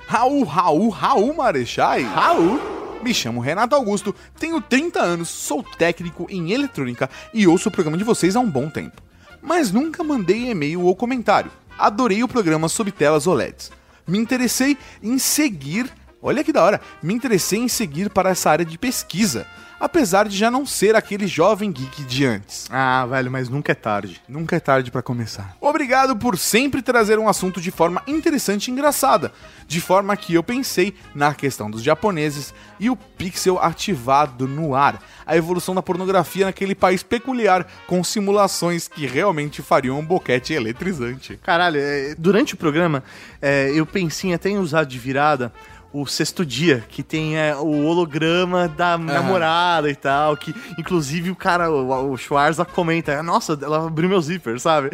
Raul, 0.07 0.43
Raul, 0.43 0.89
Raul 0.89 1.33
Marechai. 1.33 2.03
Raul. 2.03 2.59
Me 3.01 3.13
chamo 3.13 3.39
Renato 3.39 3.75
Augusto, 3.75 4.13
tenho 4.39 4.59
30 4.59 4.99
anos, 4.99 5.29
sou 5.29 5.63
técnico 5.63 6.25
em 6.29 6.51
eletrônica 6.51 7.09
e 7.33 7.47
ouço 7.47 7.69
o 7.69 7.71
programa 7.71 7.95
de 7.97 8.03
vocês 8.03 8.35
há 8.35 8.39
um 8.39 8.49
bom 8.49 8.69
tempo. 8.69 9.01
Mas 9.41 9.71
nunca 9.71 10.03
mandei 10.03 10.49
e-mail 10.49 10.81
ou 10.81 10.95
comentário. 10.95 11.51
Adorei 11.77 12.23
o 12.23 12.27
programa 12.27 12.67
sobre 12.67 12.91
telas 12.91 13.27
OLEDs. 13.27 13.71
Me 14.07 14.17
interessei 14.17 14.77
em 15.03 15.19
seguir 15.19 15.91
olha 16.21 16.43
que 16.43 16.53
da 16.53 16.63
hora, 16.63 16.81
me 17.01 17.13
interessei 17.13 17.59
em 17.59 17.67
seguir 17.67 18.09
para 18.09 18.29
essa 18.29 18.49
área 18.49 18.65
de 18.65 18.77
pesquisa, 18.77 19.47
apesar 19.79 20.27
de 20.27 20.35
já 20.35 20.49
não 20.49 20.65
ser 20.65 20.95
aquele 20.95 21.27
jovem 21.27 21.71
geek 21.71 22.03
de 22.03 22.25
antes. 22.25 22.67
Ah, 22.69 23.05
velho, 23.05 23.31
mas 23.31 23.49
nunca 23.49 23.71
é 23.71 23.75
tarde. 23.75 24.21
Nunca 24.27 24.55
é 24.55 24.59
tarde 24.59 24.91
pra 24.91 25.01
começar. 25.01 25.55
Obrigado 25.61 26.15
por 26.15 26.37
sempre 26.37 26.81
trazer 26.81 27.19
um 27.19 27.29
assunto 27.29 27.61
de 27.61 27.71
forma 27.71 28.01
interessante 28.07 28.67
e 28.67 28.71
engraçada, 28.71 29.31
de 29.67 29.79
forma 29.79 30.15
que 30.17 30.33
eu 30.33 30.43
pensei 30.43 30.95
na 31.13 31.33
questão 31.33 31.69
dos 31.69 31.83
japoneses 31.83 32.53
e 32.79 32.89
o 32.89 32.95
pixel 32.95 33.59
ativado 33.59 34.47
no 34.47 34.75
ar, 34.75 35.01
a 35.25 35.35
evolução 35.35 35.75
da 35.75 35.81
pornografia 35.81 36.45
naquele 36.45 36.73
país 36.73 37.03
peculiar, 37.03 37.67
com 37.85 38.03
simulações 38.03 38.87
que 38.87 39.05
realmente 39.05 39.61
fariam 39.61 39.99
um 39.99 40.05
boquete 40.05 40.53
eletrizante. 40.53 41.39
Caralho, 41.43 41.79
é, 41.79 42.15
durante 42.17 42.53
o 42.53 42.57
programa, 42.57 43.03
é, 43.41 43.71
eu 43.73 43.85
pensei 43.85 44.33
até 44.33 44.49
em 44.49 44.57
usar 44.57 44.83
de 44.85 44.97
virada 44.97 45.51
o 45.93 46.05
sexto 46.05 46.45
dia, 46.45 46.83
que 46.89 47.01
tem 47.01 47.37
é, 47.37 47.55
o 47.55 47.85
holograma 47.85 48.67
da 48.67 48.97
namorada 48.97 49.89
e 49.89 49.95
tal, 49.95 50.35
que 50.35 50.53
inclusive 50.77 51.31
o 51.31 51.35
cara, 51.35 51.71
o, 51.71 52.11
o 52.11 52.17
Schwarza 52.17 52.65
comenta, 52.65 53.21
nossa, 53.23 53.57
ela 53.61 53.87
abriu 53.87 54.09
meu 54.09 54.21
zíper, 54.21 54.59
sabe? 54.59 54.91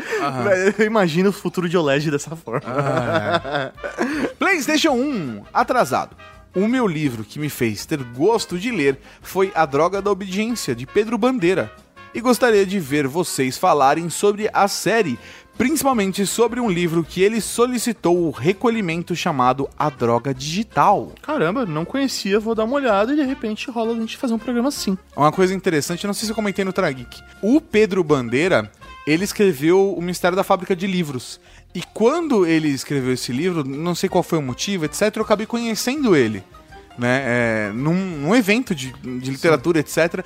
Eu 0.78 0.86
imagino 0.86 1.30
o 1.30 1.34
futuro 1.34 1.68
de 1.68 1.78
OLED 1.78 2.12
dessa 2.12 2.36
forma. 2.36 2.62
PlayStation 4.38 4.92
1, 4.92 5.44
atrasado. 5.54 6.16
O 6.56 6.68
meu 6.68 6.88
livro 6.88 7.24
que 7.24 7.40
me 7.40 7.50
fez 7.50 7.84
ter 7.86 8.04
gosto 8.04 8.60
de 8.60 8.70
ler 8.70 9.00
foi 9.22 9.52
A 9.56 9.66
Droga 9.66 10.02
da 10.02 10.12
Obediência, 10.12 10.76
de 10.76 10.86
Pedro 10.86 11.18
Bandeira. 11.18 11.72
E 12.14 12.22
gostaria 12.22 12.64
de 12.64 12.80
ver 12.80 13.08
vocês 13.08 13.58
falarem 13.58 14.08
sobre 14.08 14.48
a 14.54 14.68
série, 14.68 15.18
principalmente 15.58 16.26
sobre 16.26 16.60
um 16.60 16.70
livro 16.70 17.04
que 17.04 17.22
ele 17.22 17.40
solicitou 17.40 18.26
o 18.26 18.32
recolhimento 18.32 19.16
chamado 19.16 19.70
A 19.78 19.90
Droga 19.90 20.34
Digital. 20.34 21.12
Caramba, 21.22 21.66
não 21.66 21.86
conhecia, 21.86 22.40
vou 22.40 22.56
dar 22.56 22.64
uma 22.64 22.76
olhada 22.76 23.14
e 23.14 23.16
de 23.16 23.24
repente 23.24 23.70
rola 23.70 23.94
a 23.94 24.00
gente 24.00 24.18
fazer 24.18 24.34
um 24.34 24.40
programa 24.40 24.70
assim. 24.70 24.98
Uma 25.16 25.32
coisa 25.32 25.54
interessante, 25.54 26.08
não 26.08 26.14
sei 26.14 26.26
se 26.26 26.32
eu 26.32 26.36
comentei 26.36 26.66
no 26.66 26.74
Trageek. 26.74 27.22
O 27.42 27.62
Pedro 27.62 28.04
Bandeira, 28.04 28.72
ele 29.06 29.24
escreveu 29.24 29.94
O 29.94 30.02
Mistério 30.02 30.36
da 30.36 30.44
Fábrica 30.44 30.76
de 30.76 30.88
Livros. 30.88 31.40
E 31.76 31.82
quando 31.94 32.46
ele 32.46 32.70
escreveu 32.70 33.14
esse 33.14 33.32
livro, 33.32 33.64
não 33.64 33.96
sei 33.96 34.08
qual 34.08 34.24
foi 34.24 34.38
o 34.38 34.42
motivo, 34.42 34.86
etc., 34.86 35.16
eu 35.16 35.24
acabei 35.24 35.46
conhecendo 35.46 36.16
ele, 36.16 36.44
né? 36.98 37.24
É, 37.26 37.72
num, 37.74 37.96
num 37.96 38.36
evento 38.36 38.76
de, 38.76 38.92
de 38.92 39.32
literatura, 39.32 39.80
etc. 39.80 40.24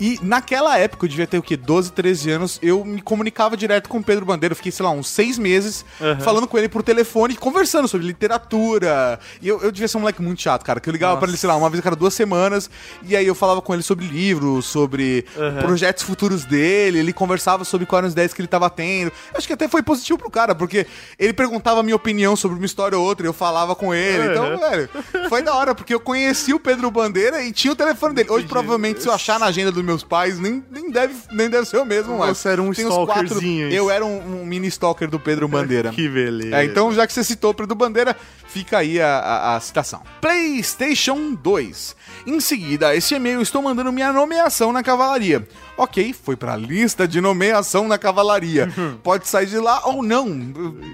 E 0.00 0.18
naquela 0.22 0.78
época, 0.78 1.04
eu 1.04 1.08
devia 1.08 1.26
ter 1.26 1.38
o 1.38 1.42
quê? 1.42 1.56
12, 1.56 1.92
13 1.92 2.30
anos, 2.30 2.58
eu 2.62 2.84
me 2.84 3.00
comunicava 3.02 3.56
direto 3.56 3.88
com 3.88 3.98
o 3.98 4.04
Pedro 4.04 4.24
Bandeira. 4.24 4.52
Eu 4.52 4.56
fiquei, 4.56 4.70
sei 4.72 4.84
lá, 4.84 4.90
uns 4.92 5.08
seis 5.08 5.38
meses 5.38 5.84
falando 6.20 6.46
com 6.46 6.56
ele 6.56 6.68
por 6.68 6.82
telefone, 6.82 7.36
conversando 7.36 7.88
sobre 7.88 8.06
literatura. 8.06 9.18
E 9.42 9.48
eu, 9.48 9.60
eu 9.60 9.72
devia 9.72 9.88
ser 9.88 9.96
um 9.96 10.00
moleque 10.00 10.22
muito 10.22 10.40
chato, 10.40 10.64
cara. 10.64 10.80
Que 10.80 10.88
eu 10.88 10.92
ligava 10.92 11.16
pra 11.18 11.28
ele, 11.28 11.36
sei 11.36 11.48
lá, 11.48 11.56
uma 11.56 11.68
vez 11.68 11.80
a 11.80 11.82
cada 11.82 11.96
duas 11.96 12.14
semanas. 12.14 12.70
E 13.04 13.16
aí 13.16 13.26
eu 13.26 13.34
falava 13.34 13.60
com 13.60 13.74
ele 13.74 13.82
sobre 13.82 14.06
livros, 14.06 14.66
sobre 14.66 15.24
projetos 15.60 16.04
futuros 16.04 16.44
dele. 16.44 16.98
Ele 16.98 17.12
conversava 17.12 17.64
sobre 17.64 17.86
quais 17.86 17.98
eram 17.98 18.06
as 18.06 18.12
ideias 18.12 18.32
que 18.32 18.40
ele 18.40 18.48
tava 18.48 18.70
tendo. 18.70 19.10
Acho 19.34 19.46
que 19.46 19.52
até 19.52 19.66
foi 19.68 19.82
positivo 19.82 20.18
pro 20.18 20.30
cara, 20.30 20.54
porque 20.54 20.86
ele 21.18 21.32
perguntava 21.32 21.80
a 21.80 21.82
minha 21.82 21.96
opinião 21.96 22.36
sobre 22.36 22.56
uma 22.56 22.66
história 22.66 22.96
ou 22.96 23.04
outra 23.04 23.26
e 23.26 23.28
eu 23.28 23.32
falava 23.32 23.74
com 23.74 23.92
ele. 23.94 24.30
Então, 24.30 24.58
velho, 24.58 24.88
foi 25.28 25.42
da 25.42 25.54
hora, 25.54 25.74
porque 25.74 25.92
eu 25.92 26.00
conheci 26.00 26.52
o 26.54 26.60
Pedro 26.60 26.90
Bandeira 26.90 27.42
e 27.42 27.52
tinha 27.52 27.72
o 27.72 27.76
telefone 27.76 28.14
dele. 28.14 28.30
Hoje, 28.30 28.46
provavelmente, 28.46 29.02
se 29.02 29.08
eu 29.08 29.12
achar 29.12 29.38
na 29.40 29.46
agenda 29.46 29.72
dos 29.72 29.87
meus 29.88 30.04
pais, 30.04 30.38
nem, 30.38 30.62
nem, 30.70 30.90
deve, 30.90 31.14
nem 31.32 31.48
deve 31.50 31.66
ser 31.66 31.78
o 31.78 31.84
mesmo, 31.84 32.16
mas. 32.18 32.38
Você 32.38 32.50
era 32.50 32.62
um 32.62 32.70
Tem 32.72 32.84
stalkerzinho, 32.86 33.68
isso. 33.68 33.76
Eu 33.76 33.90
era 33.90 34.04
um, 34.04 34.42
um 34.42 34.46
mini 34.46 34.68
stalker 34.68 35.08
do 35.10 35.18
Pedro 35.18 35.48
Bandeira. 35.48 35.90
Que 35.90 36.08
beleza. 36.08 36.54
É, 36.56 36.64
então, 36.64 36.92
já 36.92 37.06
que 37.06 37.12
você 37.12 37.24
citou 37.24 37.50
o 37.50 37.54
Pedro 37.54 37.74
Bandeira, 37.74 38.14
fica 38.46 38.78
aí 38.78 39.00
a, 39.00 39.18
a- 39.18 39.56
a 39.56 39.60
citação. 39.60 40.02
PlayStation 40.20 41.34
2. 41.34 41.96
Em 42.26 42.38
seguida, 42.40 42.94
este 42.94 43.14
e-mail 43.14 43.40
estou 43.40 43.62
mandando 43.62 43.90
minha 43.92 44.12
nomeação 44.12 44.72
na 44.72 44.82
cavalaria. 44.82 45.46
Ok, 45.76 46.12
foi 46.12 46.36
pra 46.36 46.56
lista 46.56 47.08
de 47.08 47.20
nomeação 47.20 47.88
na 47.88 47.96
cavalaria. 47.96 48.70
Pode 49.02 49.26
sair 49.28 49.46
de 49.46 49.58
lá 49.58 49.80
ou 49.86 50.02
não. 50.02 50.26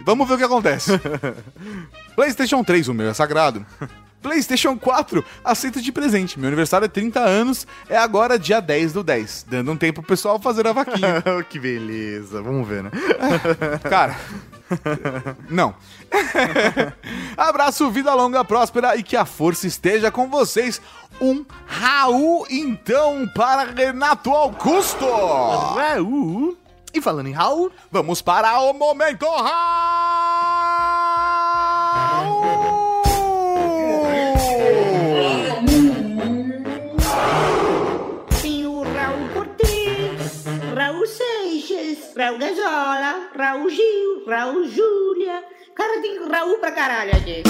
Vamos 0.07 0.29
ver 0.29 0.35
o 0.35 0.39
que 0.39 0.45
acontece. 0.45 0.93
PlayStation 2.15 2.63
3, 2.63 2.89
o 2.89 2.95
meu 2.95 3.09
é 3.09 3.15
sagrado. 3.15 3.65
PlayStation 4.25 4.75
4, 4.79 5.23
aceito 5.45 5.83
de 5.83 5.93
presente. 5.93 6.41
Meu 6.41 6.49
aniversário 6.49 6.87
é 6.87 6.89
30 6.89 7.21
anos, 7.21 7.67
é 7.91 7.99
agora 7.99 8.39
dia 8.39 8.59
10 8.59 8.95
do 8.95 9.05
10. 9.05 9.45
Dando 9.51 9.71
um 9.71 9.77
tempo 9.77 10.01
pro 10.01 10.09
pessoal 10.09 10.41
fazer 10.41 10.67
a 10.67 10.73
vaquinha. 10.73 11.23
que 11.51 11.59
beleza. 11.61 12.41
Vamos 12.41 12.67
ver, 12.67 12.85
né? 12.85 12.91
Cara. 13.87 14.17
Não. 15.51 15.75
Abraço, 17.37 17.91
vida 17.91 18.15
longa, 18.15 18.43
próspera 18.43 18.97
e 18.97 19.03
que 19.03 19.15
a 19.15 19.27
força 19.27 19.67
esteja 19.67 20.11
com 20.11 20.27
vocês. 20.31 20.81
Um 21.21 21.45
Raul, 21.67 22.47
então, 22.49 23.29
para 23.35 23.65
Renato 23.65 24.31
Augusto. 24.31 25.05
Raul. 25.05 26.57
E 26.95 27.01
falando 27.03 27.27
em 27.27 27.33
Raul, 27.33 27.71
Vamos 27.93 28.23
para 28.23 28.59
o 28.61 28.73
momento 28.73 29.27
Raul. 29.27 30.44
Raul 43.45 43.69
Gil, 43.69 44.25
Raul 44.27 44.65
Júlia. 44.69 45.45
Cara, 45.75 46.01
tem 46.01 46.19
Raul 46.31 46.57
pra 46.57 46.73
caralho 46.73 47.15
aqui. 47.15 47.43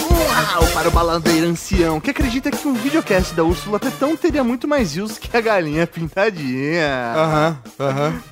Raul 0.51 0.67
para 0.73 0.89
o 0.89 0.91
balandeiro 0.91 1.47
ancião, 1.47 2.01
que 2.01 2.11
acredita 2.11 2.51
que 2.51 2.67
um 2.67 2.75
videocast 2.75 3.33
da 3.33 3.45
Úrsula 3.45 3.79
Tetão 3.79 4.17
teria 4.17 4.43
muito 4.43 4.67
mais 4.67 4.95
views 4.95 5.19
que 5.19 5.37
a 5.37 5.41
galinha 5.41 5.87
pintadinha. 5.87 7.15
Aham, 7.15 7.59
aham. 7.79 8.23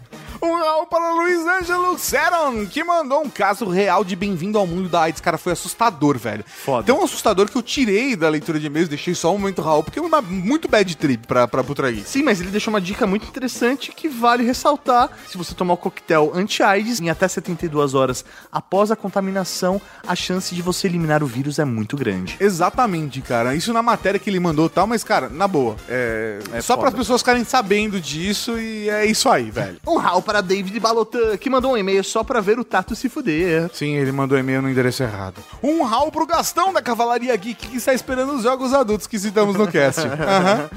Um 0.45 0.57
Raul 0.57 0.87
para 0.87 1.13
Luiz 1.15 1.47
Ângelo 1.47 1.97
Seron, 1.97 2.67
que 2.67 2.83
mandou 2.83 3.23
um 3.23 3.31
caso 3.31 3.65
real 3.69 4.03
de 4.03 4.17
bem-vindo 4.17 4.59
ao 4.59 4.67
mundo 4.67 4.89
da 4.89 5.03
AIDS. 5.03 5.21
Cara, 5.21 5.39
foi 5.39 5.53
assustador, 5.53 6.19
velho. 6.19 6.45
Foda. 6.45 6.83
Tão 6.85 7.01
assustador 7.05 7.49
que 7.49 7.57
eu 7.57 7.63
tirei 7.63 8.17
da 8.17 8.29
leitura 8.29 8.59
de 8.59 8.67
e-mails, 8.67 8.89
deixei 8.89 9.15
só 9.15 9.33
um 9.33 9.39
momento 9.39 9.63
Raul, 9.63 9.85
porque 9.85 10.01
é 10.01 10.03
uma 10.03 10.21
muito 10.21 10.67
bad 10.67 10.97
trip 10.97 11.29
pra, 11.29 11.47
pra 11.47 11.63
Putraí. 11.63 12.03
Sim, 12.05 12.25
mas 12.25 12.41
ele 12.41 12.51
deixou 12.51 12.75
uma 12.75 12.81
dica 12.81 13.07
muito 13.07 13.25
interessante 13.25 13.93
que 13.93 14.09
vale 14.09 14.43
ressaltar. 14.43 15.11
Se 15.29 15.39
você 15.39 15.55
tomar 15.55 15.75
o 15.75 15.77
coquetel 15.77 16.33
anti-AIDS 16.35 17.01
em 17.01 17.09
até 17.09 17.29
72 17.29 17.95
horas 17.95 18.25
após 18.51 18.91
a 18.91 18.97
contaminação, 18.97 19.81
a 20.05 20.17
chance 20.17 20.57
de 20.57 20.61
você 20.61 20.89
eliminar 20.89 21.23
o 21.23 21.27
vírus 21.27 21.61
é 21.61 21.65
muito 21.65 21.97
grande. 21.97 22.37
Exatamente, 22.41 23.21
cara. 23.21 23.55
Isso 23.55 23.73
na 23.73 23.81
matéria 23.81 24.19
que 24.19 24.29
ele 24.29 24.41
mandou 24.41 24.67
e 24.67 24.71
tal, 24.71 24.89
mas, 24.89 25.05
cara, 25.05 25.29
na 25.29 25.47
boa. 25.47 25.77
É, 25.89 26.41
só 26.55 26.75
foda. 26.75 26.79
para 26.79 26.89
as 26.89 26.95
pessoas 26.97 27.21
ficarem 27.21 27.45
sabendo 27.45 28.01
disso 28.01 28.59
e 28.59 28.91
é 28.91 29.07
isso 29.07 29.29
aí, 29.29 29.49
velho. 29.49 29.79
Um 29.87 29.99
Raul 29.99 30.32
para 30.33 30.41
David 30.41 30.81
Balotan, 30.81 31.37
que 31.37 31.51
mandou 31.51 31.73
um 31.73 31.77
e-mail 31.77 32.03
só 32.03 32.25
pra 32.25 32.41
ver 32.41 32.59
o 32.59 32.65
Tato 32.65 32.97
se 32.97 33.07
fuder. 33.11 33.69
Sim, 33.75 33.97
ele 33.97 34.11
mandou 34.11 34.39
e-mail 34.39 34.63
no 34.63 34.71
endereço 34.71 35.03
errado. 35.03 35.45
Um 35.63 35.83
Raul 35.83 36.11
pro 36.11 36.25
Gastão 36.25 36.73
da 36.73 36.81
Cavalaria 36.81 37.37
Geek 37.37 37.69
que 37.69 37.77
está 37.77 37.93
esperando 37.93 38.33
os 38.33 38.43
jogos 38.43 38.73
adultos 38.73 39.07
que 39.07 39.19
citamos 39.19 39.55
no 39.57 39.71
cast. 39.71 40.01
Aham. 40.09 40.71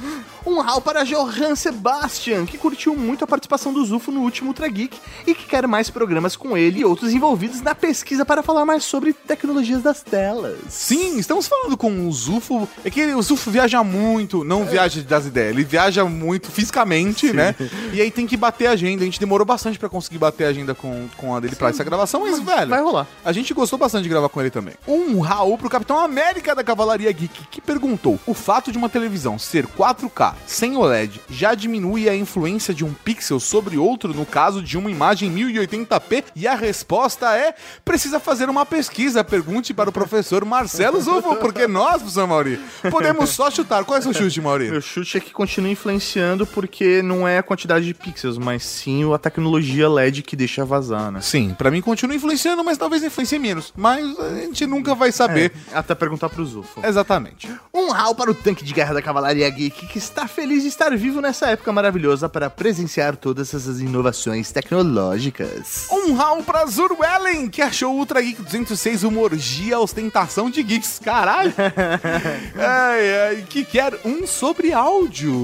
Um 0.45 0.59
Raul 0.59 0.79
para 0.79 1.03
Johan 1.03 1.55
Sebastian, 1.55 2.45
que 2.45 2.55
curtiu 2.55 2.95
muito 2.95 3.23
a 3.23 3.27
participação 3.27 3.73
do 3.73 3.83
Zufo 3.83 4.11
no 4.11 4.21
último 4.21 4.49
Ultra 4.49 4.67
Geek 4.67 4.95
e 5.25 5.33
que 5.33 5.47
quer 5.47 5.65
mais 5.67 5.89
programas 5.89 6.35
com 6.35 6.55
ele 6.55 6.81
e 6.81 6.85
outros 6.85 7.11
envolvidos 7.11 7.61
na 7.61 7.73
pesquisa 7.73 8.23
para 8.23 8.43
falar 8.43 8.63
mais 8.63 8.83
sobre 8.83 9.11
tecnologias 9.11 9.81
das 9.81 10.03
telas. 10.03 10.59
Sim, 10.69 11.17
estamos 11.17 11.47
falando 11.47 11.75
com 11.75 12.07
o 12.07 12.11
Zufo. 12.11 12.69
É 12.83 12.91
que 12.91 13.03
o 13.15 13.21
Zufo 13.23 13.49
viaja 13.49 13.83
muito, 13.83 14.43
não 14.43 14.65
viaja 14.65 15.01
das 15.01 15.25
ideias, 15.25 15.49
ele 15.49 15.63
viaja 15.63 16.05
muito 16.05 16.51
fisicamente, 16.51 17.33
né? 17.33 17.55
E 17.91 17.99
aí 17.99 18.11
tem 18.11 18.27
que 18.27 18.37
bater 18.37 18.67
a 18.67 18.71
agenda. 18.71 19.01
A 19.01 19.05
gente 19.05 19.19
demorou 19.19 19.45
bastante 19.45 19.79
pra 19.79 19.89
conseguir 19.89 20.19
bater 20.19 20.45
a 20.45 20.49
agenda 20.49 20.75
com, 20.75 21.07
com 21.17 21.35
a 21.35 21.39
dele 21.39 21.55
pra 21.55 21.69
essa 21.69 21.83
gravação, 21.83 22.21
mas, 22.21 22.39
velho. 22.39 22.69
vai 22.69 22.81
rolar. 22.81 23.07
A 23.23 23.31
gente 23.31 23.51
gostou 23.51 23.79
bastante 23.79 24.03
de 24.03 24.09
gravar 24.09 24.29
com 24.29 24.39
ele 24.41 24.51
também. 24.51 24.75
Um 24.87 25.19
Raul 25.21 25.57
pro 25.57 25.69
Capitão 25.69 25.97
América 25.99 26.53
da 26.53 26.63
Cavalaria 26.63 27.11
Geek, 27.11 27.47
que 27.49 27.59
perguntou: 27.59 28.19
o 28.27 28.33
fato 28.35 28.71
de 28.71 28.77
uma 28.77 28.89
televisão 28.89 29.39
ser 29.39 29.65
4K 29.65 30.34
sem 30.45 30.75
OLED 30.77 31.21
já 31.29 31.53
diminui 31.55 32.07
a 32.09 32.15
influência 32.15 32.73
de 32.73 32.83
um 32.85 32.93
pixel 32.93 33.39
sobre 33.39 33.77
outro 33.77 34.13
no 34.13 34.25
caso 34.25 34.61
de 34.61 34.77
uma 34.77 34.89
imagem 34.91 35.31
1080p? 35.33 36.25
E 36.35 36.47
a 36.47 36.55
resposta 36.55 37.35
é: 37.35 37.55
precisa 37.83 38.19
fazer 38.19 38.49
uma 38.49 38.65
pesquisa. 38.65 39.23
Pergunte 39.23 39.73
para 39.73 39.89
o 39.89 39.93
professor 39.93 40.45
Marcelo 40.45 41.01
Zufo, 41.01 41.35
porque 41.37 41.67
nós, 41.67 41.97
professor 41.97 42.27
Mauri, 42.27 42.59
podemos 42.91 43.29
só 43.29 43.49
chutar. 43.49 43.83
Qual 43.83 43.97
é 43.97 43.99
o 43.99 44.03
seu 44.03 44.13
chute, 44.13 44.41
Mauri? 44.41 44.69
Meu 44.69 44.81
chute 44.81 45.17
é 45.17 45.19
que 45.19 45.31
continua 45.31 45.69
influenciando 45.71 46.45
porque 46.45 47.01
não 47.01 47.27
é 47.27 47.37
a 47.37 47.43
quantidade 47.43 47.85
de 47.85 47.93
pixels, 47.93 48.37
mas 48.37 48.63
sim 48.63 49.11
a 49.13 49.17
tecnologia 49.17 49.89
LED 49.89 50.21
que 50.21 50.35
deixa 50.35 50.63
vazar, 50.65 51.11
né? 51.11 51.21
Sim, 51.21 51.53
pra 51.57 51.69
mim 51.71 51.81
continua 51.81 52.15
influenciando, 52.15 52.63
mas 52.63 52.77
talvez 52.77 53.03
influencie 53.03 53.39
menos. 53.39 53.73
Mas 53.75 54.17
a 54.19 54.35
gente 54.35 54.65
nunca 54.65 54.95
vai 54.95 55.11
saber 55.11 55.51
Até 55.73 55.93
perguntar 55.95 56.29
pro 56.29 56.45
Zufo. 56.45 56.81
exatamente. 56.85 57.49
Um 57.73 57.91
rau 57.91 58.15
para 58.15 58.31
o 58.31 58.35
tanque 58.35 58.63
de 58.63 58.73
guerra 58.73 58.93
da 58.93 59.01
Cavalaria 59.01 59.49
Geek 59.49 59.87
que 59.87 59.97
está 59.97 60.24
feliz 60.27 60.63
de 60.63 60.69
estar 60.69 60.95
vivo 60.95 61.21
nessa 61.21 61.47
época 61.47 61.71
maravilhosa 61.71 62.27
para 62.29 62.49
presenciar 62.49 63.15
todas 63.15 63.53
essas 63.53 63.79
inovações 63.79 64.51
tecnológicas. 64.51 65.87
Um 65.91 66.13
round 66.13 66.43
pra 66.43 66.65
Zurwellen, 66.65 67.47
que 67.49 67.61
achou 67.61 67.93
o 67.93 67.97
Ultra 67.97 68.21
Geek 68.21 68.41
206 68.41 69.03
uma 69.03 69.21
orgia 69.21 69.79
ostentação 69.79 70.49
de 70.49 70.61
geeks. 70.63 70.99
Caralho! 71.03 71.53
ai, 72.57 73.27
ai, 73.29 73.45
que 73.49 73.63
quer 73.63 73.99
um 74.05 74.25
sobre 74.27 74.73
áudio. 74.73 75.35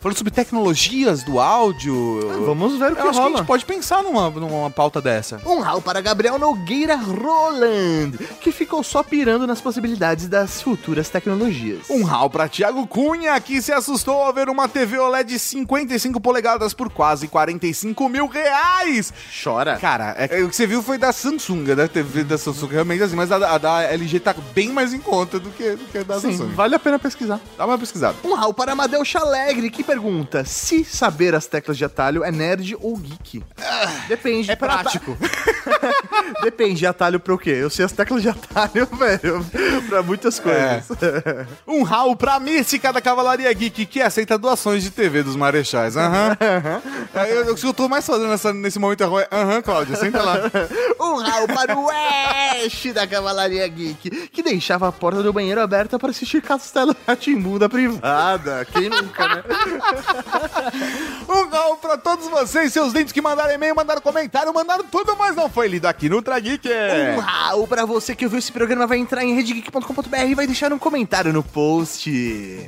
Falando 0.00 0.16
sobre 0.18 0.32
tecnologias 0.32 1.22
do 1.22 1.38
áudio. 1.40 2.20
Vamos 2.44 2.78
ver 2.78 2.92
o 2.92 2.96
que 2.96 3.02
Eu 3.02 3.10
acho 3.10 3.12
que 3.12 3.18
a 3.18 3.22
rola. 3.22 3.36
gente 3.38 3.46
pode 3.46 3.64
pensar 3.64 4.02
numa, 4.02 4.30
numa 4.30 4.70
pauta 4.70 5.00
dessa. 5.00 5.40
Um 5.46 5.60
rau 5.60 5.80
para 5.80 6.00
Gabriel 6.00 6.38
Nogueira 6.38 6.96
Roland, 6.96 8.12
que 8.40 8.52
ficou 8.52 8.82
só 8.82 9.02
pirando 9.02 9.46
nas 9.46 9.60
possibilidades 9.60 10.28
das 10.28 10.60
futuras 10.62 11.08
tecnologias. 11.08 11.88
Um 11.90 12.04
rau 12.04 12.28
pra 12.30 12.48
Thiago 12.48 12.86
Cunha, 12.86 13.38
que 13.40 13.60
se 13.62 13.72
assustou 13.72 14.19
ao 14.22 14.32
ver 14.32 14.48
uma 14.48 14.68
TV 14.68 14.98
OLED 14.98 15.28
de 15.30 15.38
55 15.38 16.20
polegadas 16.20 16.72
por 16.74 16.90
quase 16.90 17.28
45 17.28 18.08
mil 18.08 18.26
reais. 18.26 19.12
Chora. 19.42 19.76
Cara, 19.78 20.14
é, 20.18 20.42
o 20.42 20.48
que 20.48 20.56
você 20.56 20.66
viu 20.66 20.82
foi 20.82 20.98
da 20.98 21.12
Samsung, 21.12 21.74
da 21.74 21.86
TV 21.88 22.24
da 22.24 22.36
Samsung, 22.38 22.68
realmente 22.68 23.02
assim, 23.02 23.16
mas 23.16 23.30
a, 23.32 23.38
da- 23.38 23.54
a 23.54 23.58
da 23.58 23.82
LG 23.84 24.20
tá 24.20 24.34
bem 24.54 24.70
mais 24.70 24.92
em 24.94 24.98
conta 24.98 25.38
do 25.38 25.50
que, 25.50 25.70
do 25.76 25.84
que 25.86 25.98
a 25.98 26.02
da 26.02 26.20
Sim, 26.20 26.32
Samsung. 26.36 26.52
vale 26.54 26.74
a 26.74 26.78
pena 26.78 26.98
pesquisar. 26.98 27.40
Dá 27.56 27.66
uma 27.66 27.78
pesquisada. 27.78 28.16
Um 28.24 28.34
rau 28.34 28.52
para 28.54 28.72
Amadeu 28.72 29.04
Chalegre, 29.04 29.70
que 29.70 29.82
pergunta 29.84 30.44
se 30.44 30.84
saber 30.84 31.34
as 31.34 31.46
teclas 31.46 31.76
de 31.76 31.84
atalho 31.84 32.24
é 32.24 32.30
nerd 32.32 32.76
ou 32.80 32.96
geek. 32.96 33.42
Depende. 34.08 34.50
É 34.50 34.56
prático. 34.56 35.16
Depende, 36.42 36.86
atalho 36.86 37.20
pra 37.20 37.34
o 37.34 37.38
quê? 37.38 37.50
Eu 37.50 37.70
sei 37.70 37.84
as 37.84 37.92
teclas 37.92 38.22
de 38.22 38.28
atalho, 38.28 38.86
velho, 38.96 39.44
pra 39.88 40.02
muitas 40.02 40.38
coisas. 40.38 40.84
Um 41.66 41.82
rau 41.82 42.16
pra 42.16 42.38
mística 42.40 42.92
da 42.92 43.00
Cavalaria 43.00 43.52
Geek, 43.52 43.86
que 43.86 44.00
aceita 44.10 44.36
doações 44.36 44.82
de 44.82 44.90
TV 44.90 45.22
dos 45.22 45.36
marechais. 45.36 45.96
Aham. 45.96 46.36
Eu, 47.12 47.44
eu, 47.46 47.52
o 47.52 47.56
que 47.56 47.66
eu 47.66 47.74
tô 47.74 47.88
mais 47.88 48.06
fazendo 48.06 48.28
nessa- 48.28 48.52
nesse 48.52 48.78
momento 48.78 49.02
é 49.02 49.28
aham, 49.32 49.60
Cláudia, 49.62 49.96
senta 49.96 50.22
lá. 50.22 50.36
Um 51.00 51.16
rau 51.16 51.46
para 51.48 51.76
o 51.76 51.88
Ash 51.90 52.92
da 52.94 53.06
Cavalaria 53.06 53.66
Geek, 53.66 54.28
que 54.28 54.42
deixava 54.42 54.86
a 54.88 54.92
porta 54.92 55.22
do 55.22 55.32
banheiro 55.32 55.60
aberta 55.60 55.98
para 55.98 56.10
assistir 56.10 56.40
Castelo 56.42 56.94
Ratimbu 57.06 57.58
da 57.58 57.68
privada. 57.68 58.64
Quem 58.72 58.88
nunca, 58.88 59.26
né? 59.28 59.42
Um 61.28 61.48
rau 61.48 61.76
pra 61.76 61.96
todos 61.96 62.26
vocês, 62.28 62.72
seus 62.72 62.92
dentes 62.92 63.12
que 63.12 63.20
mandaram 63.20 63.52
e-mail, 63.54 63.74
mandaram 63.74 64.00
comentário, 64.00 64.52
mandaram 64.52 64.84
tudo, 64.84 65.16
mas 65.16 65.34
não 65.36 65.48
foi 65.48 65.68
lido 65.68 65.86
aqui 65.86 66.08
no 66.08 66.16
Ultra 66.16 66.38
Geek. 66.38 66.68
Um 67.16 67.20
rau 67.20 67.66
pra 67.66 67.84
você 67.84 68.14
que 68.14 68.24
ouviu 68.24 68.38
esse 68.38 68.52
programa, 68.52 68.86
vai 68.86 68.98
entrar 68.98 69.24
em 69.24 69.34
redgeek.com.br 69.34 70.16
e 70.28 70.34
vai 70.34 70.46
deixar 70.46 70.72
um 70.72 70.78
comentário 70.78 71.32
no 71.32 71.42
post. 71.42 72.10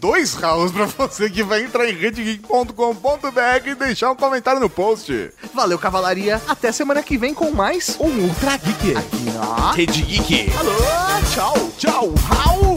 Dois 0.01 0.35
raus 0.35 0.73
pra 0.73 0.85
você 0.87 1.22
que 1.31 1.43
vai 1.43 1.63
entrar 1.63 1.89
em 1.89 1.95
redgeek.com.br 1.95 3.69
e 3.69 3.75
deixar 3.75 4.11
um 4.11 4.17
comentário 4.17 4.61
no 4.61 4.71
post. 4.71 5.31
Valeu, 5.55 5.79
Cavalaria. 5.79 6.41
Até 6.49 6.73
semana 6.73 7.03
que 7.03 7.17
vem 7.19 7.35
com 7.35 7.51
mais 7.51 7.97
um 8.01 8.09
Ultra 8.23 8.57
Geek. 8.57 8.97
Aqui 8.97 9.31
na 9.31 9.73
Rede 9.73 10.03
Geek. 10.03 10.51
Alô, 10.59 10.73
tchau. 11.33 11.73
Tchau, 11.79 12.15
Raul! 12.29 12.75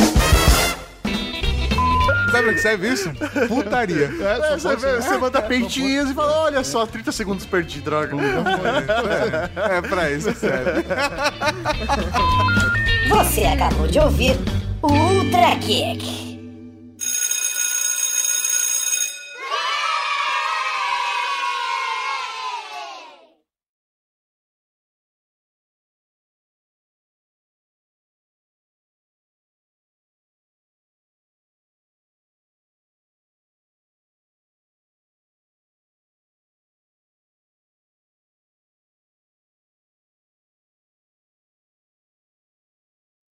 Sabe 2.31 2.43
pra 2.43 2.53
que 2.53 2.61
serve 2.61 2.89
isso? 2.89 3.09
Putaria. 3.47 4.11
É, 4.19 4.57
você, 4.57 4.75
vê, 4.75 4.95
você 4.97 5.17
manda 5.17 5.41
peitinhos 5.41 6.11
e 6.11 6.13
fala: 6.13 6.43
olha 6.43 6.63
só, 6.65 6.85
30 6.85 7.11
segundos 7.13 7.45
perdi, 7.45 7.79
droga. 7.79 8.13
É 9.55 9.81
pra 9.81 10.11
isso, 10.11 10.33
sério. 10.35 10.83
Você 13.07 13.45
acabou 13.45 13.87
de 13.87 13.99
ouvir 13.99 14.37
o 14.81 14.87
Ultra 14.91 15.55
Kick. 15.61 16.34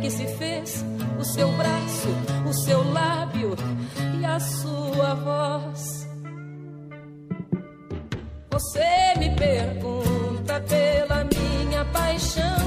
Que 0.00 0.10
se 0.10 0.26
fez 0.36 0.84
o 1.18 1.24
seu 1.24 1.50
braço, 1.52 2.08
o 2.48 2.52
seu 2.52 2.92
lábio 2.92 3.56
e 4.20 4.24
a 4.24 4.38
sua 4.38 5.14
voz. 5.14 6.08
Você 8.50 9.14
me 9.18 9.30
pergunta 9.36 10.60
pela 10.60 11.24
minha 11.24 11.84
paixão. 11.86 12.58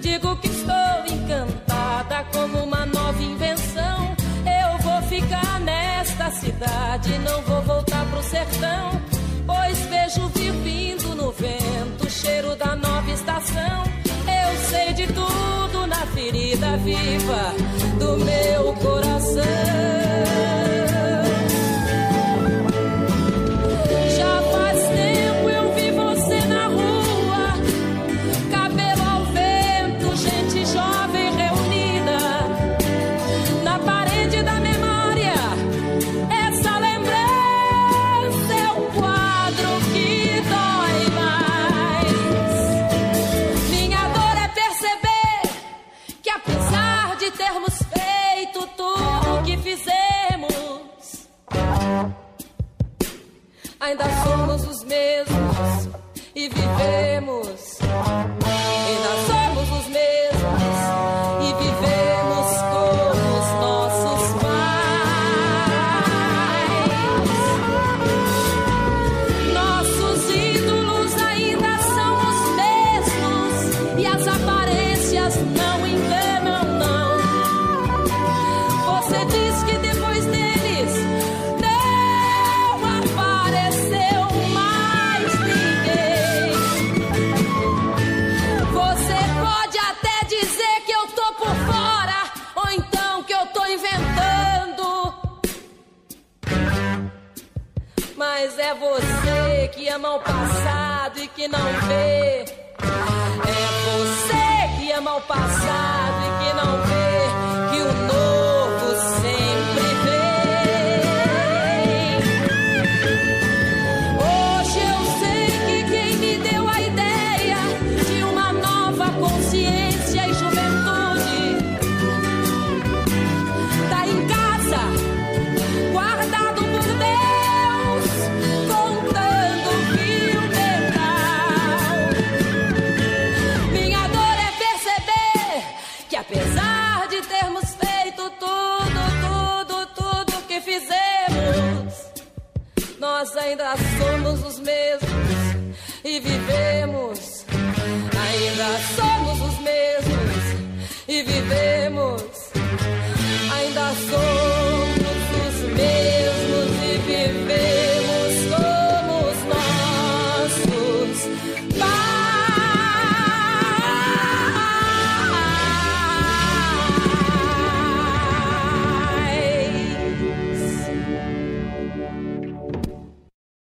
Digo 0.00 0.36
que 0.36 0.48
estou 0.48 1.06
encantada 1.06 2.24
como 2.32 2.64
uma 2.64 2.86
nova 2.86 3.22
invenção. 3.22 4.16
Eu 4.44 4.78
vou 4.78 5.02
ficar 5.02 5.60
nesta 5.60 6.30
cidade, 6.30 7.18
não 7.18 7.42
vou 7.42 7.62
voltar 7.62 8.04
pro 8.06 8.22
sertão. 8.22 9.07
Ferida 16.48 16.76
viva 16.78 17.54
do 17.98 18.16
meu 18.24 18.72
coração. 18.74 19.97